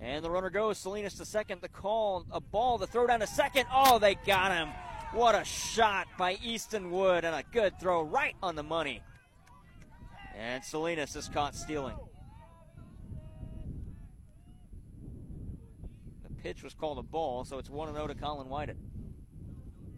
And 0.00 0.24
the 0.24 0.30
runner 0.30 0.50
goes. 0.50 0.78
Salinas 0.78 1.14
to 1.14 1.24
second. 1.24 1.60
The 1.60 1.68
call, 1.68 2.24
a 2.30 2.40
ball, 2.40 2.78
the 2.78 2.86
throw 2.86 3.06
down 3.06 3.20
to 3.20 3.26
second. 3.26 3.66
Oh, 3.72 3.98
they 3.98 4.14
got 4.14 4.52
him. 4.52 4.68
What 5.12 5.34
a 5.34 5.44
shot 5.44 6.06
by 6.18 6.38
Easton 6.42 6.90
Wood 6.90 7.24
and 7.24 7.34
a 7.34 7.42
good 7.52 7.80
throw 7.80 8.02
right 8.02 8.34
on 8.42 8.54
the 8.54 8.62
money. 8.62 9.02
And 10.36 10.62
Salinas 10.62 11.16
is 11.16 11.28
caught 11.28 11.56
stealing. 11.56 11.96
The 16.22 16.42
pitch 16.42 16.62
was 16.62 16.74
called 16.74 16.98
a 16.98 17.02
ball, 17.02 17.44
so 17.44 17.58
it's 17.58 17.70
1 17.70 17.92
0 17.92 18.06
to 18.06 18.14
Colin 18.14 18.48
Whited. 18.48 18.76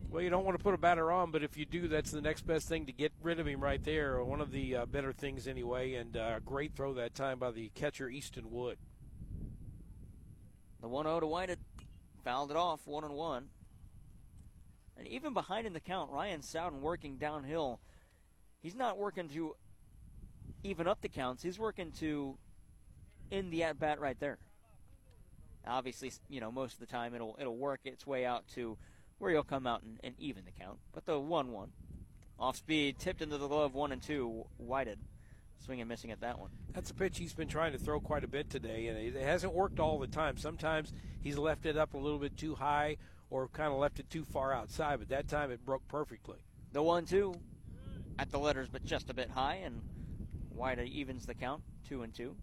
Well, 0.09 0.23
you 0.23 0.31
don't 0.31 0.45
want 0.45 0.59
to 0.59 0.63
put 0.63 0.75
a 0.75 0.79
batter 0.79 1.13
on, 1.13 1.31
but 1.31 1.45
if 1.45 1.57
you 1.57 1.67
do, 1.67 1.87
that's 1.87 2.11
the 2.11 2.21
next 2.21 2.47
best 2.47 2.69
thing 2.69 2.87
to 2.87 2.93
get 2.93 3.13
rid 3.23 3.39
of 3.39 3.47
him 3.47 3.61
right 3.61 3.83
there, 3.83 4.25
one 4.25 4.41
of 4.41 4.51
the 4.51 4.77
uh, 4.77 4.87
better 4.87 5.13
things 5.13 5.47
anyway. 5.47 5.95
And 5.95 6.17
uh, 6.17 6.41
great 6.41 6.75
throw 6.75 6.95
that 6.95 7.15
time 7.15 7.39
by 7.39 7.51
the 7.51 7.69
catcher, 7.75 8.09
Easton 8.09 8.51
Wood. 8.51 8.79
The 10.81 10.89
1 10.89 11.05
0 11.05 11.21
to 11.21 11.27
Whited 11.27 11.59
fouled 12.25 12.51
it 12.51 12.57
off, 12.57 12.81
1 12.87 13.05
and 13.05 13.15
1. 13.15 13.49
And 14.97 15.09
even 15.09 15.35
behind 15.35 15.67
in 15.67 15.73
the 15.73 15.81
count, 15.81 16.11
Ryan 16.11 16.43
Sowden 16.43 16.81
working 16.81 17.17
downhill. 17.17 17.81
He's 18.63 18.75
not 18.75 18.99
working 18.99 19.29
to 19.31 19.57
even 20.63 20.87
up 20.87 21.01
the 21.01 21.09
counts, 21.09 21.43
he's 21.43 21.59
working 21.59 21.93
to 22.01 22.37
end 23.33 23.53
the 23.53 23.63
at 23.65 23.79
bat 23.79 24.01
right 24.01 24.19
there. 24.21 24.39
Obviously, 25.67 26.13
you 26.29 26.41
know, 26.41 26.51
most 26.51 26.75
of 26.75 26.81
the 26.81 26.87
time 26.87 27.15
it'll 27.15 27.37
it'll 27.39 27.57
work 27.57 27.81
its 27.85 28.07
way 28.07 28.25
out 28.25 28.47
to 28.55 28.77
where 29.19 29.31
he'll 29.31 29.43
come 29.43 29.67
out 29.67 29.83
and, 29.83 30.01
and 30.03 30.15
even 30.19 30.45
the 30.45 30.53
count. 30.53 30.79
But 30.93 31.07
the 31.07 31.19
1 31.19 31.53
1. 31.53 31.73
Off 32.39 32.57
speed, 32.57 32.99
tipped 32.99 33.21
into 33.21 33.37
the 33.37 33.49
glove, 33.49 33.75
1 33.75 33.93
and 33.93 34.03
2, 34.03 34.47
Whited. 34.57 34.99
Swing 35.65 35.81
and 35.81 35.89
missing 35.89 36.11
at 36.11 36.21
that 36.23 36.39
one. 36.39 36.51
That's 36.73 36.91
a 36.91 36.95
pitch 36.95 37.19
he's 37.19 37.35
been 37.35 37.49
trying 37.49 37.73
to 37.73 37.79
throw 37.79 38.01
quite 38.01 38.25
a 38.25 38.29
bit 38.29 38.49
today, 38.49 38.89
and 38.89 38.99
it 38.99 39.15
hasn't 39.15 39.53
worked 39.53 39.79
all 39.79 39.99
the 39.99 40.07
time. 40.07 40.37
Sometimes 40.39 40.93
he's 41.21 41.37
left 41.37 41.67
it 41.67 41.77
up 41.77 41.95
a 41.95 41.99
little 41.99 42.19
bit 42.19 42.37
too 42.37 42.55
high 42.55 42.97
or 43.29 43.49
kind 43.49 43.73
of 43.73 43.79
left 43.79 44.01
it 44.01 44.09
too 44.11 44.25
far 44.25 44.53
outside, 44.53 44.99
but 44.99 45.09
that 45.11 45.29
time 45.29 45.51
it 45.51 45.65
broke 45.65 45.87
perfectly. 45.87 46.39
The 46.73 46.83
1 46.83 47.05
2 47.05 47.35
at 48.19 48.31
the 48.31 48.39
letters, 48.39 48.69
but 48.71 48.85
just 48.85 49.11
a 49.11 49.15
bit 49.15 49.31
high, 49.31 49.61
and 49.65 49.83
Whited 50.51 50.89
evens 50.89 51.27
the 51.27 51.35
count, 51.35 51.63
2 51.89 52.03
and 52.03 52.15
2. 52.15 52.35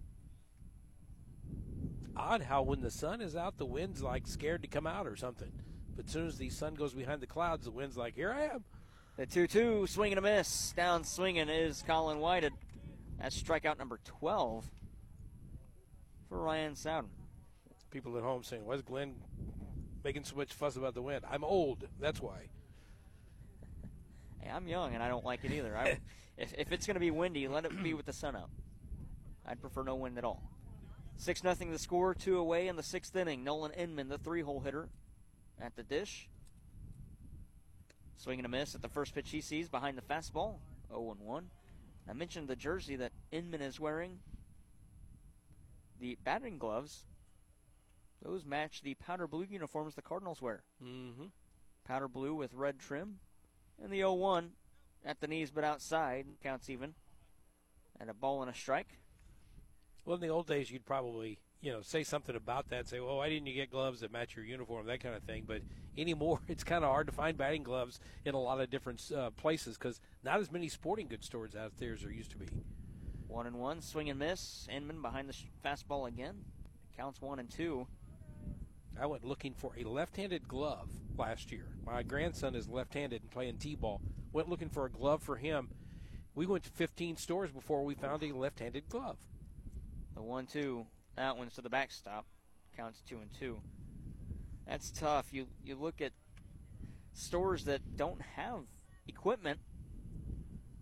Odd 2.15 2.41
how 2.41 2.63
when 2.63 2.81
the 2.81 2.89
sun 2.89 3.21
is 3.21 3.35
out, 3.35 3.57
the 3.57 3.65
wind's 3.65 4.01
like 4.01 4.25
scared 4.25 4.63
to 4.63 4.67
come 4.67 4.87
out 4.87 5.05
or 5.05 5.15
something. 5.15 5.51
But 5.95 6.05
as 6.05 6.11
soon 6.11 6.27
as 6.27 6.37
the 6.37 6.49
sun 6.49 6.73
goes 6.73 6.93
behind 6.93 7.21
the 7.21 7.27
clouds, 7.27 7.65
the 7.65 7.71
wind's 7.71 7.97
like, 7.97 8.15
here 8.15 8.31
I 8.31 8.55
am. 8.55 8.63
The 9.17 9.25
2 9.25 9.47
2, 9.47 9.87
swing 9.87 10.11
and 10.13 10.19
a 10.19 10.21
miss. 10.21 10.73
Down 10.75 11.03
swinging 11.03 11.49
is 11.49 11.83
Colin 11.85 12.19
Whited. 12.19 12.53
That's 13.19 13.41
strikeout 13.41 13.77
number 13.77 13.99
12 14.03 14.69
for 16.29 16.41
Ryan 16.41 16.75
Sowden. 16.75 17.09
People 17.89 18.17
at 18.17 18.23
home 18.23 18.43
saying, 18.43 18.65
why 18.65 18.75
is 18.75 18.81
Glenn 18.81 19.15
making 20.03 20.23
so 20.23 20.35
much 20.35 20.53
fuss 20.53 20.75
about 20.75 20.93
the 20.93 21.01
wind? 21.01 21.23
I'm 21.29 21.43
old. 21.43 21.87
That's 21.99 22.21
why. 22.21 22.49
Hey, 24.39 24.51
I'm 24.53 24.67
young 24.67 24.93
and 24.93 25.01
I 25.01 25.07
don't 25.07 25.25
like 25.25 25.43
it 25.43 25.51
either. 25.51 25.75
I, 25.75 25.99
if, 26.37 26.53
if 26.57 26.71
it's 26.71 26.85
going 26.85 26.95
to 26.95 27.01
be 27.01 27.11
windy, 27.11 27.47
let 27.47 27.65
it 27.65 27.83
be 27.83 27.93
with 27.93 28.05
the 28.05 28.13
sun 28.13 28.35
out. 28.35 28.49
I'd 29.45 29.61
prefer 29.61 29.83
no 29.83 29.95
wind 29.95 30.17
at 30.17 30.23
all. 30.23 30.43
6 31.17 31.41
0 31.41 31.55
the 31.71 31.79
score, 31.79 32.13
two 32.13 32.37
away 32.37 32.67
in 32.67 32.75
the 32.75 32.83
sixth 32.83 33.15
inning. 33.15 33.43
Nolan 33.43 33.71
Inman, 33.71 34.07
the 34.07 34.19
three 34.19 34.41
hole 34.41 34.59
hitter, 34.59 34.87
at 35.59 35.75
the 35.75 35.81
dish. 35.81 36.29
Swinging 38.17 38.45
a 38.45 38.49
miss 38.49 38.75
at 38.75 38.81
the 38.81 38.89
first 38.89 39.15
pitch 39.15 39.31
he 39.31 39.41
sees 39.41 39.67
behind 39.67 39.97
the 39.97 40.01
fastball. 40.01 40.57
0 40.89 41.15
1. 41.19 41.49
I 42.09 42.13
mentioned 42.13 42.47
the 42.47 42.55
jersey 42.55 42.95
that 42.95 43.11
Inman 43.31 43.61
is 43.61 43.79
wearing. 43.79 44.19
The 45.99 46.17
batting 46.23 46.57
gloves, 46.57 47.03
those 48.21 48.45
match 48.45 48.81
the 48.81 48.93
powder 48.95 49.27
blue 49.27 49.45
uniforms 49.49 49.95
the 49.95 50.01
Cardinals 50.01 50.41
wear. 50.41 50.63
Mm-hmm. 50.83 51.25
Powder 51.85 52.07
blue 52.07 52.35
with 52.35 52.53
red 52.53 52.79
trim. 52.79 53.19
And 53.81 53.91
the 53.91 53.97
0 53.97 54.13
1 54.13 54.51
at 55.05 55.19
the 55.19 55.27
knees 55.27 55.51
but 55.51 55.63
outside 55.63 56.25
counts 56.41 56.69
even. 56.69 56.93
And 57.99 58.09
a 58.09 58.13
ball 58.13 58.41
and 58.41 58.51
a 58.51 58.53
strike. 58.53 58.99
Well, 60.05 60.15
in 60.15 60.21
the 60.21 60.29
old 60.29 60.47
days, 60.47 60.71
you'd 60.71 60.85
probably 60.85 61.39
you 61.61 61.71
know 61.71 61.81
say 61.81 62.03
something 62.03 62.35
about 62.35 62.69
that. 62.69 62.87
Say, 62.87 62.99
well, 62.99 63.17
why 63.17 63.29
didn't 63.29 63.47
you 63.47 63.53
get 63.53 63.71
gloves 63.71 64.01
that 64.01 64.11
match 64.11 64.35
your 64.35 64.45
uniform? 64.45 64.85
That 64.87 65.01
kind 65.01 65.15
of 65.15 65.23
thing. 65.23 65.43
But 65.47 65.61
anymore, 65.97 66.39
it's 66.47 66.63
kind 66.63 66.83
of 66.83 66.89
hard 66.89 67.07
to 67.07 67.13
find 67.13 67.37
batting 67.37 67.63
gloves 67.63 67.99
in 68.25 68.35
a 68.35 68.39
lot 68.39 68.59
of 68.61 68.69
different 68.69 69.01
uh, 69.15 69.31
places 69.31 69.77
because 69.77 69.99
not 70.23 70.39
as 70.39 70.51
many 70.51 70.69
sporting 70.69 71.07
goods 71.07 71.25
stores 71.25 71.55
out 71.55 71.73
there 71.77 71.93
as 71.93 72.01
there 72.01 72.11
used 72.11 72.31
to 72.31 72.37
be. 72.37 72.47
One 73.27 73.45
and 73.45 73.57
one, 73.57 73.81
swing 73.81 74.09
and 74.09 74.19
miss. 74.19 74.67
Inman 74.71 75.01
behind 75.01 75.29
the 75.29 75.35
fastball 75.65 76.07
again. 76.07 76.35
Counts 76.95 77.21
one 77.21 77.39
and 77.39 77.49
two. 77.49 77.87
I 78.99 79.05
went 79.05 79.23
looking 79.23 79.53
for 79.53 79.73
a 79.77 79.83
left-handed 79.83 80.47
glove 80.47 80.89
last 81.17 81.51
year. 81.51 81.67
My 81.85 82.01
grandson 82.01 82.55
is 82.55 82.67
left-handed 82.67 83.21
and 83.21 83.31
playing 83.31 83.57
t-ball. 83.57 84.01
Went 84.33 84.49
looking 84.49 84.69
for 84.69 84.85
a 84.85 84.89
glove 84.89 85.21
for 85.21 85.35
him. 85.35 85.69
We 86.33 86.47
went 86.47 86.63
to 86.63 86.71
15 86.71 87.17
stores 87.17 87.51
before 87.51 87.83
we 87.83 87.93
found 87.93 88.23
a 88.23 88.31
left-handed 88.31 88.89
glove. 88.89 89.17
The 90.15 90.23
one-two, 90.23 90.87
that 91.17 91.37
one's 91.37 91.53
to 91.55 91.61
the 91.61 91.69
backstop. 91.69 92.25
Counts 92.75 93.01
two 93.07 93.17
and 93.17 93.29
two. 93.37 93.59
That's 94.67 94.91
tough. 94.91 95.33
You 95.33 95.47
you 95.65 95.75
look 95.75 95.99
at 96.01 96.11
stores 97.13 97.65
that 97.65 97.97
don't 97.97 98.21
have 98.35 98.61
equipment, 99.07 99.59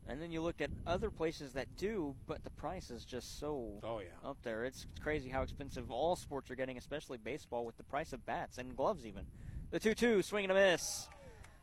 and 0.08 0.22
then 0.22 0.32
you 0.32 0.42
look 0.42 0.60
at 0.60 0.70
other 0.86 1.10
places 1.10 1.54
that 1.54 1.78
do, 1.78 2.16
but 2.28 2.44
the 2.44 2.50
price 2.50 2.92
is 2.92 3.06
just 3.06 3.40
so 3.40 3.80
oh 3.84 4.00
yeah 4.00 4.30
up 4.30 4.38
there. 4.44 4.66
It's 4.66 4.86
crazy 5.02 5.30
how 5.30 5.42
expensive 5.42 5.90
all 5.90 6.16
sports 6.16 6.52
are 6.52 6.56
getting, 6.56 6.78
especially 6.78 7.18
baseball, 7.18 7.66
with 7.66 7.78
the 7.78 7.84
price 7.84 8.12
of 8.12 8.26
bats 8.26 8.58
and 8.58 8.76
gloves 8.76 9.06
even. 9.06 9.26
The 9.72 9.80
two-two, 9.80 10.22
swing 10.22 10.46
and 10.46 10.52
a 10.52 10.56
miss. 10.56 11.08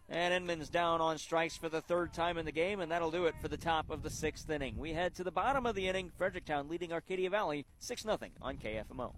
And 0.08 0.34
Inman's 0.34 0.68
down 0.68 1.00
on 1.00 1.16
strikes 1.18 1.56
for 1.56 1.68
the 1.68 1.80
third 1.80 2.12
time 2.12 2.36
in 2.36 2.44
the 2.44 2.52
game, 2.52 2.80
and 2.80 2.90
that'll 2.92 3.10
do 3.10 3.26
it 3.26 3.34
for 3.40 3.48
the 3.48 3.56
top 3.56 3.90
of 3.90 4.02
the 4.02 4.10
sixth 4.10 4.50
inning. 4.50 4.76
We 4.76 4.92
head 4.92 5.14
to 5.14 5.24
the 5.24 5.30
bottom 5.30 5.64
of 5.64 5.74
the 5.74 5.88
inning. 5.88 6.10
Fredericktown 6.16 6.68
leading 6.68 6.92
Arcadia 6.92 7.30
Valley 7.30 7.64
6 7.78 8.02
0 8.02 8.18
on 8.42 8.56
KFMO. 8.56 9.14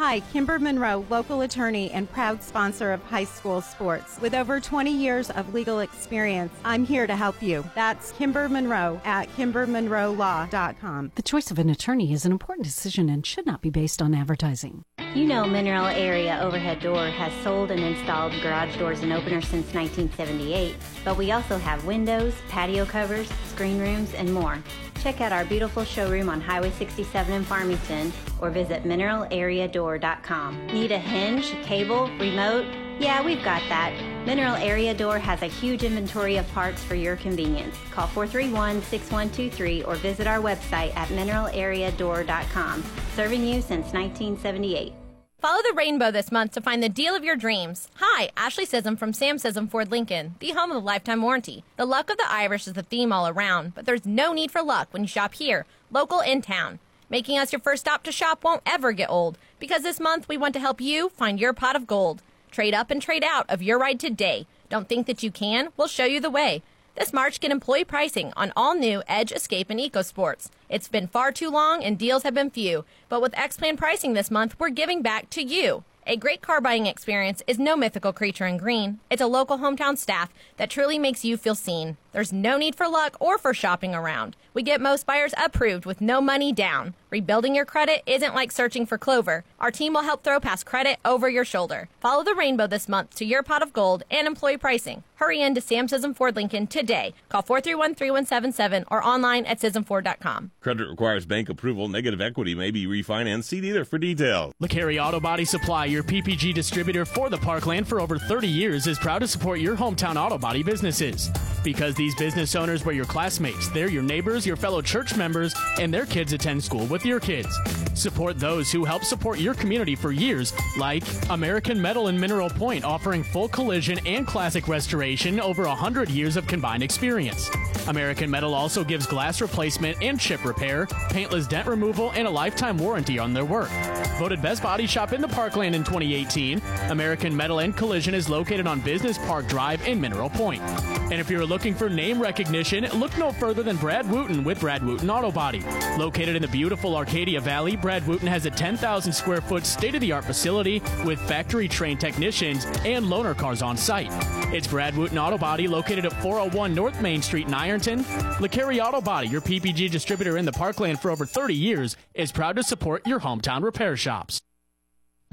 Hi, 0.00 0.20
Kimber 0.20 0.60
Monroe, 0.60 1.04
local 1.10 1.40
attorney 1.40 1.90
and 1.90 2.08
proud 2.08 2.40
sponsor 2.40 2.92
of 2.92 3.02
high 3.02 3.24
school 3.24 3.60
sports. 3.60 4.20
With 4.20 4.32
over 4.32 4.60
20 4.60 4.92
years 4.92 5.28
of 5.30 5.52
legal 5.52 5.80
experience, 5.80 6.52
I'm 6.64 6.86
here 6.86 7.08
to 7.08 7.16
help 7.16 7.42
you. 7.42 7.68
That's 7.74 8.12
Kimber 8.12 8.48
Monroe 8.48 9.00
at 9.04 9.28
kimbermonroelaw.com. 9.34 11.12
The 11.16 11.22
choice 11.22 11.50
of 11.50 11.58
an 11.58 11.68
attorney 11.68 12.12
is 12.12 12.24
an 12.24 12.30
important 12.30 12.64
decision 12.64 13.08
and 13.08 13.26
should 13.26 13.44
not 13.44 13.60
be 13.60 13.70
based 13.70 14.00
on 14.00 14.14
advertising. 14.14 14.84
You 15.16 15.26
know 15.26 15.44
Mineral 15.44 15.86
Area 15.86 16.38
Overhead 16.42 16.78
Door 16.78 17.08
has 17.08 17.32
sold 17.42 17.72
and 17.72 17.80
installed 17.80 18.32
garage 18.40 18.78
doors 18.78 19.00
and 19.00 19.12
openers 19.12 19.48
since 19.48 19.74
1978, 19.74 20.76
but 21.04 21.16
we 21.16 21.32
also 21.32 21.58
have 21.58 21.84
windows, 21.86 22.34
patio 22.48 22.84
covers, 22.84 23.28
screen 23.48 23.80
rooms, 23.80 24.14
and 24.14 24.32
more. 24.32 24.62
Check 25.00 25.20
out 25.20 25.32
our 25.32 25.44
beautiful 25.44 25.82
showroom 25.82 26.28
on 26.28 26.40
Highway 26.40 26.70
67 26.70 27.32
in 27.32 27.42
Farmington 27.42 28.12
or 28.40 28.50
visit 28.50 28.84
mineralareadoor.com. 28.84 30.66
Need 30.68 30.92
a 30.92 30.98
hinge, 30.98 31.50
cable, 31.62 32.08
remote? 32.18 32.66
Yeah, 32.98 33.24
we've 33.24 33.44
got 33.44 33.62
that. 33.68 33.92
Mineral 34.26 34.56
Area 34.56 34.92
Door 34.92 35.20
has 35.20 35.42
a 35.42 35.46
huge 35.46 35.84
inventory 35.84 36.36
of 36.36 36.48
parts 36.52 36.82
for 36.82 36.96
your 36.96 37.16
convenience. 37.16 37.76
Call 37.92 38.08
431-6123 38.08 39.86
or 39.86 39.94
visit 39.96 40.26
our 40.26 40.40
website 40.40 40.94
at 40.96 41.08
mineralareadoor.com. 41.08 42.84
Serving 43.14 43.44
you 43.46 43.60
since 43.62 43.92
1978. 43.92 44.92
Follow 45.40 45.62
the 45.62 45.74
rainbow 45.76 46.10
this 46.10 46.32
month 46.32 46.50
to 46.50 46.60
find 46.60 46.82
the 46.82 46.88
deal 46.88 47.14
of 47.14 47.22
your 47.22 47.36
dreams. 47.36 47.88
Hi, 47.94 48.30
Ashley 48.36 48.66
Sism 48.66 48.98
from 48.98 49.12
Sam 49.12 49.36
Sism 49.36 49.70
Ford 49.70 49.92
Lincoln, 49.92 50.34
the 50.40 50.50
home 50.50 50.72
of 50.72 50.74
the 50.74 50.80
lifetime 50.80 51.22
warranty. 51.22 51.62
The 51.76 51.86
luck 51.86 52.10
of 52.10 52.16
the 52.16 52.28
Irish 52.28 52.66
is 52.66 52.72
the 52.72 52.82
theme 52.82 53.12
all 53.12 53.28
around, 53.28 53.76
but 53.76 53.86
there's 53.86 54.04
no 54.04 54.32
need 54.32 54.50
for 54.50 54.62
luck 54.62 54.88
when 54.90 55.02
you 55.02 55.08
shop 55.08 55.34
here, 55.34 55.64
local 55.92 56.18
in 56.18 56.42
town. 56.42 56.80
Making 57.10 57.38
us 57.38 57.52
your 57.52 57.60
first 57.60 57.80
stop 57.80 58.02
to 58.02 58.12
shop 58.12 58.44
won't 58.44 58.62
ever 58.66 58.92
get 58.92 59.08
old, 59.08 59.38
because 59.58 59.82
this 59.82 59.98
month 59.98 60.28
we 60.28 60.36
want 60.36 60.52
to 60.52 60.60
help 60.60 60.78
you 60.78 61.08
find 61.08 61.40
your 61.40 61.54
pot 61.54 61.74
of 61.74 61.86
gold. 61.86 62.22
Trade 62.50 62.74
up 62.74 62.90
and 62.90 63.00
trade 63.00 63.24
out 63.24 63.46
of 63.48 63.62
your 63.62 63.78
ride 63.78 63.98
today. 63.98 64.46
Don't 64.68 64.90
think 64.90 65.06
that 65.06 65.22
you 65.22 65.30
can? 65.30 65.70
We'll 65.78 65.88
show 65.88 66.04
you 66.04 66.20
the 66.20 66.28
way. 66.28 66.62
This 66.96 67.12
March, 67.12 67.40
get 67.40 67.50
employee 67.50 67.84
pricing 67.84 68.32
on 68.36 68.52
all 68.54 68.74
new 68.74 69.02
Edge, 69.06 69.32
Escape, 69.32 69.70
and 69.70 69.80
EcoSports. 69.80 70.50
It's 70.68 70.88
been 70.88 71.06
far 71.06 71.32
too 71.32 71.48
long 71.48 71.82
and 71.82 71.96
deals 71.96 72.24
have 72.24 72.34
been 72.34 72.50
few, 72.50 72.84
but 73.08 73.22
with 73.22 73.38
X 73.38 73.56
Plan 73.56 73.78
pricing 73.78 74.12
this 74.12 74.30
month, 74.30 74.56
we're 74.58 74.68
giving 74.68 75.00
back 75.00 75.30
to 75.30 75.42
you. 75.42 75.84
A 76.06 76.16
great 76.16 76.42
car 76.42 76.60
buying 76.60 76.86
experience 76.86 77.42
is 77.46 77.58
no 77.58 77.76
mythical 77.76 78.12
creature 78.12 78.46
in 78.46 78.56
green. 78.56 78.98
It's 79.10 79.22
a 79.22 79.26
local 79.26 79.58
hometown 79.58 79.96
staff 79.96 80.32
that 80.56 80.70
truly 80.70 80.98
makes 80.98 81.24
you 81.24 81.36
feel 81.36 81.54
seen. 81.54 81.96
There's 82.12 82.32
no 82.32 82.56
need 82.56 82.74
for 82.74 82.88
luck 82.88 83.16
or 83.20 83.38
for 83.38 83.52
shopping 83.52 83.94
around. 83.94 84.36
We 84.54 84.62
get 84.62 84.80
most 84.80 85.06
buyers 85.06 85.34
approved 85.36 85.86
with 85.86 86.00
no 86.00 86.20
money 86.20 86.52
down. 86.52 86.94
Rebuilding 87.10 87.54
your 87.54 87.64
credit 87.64 88.02
isn't 88.06 88.34
like 88.34 88.50
searching 88.50 88.86
for 88.86 88.98
clover. 88.98 89.44
Our 89.60 89.70
team 89.70 89.92
will 89.94 90.02
help 90.02 90.24
throw 90.24 90.40
past 90.40 90.66
credit 90.66 90.98
over 91.04 91.28
your 91.28 91.44
shoulder. 91.44 91.88
Follow 92.00 92.24
the 92.24 92.34
rainbow 92.34 92.66
this 92.66 92.88
month 92.88 93.14
to 93.16 93.24
your 93.24 93.42
pot 93.42 93.62
of 93.62 93.72
gold 93.72 94.02
and 94.10 94.26
employee 94.26 94.58
pricing. 94.58 95.04
Hurry 95.16 95.42
in 95.42 95.54
to 95.54 95.60
Sam 95.60 95.86
Sism 95.88 96.14
Ford 96.14 96.36
Lincoln 96.36 96.66
today. 96.66 97.14
Call 97.28 97.42
431-3177 97.42 98.84
or 98.90 99.02
online 99.02 99.46
at 99.46 99.60
sismford.com. 99.60 100.50
Credit 100.60 100.88
requires 100.88 101.26
bank 101.26 101.48
approval. 101.48 101.88
Negative 101.88 102.20
equity 102.20 102.54
may 102.54 102.70
be 102.70 102.86
refinanced. 102.86 103.44
See 103.44 103.60
dealer 103.60 103.84
for 103.84 103.98
details. 103.98 104.52
LeCarry 104.62 105.02
Auto 105.02 105.20
Body 105.20 105.44
Supply, 105.44 105.86
your 105.86 106.02
PPG 106.02 106.54
distributor 106.54 107.04
for 107.04 107.30
the 107.30 107.38
Parkland 107.38 107.88
for 107.88 108.00
over 108.00 108.18
30 108.18 108.48
years, 108.48 108.86
is 108.86 108.98
proud 108.98 109.20
to 109.20 109.28
support 109.28 109.60
your 109.60 109.76
hometown 109.76 110.16
auto 110.16 110.38
body 110.38 110.62
businesses. 110.62 111.30
Because 111.62 111.94
these 111.94 112.14
business 112.14 112.54
owners 112.54 112.84
were 112.84 112.92
your 112.92 113.04
classmates, 113.04 113.68
they're 113.70 113.90
your 113.90 114.02
neighbors, 114.02 114.46
your 114.46 114.56
fellow 114.56 114.80
church 114.80 115.16
members, 115.16 115.54
and 115.78 115.92
their 115.92 116.06
kids 116.06 116.32
attend 116.32 116.62
school 116.62 116.86
with 116.86 117.04
your 117.04 117.20
kids. 117.20 117.54
Support 117.94 118.38
those 118.38 118.70
who 118.70 118.84
help 118.84 119.02
support 119.02 119.40
your 119.40 119.54
community 119.54 119.96
for 119.96 120.12
years, 120.12 120.52
like 120.78 121.02
American 121.30 121.82
Metal 121.82 122.06
and 122.06 122.20
Mineral 122.20 122.48
Point, 122.48 122.84
offering 122.84 123.24
full 123.24 123.48
collision 123.48 123.98
and 124.06 124.26
classic 124.26 124.68
restoration 124.68 125.40
over 125.40 125.64
100 125.64 126.08
years 126.08 126.36
of 126.36 126.46
combined 126.46 126.82
experience. 126.82 127.50
American 127.88 128.30
Metal 128.30 128.54
also 128.54 128.84
gives 128.84 129.06
glass 129.06 129.40
replacement 129.40 130.00
and 130.00 130.20
chip 130.20 130.44
repair, 130.44 130.86
paintless 131.10 131.46
dent 131.46 131.66
removal, 131.66 132.12
and 132.12 132.28
a 132.28 132.30
lifetime 132.30 132.78
warranty 132.78 133.18
on 133.18 133.32
their 133.32 133.44
work. 133.44 133.70
Voted 134.18 134.40
best 134.42 134.62
body 134.62 134.86
shop 134.86 135.12
in 135.12 135.20
the 135.20 135.28
Parkland 135.28 135.74
in 135.74 135.82
2018, 135.82 136.60
American 136.90 137.36
Metal 137.36 137.60
and 137.60 137.76
Collision 137.76 138.14
is 138.14 138.28
located 138.28 138.66
on 138.66 138.80
Business 138.80 139.18
Park 139.18 139.48
Drive 139.48 139.86
in 139.88 140.00
Mineral 140.00 140.30
Point. 140.30 140.62
And 141.10 141.14
if 141.14 141.30
you're 141.30 141.40
looking 141.48 141.74
for 141.74 141.88
name 141.88 142.20
recognition, 142.20 142.86
look 142.98 143.16
no 143.16 143.32
further 143.32 143.62
than 143.62 143.76
Brad 143.76 144.08
Wooten 144.08 144.44
with 144.44 144.60
Brad 144.60 144.84
Wooten 144.84 145.08
Auto 145.08 145.30
Body. 145.30 145.64
Located 145.98 146.36
in 146.36 146.42
the 146.42 146.48
beautiful 146.48 146.94
Arcadia 146.94 147.40
Valley, 147.40 147.76
Brad 147.76 148.06
Wooten 148.06 148.28
has 148.28 148.46
a 148.46 148.50
10,000 148.50 149.12
square 149.12 149.40
foot 149.40 149.64
state 149.64 149.94
of 149.94 150.00
the 150.00 150.12
art 150.12 150.24
facility 150.24 150.82
with 151.04 151.20
factory 151.20 151.66
trained 151.66 152.00
technicians 152.00 152.66
and 152.84 153.06
loaner 153.06 153.36
cars 153.36 153.62
on 153.62 153.76
site. 153.76 154.10
It's 154.52 154.66
Brad 154.66 154.96
Wooten 154.96 155.18
Auto 155.18 155.38
Body 155.38 155.66
located 155.66 156.04
at 156.04 156.12
401 156.22 156.74
North 156.74 157.00
Main 157.00 157.22
Street 157.22 157.46
in 157.46 157.54
Ironton. 157.54 158.04
LeCarry 158.40 158.84
Auto 158.84 159.00
Body, 159.00 159.28
your 159.28 159.40
PPG 159.40 159.90
distributor 159.90 160.36
in 160.36 160.44
the 160.44 160.52
Parkland 160.52 161.00
for 161.00 161.10
over 161.10 161.24
30 161.24 161.54
years, 161.54 161.96
is 162.14 162.30
proud 162.30 162.56
to 162.56 162.62
support 162.62 163.06
your 163.06 163.20
hometown 163.20 163.62
repair 163.62 163.96
shops. 163.96 164.42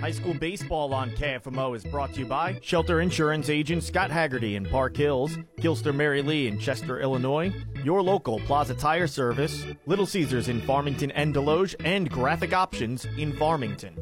High 0.02 0.12
school 0.12 0.34
baseball 0.34 0.94
on 0.94 1.10
KFMO 1.12 1.74
is 1.74 1.86
brought 1.86 2.14
to 2.14 2.20
you 2.20 2.26
by 2.26 2.60
Shelter 2.62 3.00
Insurance 3.00 3.50
agent 3.50 3.82
Scott 3.82 4.12
Haggerty 4.12 4.58
in 4.58 4.66
Park 4.66 4.98
Hills, 4.98 5.38
Gilster 5.58 5.96
Mary 5.96 6.22
Lee 6.22 6.48
in 6.48 6.60
Chester, 6.60 7.00
Illinois, 7.00 7.54
your 7.82 8.04
local 8.04 8.40
Plaza 8.42 8.76
Tire 8.76 9.08
Service, 9.08 9.66
Little 9.86 10.06
Caesars 10.06 10.50
in 10.50 10.60
Farmington 10.62 11.12
and 11.12 11.34
Desloge, 11.34 11.76
and 11.86 12.10
Graphic 12.10 12.52
Options 12.52 13.06
in 13.18 13.32
Farmington. 13.38 13.96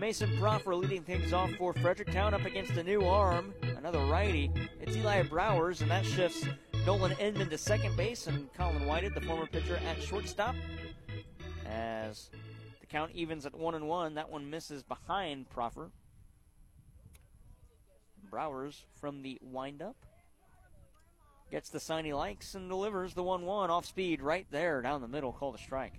Mason 0.00 0.34
Proffer 0.38 0.74
leading 0.74 1.02
things 1.02 1.34
off 1.34 1.50
for 1.58 1.74
Fredericktown 1.74 2.32
up 2.32 2.46
against 2.46 2.72
a 2.72 2.82
new 2.82 3.04
arm, 3.04 3.52
another 3.76 4.00
righty. 4.06 4.50
It's 4.80 4.96
Eli 4.96 5.24
Browers, 5.24 5.82
and 5.82 5.90
that 5.90 6.06
shifts 6.06 6.46
Nolan 6.86 7.12
Inman 7.20 7.50
to 7.50 7.58
second 7.58 7.96
base 7.98 8.26
and 8.26 8.52
Colin 8.54 8.86
Whited, 8.86 9.14
the 9.14 9.20
former 9.20 9.46
pitcher, 9.46 9.78
at 9.86 10.02
shortstop. 10.02 10.56
As 11.66 12.30
count 12.92 13.12
evens 13.12 13.46
at 13.46 13.54
one 13.54 13.74
and 13.74 13.88
one, 13.88 14.14
that 14.14 14.30
one 14.30 14.50
misses 14.50 14.82
behind 14.82 15.48
Proffer. 15.48 15.90
Browers 18.30 18.84
from 19.00 19.22
the 19.22 19.38
windup 19.42 19.96
gets 21.50 21.70
the 21.70 21.80
sign 21.80 22.04
he 22.04 22.12
likes 22.12 22.54
and 22.54 22.68
delivers 22.68 23.14
the 23.14 23.22
1 23.22 23.44
1 23.44 23.70
off 23.70 23.86
speed 23.86 24.22
right 24.22 24.46
there 24.50 24.82
down 24.82 25.00
the 25.00 25.08
middle, 25.08 25.32
called 25.32 25.54
a 25.54 25.58
strike. 25.58 25.94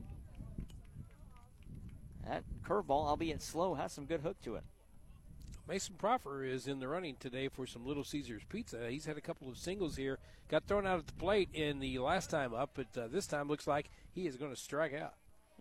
That 2.28 2.44
curveball, 2.64 3.08
albeit 3.08 3.42
slow, 3.42 3.74
has 3.74 3.92
some 3.92 4.06
good 4.06 4.22
hook 4.22 4.40
to 4.44 4.56
it. 4.56 4.64
Mason 5.68 5.96
Proffer 5.98 6.44
is 6.44 6.68
in 6.68 6.80
the 6.80 6.88
running 6.88 7.16
today 7.20 7.48
for 7.48 7.66
some 7.66 7.86
Little 7.86 8.04
Caesars 8.04 8.44
pizza. 8.50 8.90
He's 8.90 9.06
had 9.06 9.18
a 9.18 9.22
couple 9.22 9.50
of 9.50 9.58
singles 9.58 9.96
here. 9.96 10.20
Got 10.50 10.68
thrown 10.68 10.86
out 10.86 11.00
at 11.00 11.08
the 11.08 11.14
plate 11.14 11.50
in 11.54 11.80
the 11.80 12.00
last 12.00 12.30
time 12.30 12.54
up, 12.54 12.72
but 12.76 12.98
uh, 12.98 13.08
this 13.08 13.28
time 13.28 13.48
looks 13.48 13.66
like 13.66 13.90
he 14.12 14.28
is 14.28 14.36
going 14.36 14.52
to 14.52 14.60
strike 14.60 14.94
out. 14.94 15.14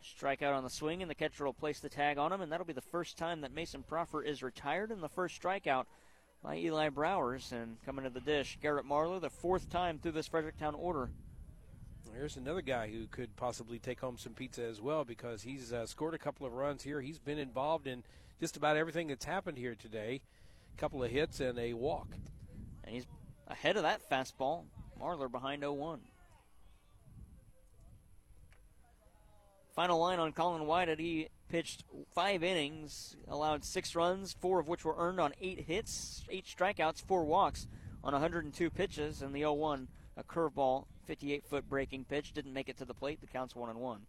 Strike 0.04 0.42
out 0.42 0.54
on 0.54 0.64
the 0.64 0.70
swing, 0.70 1.00
and 1.00 1.10
the 1.10 1.14
catcher 1.14 1.44
will 1.44 1.52
place 1.52 1.78
the 1.80 1.88
tag 1.88 2.18
on 2.18 2.32
him, 2.32 2.40
and 2.40 2.50
that'll 2.50 2.66
be 2.66 2.72
the 2.72 2.80
first 2.80 3.16
time 3.16 3.40
that 3.40 3.54
Mason 3.54 3.82
Proffer 3.82 4.22
is 4.22 4.42
retired 4.42 4.90
in 4.90 5.00
the 5.00 5.08
first 5.08 5.40
strikeout 5.40 5.84
by 6.42 6.56
Eli 6.56 6.88
Browers. 6.88 7.52
And 7.52 7.76
coming 7.84 8.04
to 8.04 8.10
the 8.10 8.20
dish, 8.20 8.58
Garrett 8.60 8.86
Marlar, 8.86 9.20
the 9.20 9.30
fourth 9.30 9.70
time 9.70 9.98
through 9.98 10.12
this 10.12 10.26
Fredericktown 10.26 10.74
order. 10.74 11.10
Here's 12.12 12.36
another 12.36 12.62
guy 12.62 12.88
who 12.88 13.06
could 13.06 13.34
possibly 13.36 13.78
take 13.78 14.00
home 14.00 14.18
some 14.18 14.34
pizza 14.34 14.62
as 14.64 14.80
well 14.80 15.04
because 15.04 15.42
he's 15.42 15.72
uh, 15.72 15.86
scored 15.86 16.14
a 16.14 16.18
couple 16.18 16.46
of 16.46 16.52
runs 16.52 16.82
here. 16.82 17.00
He's 17.00 17.18
been 17.18 17.38
involved 17.38 17.86
in 17.86 18.02
just 18.38 18.56
about 18.56 18.76
everything 18.76 19.06
that's 19.06 19.24
happened 19.24 19.56
here 19.56 19.74
today. 19.74 20.20
A 20.76 20.80
couple 20.80 21.02
of 21.02 21.10
hits 21.10 21.40
and 21.40 21.58
a 21.58 21.72
walk. 21.72 22.08
And 22.84 22.94
he's 22.94 23.06
ahead 23.46 23.76
of 23.76 23.84
that 23.84 24.08
fastball. 24.10 24.64
Marlar 25.00 25.30
behind 25.30 25.62
0 25.62 25.72
1. 25.72 26.00
Final 29.74 29.98
line 29.98 30.18
on 30.18 30.32
Colin 30.32 30.66
Whited 30.66 30.98
he 30.98 31.28
pitched 31.48 31.84
five 32.14 32.42
innings, 32.42 33.16
allowed 33.28 33.64
six 33.64 33.94
runs, 33.94 34.34
four 34.38 34.60
of 34.60 34.68
which 34.68 34.84
were 34.84 34.94
earned 34.98 35.18
on 35.20 35.32
eight 35.40 35.60
hits, 35.60 36.24
eight 36.30 36.44
strikeouts, 36.46 37.02
four 37.04 37.24
walks 37.24 37.66
on 38.04 38.12
102 38.12 38.68
pitches, 38.70 39.22
and 39.22 39.34
the 39.34 39.40
0 39.40 39.54
1, 39.54 39.88
a 40.18 40.24
curveball, 40.24 40.84
58 41.06 41.46
foot 41.46 41.68
breaking 41.68 42.04
pitch, 42.04 42.32
didn't 42.32 42.52
make 42.52 42.68
it 42.68 42.76
to 42.78 42.84
the 42.84 42.92
plate. 42.94 43.20
The 43.20 43.26
count's 43.26 43.56
1 43.56 43.70
and 43.70 43.78
1. 43.78 44.00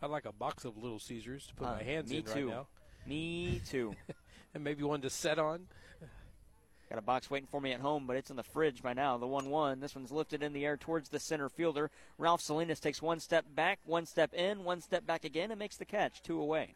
I'd 0.00 0.10
like 0.10 0.26
a 0.26 0.32
box 0.32 0.64
of 0.64 0.76
Little 0.76 0.98
Caesars 0.98 1.46
to 1.48 1.54
put 1.54 1.66
Uh, 1.66 1.72
my 1.74 1.82
hands 1.82 2.10
me 2.10 2.18
in 2.18 2.24
too. 2.24 2.30
right 2.48 2.56
now. 2.56 2.66
Me 3.06 3.60
too. 3.66 3.94
and 4.54 4.62
maybe 4.62 4.82
one 4.84 5.00
to 5.00 5.10
set 5.10 5.38
on. 5.38 5.66
Got 6.92 6.98
a 6.98 7.02
box 7.06 7.30
waiting 7.30 7.48
for 7.50 7.58
me 7.58 7.72
at 7.72 7.80
home, 7.80 8.06
but 8.06 8.18
it's 8.18 8.28
in 8.28 8.36
the 8.36 8.42
fridge 8.42 8.82
by 8.82 8.92
now. 8.92 9.16
The 9.16 9.26
1 9.26 9.48
1. 9.48 9.80
This 9.80 9.94
one's 9.94 10.12
lifted 10.12 10.42
in 10.42 10.52
the 10.52 10.66
air 10.66 10.76
towards 10.76 11.08
the 11.08 11.18
center 11.18 11.48
fielder. 11.48 11.90
Ralph 12.18 12.42
Salinas 12.42 12.80
takes 12.80 13.00
one 13.00 13.18
step 13.18 13.46
back, 13.54 13.78
one 13.86 14.04
step 14.04 14.34
in, 14.34 14.62
one 14.62 14.82
step 14.82 15.06
back 15.06 15.24
again, 15.24 15.50
and 15.50 15.58
makes 15.58 15.78
the 15.78 15.86
catch. 15.86 16.22
Two 16.22 16.38
away. 16.38 16.74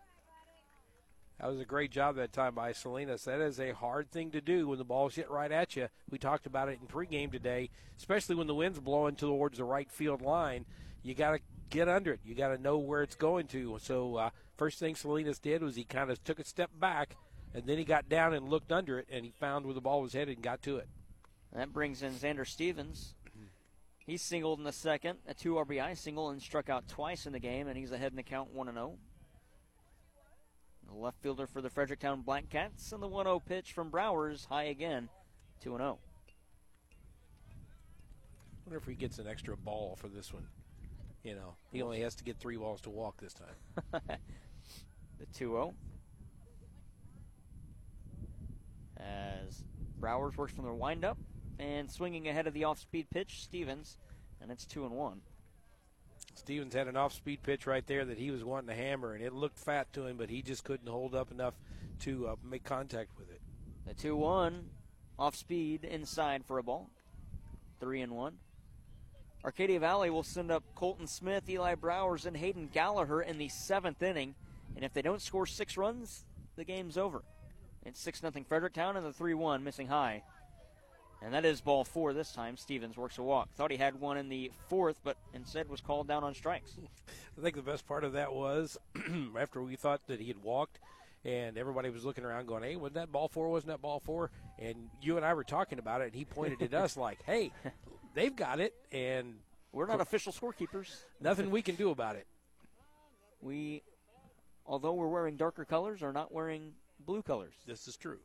That 1.39 1.51
was 1.51 1.61
a 1.61 1.67
great 1.67 1.91
job 1.91 2.17
that 2.17 2.33
time 2.33 2.55
by 2.55 2.73
Salinas. 2.73 3.25
That 3.25 3.43
is 3.43 3.61
a 3.61 3.75
hard 3.75 4.11
thing 4.11 4.31
to 4.31 4.41
do 4.41 4.69
when 4.69 4.79
the 4.79 4.85
ball's 4.85 5.17
hit 5.17 5.31
right 5.31 5.53
at 5.53 5.77
you. 5.77 5.89
We 6.09 6.17
talked 6.17 6.47
about 6.47 6.71
it 6.71 6.79
in 6.81 6.87
pregame 6.87 7.31
today, 7.31 7.69
especially 7.99 8.37
when 8.37 8.47
the 8.47 8.55
wind's 8.55 8.81
blowing 8.81 9.17
towards 9.17 9.59
the 9.59 9.65
right 9.65 9.93
field 9.93 10.23
line. 10.23 10.65
You 11.03 11.13
got 11.13 11.33
to 11.33 11.41
get 11.69 11.91
under 11.91 12.15
it. 12.15 12.21
You 12.25 12.35
got 12.35 12.57
to 12.57 12.63
know 12.63 12.79
where 12.79 13.03
it's 13.03 13.17
going 13.17 13.49
to. 13.49 13.77
So 13.83 14.17
uh, 14.17 14.31
first 14.57 14.79
thing 14.79 14.95
Salinas 14.95 15.39
did 15.39 15.63
was 15.63 15.77
he 15.77 15.85
kind 15.85 16.11
of 16.11 16.25
took 16.25 16.39
a 16.39 16.45
step 16.45 16.71
back, 16.81 17.17
and 17.57 17.65
then 17.65 17.79
he 17.79 17.85
got 17.85 18.07
down 18.07 18.35
and 18.35 18.51
looked 18.51 18.71
under 18.71 18.99
it, 18.99 19.09
and 19.11 19.25
he 19.25 19.31
found 19.31 19.65
where 19.65 19.75
the 19.75 19.81
ball 19.81 20.03
was 20.03 20.13
headed 20.13 20.37
and 20.37 20.45
got 20.45 20.61
to 20.63 20.77
it. 20.77 20.89
That 21.55 21.73
brings 21.73 22.03
in 22.03 22.13
Xander 22.13 22.47
Stevens. 22.47 23.15
He's 24.07 24.21
singled 24.23 24.59
in 24.59 24.65
the 24.65 24.73
second, 24.73 25.19
a 25.27 25.33
two 25.33 25.55
RBI 25.55 25.97
single, 25.97 26.29
and 26.29 26.41
struck 26.41 26.69
out 26.69 26.87
twice 26.87 27.25
in 27.25 27.33
the 27.33 27.41
game, 27.41 27.67
and 27.67 27.77
he's 27.77 27.93
ahead 27.93 28.13
in 28.13 28.17
the 28.17 28.23
count 28.23 28.53
1 28.53 28.73
0. 28.73 28.99
The 30.87 30.95
left 30.95 31.21
fielder 31.23 31.47
for 31.47 31.63
the 31.63 31.71
Fredericktown 31.71 32.21
Black 32.21 32.51
Cats, 32.51 32.93
and 32.93 33.03
the 33.03 33.09
1 33.09 33.25
0 33.25 33.41
pitch 33.41 33.73
from 33.73 33.91
Browers, 33.91 34.45
high 34.45 34.65
again, 34.65 35.09
2 35.63 35.71
0. 35.71 35.99
wonder 38.67 38.77
if 38.77 38.85
he 38.85 38.95
gets 38.95 39.19
an 39.19 39.27
extra 39.27 39.57
ball 39.57 39.97
for 39.97 40.09
this 40.09 40.33
one. 40.33 40.47
You 41.25 41.35
know, 41.35 41.57
he 41.73 41.81
only 41.81 42.03
has 42.03 42.15
to 42.17 42.25
get 42.25 42.37
three 42.37 42.59
balls 42.59 42.83
to 42.83 42.91
walk 42.91 43.19
this 43.19 43.33
time. 43.33 44.03
the 45.19 45.27
2 45.35 45.49
0. 45.49 45.75
As 48.99 49.65
Browers 50.01 50.37
works 50.37 50.53
from 50.53 50.65
their 50.65 50.75
windup 50.75 51.19
and 51.59 51.91
swinging 51.91 52.29
ahead 52.29 52.47
of 52.47 52.55
the 52.55 52.65
off 52.65 52.79
speed 52.79 53.07
pitch, 53.11 53.43
Stevens, 53.43 53.99
and 54.41 54.51
it's 54.51 54.67
2 54.67 54.85
and 54.85 54.95
1. 54.95 55.21
Stevens 56.35 56.75
had 56.75 56.87
an 56.87 56.97
off-speed 56.97 57.43
pitch 57.43 57.67
right 57.67 57.87
there 57.87 58.05
that 58.05 58.19
he 58.19 58.31
was 58.31 58.45
wanting 58.45 58.69
to 58.69 58.75
hammer, 58.75 59.15
and 59.15 59.25
it 59.25 59.33
looked 59.33 59.59
fat 59.59 59.91
to 59.95 60.07
him, 60.07 60.17
but 60.17 60.29
he 60.29 60.43
just 60.43 60.65
couldn't 60.65 60.89
hold 60.89 61.15
up 61.15 61.31
enough 61.31 61.55
to 62.01 62.29
uh, 62.29 62.37
make 62.45 62.63
contact 62.63 63.11
with 63.17 63.31
it. 63.31 63.41
The 63.87 63.95
2 63.95 64.15
1, 64.17 64.69
off 65.19 65.35
speed 65.35 65.85
inside 65.85 66.45
for 66.45 66.59
a 66.59 66.63
ball. 66.63 66.91
3 67.81 68.03
and 68.03 68.13
1. 68.13 68.35
Arcadia 69.45 69.81
Valley 69.81 70.11
will 70.11 70.23
send 70.23 70.51
up 70.51 70.63
Colton 70.75 71.07
Smith, 71.07 71.49
Eli 71.49 71.75
Browers, 71.75 72.27
and 72.27 72.37
Hayden 72.37 72.69
Gallagher 72.73 73.23
in 73.23 73.39
the 73.39 73.49
seventh 73.49 74.03
inning. 74.03 74.35
And 74.75 74.85
if 74.85 74.93
they 74.93 75.03
don't 75.03 75.23
score 75.23 75.47
six 75.47 75.77
runs, 75.77 76.25
the 76.57 76.65
game's 76.65 76.99
over. 76.99 77.23
It's 77.87 78.01
6 78.01 78.21
0 78.21 78.33
Fredericktown 78.49 78.97
and 78.97 79.07
the 79.07 79.13
3 79.13 79.35
1 79.35 79.63
missing 79.63 79.87
high. 79.87 80.23
And 81.23 81.33
that 81.33 81.45
is 81.45 81.61
ball 81.61 81.85
four 81.85 82.13
this 82.13 82.33
time. 82.33 82.57
Stevens 82.57 82.97
works 82.97 83.17
a 83.19 83.23
walk. 83.23 83.49
Thought 83.55 83.71
he 83.71 83.77
had 83.79 83.99
one 84.01 84.19
in 84.19 84.29
the 84.29 84.51
fourth, 84.69 85.01
but 85.03 85.17
instead 85.33 85.69
was 85.69 85.81
called 85.81 86.07
down 86.07 86.25
on 86.25 86.35
strikes. 86.35 86.77
I 87.39 87.41
think 87.41 87.57
the 87.57 87.63
best 87.63 87.87
part 87.87 88.05
of 88.05 88.13
that 88.13 88.35
was 88.35 88.77
after 89.39 89.63
we 89.63 89.77
thought 89.77 90.07
that 90.09 90.21
he 90.21 90.29
had 90.29 90.43
walked, 90.43 90.79
and 91.25 91.57
everybody 91.57 91.89
was 91.89 92.05
looking 92.05 92.25
around 92.25 92.47
going, 92.47 92.63
"Hey, 92.63 92.77
wasn't 92.77 92.97
that 92.97 93.13
ball 93.13 93.29
four? 93.29 93.49
Wasn't 93.49 93.69
that 93.69 93.81
ball 93.81 94.01
four? 94.01 94.31
And 94.59 94.91
you 95.01 95.17
and 95.17 95.25
I 95.25 95.33
were 95.33 95.45
talking 95.45 95.79
about 95.79 96.03
it, 96.03 96.09
and 96.09 96.15
he 96.15 96.25
pointed 96.27 96.61
at 96.61 96.75
us 96.75 96.97
like, 96.99 97.23
"Hey, 97.25 97.51
they've 98.15 98.37
got 98.37 98.61
it, 98.61 98.75
and 98.93 99.37
we're 99.73 99.87
not 99.87 100.01
official 100.03 100.33
scorekeepers. 100.33 101.05
Nothing 101.21 101.51
we 101.51 101.63
can 101.63 101.77
do 101.77 101.91
about 101.91 102.17
it." 102.17 102.27
We, 103.41 103.83
although 104.67 104.93
we're 104.93 105.09
wearing 105.09 105.37
darker 105.37 105.65
colors, 105.65 106.03
are 106.03 106.13
not 106.13 106.31
wearing 106.31 106.75
blue 107.07 107.23
colors. 107.23 107.55
This 107.67 107.89
is 107.89 107.97
true. 107.97 108.19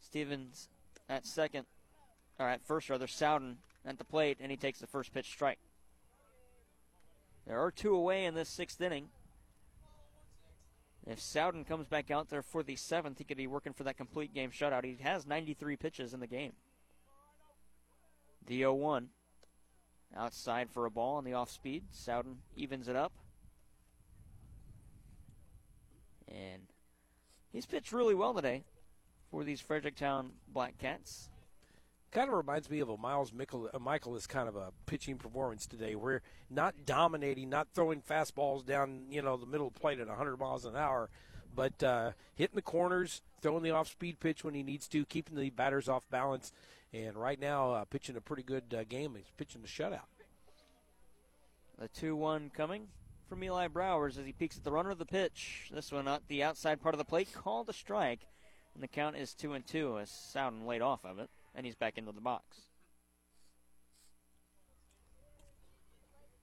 Stevens 0.00 0.68
at 1.08 1.26
second, 1.26 1.66
or 2.38 2.48
at 2.48 2.64
first 2.64 2.90
rather, 2.90 3.06
Sowden 3.06 3.58
at 3.84 3.98
the 3.98 4.04
plate, 4.04 4.38
and 4.40 4.50
he 4.50 4.56
takes 4.56 4.80
the 4.80 4.86
first 4.86 5.12
pitch 5.12 5.26
strike. 5.26 5.58
There 7.46 7.60
are 7.60 7.70
two 7.70 7.94
away 7.94 8.24
in 8.24 8.34
this 8.34 8.48
sixth 8.48 8.80
inning. 8.80 9.08
If 11.06 11.20
Sowden 11.20 11.64
comes 11.64 11.86
back 11.86 12.10
out 12.10 12.28
there 12.28 12.42
for 12.42 12.62
the 12.62 12.76
seventh, 12.76 13.18
he 13.18 13.24
could 13.24 13.36
be 13.36 13.46
working 13.46 13.72
for 13.72 13.84
that 13.84 13.96
complete 13.96 14.34
game 14.34 14.50
shutout. 14.50 14.84
He 14.84 14.98
has 15.02 15.26
93 15.26 15.76
pitches 15.76 16.12
in 16.12 16.20
the 16.20 16.26
game. 16.26 16.52
The 18.46 18.58
0 18.58 18.74
1. 18.74 19.08
Outside 20.16 20.70
for 20.70 20.86
a 20.86 20.90
ball 20.90 21.16
on 21.16 21.24
the 21.24 21.32
off 21.32 21.50
speed. 21.50 21.84
Sowden 21.90 22.38
evens 22.54 22.88
it 22.88 22.96
up. 22.96 23.12
And 26.28 26.62
he's 27.52 27.66
pitched 27.66 27.92
really 27.92 28.14
well 28.14 28.34
today 28.34 28.64
for 29.30 29.44
these 29.44 29.60
Fredericktown 29.60 30.32
Black 30.48 30.78
Cats. 30.78 31.28
Kind 32.12 32.28
of 32.28 32.34
reminds 32.34 32.68
me 32.68 32.80
of 32.80 32.88
a 32.88 32.96
Miles 32.96 33.32
Michael, 33.32 33.70
Mikolas 33.74 34.28
kind 34.28 34.48
of 34.48 34.56
a 34.56 34.72
pitching 34.86 35.16
performance 35.16 35.66
today, 35.66 35.94
where 35.94 36.22
not 36.50 36.74
dominating, 36.84 37.48
not 37.48 37.68
throwing 37.72 38.02
fastballs 38.02 38.66
down, 38.66 39.04
you 39.10 39.22
know, 39.22 39.36
the 39.36 39.46
middle 39.46 39.68
of 39.68 39.74
the 39.74 39.80
plate 39.80 40.00
at 40.00 40.08
100 40.08 40.36
miles 40.36 40.64
an 40.64 40.74
hour, 40.74 41.08
but 41.54 41.80
uh, 41.84 42.10
hitting 42.34 42.56
the 42.56 42.62
corners, 42.62 43.22
throwing 43.40 43.62
the 43.62 43.70
off-speed 43.70 44.18
pitch 44.18 44.42
when 44.42 44.54
he 44.54 44.64
needs 44.64 44.88
to, 44.88 45.04
keeping 45.04 45.36
the 45.36 45.50
batters 45.50 45.88
off 45.88 46.02
balance, 46.10 46.52
and 46.92 47.16
right 47.16 47.38
now 47.38 47.72
uh, 47.72 47.84
pitching 47.84 48.16
a 48.16 48.20
pretty 48.20 48.42
good 48.42 48.74
uh, 48.76 48.82
game. 48.82 49.14
He's 49.16 49.30
pitching 49.36 49.62
a 49.62 49.68
shutout. 49.68 50.08
The 51.78 51.88
2-1 51.88 52.52
coming 52.52 52.88
from 53.30 53.44
Eli 53.44 53.68
Browers 53.68 54.18
as 54.18 54.26
he 54.26 54.32
peeks 54.32 54.58
at 54.58 54.64
the 54.64 54.72
runner 54.72 54.90
of 54.90 54.98
the 54.98 55.06
pitch. 55.06 55.70
This 55.72 55.92
one 55.92 56.08
at 56.08 56.26
the 56.26 56.42
outside 56.42 56.82
part 56.82 56.94
of 56.94 56.98
the 56.98 57.04
plate, 57.04 57.32
called 57.32 57.68
a 57.68 57.72
strike. 57.72 58.26
And 58.74 58.82
the 58.82 58.88
count 58.88 59.16
is 59.16 59.34
two 59.34 59.52
and 59.52 59.64
two 59.64 59.98
as 60.00 60.10
Sowden 60.10 60.66
laid 60.66 60.82
off 60.82 61.04
of 61.04 61.20
it, 61.20 61.30
and 61.54 61.64
he's 61.64 61.76
back 61.76 61.96
into 61.96 62.10
the 62.10 62.20
box. 62.20 62.62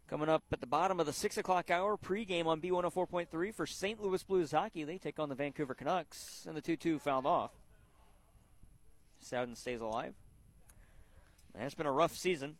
Coming 0.07 0.29
up 0.29 0.43
at 0.53 0.61
the 0.61 0.67
bottom 0.67 1.01
of 1.01 1.05
the 1.05 1.11
6 1.11 1.37
o'clock 1.37 1.69
hour, 1.69 1.97
pregame 1.97 2.45
on 2.45 2.61
B104.3 2.61 3.53
for 3.53 3.65
St. 3.65 4.01
Louis 4.01 4.23
Blues 4.23 4.51
hockey. 4.51 4.85
They 4.85 4.97
take 4.97 5.19
on 5.19 5.27
the 5.27 5.35
Vancouver 5.35 5.73
Canucks, 5.73 6.45
and 6.47 6.55
the 6.55 6.61
2 6.61 6.77
2 6.77 6.99
fouled 6.99 7.25
off. 7.25 7.51
Sowden 9.19 9.57
stays 9.57 9.81
alive. 9.81 10.13
It's 11.53 11.75
been 11.75 11.85
a 11.85 11.91
rough 11.91 12.15
season. 12.15 12.55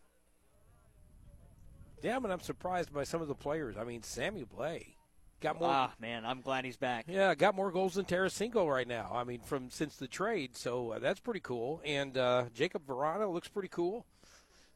Yeah, 2.02 2.20
but 2.20 2.32
I'm 2.32 2.40
surprised 2.40 2.94
by 2.94 3.04
some 3.04 3.22
of 3.22 3.28
the 3.28 3.36
players. 3.36 3.76
I 3.78 3.84
mean, 3.84 4.04
Sammy 4.04 4.46
Blais 4.46 4.96
got 5.42 5.60
more. 5.60 5.70
Ah, 5.70 5.92
man, 6.00 6.26
I'm 6.26 6.42
glad 6.42 6.66
he's 6.66 6.78
back. 6.78 7.06
Yeah, 7.08 7.34
got 7.36 7.56
more 7.56 7.72
goals 7.72 7.96
than 7.96 8.06
Tarasenko 8.06 8.70
right 8.70 8.88
now. 8.88 9.12
I 9.14 9.24
mean, 9.24 9.42
from 9.42 9.70
since 9.70 9.96
the 9.98 10.08
trade, 10.08 10.56
so 10.56 10.92
uh, 10.94 11.00
that's 11.00 11.20
pretty 11.20 11.40
cool. 11.40 11.82
And 11.86 12.18
uh, 12.18 12.46
Jakub 12.56 12.86
Vrana 12.88 13.32
looks 13.32 13.48
pretty 13.48 13.70
cool. 13.70 14.06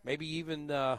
Maybe 0.03 0.25
even 0.37 0.71
uh, 0.71 0.97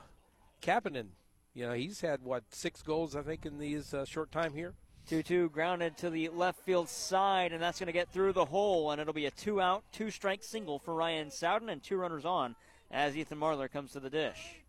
Kapanen. 0.62 1.09
You 1.55 1.66
know, 1.66 1.73
he's 1.74 2.01
had 2.01 2.23
what 2.23 2.44
six 2.51 2.82
goals 2.82 3.15
I 3.15 3.23
think 3.23 3.44
in 3.44 3.59
these 3.59 3.93
uh, 3.93 4.05
short 4.05 4.32
time 4.32 4.55
here. 4.55 4.74
2 5.09 5.23
2 5.23 5.51
grounded 5.51 5.97
to 5.99 6.11
the 6.11 6.28
left 6.28 6.61
field 6.61 6.89
side, 6.89 7.53
and 7.53 7.61
that's 7.61 7.81
going 7.81 7.89
to 7.89 7.93
get 7.93 8.12
through 8.12 8.32
the 8.32 8.44
hole, 8.44 8.93
and 8.93 9.01
it'll 9.01 9.12
be 9.12 9.27
a 9.27 9.31
two 9.32 9.61
out, 9.61 9.82
two 9.93 10.11
strike 10.11 10.44
single 10.44 10.78
for 10.78 10.94
Ryan 10.94 11.31
Sowden, 11.31 11.69
and 11.69 11.82
two 11.82 11.97
runners 11.97 12.24
on 12.24 12.55
as 12.90 13.16
Ethan 13.16 13.39
Marlar 13.39 13.70
comes 13.70 13.93
to 13.93 14.01
the 14.01 14.11
dish. 14.11 14.62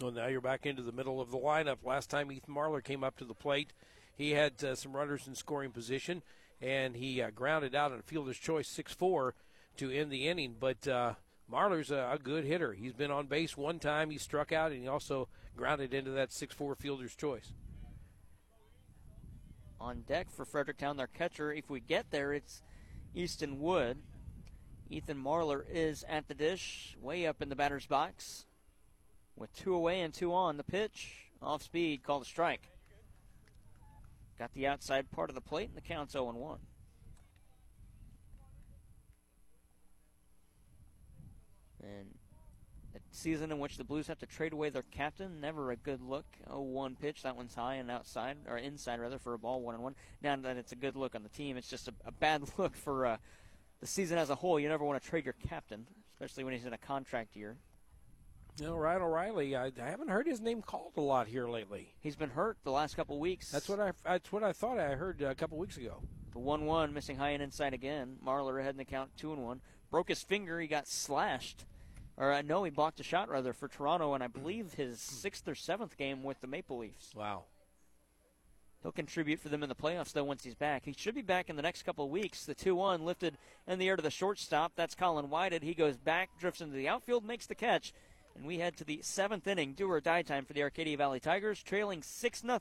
Well, 0.00 0.12
now 0.12 0.28
you're 0.28 0.40
back 0.40 0.64
into 0.64 0.80
the 0.80 0.92
middle 0.92 1.20
of 1.20 1.30
the 1.30 1.36
lineup. 1.36 1.84
Last 1.84 2.08
time 2.08 2.32
Ethan 2.32 2.54
Marlar 2.54 2.82
came 2.82 3.04
up 3.04 3.18
to 3.18 3.24
the 3.26 3.34
plate, 3.34 3.74
he 4.16 4.30
had 4.30 4.62
uh, 4.64 4.74
some 4.74 4.96
runners 4.96 5.26
in 5.26 5.34
scoring 5.34 5.72
position, 5.72 6.22
and 6.58 6.96
he 6.96 7.20
uh, 7.20 7.28
grounded 7.30 7.74
out 7.74 7.92
on 7.92 7.98
a 7.98 8.02
fielder's 8.02 8.38
choice 8.38 8.66
6 8.68 8.94
4 8.94 9.34
to 9.76 9.90
end 9.90 10.10
the 10.10 10.26
inning. 10.26 10.56
But 10.58 10.88
uh, 10.88 11.14
Marlar's 11.52 11.90
a, 11.90 12.12
a, 12.14 12.18
good 12.18 12.44
hitter. 12.44 12.72
He's 12.72 12.94
been 12.94 13.10
on 13.10 13.26
base 13.26 13.58
one 13.58 13.78
time, 13.78 14.08
he 14.08 14.16
struck 14.16 14.52
out, 14.52 14.72
and 14.72 14.80
he 14.80 14.88
also 14.88 15.28
grounded 15.54 15.92
into 15.92 16.12
that 16.12 16.32
6 16.32 16.54
4 16.54 16.74
fielder's 16.76 17.14
choice. 17.14 17.52
On 19.78 20.00
deck 20.00 20.30
for 20.30 20.46
Fredericktown, 20.46 20.96
their 20.96 21.08
catcher, 21.08 21.52
if 21.52 21.68
we 21.68 21.80
get 21.80 22.10
there, 22.10 22.32
it's 22.32 22.62
Easton 23.14 23.60
Wood. 23.60 23.98
Ethan 24.88 25.22
Marlar 25.22 25.62
is 25.70 26.06
at 26.08 26.26
the 26.26 26.34
dish, 26.34 26.96
way 27.02 27.26
up 27.26 27.42
in 27.42 27.50
the 27.50 27.56
batter's 27.56 27.86
box. 27.86 28.46
With 29.40 29.54
two 29.54 29.74
away 29.74 30.02
and 30.02 30.12
two 30.12 30.34
on, 30.34 30.58
the 30.58 30.62
pitch, 30.62 31.30
off 31.40 31.62
speed, 31.62 32.02
called 32.02 32.20
a 32.20 32.26
strike. 32.26 32.68
Got 34.38 34.52
the 34.52 34.66
outside 34.66 35.10
part 35.10 35.30
of 35.30 35.34
the 35.34 35.40
plate, 35.40 35.68
and 35.68 35.76
the 35.78 35.80
count's 35.80 36.12
0 36.12 36.30
1. 36.30 36.58
And 41.82 42.14
a 42.94 42.98
season 43.12 43.50
in 43.50 43.58
which 43.58 43.78
the 43.78 43.84
Blues 43.84 44.08
have 44.08 44.18
to 44.18 44.26
trade 44.26 44.52
away 44.52 44.68
their 44.68 44.82
captain, 44.82 45.40
never 45.40 45.70
a 45.70 45.76
good 45.76 46.02
look. 46.02 46.26
0 46.46 46.60
1 46.60 46.96
pitch, 46.96 47.22
that 47.22 47.34
one's 47.34 47.54
high 47.54 47.76
and 47.76 47.90
outside, 47.90 48.36
or 48.46 48.58
inside 48.58 49.00
rather, 49.00 49.18
for 49.18 49.32
a 49.32 49.38
ball 49.38 49.62
1 49.62 49.80
1. 49.80 49.94
Now 50.22 50.36
that 50.36 50.58
it's 50.58 50.72
a 50.72 50.76
good 50.76 50.96
look 50.96 51.14
on 51.14 51.22
the 51.22 51.30
team, 51.30 51.56
it's 51.56 51.70
just 51.70 51.88
a, 51.88 51.94
a 52.04 52.12
bad 52.12 52.42
look 52.58 52.76
for 52.76 53.06
uh, 53.06 53.16
the 53.80 53.86
season 53.86 54.18
as 54.18 54.28
a 54.28 54.34
whole. 54.34 54.60
You 54.60 54.68
never 54.68 54.84
want 54.84 55.02
to 55.02 55.08
trade 55.08 55.24
your 55.24 55.36
captain, 55.48 55.86
especially 56.12 56.44
when 56.44 56.52
he's 56.52 56.66
in 56.66 56.74
a 56.74 56.78
contract 56.78 57.36
year. 57.36 57.56
You 58.58 58.66
know, 58.66 58.76
Ryan 58.76 59.02
O'Reilly, 59.02 59.56
I, 59.56 59.66
I, 59.66 59.90
haven't 59.90 60.08
heard 60.08 60.26
his 60.26 60.40
name 60.40 60.60
called 60.60 60.92
a 60.96 61.00
lot 61.00 61.26
here 61.26 61.48
lately. 61.48 61.94
He's 62.00 62.16
been 62.16 62.30
hurt 62.30 62.58
the 62.62 62.70
last 62.70 62.96
couple 62.96 63.18
weeks. 63.18 63.50
That's 63.50 63.68
what 63.68 63.80
I 63.80 63.92
that's 64.04 64.32
what 64.32 64.42
I 64.42 64.52
thought 64.52 64.78
I 64.78 64.94
heard 64.96 65.22
a 65.22 65.34
couple 65.34 65.56
weeks 65.58 65.76
ago. 65.76 66.02
The 66.32 66.38
one-one 66.38 66.92
missing 66.92 67.16
high 67.16 67.30
and 67.30 67.42
inside 67.42 67.74
again. 67.74 68.16
Marlar 68.24 68.60
ahead 68.60 68.74
in 68.74 68.78
the 68.78 68.84
count, 68.84 69.10
two 69.16 69.32
and 69.32 69.42
one. 69.42 69.60
Broke 69.90 70.08
his 70.08 70.22
finger. 70.22 70.60
He 70.60 70.66
got 70.66 70.86
slashed, 70.86 71.64
or 72.16 72.32
uh, 72.32 72.42
know 72.42 72.64
he 72.64 72.70
blocked 72.70 73.00
a 73.00 73.02
shot 73.02 73.28
rather 73.28 73.52
for 73.52 73.66
Toronto, 73.66 74.14
and 74.14 74.22
I 74.22 74.26
believe 74.28 74.74
his 74.74 75.00
sixth 75.00 75.48
or 75.48 75.54
seventh 75.54 75.96
game 75.96 76.22
with 76.22 76.40
the 76.40 76.46
Maple 76.46 76.78
Leafs. 76.78 77.14
Wow. 77.14 77.44
He'll 78.82 78.92
contribute 78.92 79.40
for 79.40 79.50
them 79.50 79.62
in 79.62 79.68
the 79.68 79.74
playoffs, 79.74 80.12
though, 80.12 80.24
once 80.24 80.42
he's 80.42 80.54
back. 80.54 80.86
He 80.86 80.94
should 80.96 81.14
be 81.14 81.20
back 81.20 81.50
in 81.50 81.56
the 81.56 81.62
next 81.62 81.82
couple 81.82 82.06
of 82.06 82.10
weeks. 82.10 82.46
The 82.46 82.54
2 82.54 82.74
1 82.74 83.04
lifted 83.04 83.36
in 83.66 83.78
the 83.78 83.88
air 83.88 83.96
to 83.96 84.02
the 84.02 84.10
shortstop. 84.10 84.72
That's 84.74 84.94
Colin 84.94 85.28
Whited. 85.28 85.62
He 85.62 85.74
goes 85.74 85.98
back, 85.98 86.30
drifts 86.38 86.62
into 86.62 86.74
the 86.76 86.88
outfield, 86.88 87.26
makes 87.26 87.46
the 87.46 87.54
catch, 87.54 87.92
and 88.34 88.44
we 88.44 88.58
head 88.58 88.76
to 88.76 88.84
the 88.84 89.00
seventh 89.02 89.46
inning, 89.46 89.74
do 89.74 89.90
or 89.90 90.00
die 90.00 90.22
time 90.22 90.44
for 90.44 90.52
the 90.52 90.62
Arcadia 90.62 90.96
Valley 90.96 91.20
Tigers, 91.20 91.62
trailing 91.62 92.02
6 92.02 92.40
0 92.40 92.60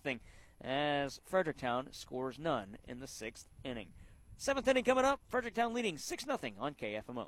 as 0.62 1.20
Fredericktown 1.26 1.88
scores 1.92 2.38
none 2.38 2.78
in 2.88 3.00
the 3.00 3.08
sixth 3.08 3.48
inning. 3.64 3.90
Seventh 4.38 4.68
inning 4.68 4.84
coming 4.84 5.06
up, 5.06 5.22
Fredericktown 5.28 5.74
leading 5.74 5.98
6 5.98 6.26
0 6.26 6.38
on 6.60 6.74
KFMO. 6.74 7.28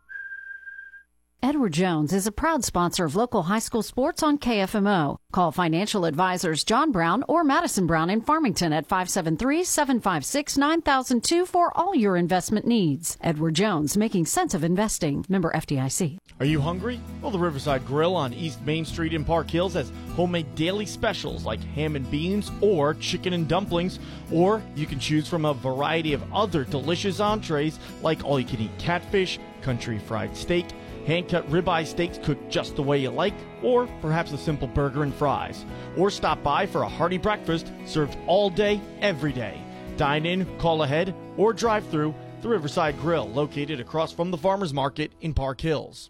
Edward 1.43 1.73
Jones 1.73 2.13
is 2.13 2.27
a 2.27 2.31
proud 2.31 2.63
sponsor 2.63 3.03
of 3.03 3.15
local 3.15 3.41
high 3.41 3.57
school 3.57 3.81
sports 3.81 4.21
on 4.21 4.37
KFMO. 4.37 5.17
Call 5.31 5.51
financial 5.51 6.05
advisors 6.05 6.63
John 6.63 6.91
Brown 6.91 7.23
or 7.27 7.43
Madison 7.43 7.87
Brown 7.87 8.11
in 8.11 8.21
Farmington 8.21 8.71
at 8.71 8.87
573-756-9002 8.87 11.47
for 11.47 11.75
all 11.75 11.95
your 11.95 12.15
investment 12.15 12.67
needs. 12.67 13.17
Edward 13.21 13.55
Jones, 13.55 13.97
making 13.97 14.27
sense 14.27 14.53
of 14.53 14.63
investing. 14.63 15.25
Member 15.29 15.51
FDIC. 15.53 16.19
Are 16.39 16.45
you 16.45 16.61
hungry? 16.61 17.01
Well, 17.23 17.31
the 17.31 17.39
Riverside 17.39 17.87
Grill 17.87 18.15
on 18.15 18.33
East 18.33 18.61
Main 18.61 18.85
Street 18.85 19.15
in 19.15 19.25
Park 19.25 19.49
Hills 19.49 19.73
has 19.73 19.91
homemade 20.15 20.53
daily 20.53 20.85
specials 20.85 21.43
like 21.43 21.63
ham 21.73 21.95
and 21.95 22.11
beans 22.11 22.51
or 22.61 22.93
chicken 22.93 23.33
and 23.33 23.47
dumplings, 23.47 23.97
or 24.31 24.61
you 24.75 24.85
can 24.85 24.99
choose 24.99 25.27
from 25.27 25.45
a 25.45 25.55
variety 25.55 26.13
of 26.13 26.21
other 26.31 26.65
delicious 26.65 27.19
entrees 27.19 27.79
like 28.03 28.23
all-you-can-eat 28.23 28.77
catfish, 28.77 29.39
country 29.63 29.97
fried 29.97 30.37
steak, 30.37 30.67
hand 31.05 31.29
cut 31.29 31.49
ribeye 31.49 31.85
steaks 31.85 32.17
cooked 32.17 32.49
just 32.49 32.75
the 32.75 32.83
way 32.83 32.97
you 32.97 33.09
like, 33.09 33.33
or 33.63 33.87
perhaps 34.01 34.31
a 34.31 34.37
simple 34.37 34.67
burger 34.67 35.03
and 35.03 35.13
fries. 35.13 35.65
Or 35.97 36.09
stop 36.09 36.41
by 36.43 36.65
for 36.65 36.83
a 36.83 36.89
hearty 36.89 37.17
breakfast 37.17 37.71
served 37.85 38.17
all 38.27 38.49
day, 38.49 38.81
every 39.01 39.33
day. 39.33 39.61
Dine 39.97 40.25
in, 40.25 40.45
call 40.57 40.83
ahead, 40.83 41.13
or 41.37 41.53
drive 41.53 41.87
through 41.87 42.15
the 42.41 42.49
Riverside 42.49 42.99
Grill, 42.99 43.29
located 43.29 43.79
across 43.79 44.11
from 44.11 44.31
the 44.31 44.37
Farmers 44.37 44.73
Market 44.73 45.11
in 45.21 45.33
Park 45.33 45.61
Hills. 45.61 46.09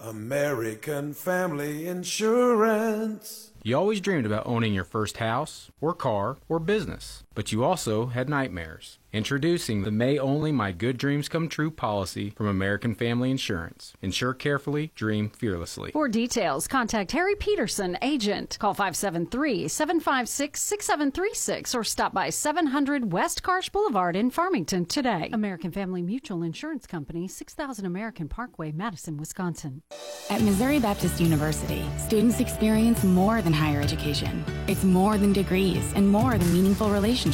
American 0.00 1.12
Family 1.12 1.88
Insurance. 1.88 3.50
You 3.64 3.76
always 3.76 4.00
dreamed 4.00 4.26
about 4.26 4.46
owning 4.46 4.72
your 4.72 4.84
first 4.84 5.16
house, 5.16 5.72
or 5.80 5.92
car, 5.92 6.36
or 6.48 6.60
business, 6.60 7.24
but 7.38 7.52
you 7.52 7.62
also 7.62 8.06
had 8.06 8.28
nightmares. 8.28 8.98
Introducing 9.10 9.84
the 9.84 9.92
May 9.92 10.18
Only 10.18 10.52
My 10.52 10.70
Good 10.70 10.98
Dreams 10.98 11.30
Come 11.30 11.48
True 11.48 11.70
policy 11.70 12.34
from 12.36 12.46
American 12.46 12.94
Family 12.96 13.30
Insurance. 13.30 13.94
Insure 14.02 14.34
carefully, 14.34 14.92
dream 14.96 15.30
fearlessly. 15.30 15.92
For 15.92 16.08
details, 16.08 16.68
contact 16.68 17.12
Harry 17.12 17.34
Peterson, 17.36 17.96
agent. 18.02 18.58
Call 18.60 18.74
573-756-6736 18.74 21.74
or 21.74 21.84
stop 21.84 22.12
by 22.12 22.28
700 22.28 23.12
West 23.12 23.42
Karsch 23.42 23.72
Boulevard 23.72 24.16
in 24.16 24.30
Farmington 24.30 24.84
today. 24.84 25.30
American 25.32 25.70
Family 25.70 26.02
Mutual 26.02 26.42
Insurance 26.42 26.86
Company, 26.86 27.26
6000 27.28 27.86
American 27.86 28.28
Parkway, 28.28 28.72
Madison, 28.72 29.16
Wisconsin. 29.16 29.80
At 30.28 30.42
Missouri 30.42 30.80
Baptist 30.80 31.18
University, 31.18 31.82
students 31.98 32.40
experience 32.40 33.02
more 33.04 33.40
than 33.40 33.54
higher 33.54 33.80
education. 33.80 34.44
It's 34.66 34.84
more 34.84 35.16
than 35.16 35.32
degrees 35.32 35.94
and 35.94 36.10
more 36.10 36.36
than 36.36 36.52
meaningful 36.52 36.90
relationships. 36.90 37.27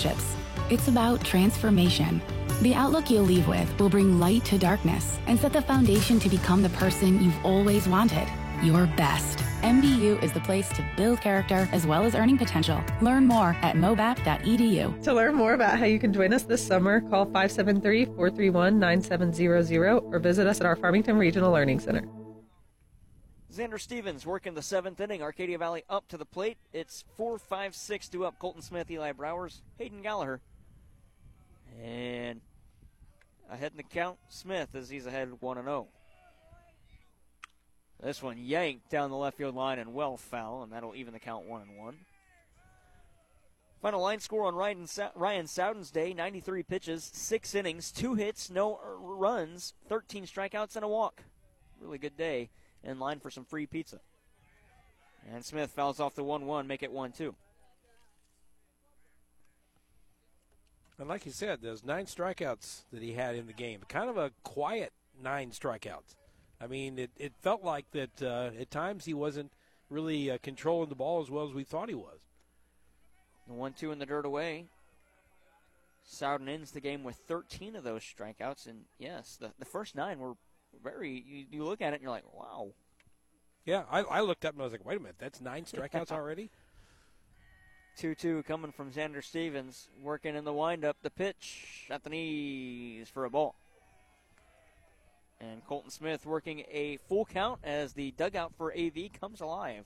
It's 0.71 0.89
about 0.89 1.25
transformation. 1.25 2.21
The 2.63 2.75
outlook 2.75 3.11
you'll 3.11 3.25
leave 3.25 3.49
with 3.49 3.79
will 3.79 3.91
bring 3.91 4.19
light 4.19 4.45
to 4.47 4.59
darkness 4.59 5.19
and 5.27 5.39
set 5.39 5.53
the 5.53 5.63
foundation 5.63 6.19
to 6.21 6.29
become 6.29 6.63
the 6.63 6.69
person 6.71 7.23
you've 7.23 7.45
always 7.45 7.89
wanted 7.89 8.29
your 8.65 8.87
best. 8.97 9.39
MBU 9.63 10.23
is 10.23 10.33
the 10.33 10.41
place 10.41 10.69
to 10.71 10.85
build 10.97 11.21
character 11.21 11.69
as 11.73 11.87
well 11.87 12.05
as 12.05 12.15
earning 12.15 12.39
potential. 12.39 12.83
Learn 13.01 13.27
more 13.27 13.57
at 13.63 13.77
mobap.edu. 13.77 15.03
To 15.03 15.13
learn 15.13 15.35
more 15.35 15.55
about 15.55 15.79
how 15.79 15.85
you 15.85 15.99
can 15.99 16.13
join 16.13 16.33
us 16.33 16.43
this 16.43 16.65
summer, 16.65 17.01
call 17.01 17.25
573 17.27 18.07
431 18.07 18.79
9700 18.79 20.03
or 20.05 20.19
visit 20.19 20.47
us 20.47 20.61
at 20.61 20.67
our 20.67 20.77
Farmington 20.77 21.17
Regional 21.17 21.53
Learning 21.53 21.79
Center. 21.79 22.09
Xander 23.55 23.81
Stevens 23.81 24.27
working 24.27 24.55
the 24.55 24.63
seventh 24.63 25.01
inning. 25.01 25.23
Arcadia 25.23 25.59
Valley 25.59 25.85
up 25.89 26.09
to 26.09 26.17
the 26.17 26.25
plate. 26.25 26.57
It's 26.73 27.05
4 27.17 27.39
5 27.39 27.77
6 27.77 28.09
to 28.09 28.27
up. 28.27 28.37
Colton 28.41 28.63
Smith, 28.63 28.91
Eli 28.91 29.13
Browers, 29.13 29.61
Hayden 29.79 30.03
Gallagher. 30.03 30.41
And 31.81 32.41
ahead 33.49 33.71
in 33.71 33.77
the 33.77 33.85
count, 33.85 34.19
Smith 34.29 34.75
as 34.75 34.91
he's 34.91 35.07
ahead 35.07 35.31
1 35.39 35.57
0. 35.57 35.87
This 38.03 38.23
one 38.23 38.39
yanked 38.39 38.91
down 38.91 39.11
the 39.11 39.17
left 39.17 39.39
field 39.39 39.55
line 39.55 39.79
and 39.79 39.95
well 39.95 40.17
foul, 40.17 40.65
and 40.65 40.73
that'll 40.73 40.97
even 40.97 41.13
the 41.13 41.21
count 41.21 41.47
1 41.47 41.63
and 41.63 41.79
1. 41.79 41.97
Final 43.83 44.01
line 44.01 44.19
score 44.19 44.47
on 44.47 44.57
Ryan, 44.57 44.87
Ryan 45.15 45.47
Sowden's 45.47 45.93
day 45.93 46.13
93 46.13 46.65
pitches, 46.65 47.09
6 47.15 47.55
innings, 47.55 47.93
2 47.93 48.15
hits, 48.15 48.51
no 48.51 48.75
uh, 48.75 48.99
runs, 48.99 49.75
13 49.89 50.27
strikeouts, 50.27 50.75
and 50.75 50.85
a 50.85 50.89
walk. 50.89 51.23
Really 51.81 51.99
good 51.99 52.17
day 52.17 52.51
in 52.85 52.99
line 52.99 53.21
for 53.21 53.31
some 53.31 53.45
free 53.45 53.67
pizza. 53.67 54.01
And 55.33 55.45
Smith 55.45 55.71
fouls 55.71 56.01
off 56.01 56.15
the 56.15 56.25
1 56.25 56.47
1, 56.47 56.67
make 56.67 56.83
it 56.83 56.93
1 56.93 57.13
2. 57.13 57.35
And 60.99 61.09
like 61.09 61.27
you 61.27 61.33
said, 61.33 61.61
those 61.61 61.85
nine 61.85 62.07
strikeouts 62.07 62.83
that 62.93 63.03
he 63.03 63.13
had 63.13 63.35
in 63.35 63.47
the 63.47 63.53
game, 63.53 63.81
kind 63.89 64.09
of 64.09 64.17
a 64.17 64.31
quiet 64.45 64.93
nine 65.21 65.51
strikeouts. 65.51 66.15
I 66.61 66.67
mean, 66.67 66.99
it, 66.99 67.11
it 67.17 67.33
felt 67.43 67.65
like 67.65 67.91
that 67.93 68.23
uh, 68.23 68.51
at 68.59 68.71
times 68.71 69.05
he 69.05 69.15
wasn't 69.15 69.53
really 69.91 70.31
uh, 70.31 70.39
controlling 70.43 70.89
the 70.89 70.95
ball 70.95 71.21
as 71.21 71.31
well 71.31 71.47
as 71.47 71.53
we 71.53 71.65
thought 71.65 71.89
he 71.89 71.95
was. 71.95 72.21
The 73.49 73.55
one 73.55 73.73
two 73.73 73.91
in 73.93 73.99
the 73.99 74.07
dirt 74.07 74.25
away. 74.25 74.67
Sowden 76.07 76.49
ends 76.49 76.71
the 76.71 76.81
game 76.81 77.03
with 77.03 77.17
13 77.17 77.75
of 77.75 77.83
those 77.83 78.03
strikeouts, 78.03 78.67
and 78.67 78.85
yes, 78.99 79.37
the, 79.41 79.53
the 79.59 79.65
first 79.65 79.97
nine 79.97 80.19
were 80.19 80.35
very. 80.83 81.25
You, 81.27 81.45
you 81.51 81.65
look 81.65 81.81
at 81.81 81.93
it 81.93 81.97
and 81.97 82.03
you're 82.03 82.11
like, 82.11 82.25
wow. 82.33 82.73
Yeah, 83.65 83.85
I, 83.91 84.01
I 84.01 84.21
looked 84.21 84.45
up 84.45 84.55
and 84.55 84.63
I 84.63 84.65
was 84.65 84.73
like, 84.73 84.85
wait 84.85 84.99
a 84.99 85.01
minute, 85.01 85.17
that's 85.19 85.41
nine 85.41 85.65
strikeouts 85.65 86.13
already. 86.13 86.51
2 87.97 88.15
2 88.15 88.43
coming 88.43 88.73
from 88.73 88.91
Xander 88.91 89.23
Stevens, 89.23 89.89
working 90.03 90.35
in 90.35 90.45
the 90.45 90.53
windup. 90.53 90.97
The 91.03 91.11
pitch 91.11 91.87
at 91.91 92.03
the 92.03 92.11
knees 92.11 93.09
for 93.09 93.25
a 93.25 93.31
ball. 93.31 93.55
And 95.41 95.65
Colton 95.65 95.91
Smith 95.91 96.27
working 96.27 96.65
a 96.71 96.99
full 97.09 97.25
count 97.25 97.61
as 97.63 97.93
the 97.93 98.13
dugout 98.13 98.53
for 98.57 98.73
AV 98.73 99.13
comes 99.21 99.41
alive 99.41 99.85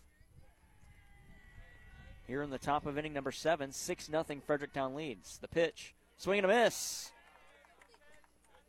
here 2.28 2.43
in 2.43 2.51
the 2.51 2.59
top 2.59 2.86
of 2.86 2.97
inning 2.98 3.15
number 3.15 3.32
seven. 3.32 3.73
6 3.73 4.06
0 4.06 4.24
Fredericktown 4.47 4.94
leads. 4.94 5.39
The 5.39 5.48
pitch, 5.48 5.94
swing 6.19 6.39
and 6.39 6.44
a 6.44 6.48
miss. 6.48 7.10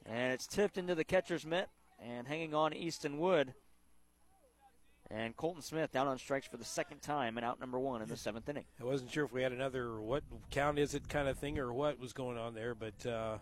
And 0.06 0.34
it's 0.34 0.48
tipped 0.48 0.78
into 0.78 0.96
the 0.96 1.04
catcher's 1.04 1.46
mitt 1.46 1.70
and 2.02 2.28
hanging 2.28 2.54
on 2.54 2.74
Easton 2.74 3.18
Wood. 3.18 3.54
And 5.12 5.36
Colton 5.36 5.64
Smith 5.64 5.92
down 5.92 6.08
on 6.08 6.20
strikes 6.20 6.48
for 6.48 6.58
the 6.58 6.66
second 6.66 7.02
time 7.02 7.38
and 7.38 7.46
out 7.46 7.60
number 7.60 7.80
one 7.80 8.02
in 8.02 8.08
the 8.08 8.18
seventh 8.18 8.48
inning. 8.48 8.66
I 8.80 8.84
wasn't 8.84 9.12
sure 9.12 9.26
if 9.26 9.34
we 9.34 9.42
had 9.42 9.52
another 9.52 10.00
what 10.00 10.24
count 10.52 10.78
is 10.78 10.94
it 10.94 11.10
kind 11.10 11.28
of 11.28 11.38
thing 11.38 11.58
or 11.58 11.74
what 11.74 12.00
was 12.00 12.14
going 12.14 12.38
on 12.38 12.54
there, 12.54 12.76
but 12.76 13.06
uh... 13.08 13.38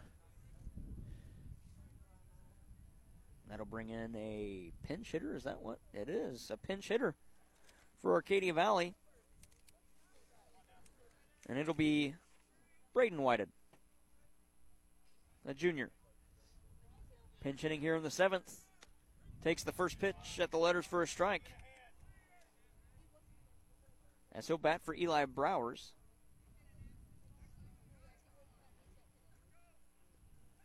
that'll 3.49 3.65
bring 3.65 3.89
in 3.89 4.15
a 4.15 4.71
pinch 4.88 5.11
hitter. 5.11 5.35
Is 5.35 5.43
that 5.43 5.61
what 5.61 5.79
it 5.93 6.07
is? 6.07 6.49
A 6.49 6.57
pinch 6.57 6.88
hitter 6.88 7.15
for 8.01 8.13
Arcadia 8.13 8.53
Valley 8.53 8.95
and 11.47 11.57
it'll 11.57 11.73
be 11.73 12.15
Braden 12.93 13.21
Whited, 13.21 13.49
a 15.45 15.53
junior. 15.53 15.91
Pinch 17.43 17.61
hitting 17.61 17.81
here 17.81 17.95
in 17.95 18.03
the 18.03 18.11
seventh. 18.11 18.65
Takes 19.43 19.64
the 19.64 19.72
first 19.72 19.99
pitch 19.99 20.39
at 20.39 20.51
the 20.51 20.57
letters 20.57 20.85
for 20.85 21.01
a 21.01 21.07
strike. 21.07 21.43
As 24.34 24.47
he'll 24.47 24.57
bat 24.57 24.81
for 24.84 24.95
Eli 24.95 25.26
Browers. 25.26 25.91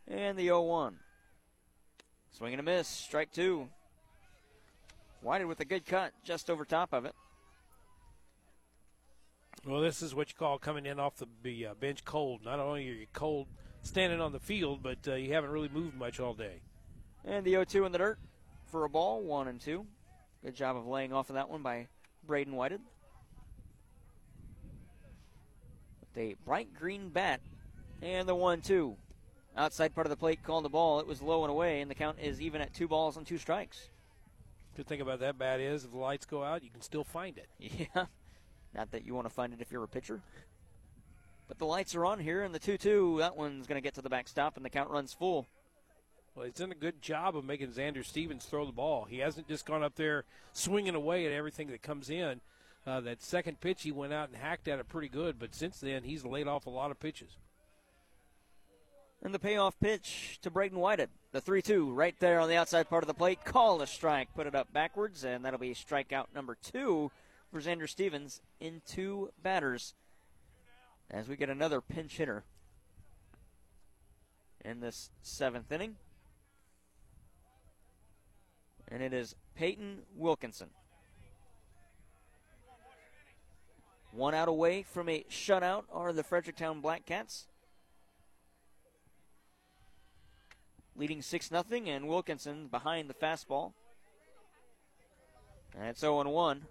And 0.09 0.37
the 0.37 0.45
0 0.45 0.63
1. 0.63 0.97
Swing 2.33 2.53
and 2.55 2.61
a 2.61 2.63
miss. 2.63 2.89
Strike 2.89 3.33
two. 3.33 3.69
Whited 5.21 5.47
with 5.47 5.61
a 5.61 5.65
good 5.65 5.87
cut 5.87 6.13
just 6.25 6.51
over 6.51 6.65
top 6.65 6.93
of 6.93 7.05
it. 7.05 7.15
Well, 9.65 9.81
this 9.81 10.03
is 10.03 10.15
what 10.15 10.29
you 10.29 10.35
call 10.37 10.59
coming 10.59 10.87
in 10.87 10.99
off 10.99 11.23
the 11.43 11.67
uh, 11.67 11.75
bench 11.75 12.05
cold. 12.05 12.45
Not 12.45 12.59
only 12.59 12.89
are 12.89 12.95
you 12.95 13.07
cold 13.13 13.47
standing 13.83 14.21
on 14.21 14.33
the 14.33 14.41
field, 14.41 14.81
but 14.83 14.99
uh, 15.07 15.15
you 15.15 15.33
haven't 15.33 15.51
really 15.51 15.69
moved 15.69 15.97
much 15.97 16.21
all 16.21 16.35
day. 16.35 16.61
And 17.25 17.45
the 17.45 17.53
0 17.53 17.65
2 17.65 17.85
in 17.85 17.93
the 17.93 17.99
dirt 17.99 18.19
for 18.67 18.85
a 18.85 18.89
ball, 18.89 19.23
1 19.23 19.49
and 19.49 19.61
2. 19.61 19.87
Good 20.45 20.55
job 20.57 20.77
of 20.77 20.87
laying 20.87 21.13
off 21.13 21.31
of 21.31 21.35
that 21.35 21.49
one 21.49 21.63
by 21.63 21.89
Braden 22.27 22.55
Whited. 22.55 22.81
With 26.01 26.19
a 26.19 26.37
bright 26.45 26.75
green 26.75 27.11
bat. 27.11 27.41
And 28.01 28.29
the 28.29 28.35
1 28.35 28.63
2. 28.63 28.97
Outside 29.57 29.95
part 29.95 30.07
of 30.07 30.11
the 30.11 30.17
plate 30.17 30.43
called 30.43 30.65
the 30.65 30.71
ball. 30.71 30.99
It 30.99 31.07
was 31.07 31.23
low 31.23 31.45
and 31.45 31.51
away, 31.51 31.81
and 31.81 31.91
the 31.91 31.95
count 31.95 32.19
is 32.21 32.41
even 32.41 32.61
at 32.61 32.75
two 32.75 32.89
balls 32.89 33.17
and 33.17 33.27
two 33.27 33.39
strikes. 33.39 33.91
Good 34.77 34.87
thing 34.87 35.03
about 35.03 35.21
that 35.21 35.39
bat 35.39 35.61
is 35.61 35.85
if 35.85 35.91
the 35.91 35.99
lights 35.99 36.25
go 36.25 36.43
out, 36.43 36.65
you 36.65 36.71
can 36.71 36.81
still 36.81 37.05
find 37.05 37.39
it. 37.39 37.49
Yeah. 37.95 38.07
Not 38.75 38.91
that 38.93 39.05
you 39.05 39.15
want 39.15 39.27
to 39.27 39.35
find 39.35 39.53
it 39.53 39.61
if 39.61 39.71
you're 39.71 39.85
a 39.85 39.89
pitcher. 39.89 40.23
But 41.53 41.59
the 41.59 41.67
lights 41.67 41.95
are 41.95 42.07
on 42.07 42.19
here, 42.19 42.45
and 42.45 42.55
the 42.55 42.59
2 42.59 42.79
2, 42.79 43.17
that 43.19 43.37
one's 43.37 43.67
going 43.67 43.77
to 43.77 43.85
get 43.85 43.93
to 43.97 44.01
the 44.01 44.09
backstop, 44.09 44.57
and 44.57 44.65
the 44.65 44.71
count 44.71 44.89
runs 44.89 45.13
full. 45.13 45.47
Well, 46.35 46.47
he's 46.47 46.55
done 46.55 46.73
a 46.73 46.75
good 46.75 47.03
job 47.03 47.37
of 47.37 47.45
making 47.45 47.73
Xander 47.73 48.03
Stevens 48.03 48.47
throw 48.47 48.65
the 48.65 48.73
ball. 48.73 49.05
He 49.05 49.19
hasn't 49.19 49.49
just 49.49 49.67
gone 49.67 49.83
up 49.83 49.95
there 49.95 50.25
swinging 50.55 50.95
away 50.95 51.27
at 51.27 51.33
everything 51.33 51.69
that 51.69 51.83
comes 51.83 52.09
in. 52.09 52.41
Uh, 52.87 53.01
that 53.03 53.23
second 53.23 53.61
pitch, 53.61 53.83
he 53.83 53.93
went 53.93 54.15
out 54.15 54.31
and 54.31 54.39
hacked 54.39 54.67
at 54.67 54.79
it 54.79 54.89
pretty 54.89 55.11
good, 55.11 55.39
but 55.39 55.55
since 55.55 55.79
then, 55.79 56.05
he's 56.05 56.25
laid 56.25 56.49
off 56.49 56.65
a 56.65 56.71
lot 56.71 56.91
of 56.91 56.99
pitches. 56.99 57.37
And 59.23 59.35
the 59.35 59.39
payoff 59.39 59.79
pitch 59.79 60.39
to 60.41 60.51
Braden 60.51 60.79
Whited. 60.79 61.11
The 61.33 61.43
3 61.43 61.61
2 61.61 61.93
right 61.93 62.19
there 62.19 62.41
on 62.41 62.49
the 62.49 62.57
outside 62.57 62.89
part 62.89 63.03
of 63.03 63.09
the 63.09 63.13
plate. 63.13 63.45
Call 63.45 63.83
a 63.83 63.87
strike. 63.87 64.35
Put 64.35 64.47
it 64.47 64.55
up 64.55 64.73
backwards, 64.73 65.23
and 65.23 65.45
that'll 65.45 65.61
be 65.61 65.75
strikeout 65.75 66.29
number 66.35 66.57
two 66.63 67.11
for 67.51 67.61
Xander 67.61 67.87
Stevens 67.87 68.41
in 68.59 68.81
two 68.87 69.33
batters 69.43 69.93
as 71.13 71.29
we 71.29 71.37
get 71.37 71.51
another 71.51 71.81
pinch 71.81 72.17
hitter 72.17 72.45
in 74.65 74.81
this 74.81 75.11
seventh 75.23 75.71
inning. 75.71 75.97
And 78.89 79.03
it 79.03 79.13
is 79.13 79.35
Peyton 79.55 79.99
Wilkinson. 80.17 80.69
One 84.13 84.35
out 84.35 84.49
away 84.49 84.83
from 84.83 85.09
a 85.09 85.25
shutout 85.31 85.85
are 85.93 86.13
the 86.13 86.23
Fredericktown 86.23 86.81
Black 86.81 87.07
Cats. 87.07 87.47
Leading 90.95 91.23
6 91.23 91.49
0, 91.49 91.65
and 91.87 92.07
Wilkinson 92.07 92.67
behind 92.67 93.09
the 93.09 93.15
fastball. 93.15 93.73
And 95.75 95.89
it's 95.89 96.01
0 96.01 96.29
1. 96.29 96.63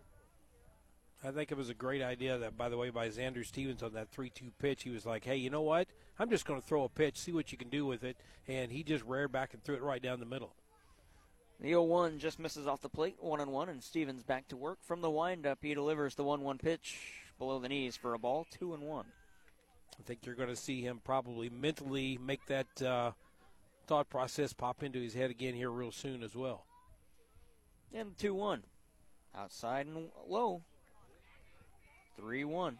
I 1.24 1.32
think 1.32 1.52
it 1.52 1.58
was 1.58 1.70
a 1.70 1.76
great 1.76 2.02
idea 2.02 2.38
that, 2.40 2.58
by 2.58 2.70
the 2.70 2.78
way, 2.78 2.90
by 2.90 3.08
Xander 3.10 3.46
Stevens 3.46 3.84
on 3.84 3.94
that 3.94 4.10
3 4.10 4.30
2 4.30 4.52
pitch. 4.60 4.84
He 4.84 4.90
was 4.90 5.06
like, 5.06 5.24
hey, 5.24 5.36
you 5.36 5.50
know 5.50 5.62
what? 5.62 5.88
I'm 6.18 6.30
just 6.30 6.46
going 6.46 6.60
to 6.60 6.66
throw 6.66 6.84
a 6.84 6.90
pitch, 6.90 7.18
see 7.18 7.32
what 7.32 7.52
you 7.52 7.58
can 7.58 7.70
do 7.70 7.86
with 7.86 8.04
it. 8.04 8.18
And 8.48 8.72
he 8.72 8.84
just 8.84 9.06
reared 9.06 9.32
back 9.32 9.54
and 9.54 9.64
threw 9.64 9.76
it 9.76 9.84
right 9.84 10.02
down 10.02 10.20
the 10.20 10.26
middle. 10.26 10.56
The 11.60 11.70
0 11.70 11.84
1 11.84 12.18
just 12.18 12.40
misses 12.40 12.66
off 12.66 12.82
the 12.82 12.90
plate, 12.90 13.18
1 13.20 13.40
and 13.40 13.52
1, 13.52 13.70
and 13.70 13.84
Stevens 13.84 14.24
back 14.24 14.48
to 14.48 14.58
work. 14.58 14.80
From 14.82 15.02
the 15.02 15.12
windup, 15.12 15.60
he 15.62 15.76
delivers 15.76 16.16
the 16.16 16.24
1 16.24 16.42
1 16.42 16.58
pitch 16.58 16.98
below 17.38 17.60
the 17.60 17.70
knees 17.70 17.96
for 17.96 18.16
a 18.16 18.20
ball, 18.20 18.48
2 18.60 18.74
and 18.74 18.84
1. 18.84 19.06
I 20.00 20.04
think 20.04 20.26
you're 20.26 20.36
going 20.36 20.50
to 20.50 20.56
see 20.56 20.82
him 20.82 21.02
probably 21.04 21.50
mentally 21.50 22.18
make 22.20 22.44
that 22.48 22.82
uh, 22.82 23.12
thought 23.86 24.10
process 24.10 24.54
pop 24.54 24.82
into 24.82 25.00
his 25.00 25.14
head 25.14 25.30
again 25.30 25.54
here 25.54 25.70
real 25.70 25.92
soon 25.92 26.24
as 26.24 26.36
well. 26.36 26.66
And 27.94 28.18
2 28.18 28.34
1. 28.34 28.64
Outside 29.36 29.86
and 29.86 30.10
low. 30.28 30.64
3 32.18 32.44
1. 32.44 32.78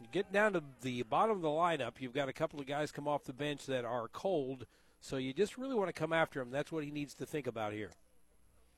You 0.00 0.06
get 0.12 0.32
down 0.32 0.54
to 0.54 0.62
the 0.80 1.02
bottom 1.02 1.36
of 1.36 1.42
the 1.42 1.48
lineup, 1.48 1.94
you've 1.98 2.14
got 2.14 2.28
a 2.28 2.32
couple 2.32 2.58
of 2.60 2.66
guys 2.66 2.90
come 2.90 3.06
off 3.06 3.24
the 3.24 3.32
bench 3.32 3.66
that 3.66 3.84
are 3.84 4.08
cold, 4.08 4.66
so 5.00 5.16
you 5.16 5.32
just 5.32 5.58
really 5.58 5.74
want 5.74 5.88
to 5.88 5.92
come 5.92 6.12
after 6.12 6.40
him. 6.40 6.50
That's 6.50 6.72
what 6.72 6.84
he 6.84 6.90
needs 6.90 7.14
to 7.16 7.26
think 7.26 7.46
about 7.46 7.72
here. 7.72 7.90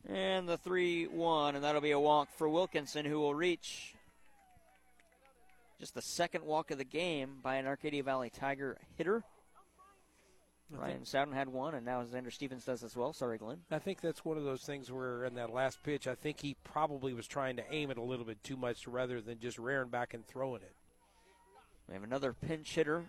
And 0.09 0.49
the 0.49 0.57
3 0.57 1.07
1, 1.07 1.55
and 1.55 1.65
that'll 1.65 1.81
be 1.81 1.93
a 1.93 2.01
walk 2.01 2.29
for 2.37 2.49
Wilkinson, 2.49 3.05
who 3.05 3.21
will 3.21 3.35
reach 3.35 3.95
just 5.79 5.95
the 5.95 6.03
second 6.03 6.45
walk 6.45 6.71
of 6.71 6.79
the 6.79 6.85
game 6.85 7.39
by 7.43 7.57
an 7.57 7.67
Arcadia 7.67 8.03
Valley 8.03 8.31
Tiger 8.31 8.79
hitter. 8.97 9.25
Ryan 10.75 11.05
Sowden 11.05 11.35
had 11.35 11.49
one, 11.49 11.75
and 11.75 11.85
now 11.85 12.03
Xander 12.03 12.33
Stevens 12.33 12.65
does 12.65 12.83
as 12.83 12.97
well. 12.97 13.13
Sorry, 13.13 13.39
Glenn. 13.39 13.59
I 13.71 13.79
think 13.79 14.01
that's 14.01 14.25
one 14.25 14.39
of 14.39 14.45
those 14.45 14.63
things 14.63 14.91
where 14.91 15.25
in 15.25 15.35
that 15.35 15.53
last 15.53 15.83
pitch, 15.83 16.07
I 16.07 16.15
think 16.15 16.41
he 16.41 16.57
probably 16.65 17.13
was 17.13 17.27
trying 17.27 17.57
to 17.57 17.73
aim 17.73 17.91
it 17.91 17.99
a 17.99 18.03
little 18.03 18.25
bit 18.25 18.43
too 18.43 18.57
much 18.57 18.87
rather 18.87 19.21
than 19.21 19.39
just 19.39 19.59
rearing 19.59 19.89
back 19.91 20.15
and 20.15 20.27
throwing 20.27 20.63
it. 20.63 20.75
We 21.89 21.95
have 21.95 22.05
another 22.05 22.33
pinch 22.33 22.75
hitter 22.75 23.05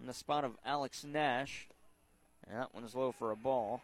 in 0.00 0.06
the 0.06 0.14
spot 0.14 0.44
of 0.44 0.56
Alex 0.64 1.04
Nash. 1.04 1.68
And 2.46 2.58
that 2.58 2.74
one's 2.74 2.94
low 2.94 3.12
for 3.12 3.30
a 3.30 3.36
ball. 3.36 3.82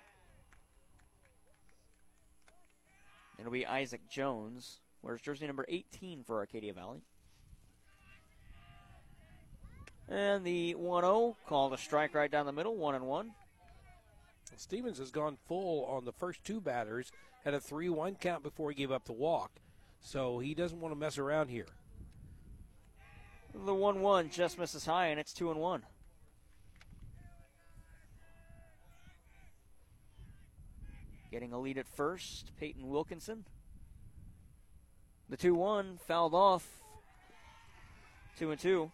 It'll 3.38 3.52
be 3.52 3.66
Isaac 3.66 4.00
Jones. 4.10 4.80
Wears 5.02 5.20
jersey 5.20 5.46
number 5.46 5.64
18 5.68 6.24
for 6.24 6.38
Arcadia 6.38 6.72
Valley. 6.72 7.02
And 10.08 10.44
the 10.44 10.74
1 10.74 11.02
0 11.02 11.36
called 11.46 11.72
a 11.74 11.78
strike 11.78 12.14
right 12.14 12.30
down 12.30 12.46
the 12.46 12.52
middle, 12.52 12.76
1 12.76 12.94
and 12.94 13.06
1. 13.06 13.30
Stevens 14.56 14.98
has 14.98 15.10
gone 15.10 15.36
full 15.46 15.84
on 15.84 16.04
the 16.04 16.12
first 16.12 16.42
two 16.44 16.60
batters, 16.60 17.12
had 17.44 17.54
a 17.54 17.60
3 17.60 17.88
1 17.88 18.16
count 18.16 18.42
before 18.42 18.70
he 18.70 18.74
gave 18.74 18.90
up 18.90 19.04
the 19.04 19.12
walk. 19.12 19.52
So 20.00 20.38
he 20.38 20.54
doesn't 20.54 20.80
want 20.80 20.92
to 20.92 20.98
mess 20.98 21.18
around 21.18 21.48
here. 21.48 21.66
The 23.54 23.74
1 23.74 24.00
1 24.00 24.30
just 24.30 24.58
misses 24.58 24.84
high, 24.84 25.08
and 25.08 25.20
it's 25.20 25.32
2 25.32 25.50
and 25.50 25.60
1. 25.60 25.82
Getting 31.30 31.52
a 31.52 31.58
lead 31.58 31.78
at 31.78 31.86
first, 31.86 32.52
Peyton 32.58 32.88
Wilkinson. 32.88 33.44
The 35.28 35.36
2 35.36 35.54
1 35.54 35.98
fouled 36.06 36.34
off. 36.34 36.66
2 38.38 38.50
and 38.50 38.60
2. 38.60 38.90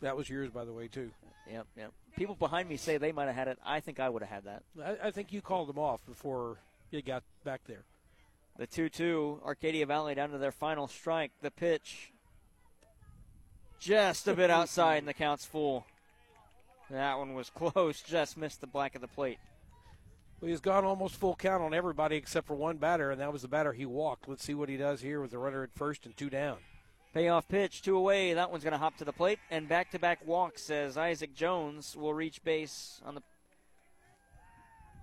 That 0.00 0.16
was 0.16 0.28
yours, 0.28 0.50
by 0.50 0.64
the 0.64 0.72
way, 0.72 0.88
too. 0.88 1.10
Yep, 1.50 1.66
yep. 1.76 1.92
People 2.16 2.34
behind 2.34 2.68
me 2.68 2.76
say 2.76 2.98
they 2.98 3.12
might 3.12 3.26
have 3.26 3.34
had 3.34 3.48
it. 3.48 3.58
I 3.64 3.80
think 3.80 4.00
I 4.00 4.08
would 4.08 4.22
have 4.22 4.30
had 4.30 4.44
that. 4.44 4.62
I, 5.02 5.08
I 5.08 5.10
think 5.10 5.32
you 5.32 5.40
called 5.40 5.68
them 5.68 5.78
off 5.78 6.04
before 6.06 6.58
you 6.90 7.02
got 7.02 7.22
back 7.44 7.62
there. 7.66 7.84
The 8.58 8.66
2 8.66 8.88
2, 8.88 9.42
Arcadia 9.44 9.86
Valley 9.86 10.14
down 10.14 10.30
to 10.30 10.38
their 10.38 10.52
final 10.52 10.88
strike. 10.88 11.30
The 11.42 11.50
pitch 11.50 12.12
just 13.78 14.26
a 14.26 14.34
bit 14.34 14.50
outside, 14.50 14.98
and 14.98 15.08
the 15.08 15.14
count's 15.14 15.44
full. 15.44 15.86
That 16.90 17.18
one 17.18 17.34
was 17.34 17.50
close, 17.54 18.02
just 18.02 18.36
missed 18.36 18.60
the 18.60 18.66
black 18.66 18.94
of 18.94 19.00
the 19.00 19.08
plate. 19.08 19.38
Well, 20.40 20.50
he's 20.50 20.60
gone 20.60 20.84
almost 20.84 21.16
full 21.16 21.34
count 21.34 21.62
on 21.62 21.74
everybody 21.74 22.16
except 22.16 22.46
for 22.46 22.54
one 22.54 22.76
batter, 22.76 23.10
and 23.10 23.20
that 23.20 23.32
was 23.32 23.42
the 23.42 23.48
batter 23.48 23.72
he 23.72 23.86
walked. 23.86 24.28
Let's 24.28 24.44
see 24.44 24.54
what 24.54 24.68
he 24.68 24.76
does 24.76 25.00
here 25.00 25.20
with 25.20 25.30
the 25.30 25.38
runner 25.38 25.62
at 25.62 25.74
first 25.74 26.06
and 26.06 26.16
two 26.16 26.30
down. 26.30 26.58
Payoff 27.14 27.48
pitch, 27.48 27.82
two 27.82 27.96
away. 27.96 28.34
That 28.34 28.50
one's 28.50 28.62
going 28.62 28.72
to 28.72 28.78
hop 28.78 28.98
to 28.98 29.04
the 29.04 29.12
plate, 29.12 29.38
and 29.50 29.68
back-to-back 29.68 30.26
walks 30.26 30.70
as 30.70 30.96
Isaac 30.96 31.34
Jones 31.34 31.96
will 31.96 32.14
reach 32.14 32.44
base 32.44 33.00
on 33.04 33.14
the 33.14 33.22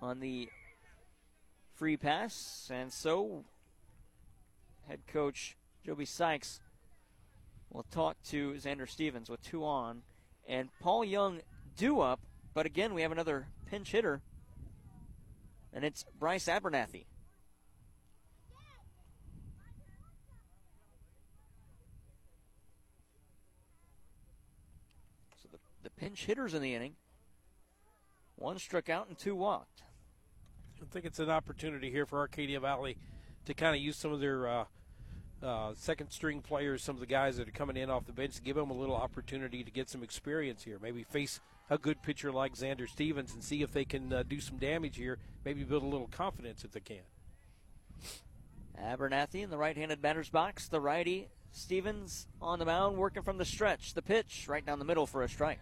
on 0.00 0.20
the 0.20 0.48
free 1.74 1.96
pass, 1.96 2.70
and 2.72 2.92
so 2.92 3.44
head 4.88 5.00
coach 5.12 5.56
Joby 5.84 6.04
Sykes 6.04 6.60
will 7.70 7.84
talk 7.90 8.16
to 8.28 8.52
Xander 8.52 8.88
Stevens 8.88 9.28
with 9.28 9.42
two 9.42 9.64
on, 9.64 10.02
and 10.46 10.68
Paul 10.80 11.04
Young 11.04 11.40
due 11.76 12.00
up, 12.00 12.20
but 12.54 12.66
again 12.66 12.94
we 12.94 13.02
have 13.02 13.12
another 13.12 13.48
pinch 13.66 13.90
hitter, 13.92 14.20
and 15.72 15.84
it's 15.84 16.04
Bryce 16.18 16.46
Abernathy. 16.46 17.04
So 25.42 25.48
the, 25.50 25.58
the 25.82 25.85
pinch 25.96 26.26
hitters 26.26 26.54
in 26.54 26.62
the 26.62 26.74
inning. 26.74 26.94
One 28.36 28.58
struck 28.58 28.88
out 28.88 29.08
and 29.08 29.18
two 29.18 29.34
walked. 29.34 29.82
I 30.80 30.84
think 30.92 31.06
it's 31.06 31.18
an 31.18 31.30
opportunity 31.30 31.90
here 31.90 32.04
for 32.04 32.18
Arcadia 32.18 32.60
Valley 32.60 32.98
to 33.46 33.54
kind 33.54 33.74
of 33.74 33.80
use 33.80 33.96
some 33.96 34.12
of 34.12 34.20
their 34.20 34.46
uh, 34.46 34.64
uh, 35.42 35.72
second 35.74 36.10
string 36.10 36.42
players, 36.42 36.82
some 36.82 36.96
of 36.96 37.00
the 37.00 37.06
guys 37.06 37.38
that 37.38 37.48
are 37.48 37.52
coming 37.52 37.76
in 37.76 37.88
off 37.88 38.06
the 38.06 38.12
bench, 38.12 38.36
to 38.36 38.42
give 38.42 38.56
them 38.56 38.70
a 38.70 38.74
little 38.74 38.94
opportunity 38.94 39.64
to 39.64 39.70
get 39.70 39.88
some 39.88 40.02
experience 40.02 40.62
here. 40.62 40.78
Maybe 40.80 41.02
face 41.02 41.40
a 41.70 41.78
good 41.78 42.02
pitcher 42.02 42.30
like 42.30 42.54
Xander 42.54 42.88
Stevens 42.88 43.32
and 43.32 43.42
see 43.42 43.62
if 43.62 43.72
they 43.72 43.84
can 43.84 44.12
uh, 44.12 44.22
do 44.28 44.40
some 44.40 44.58
damage 44.58 44.96
here. 44.96 45.18
Maybe 45.44 45.64
build 45.64 45.82
a 45.82 45.86
little 45.86 46.08
confidence 46.08 46.64
if 46.64 46.72
they 46.72 46.80
can. 46.80 46.98
Abernathy 48.78 49.42
in 49.42 49.50
the 49.50 49.56
right-handed 49.56 50.02
batter's 50.02 50.28
box. 50.28 50.68
The 50.68 50.80
righty 50.80 51.28
Stevens 51.52 52.26
on 52.42 52.58
the 52.58 52.66
mound, 52.66 52.98
working 52.98 53.22
from 53.22 53.38
the 53.38 53.44
stretch. 53.46 53.94
The 53.94 54.02
pitch 54.02 54.46
right 54.46 54.64
down 54.64 54.78
the 54.78 54.84
middle 54.84 55.06
for 55.06 55.22
a 55.22 55.28
strike. 55.28 55.60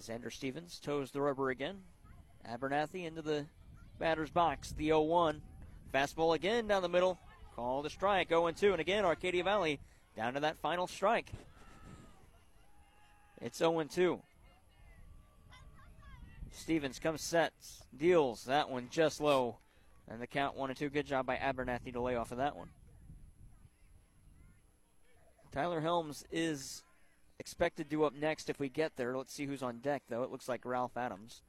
As 0.00 0.08
Xander 0.08 0.32
Stevens 0.32 0.80
toes 0.80 1.10
the 1.10 1.20
rubber 1.20 1.50
again. 1.50 1.76
Abernathy 2.50 3.04
into 3.04 3.20
the 3.20 3.44
batter's 3.98 4.30
box. 4.30 4.72
The 4.72 4.86
0 4.86 5.02
1. 5.02 5.42
Fastball 5.92 6.34
again 6.34 6.66
down 6.66 6.80
the 6.80 6.88
middle. 6.88 7.18
Call 7.54 7.82
the 7.82 7.90
strike. 7.90 8.30
0 8.30 8.50
2. 8.50 8.72
And 8.72 8.80
again, 8.80 9.04
Arcadia 9.04 9.44
Valley 9.44 9.78
down 10.16 10.32
to 10.32 10.40
that 10.40 10.56
final 10.62 10.86
strike. 10.86 11.30
It's 13.42 13.58
0 13.58 13.84
2. 13.84 14.22
Stevens 16.50 16.98
comes 16.98 17.20
set, 17.20 17.52
deals 17.94 18.44
that 18.44 18.70
one 18.70 18.88
just 18.90 19.20
low, 19.20 19.58
and 20.08 20.20
the 20.20 20.26
count 20.26 20.56
one 20.56 20.70
and 20.70 20.78
two. 20.78 20.88
Good 20.88 21.06
job 21.06 21.26
by 21.26 21.36
Abernathy 21.36 21.92
to 21.92 22.00
lay 22.00 22.16
off 22.16 22.32
of 22.32 22.38
that 22.38 22.56
one. 22.56 22.70
Tyler 25.52 25.82
Helms 25.82 26.24
is 26.32 26.82
expected 27.40 27.90
to 27.90 27.96
due 27.96 28.04
up 28.04 28.14
next 28.14 28.48
if 28.50 28.60
we 28.60 28.68
get 28.68 28.96
there. 28.96 29.16
Let's 29.16 29.32
see 29.32 29.46
who's 29.46 29.62
on 29.62 29.78
deck 29.78 30.02
though. 30.08 30.22
It 30.22 30.30
looks 30.30 30.48
like 30.48 30.64
Ralph 30.64 30.96
Adams. 30.96 31.42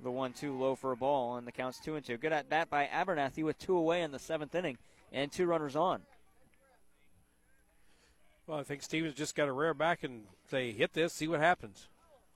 The 0.00 0.10
one 0.10 0.32
two 0.32 0.56
low 0.56 0.74
for 0.74 0.92
a 0.92 0.96
ball, 0.96 1.36
and 1.36 1.46
the 1.46 1.52
count's 1.52 1.80
two 1.80 1.96
and 1.96 2.04
two. 2.04 2.18
Good 2.18 2.32
at 2.32 2.50
bat 2.50 2.68
by 2.68 2.86
Abernathy 2.86 3.42
with 3.42 3.58
two 3.58 3.76
away 3.76 4.02
in 4.02 4.12
the 4.12 4.18
seventh 4.18 4.54
inning 4.54 4.78
and 5.12 5.32
two 5.32 5.46
runners 5.46 5.74
on. 5.74 6.02
Well, 8.46 8.58
I 8.58 8.62
think 8.62 8.82
Stevens 8.82 9.14
just 9.14 9.34
got 9.34 9.46
to 9.46 9.52
rear 9.52 9.74
back 9.74 10.02
and 10.04 10.24
say, 10.50 10.72
hit 10.72 10.92
this, 10.92 11.12
see 11.12 11.28
what 11.28 11.40
happens. 11.40 11.88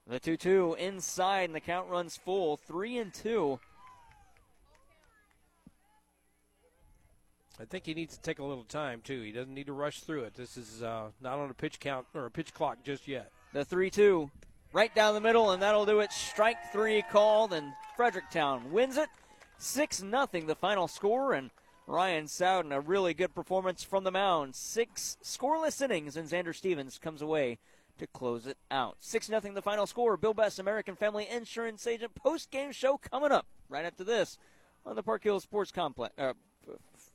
The 0.07 0.19
2 0.19 0.37
2 0.37 0.77
inside, 0.79 1.45
and 1.45 1.55
the 1.55 1.61
count 1.61 1.89
runs 1.89 2.16
full. 2.16 2.57
3 2.57 2.99
and 2.99 3.15
2. 3.15 3.59
I 7.61 7.65
think 7.65 7.87
he 7.87 7.95
needs 7.95 8.16
to 8.16 8.23
take 8.23 8.39
a 8.39 8.45
little 8.45 8.65
time, 8.65 9.01
too. 9.03 9.20
He 9.23 9.33
doesn't 9.33 9.55
need 9.55 9.66
to 9.66 9.73
rush 9.73 10.01
through 10.01 10.24
it. 10.24 10.35
This 10.35 10.57
is 10.57 10.83
uh, 10.83 11.09
not 11.20 11.39
on 11.39 11.51
a 11.51 11.55
pitch 11.55 11.81
count 11.81 12.07
or 12.15 12.27
a 12.27 12.31
pitch 12.31 12.55
clock 12.55 12.79
just 12.83 13.07
yet. 13.07 13.31
The 13.53 13.65
3 13.65 13.91
2 13.91 14.31
right 14.73 14.95
down 14.95 15.15
the 15.15 15.20
middle, 15.20 15.51
and 15.51 15.62
that'll 15.62 15.87
do 15.87 16.01
it. 16.01 16.12
Strike 16.12 16.73
three 16.73 17.03
called, 17.03 17.53
and 17.53 17.73
Fredericktown 17.97 18.73
wins 18.73 18.97
it. 18.97 19.09
6 19.59 19.99
0 19.99 20.27
the 20.47 20.57
final 20.57 20.89
score, 20.89 21.33
and 21.35 21.51
Ryan 21.87 22.27
Sowden, 22.27 22.73
a 22.73 22.81
really 22.81 23.15
good 23.15 23.35
performance 23.35 23.83
from 23.83 24.05
the 24.05 24.11
mound. 24.11 24.55
Six 24.55 25.16
scoreless 25.23 25.81
innings, 25.83 26.16
and 26.16 26.29
Xander 26.29 26.55
Stevens 26.55 26.99
comes 26.99 27.23
away 27.23 27.59
to 27.99 28.07
close 28.07 28.47
it 28.47 28.57
out. 28.70 28.97
6 29.01 29.27
0 29.27 29.41
the 29.55 29.62
final 29.62 29.87
score. 29.87 30.16
Bill 30.16 30.35
Best, 30.35 30.59
American 30.59 30.97
Family 30.97 31.29
Insurance 31.29 31.87
Agent, 31.87 32.15
post 32.15 32.51
game 32.51 32.73
show 32.73 32.97
coming 32.97 33.31
up 33.31 33.47
right 33.69 33.85
after 33.85 34.05
this 34.05 34.39
on 34.85 34.97
the 34.97 35.03
Park 35.03 35.23
Hill 35.23 35.39
Sports 35.41 35.70
Complex. 35.70 36.12
Uh, 36.19 36.33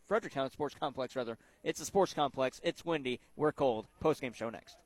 Fredericktown 0.08 0.50
Sports 0.50 0.76
Complex, 0.80 1.16
rather. 1.16 1.38
It's 1.64 1.82
a 1.82 1.86
sports 1.86 2.14
complex. 2.14 2.62
It's 2.64 2.86
windy. 2.86 3.20
We're 3.36 3.52
cold. 3.52 3.88
Post 4.00 4.22
game 4.22 4.34
show 4.34 4.50
next. 4.50 4.78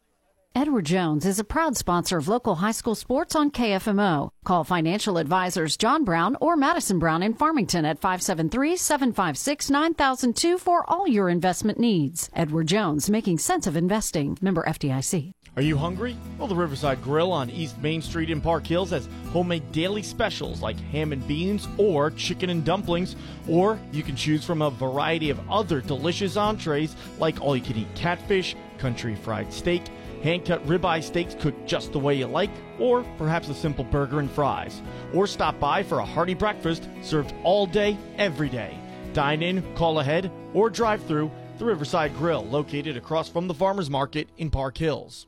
Edward 0.53 0.86
Jones 0.86 1.26
is 1.26 1.40
a 1.40 1.45
proud 1.45 1.78
sponsor 1.78 2.18
of 2.18 2.28
local 2.28 2.56
high 2.56 2.73
school 2.73 2.94
sports 2.94 3.38
on 3.38 3.52
KFMO. 3.52 4.32
Call 4.44 4.65
financial 4.65 5.18
advisors 5.18 5.78
John 5.78 6.03
Brown 6.03 6.36
or 6.41 6.57
Madison 6.57 6.99
Brown 6.99 7.23
in 7.23 7.34
Farmington 7.34 7.86
at 7.86 8.02
573 8.02 8.76
756 8.76 9.69
9002 9.69 10.57
for 10.57 10.84
all 10.90 11.07
your 11.07 11.30
investment 11.30 11.80
needs. 11.80 12.30
Edward 12.36 12.68
Jones, 12.68 13.10
making 13.10 13.38
sense 13.38 13.65
of 13.65 13.78
investing. 13.78 14.38
Member 14.41 14.64
FDIC. 14.64 15.32
Are 15.56 15.61
you 15.61 15.78
hungry? 15.78 16.18
Well, 16.38 16.49
the 16.49 16.56
Riverside 16.56 17.02
Grill 17.02 17.32
on 17.32 17.49
East 17.49 17.78
Main 17.80 18.02
Street 18.02 18.30
in 18.30 18.41
Park 18.41 18.68
Hills 18.68 18.90
has 18.90 19.07
homemade 19.32 19.72
daily 19.72 20.03
specials 20.03 20.61
like 20.61 20.80
ham 20.80 21.14
and 21.14 21.26
beans 21.28 21.68
or 21.78 22.11
chicken 22.11 22.49
and 22.49 22.65
dumplings, 22.65 23.15
or 23.48 23.80
you 23.94 24.03
can 24.03 24.18
choose 24.18 24.44
from 24.44 24.61
a 24.61 24.69
variety 24.69 25.30
of 25.30 25.40
other 25.49 25.80
delicious 25.80 26.36
entrees 26.36 26.95
like 27.19 27.40
all 27.41 27.56
you 27.56 27.64
can 27.64 27.78
eat 27.78 27.94
catfish, 27.95 28.56
country 28.78 29.15
fried 29.15 29.52
steak, 29.52 29.84
hand 30.23 30.45
cut 30.45 30.65
ribeye 30.65 31.03
steaks 31.03 31.35
cooked 31.35 31.68
just 31.68 31.91
the 31.91 31.99
way 31.99 32.15
you 32.15 32.27
like, 32.27 32.52
or 32.80 33.03
perhaps 33.18 33.49
a 33.49 33.53
simple 33.53 33.84
burger 33.85 34.19
and 34.19 34.31
fries. 34.31 34.81
Or 35.14 35.27
stop 35.27 35.60
by 35.60 35.84
for 35.84 35.99
a 35.99 36.06
hearty 36.06 36.34
breakfast 36.34 36.88
served 37.02 37.34
all 37.43 37.65
day, 37.65 37.98
every 38.18 38.49
day. 38.49 38.77
Dine 39.14 39.41
in, 39.41 39.76
call 39.76 39.99
ahead, 39.99 40.31
or 40.53 40.69
drive 40.69 41.03
through 41.06 41.31
the 41.57 41.65
Riverside 41.65 42.15
Grill, 42.15 42.45
located 42.45 42.98
across 42.98 43.30
from 43.30 43.48
the 43.48 43.53
Farmers 43.53 43.89
Market 43.89 44.30
in 44.38 44.49
Park 44.49 44.77
Hills. 44.77 45.27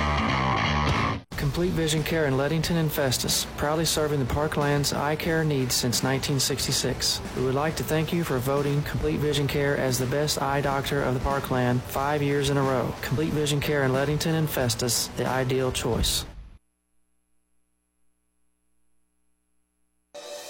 Complete 1.51 1.73
Vision 1.73 2.01
Care 2.01 2.27
in 2.27 2.37
Leadington 2.37 2.77
and 2.77 2.89
Festus, 2.89 3.45
proudly 3.57 3.83
serving 3.83 4.19
the 4.19 4.33
Parkland's 4.33 4.93
eye 4.93 5.17
care 5.17 5.43
needs 5.43 5.75
since 5.75 6.01
1966. 6.01 7.19
We 7.35 7.43
would 7.43 7.55
like 7.55 7.75
to 7.75 7.83
thank 7.83 8.13
you 8.13 8.23
for 8.23 8.37
voting 8.37 8.81
Complete 8.83 9.19
Vision 9.19 9.47
Care 9.49 9.75
as 9.75 9.99
the 9.99 10.05
best 10.05 10.41
eye 10.41 10.61
doctor 10.61 11.03
of 11.03 11.13
the 11.13 11.19
Parkland 11.19 11.83
five 11.83 12.21
years 12.21 12.49
in 12.49 12.55
a 12.55 12.61
row. 12.61 12.95
Complete 13.01 13.33
Vision 13.33 13.59
Care 13.59 13.83
in 13.83 13.91
Leadington 13.91 14.35
and 14.35 14.49
Festus, 14.49 15.07
the 15.17 15.25
ideal 15.25 15.73
choice. 15.73 16.23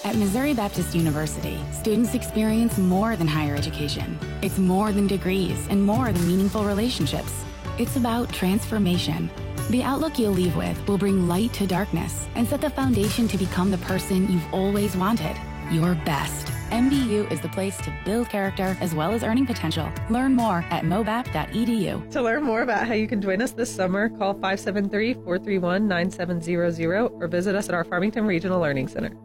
At 0.04 0.14
Missouri 0.14 0.54
Baptist 0.54 0.94
University, 0.94 1.58
students 1.72 2.14
experience 2.14 2.78
more 2.78 3.16
than 3.16 3.26
higher 3.26 3.56
education. 3.56 4.16
It's 4.40 4.58
more 4.58 4.92
than 4.92 5.08
degrees 5.08 5.66
and 5.68 5.82
more 5.84 6.12
than 6.12 6.28
meaningful 6.28 6.62
relationships. 6.62 7.44
It's 7.76 7.96
about 7.96 8.32
transformation. 8.32 9.28
The 9.72 9.82
outlook 9.82 10.18
you'll 10.18 10.32
leave 10.32 10.54
with 10.54 10.86
will 10.86 10.98
bring 10.98 11.26
light 11.26 11.54
to 11.54 11.66
darkness 11.66 12.28
and 12.34 12.46
set 12.46 12.60
the 12.60 12.68
foundation 12.68 13.26
to 13.26 13.38
become 13.38 13.70
the 13.70 13.78
person 13.78 14.30
you've 14.30 14.52
always 14.52 14.94
wanted, 14.94 15.34
your 15.70 15.94
best. 16.04 16.48
MBU 16.68 17.32
is 17.32 17.40
the 17.40 17.48
place 17.48 17.78
to 17.78 17.98
build 18.04 18.28
character 18.28 18.76
as 18.82 18.94
well 18.94 19.12
as 19.12 19.24
earning 19.24 19.46
potential. 19.46 19.90
Learn 20.10 20.34
more 20.34 20.62
at 20.68 20.84
mobap.edu. 20.84 22.10
To 22.10 22.20
learn 22.20 22.42
more 22.42 22.60
about 22.60 22.86
how 22.86 22.92
you 22.92 23.08
can 23.08 23.22
join 23.22 23.40
us 23.40 23.52
this 23.52 23.74
summer, 23.74 24.10
call 24.10 24.34
573 24.34 25.14
431 25.14 25.88
9700 25.88 27.10
or 27.10 27.26
visit 27.26 27.54
us 27.54 27.70
at 27.70 27.74
our 27.74 27.84
Farmington 27.84 28.26
Regional 28.26 28.60
Learning 28.60 28.88
Center. 28.88 29.16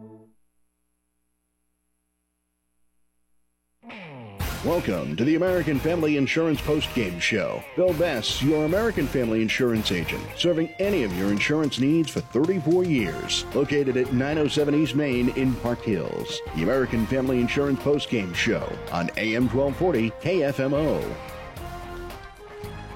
Welcome 4.64 5.14
to 5.14 5.22
the 5.22 5.36
American 5.36 5.78
Family 5.78 6.16
Insurance 6.16 6.60
Post 6.60 6.92
Game 6.92 7.20
Show. 7.20 7.62
Bill 7.76 7.92
Bess, 7.92 8.42
your 8.42 8.64
American 8.64 9.06
Family 9.06 9.40
Insurance 9.40 9.92
agent, 9.92 10.20
serving 10.36 10.70
any 10.80 11.04
of 11.04 11.16
your 11.16 11.30
insurance 11.30 11.78
needs 11.78 12.10
for 12.10 12.18
34 12.22 12.82
years. 12.82 13.46
Located 13.54 13.96
at 13.96 14.12
907 14.12 14.74
East 14.74 14.96
Main 14.96 15.28
in 15.36 15.54
Park 15.54 15.82
Hills. 15.82 16.40
The 16.56 16.64
American 16.64 17.06
Family 17.06 17.40
Insurance 17.40 17.80
Post 17.84 18.10
Game 18.10 18.34
Show 18.34 18.68
on 18.90 19.10
AM 19.16 19.48
1240 19.48 20.10
KFMO. 20.20 21.08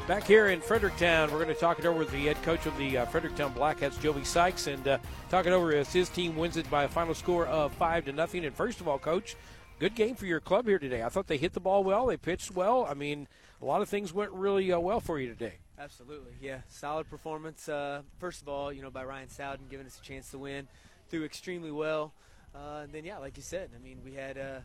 Back 0.09 0.24
here 0.24 0.48
in 0.48 0.60
Fredericktown, 0.60 1.30
we're 1.30 1.44
going 1.44 1.55
to 1.55 1.60
talk 1.60 1.78
it 1.78 1.86
over 1.86 2.01
with 2.01 2.10
the 2.10 2.24
head 2.24 2.43
coach 2.43 2.66
of 2.66 2.76
the 2.76 2.98
uh, 2.98 3.06
Fredericktown 3.06 3.55
Blackcats, 3.55 4.01
Joby 4.01 4.24
Sykes, 4.24 4.66
and 4.66 4.89
uh, 4.89 4.98
talk 5.30 5.47
it 5.47 5.52
over 5.52 5.72
as 5.72 5.93
his 5.93 6.09
team 6.09 6.34
wins 6.34 6.56
it 6.56 6.68
by 6.68 6.82
a 6.82 6.89
final 6.89 7.14
score 7.14 7.47
of 7.47 7.72
five 7.74 8.05
to 8.06 8.12
nothing. 8.12 8.44
And 8.44 8.52
first 8.52 8.80
of 8.80 8.89
all, 8.89 8.98
coach, 8.98 9.36
good 9.82 9.96
game 9.96 10.14
for 10.14 10.26
your 10.26 10.38
club 10.38 10.64
here 10.68 10.78
today. 10.78 11.02
I 11.02 11.09
thought 11.09 11.26
they 11.26 11.38
hit 11.38 11.54
the 11.54 11.60
ball 11.60 11.82
well, 11.82 12.06
they 12.06 12.16
pitched 12.16 12.52
well. 12.52 12.86
I 12.88 12.94
mean, 12.94 13.26
a 13.60 13.64
lot 13.64 13.82
of 13.82 13.88
things 13.88 14.12
went 14.12 14.30
really 14.30 14.70
uh, 14.70 14.78
well 14.78 15.00
for 15.00 15.18
you 15.18 15.26
today. 15.26 15.54
Absolutely, 15.76 16.34
yeah. 16.40 16.59
Solid 16.68 17.10
performance. 17.10 17.68
Uh, 17.68 18.02
first 18.20 18.42
of 18.42 18.48
all, 18.48 18.72
you 18.72 18.80
know, 18.80 18.90
by 18.90 19.04
Ryan 19.04 19.28
Sowden 19.28 19.66
giving 19.68 19.84
us 19.84 19.98
a 19.98 20.06
chance 20.06 20.30
to 20.30 20.38
win, 20.38 20.68
threw 21.10 21.24
extremely 21.24 21.72
well. 21.72 22.12
Uh, 22.54 22.82
and 22.84 22.92
then, 22.92 23.04
yeah, 23.04 23.18
like 23.18 23.36
you 23.36 23.42
said, 23.42 23.70
I 23.74 23.82
mean, 23.82 23.98
we 24.04 24.14
had 24.14 24.38
uh, 24.38 24.60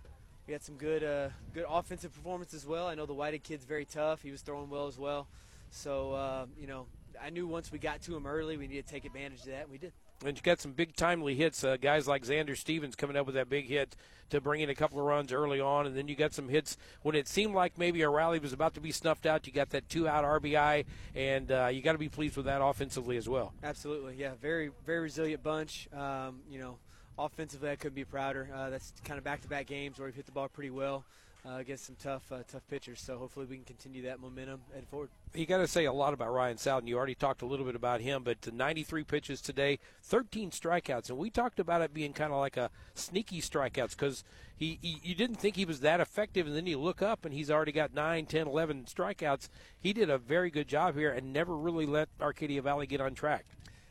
we 0.46 0.54
had 0.54 0.62
some 0.62 0.76
good 0.76 1.04
uh, 1.04 1.30
good 1.52 1.66
offensive 1.68 2.14
performance 2.14 2.54
as 2.54 2.68
well. 2.68 2.86
I 2.86 2.94
know 2.94 3.08
the 3.08 3.16
Whited 3.16 3.42
kid's 3.42 3.66
very 3.66 3.86
tough. 3.86 4.22
He 4.22 4.30
was 4.30 4.42
throwing 4.42 4.70
well 4.70 4.86
as 4.86 5.00
well. 5.00 5.28
So, 5.72 6.12
uh, 6.12 6.46
you 6.60 6.68
know, 6.68 6.86
I 7.20 7.32
knew 7.32 7.48
once 7.48 7.72
we 7.72 7.80
got 7.80 8.04
to 8.04 8.16
him 8.16 8.28
early, 8.28 8.56
we 8.56 8.68
needed 8.68 8.86
to 8.86 8.94
take 8.94 9.06
advantage 9.06 9.40
of 9.40 9.48
that, 9.48 9.64
and 9.64 9.72
we 9.72 9.80
did. 9.80 9.94
And 10.26 10.36
you 10.36 10.42
got 10.42 10.60
some 10.60 10.72
big 10.72 10.96
timely 10.96 11.36
hits. 11.36 11.64
Uh, 11.64 11.78
guys 11.78 12.08
like 12.08 12.24
Xander 12.24 12.58
Stevens 12.58 12.96
coming 12.96 13.16
up 13.16 13.28
with 13.28 13.36
that 13.36 13.50
big 13.50 13.68
hit 13.68 13.96
to 14.30 14.42
bring 14.42 14.62
in 14.62 14.70
a 14.70 14.76
couple 14.76 15.00
of 15.00 15.06
runs 15.06 15.32
early 15.32 15.62
on, 15.62 15.86
and 15.86 15.96
then 15.96 16.08
you 16.08 16.16
got 16.16 16.34
some 16.34 16.50
hits 16.50 16.76
when 17.02 17.16
it 17.16 17.28
seemed 17.28 17.54
like 17.54 17.78
maybe 17.78 18.02
a 18.02 18.10
rally 18.10 18.40
was 18.40 18.52
about 18.52 18.74
to 18.74 18.82
be 18.82 18.92
snuffed 18.92 19.26
out. 19.26 19.48
You 19.48 19.54
got 19.54 19.70
that 19.70 19.88
two-out 19.90 20.26
RBI, 20.26 20.86
and 21.16 21.52
uh, 21.52 21.70
you 21.72 21.82
got 21.82 21.94
to 21.94 21.98
be 21.98 22.10
pleased 22.10 22.36
with 22.36 22.48
that 22.48 22.62
offensively 22.62 23.16
as 23.18 23.30
well. 23.30 23.54
Absolutely, 23.64 24.16
yeah. 24.18 24.32
Very, 24.42 24.72
very 24.86 25.00
resilient 25.02 25.44
bunch. 25.44 25.88
Um, 25.94 26.40
you 26.50 26.60
know, 26.60 26.78
offensively, 27.18 27.70
I 27.70 27.76
couldn't 27.76 27.96
be 27.96 28.04
prouder. 28.04 28.50
Uh, 28.54 28.70
that's 28.70 28.92
kind 29.06 29.18
of 29.18 29.24
back-to-back 29.24 29.68
games 29.68 30.00
where 30.00 30.08
we've 30.08 30.16
hit 30.16 30.26
the 30.26 30.32
ball 30.32 30.50
pretty 30.50 30.72
well 30.72 31.06
uh, 31.46 31.58
against 31.58 31.86
some 31.86 31.96
tough, 32.02 32.32
uh, 32.32 32.40
tough 32.50 32.68
pitchers. 32.70 33.00
So 33.02 33.18
hopefully 33.18 33.46
we 33.50 33.56
can 33.56 33.66
continue 33.66 34.04
that 34.04 34.20
momentum 34.20 34.62
and 34.76 34.88
forward. 34.88 35.10
You 35.34 35.46
got 35.46 35.58
to 35.58 35.68
say 35.68 35.86
a 35.86 35.94
lot 35.94 36.14
about 36.14 36.34
Ryan 36.34 36.58
Sowden. 36.58 36.88
You 36.88 36.98
already 36.98 37.16
talked 37.16 37.42
a 37.42 37.46
little 37.46 37.66
bit 37.66 37.76
about 37.76 38.02
him, 38.02 38.24
but 38.24 38.52
93 38.52 39.04
pitches 39.04 39.42
today, 39.42 39.80
13 40.04 40.52
strikeouts, 40.52 41.10
and 41.10 41.18
we 41.18 41.30
talked 41.30 41.60
about 41.60 41.82
it 41.82 41.94
being 41.94 42.14
kind 42.14 42.32
of 42.32 42.40
like 42.40 42.58
a 42.58 42.70
sneaky 42.96 43.42
strikeouts 43.42 43.92
because 43.92 44.24
he, 44.56 44.80
he, 44.82 45.00
you 45.04 45.16
didn't 45.16 45.36
think 45.36 45.56
he 45.56 45.66
was 45.66 45.82
that 45.82 46.00
effective, 46.00 46.48
and 46.48 46.56
then 46.56 46.66
you 46.66 46.80
look 46.80 47.02
up 47.02 47.26
and 47.26 47.34
he's 47.34 47.52
already 47.52 47.72
got 47.72 47.94
9, 47.94 48.26
10, 48.26 48.48
11 48.48 48.86
strikeouts. 48.86 49.50
He 49.80 49.94
did 49.94 50.10
a 50.10 50.18
very 50.18 50.50
good 50.50 50.68
job 50.68 50.96
here 50.96 51.12
and 51.12 51.32
never 51.32 51.56
really 51.56 51.86
let 51.86 52.10
Arcadia 52.20 52.62
Valley 52.62 52.88
get 52.88 53.02
on 53.02 53.14
track. 53.14 53.46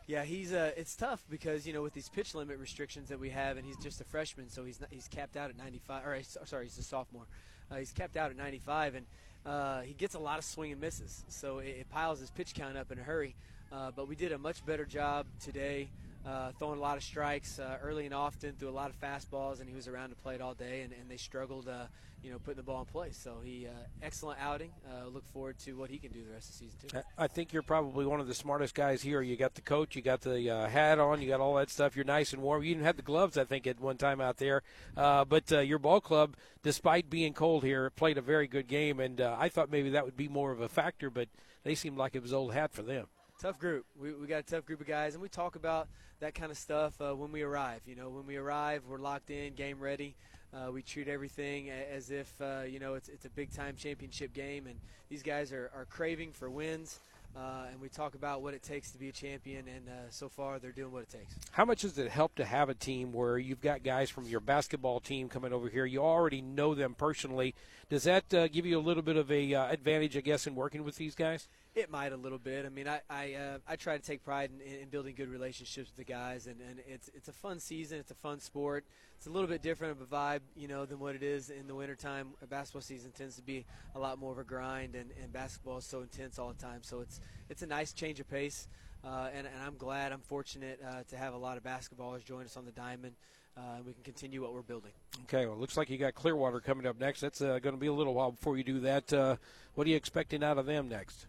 Yeah, 0.06 0.22
he's 0.22 0.52
uh, 0.52 0.70
it's 0.76 0.94
tough 0.94 1.24
because 1.28 1.66
you 1.66 1.72
know 1.72 1.82
with 1.82 1.92
these 1.92 2.08
pitch 2.08 2.34
limit 2.34 2.58
restrictions 2.58 3.08
that 3.08 3.18
we 3.18 3.30
have, 3.30 3.56
and 3.56 3.66
he's 3.66 3.76
just 3.78 4.00
a 4.00 4.04
freshman, 4.04 4.48
so 4.48 4.64
he's 4.64 4.80
not, 4.80 4.88
he's 4.92 5.08
capped 5.08 5.36
out 5.36 5.50
at 5.50 5.58
95. 5.58 6.06
Or 6.06 6.18
sorry, 6.44 6.64
he's 6.66 6.78
a 6.78 6.84
sophomore. 6.84 7.26
Uh, 7.70 7.76
he's 7.76 7.90
capped 7.90 8.16
out 8.16 8.30
at 8.30 8.36
95, 8.36 8.94
and 8.94 9.06
uh, 9.44 9.80
he 9.80 9.94
gets 9.94 10.14
a 10.14 10.18
lot 10.20 10.38
of 10.38 10.44
swing 10.44 10.70
and 10.70 10.80
misses, 10.80 11.24
so 11.28 11.58
it, 11.58 11.68
it 11.80 11.90
piles 11.90 12.20
his 12.20 12.30
pitch 12.30 12.54
count 12.54 12.76
up 12.76 12.92
in 12.92 12.98
a 12.98 13.02
hurry. 13.02 13.34
Uh, 13.72 13.90
but 13.96 14.06
we 14.06 14.14
did 14.14 14.30
a 14.30 14.38
much 14.38 14.64
better 14.64 14.84
job 14.84 15.26
today, 15.40 15.88
uh, 16.26 16.50
throwing 16.58 16.78
a 16.78 16.82
lot 16.82 16.96
of 16.96 17.04
strikes 17.04 17.58
uh, 17.58 17.78
early 17.82 18.04
and 18.04 18.14
often, 18.14 18.52
threw 18.58 18.68
a 18.68 18.70
lot 18.70 18.90
of 18.90 19.00
fastballs, 19.00 19.60
and 19.60 19.68
he 19.68 19.74
was 19.74 19.86
around 19.86 20.08
to 20.10 20.16
play 20.16 20.34
it 20.34 20.40
all 20.40 20.54
day, 20.54 20.82
and, 20.82 20.92
and 20.92 21.08
they 21.08 21.16
struggled, 21.16 21.68
uh, 21.68 21.84
you 22.22 22.32
know, 22.32 22.38
putting 22.38 22.56
the 22.56 22.62
ball 22.64 22.80
in 22.80 22.86
place. 22.86 23.16
So 23.16 23.36
he 23.44 23.68
excellent 24.02 24.40
outing. 24.40 24.72
look 25.12 25.24
forward 25.26 25.58
to 25.60 25.74
what 25.74 25.88
he 25.88 25.98
can 25.98 26.10
do 26.10 26.24
the 26.24 26.32
rest 26.32 26.48
of 26.50 26.58
the 26.58 26.64
season 26.64 26.78
too. 26.88 27.02
I 27.16 27.28
think 27.28 27.52
you're 27.52 27.62
probably 27.62 28.06
one 28.06 28.18
of 28.18 28.26
the 28.26 28.34
smartest 28.34 28.74
guys 28.74 29.02
here. 29.02 29.22
You 29.22 29.36
got 29.36 29.54
the 29.54 29.60
coach, 29.60 29.94
you 29.94 30.02
got 30.02 30.22
the 30.22 30.68
hat 30.68 30.98
on, 30.98 31.22
you 31.22 31.28
got 31.28 31.40
all 31.40 31.54
that 31.56 31.70
stuff. 31.70 31.94
You're 31.94 32.04
nice 32.04 32.32
and 32.32 32.42
warm. 32.42 32.62
You 32.62 32.70
didn't 32.70 32.80
even 32.80 32.86
had 32.86 32.96
the 32.96 33.02
gloves, 33.02 33.38
I 33.38 33.44
think, 33.44 33.66
at 33.66 33.78
one 33.78 33.96
time 33.96 34.20
out 34.20 34.38
there. 34.38 34.62
but 34.94 35.50
your 35.50 35.78
ball 35.78 36.00
club, 36.00 36.34
despite 36.62 37.08
being 37.08 37.34
cold 37.34 37.62
here, 37.62 37.90
played 37.90 38.18
a 38.18 38.22
very 38.22 38.48
good 38.48 38.66
game, 38.66 38.98
and 38.98 39.20
I 39.20 39.48
thought 39.48 39.70
maybe 39.70 39.90
that 39.90 40.04
would 40.04 40.16
be 40.16 40.28
more 40.28 40.50
of 40.50 40.60
a 40.60 40.68
factor, 40.68 41.08
but 41.08 41.28
they 41.62 41.76
seemed 41.76 41.98
like 41.98 42.16
it 42.16 42.22
was 42.22 42.32
old 42.32 42.52
hat 42.52 42.72
for 42.72 42.82
them 42.82 43.06
tough 43.40 43.58
group. 43.58 43.86
We, 43.98 44.12
we 44.12 44.26
got 44.26 44.40
a 44.40 44.42
tough 44.42 44.64
group 44.64 44.80
of 44.80 44.86
guys, 44.86 45.14
and 45.14 45.22
we 45.22 45.28
talk 45.28 45.56
about 45.56 45.88
that 46.20 46.34
kind 46.34 46.50
of 46.50 46.58
stuff 46.58 47.00
uh, 47.00 47.14
when 47.14 47.32
we 47.32 47.42
arrive. 47.42 47.80
You 47.86 47.96
know, 47.96 48.08
when 48.08 48.26
we 48.26 48.36
arrive, 48.36 48.82
we're 48.88 48.98
locked 48.98 49.30
in, 49.30 49.54
game 49.54 49.78
ready. 49.80 50.14
Uh, 50.54 50.70
we 50.72 50.82
treat 50.82 51.08
everything 51.08 51.70
as 51.70 52.10
if 52.10 52.32
uh, 52.40 52.62
you 52.66 52.78
know 52.78 52.94
it's, 52.94 53.08
it's 53.08 53.24
a 53.24 53.30
big 53.30 53.52
time 53.52 53.76
championship 53.76 54.32
game, 54.32 54.66
and 54.66 54.76
these 55.08 55.22
guys 55.22 55.52
are, 55.52 55.70
are 55.74 55.86
craving 55.86 56.32
for 56.32 56.48
wins. 56.48 56.98
Uh, 57.36 57.66
and 57.70 57.78
we 57.82 57.88
talk 57.90 58.14
about 58.14 58.40
what 58.40 58.54
it 58.54 58.62
takes 58.62 58.90
to 58.92 58.98
be 58.98 59.10
a 59.10 59.12
champion, 59.12 59.66
and 59.68 59.86
uh, 59.90 59.92
so 60.08 60.26
far 60.26 60.58
they're 60.58 60.72
doing 60.72 60.90
what 60.90 61.02
it 61.02 61.10
takes. 61.10 61.34
How 61.50 61.66
much 61.66 61.82
does 61.82 61.98
it 61.98 62.10
help 62.10 62.34
to 62.36 62.46
have 62.46 62.70
a 62.70 62.74
team 62.74 63.12
where 63.12 63.36
you've 63.36 63.60
got 63.60 63.82
guys 63.82 64.08
from 64.08 64.24
your 64.24 64.40
basketball 64.40 65.00
team 65.00 65.28
coming 65.28 65.52
over 65.52 65.68
here? 65.68 65.84
You 65.84 66.00
already 66.00 66.40
know 66.40 66.74
them 66.74 66.94
personally. 66.94 67.54
Does 67.90 68.04
that 68.04 68.32
uh, 68.32 68.48
give 68.48 68.64
you 68.64 68.78
a 68.78 68.80
little 68.80 69.02
bit 69.02 69.16
of 69.16 69.30
a 69.30 69.52
advantage, 69.52 70.16
I 70.16 70.20
guess, 70.20 70.46
in 70.46 70.54
working 70.54 70.82
with 70.82 70.96
these 70.96 71.14
guys? 71.14 71.46
It 71.76 71.90
might 71.90 72.12
a 72.12 72.16
little 72.16 72.38
bit. 72.38 72.64
I 72.64 72.70
mean, 72.70 72.88
I 72.88 73.02
I, 73.10 73.34
uh, 73.34 73.58
I 73.68 73.76
try 73.76 73.98
to 73.98 74.02
take 74.02 74.24
pride 74.24 74.50
in, 74.50 74.80
in, 74.80 74.88
building 74.88 75.14
good 75.14 75.28
relationships 75.28 75.90
with 75.90 76.06
the 76.06 76.10
guys, 76.10 76.46
and, 76.46 76.56
and 76.66 76.80
it's 76.88 77.10
it's 77.14 77.28
a 77.28 77.34
fun 77.34 77.60
season. 77.60 77.98
It's 77.98 78.10
a 78.10 78.14
fun 78.14 78.40
sport. 78.40 78.86
It's 79.18 79.26
a 79.26 79.30
little 79.30 79.46
bit 79.46 79.60
different 79.60 79.92
of 79.92 80.00
a 80.00 80.06
vibe, 80.06 80.40
you 80.56 80.68
know, 80.68 80.86
than 80.86 80.98
what 80.98 81.14
it 81.14 81.22
is 81.22 81.50
in 81.50 81.66
the 81.66 81.74
wintertime. 81.74 82.28
Basketball 82.48 82.80
season 82.80 83.12
tends 83.12 83.36
to 83.36 83.42
be 83.42 83.66
a 83.94 83.98
lot 83.98 84.18
more 84.18 84.32
of 84.32 84.38
a 84.38 84.44
grind, 84.44 84.94
and, 84.94 85.10
and 85.22 85.30
basketball 85.34 85.76
is 85.76 85.84
so 85.84 86.00
intense 86.00 86.38
all 86.38 86.48
the 86.48 86.62
time. 86.62 86.78
So 86.80 87.00
it's 87.00 87.20
it's 87.50 87.60
a 87.60 87.66
nice 87.66 87.92
change 87.92 88.20
of 88.20 88.30
pace, 88.30 88.68
uh, 89.04 89.28
and, 89.34 89.46
and 89.46 89.62
I'm 89.62 89.76
glad, 89.76 90.12
I'm 90.12 90.20
fortunate 90.20 90.80
uh, 90.82 91.02
to 91.10 91.16
have 91.18 91.34
a 91.34 91.38
lot 91.38 91.58
of 91.58 91.62
basketballers 91.62 92.24
join 92.24 92.46
us 92.46 92.56
on 92.56 92.64
the 92.64 92.72
diamond. 92.72 93.12
Uh, 93.54 93.82
we 93.86 93.92
can 93.92 94.02
continue 94.02 94.40
what 94.40 94.54
we're 94.54 94.62
building. 94.62 94.92
Okay, 95.24 95.44
well, 95.44 95.58
looks 95.58 95.76
like 95.76 95.90
you 95.90 95.98
got 95.98 96.14
Clearwater 96.14 96.60
coming 96.60 96.86
up 96.86 96.98
next. 96.98 97.20
That's 97.20 97.42
uh, 97.42 97.58
going 97.58 97.74
to 97.74 97.80
be 97.80 97.86
a 97.88 97.92
little 97.92 98.14
while 98.14 98.30
before 98.30 98.56
you 98.56 98.64
do 98.64 98.80
that. 98.80 99.12
Uh, 99.12 99.36
what 99.74 99.86
are 99.86 99.90
you 99.90 99.96
expecting 99.96 100.42
out 100.42 100.56
of 100.56 100.64
them 100.64 100.88
next? 100.88 101.26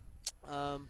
Um, 0.49 0.87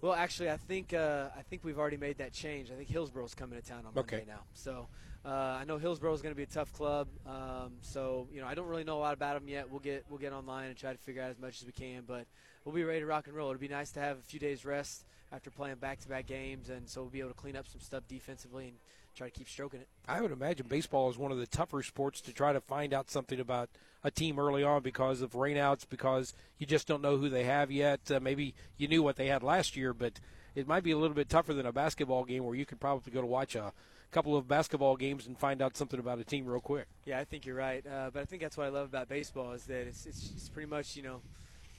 well, 0.00 0.14
actually, 0.14 0.50
I 0.50 0.56
think 0.56 0.92
uh, 0.92 1.28
I 1.36 1.42
think 1.42 1.62
we've 1.64 1.78
already 1.78 1.96
made 1.96 2.18
that 2.18 2.32
change. 2.32 2.70
I 2.70 2.74
think 2.74 2.88
Hillsboro's 2.88 3.34
coming 3.34 3.60
to 3.60 3.66
town 3.66 3.84
on 3.86 3.96
okay. 3.96 4.16
Monday 4.16 4.32
now. 4.32 4.42
So 4.52 4.88
uh, 5.24 5.28
I 5.28 5.64
know 5.64 5.78
Hillsboro 5.78 6.12
is 6.12 6.22
going 6.22 6.34
to 6.34 6.36
be 6.36 6.42
a 6.42 6.46
tough 6.46 6.72
club. 6.72 7.06
Um, 7.26 7.74
so 7.82 8.26
you 8.32 8.40
know, 8.40 8.46
I 8.46 8.54
don't 8.54 8.66
really 8.66 8.84
know 8.84 8.98
a 8.98 9.00
lot 9.00 9.14
about 9.14 9.38
them 9.38 9.48
yet. 9.48 9.70
We'll 9.70 9.80
get 9.80 10.04
we'll 10.10 10.18
get 10.18 10.32
online 10.32 10.68
and 10.68 10.76
try 10.76 10.92
to 10.92 10.98
figure 10.98 11.22
out 11.22 11.30
as 11.30 11.38
much 11.38 11.60
as 11.60 11.66
we 11.66 11.72
can. 11.72 12.02
But 12.06 12.26
we'll 12.64 12.74
be 12.74 12.84
ready 12.84 13.00
to 13.00 13.06
rock 13.06 13.28
and 13.28 13.36
roll. 13.36 13.50
It'll 13.50 13.60
be 13.60 13.68
nice 13.68 13.92
to 13.92 14.00
have 14.00 14.18
a 14.18 14.22
few 14.22 14.40
days 14.40 14.64
rest 14.64 15.04
after 15.32 15.50
playing 15.50 15.76
back-to-back 15.76 16.26
games, 16.26 16.68
and 16.68 16.86
so 16.88 17.00
we'll 17.00 17.10
be 17.10 17.20
able 17.20 17.30
to 17.30 17.36
clean 17.36 17.56
up 17.56 17.66
some 17.66 17.80
stuff 17.80 18.02
defensively 18.06 18.68
and 18.68 18.76
try 19.14 19.28
to 19.28 19.38
keep 19.38 19.48
stroking 19.48 19.80
it. 19.80 19.88
I 20.06 20.20
would 20.20 20.32
imagine 20.32 20.66
baseball 20.68 21.10
is 21.10 21.18
one 21.18 21.32
of 21.32 21.38
the 21.38 21.46
tougher 21.46 21.82
sports 21.82 22.20
to 22.22 22.32
try 22.32 22.52
to 22.52 22.60
find 22.60 22.92
out 22.92 23.10
something 23.10 23.40
about 23.40 23.70
a 24.04 24.10
team 24.10 24.38
early 24.38 24.64
on 24.64 24.82
because 24.82 25.20
of 25.20 25.32
rainouts, 25.32 25.88
because 25.88 26.34
you 26.58 26.66
just 26.66 26.86
don't 26.86 27.02
know 27.02 27.16
who 27.16 27.28
they 27.28 27.44
have 27.44 27.70
yet. 27.70 28.00
Uh, 28.10 28.20
maybe 28.20 28.54
you 28.76 28.88
knew 28.88 29.02
what 29.02 29.16
they 29.16 29.26
had 29.28 29.42
last 29.42 29.76
year, 29.76 29.92
but 29.94 30.20
it 30.54 30.66
might 30.66 30.82
be 30.82 30.90
a 30.90 30.98
little 30.98 31.14
bit 31.14 31.28
tougher 31.28 31.54
than 31.54 31.66
a 31.66 31.72
basketball 31.72 32.24
game 32.24 32.44
where 32.44 32.54
you 32.54 32.66
could 32.66 32.80
probably 32.80 33.12
go 33.12 33.20
to 33.20 33.26
watch 33.26 33.54
a 33.54 33.72
couple 34.10 34.36
of 34.36 34.46
basketball 34.46 34.96
games 34.96 35.26
and 35.26 35.38
find 35.38 35.62
out 35.62 35.76
something 35.76 35.98
about 35.98 36.18
a 36.18 36.24
team 36.24 36.46
real 36.46 36.60
quick. 36.60 36.86
Yeah, 37.04 37.18
I 37.18 37.24
think 37.24 37.46
you're 37.46 37.56
right. 37.56 37.84
Uh, 37.86 38.10
but 38.12 38.20
I 38.20 38.24
think 38.24 38.42
that's 38.42 38.56
what 38.56 38.66
I 38.66 38.70
love 38.70 38.88
about 38.88 39.08
baseball 39.08 39.52
is 39.52 39.64
that 39.64 39.86
it's, 39.86 40.04
it's, 40.06 40.30
it's 40.36 40.48
pretty 40.48 40.68
much, 40.68 40.96
you 40.96 41.02
know, 41.02 41.20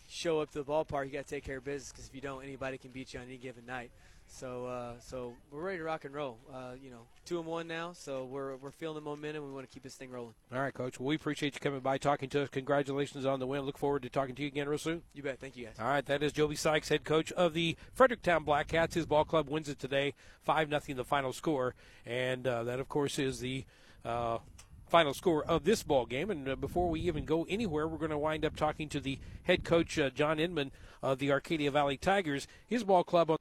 show 0.09 0.39
up 0.39 0.51
to 0.51 0.59
the 0.59 0.65
ballpark, 0.65 1.05
you 1.05 1.11
got 1.11 1.25
to 1.25 1.29
take 1.29 1.43
care 1.43 1.57
of 1.57 1.65
business 1.65 1.91
because 1.91 2.07
if 2.07 2.15
you 2.15 2.21
don't, 2.21 2.43
anybody 2.43 2.77
can 2.77 2.91
beat 2.91 3.13
you 3.13 3.19
on 3.19 3.25
any 3.25 3.37
given 3.37 3.65
night. 3.65 3.91
So 4.33 4.65
uh, 4.65 4.93
so 4.99 5.33
we're 5.51 5.61
ready 5.61 5.77
to 5.77 5.83
rock 5.83 6.05
and 6.05 6.13
roll. 6.13 6.39
Uh, 6.51 6.71
you 6.81 6.89
know, 6.89 7.01
two 7.23 7.37
and 7.37 7.45
one 7.45 7.67
now, 7.67 7.93
so 7.93 8.25
we're 8.25 8.55
we're 8.55 8.71
feeling 8.71 8.95
the 8.95 9.01
momentum. 9.01 9.45
We 9.45 9.51
want 9.51 9.69
to 9.69 9.71
keep 9.71 9.83
this 9.83 9.93
thing 9.93 10.09
rolling. 10.09 10.33
All 10.51 10.59
right, 10.59 10.73
Coach. 10.73 10.99
Well, 10.99 11.07
we 11.07 11.15
appreciate 11.15 11.53
you 11.53 11.59
coming 11.59 11.81
by, 11.81 11.99
talking 11.99 12.29
to 12.29 12.41
us. 12.41 12.49
Congratulations 12.49 13.27
on 13.27 13.39
the 13.39 13.45
win. 13.45 13.61
Look 13.61 13.77
forward 13.77 14.01
to 14.01 14.09
talking 14.09 14.33
to 14.33 14.41
you 14.41 14.47
again 14.47 14.67
real 14.67 14.79
soon. 14.79 15.03
You 15.13 15.21
bet. 15.21 15.39
Thank 15.39 15.55
you, 15.55 15.65
guys. 15.65 15.75
All 15.79 15.85
right, 15.85 16.05
that 16.07 16.23
is 16.23 16.31
Joby 16.31 16.55
Sykes, 16.55 16.89
head 16.89 17.03
coach 17.03 17.31
of 17.33 17.53
the 17.53 17.77
Fredericktown 17.93 18.43
Black 18.43 18.69
Cats. 18.69 18.95
His 18.95 19.05
ball 19.05 19.23
club 19.23 19.49
wins 19.49 19.69
it 19.69 19.77
today, 19.77 20.15
five 20.41 20.67
nothing, 20.67 20.95
the 20.95 21.03
final 21.03 21.31
score, 21.31 21.75
and 22.03 22.47
uh, 22.47 22.63
that, 22.63 22.79
of 22.79 22.89
course, 22.89 23.19
is 23.19 23.39
the. 23.39 23.65
Uh, 24.03 24.39
final 24.89 25.13
score 25.13 25.43
of 25.45 25.63
this 25.63 25.81
ball 25.81 26.05
game. 26.05 26.29
And 26.29 26.47
uh, 26.47 26.55
before 26.55 26.87
we 26.87 26.99
even 26.99 27.25
go 27.25 27.47
anywhere, 27.49 27.87
we're 27.87 27.97
going 27.97 28.11
to 28.11 28.17
wind 28.17 28.45
up 28.45 28.55
talking 28.55 28.89
to 28.89 28.99
the 28.99 29.17
head 29.41 29.63
coach, 29.63 29.97
uh, 29.97 30.11
John 30.11 30.39
Inman 30.39 30.71
of 31.01 31.17
the 31.17 31.31
Arcadia 31.31 31.71
Valley 31.71 31.97
Tigers. 31.97 32.47
His 32.67 32.83
ball 32.83 33.03
club 33.03 33.31
on 33.31 33.37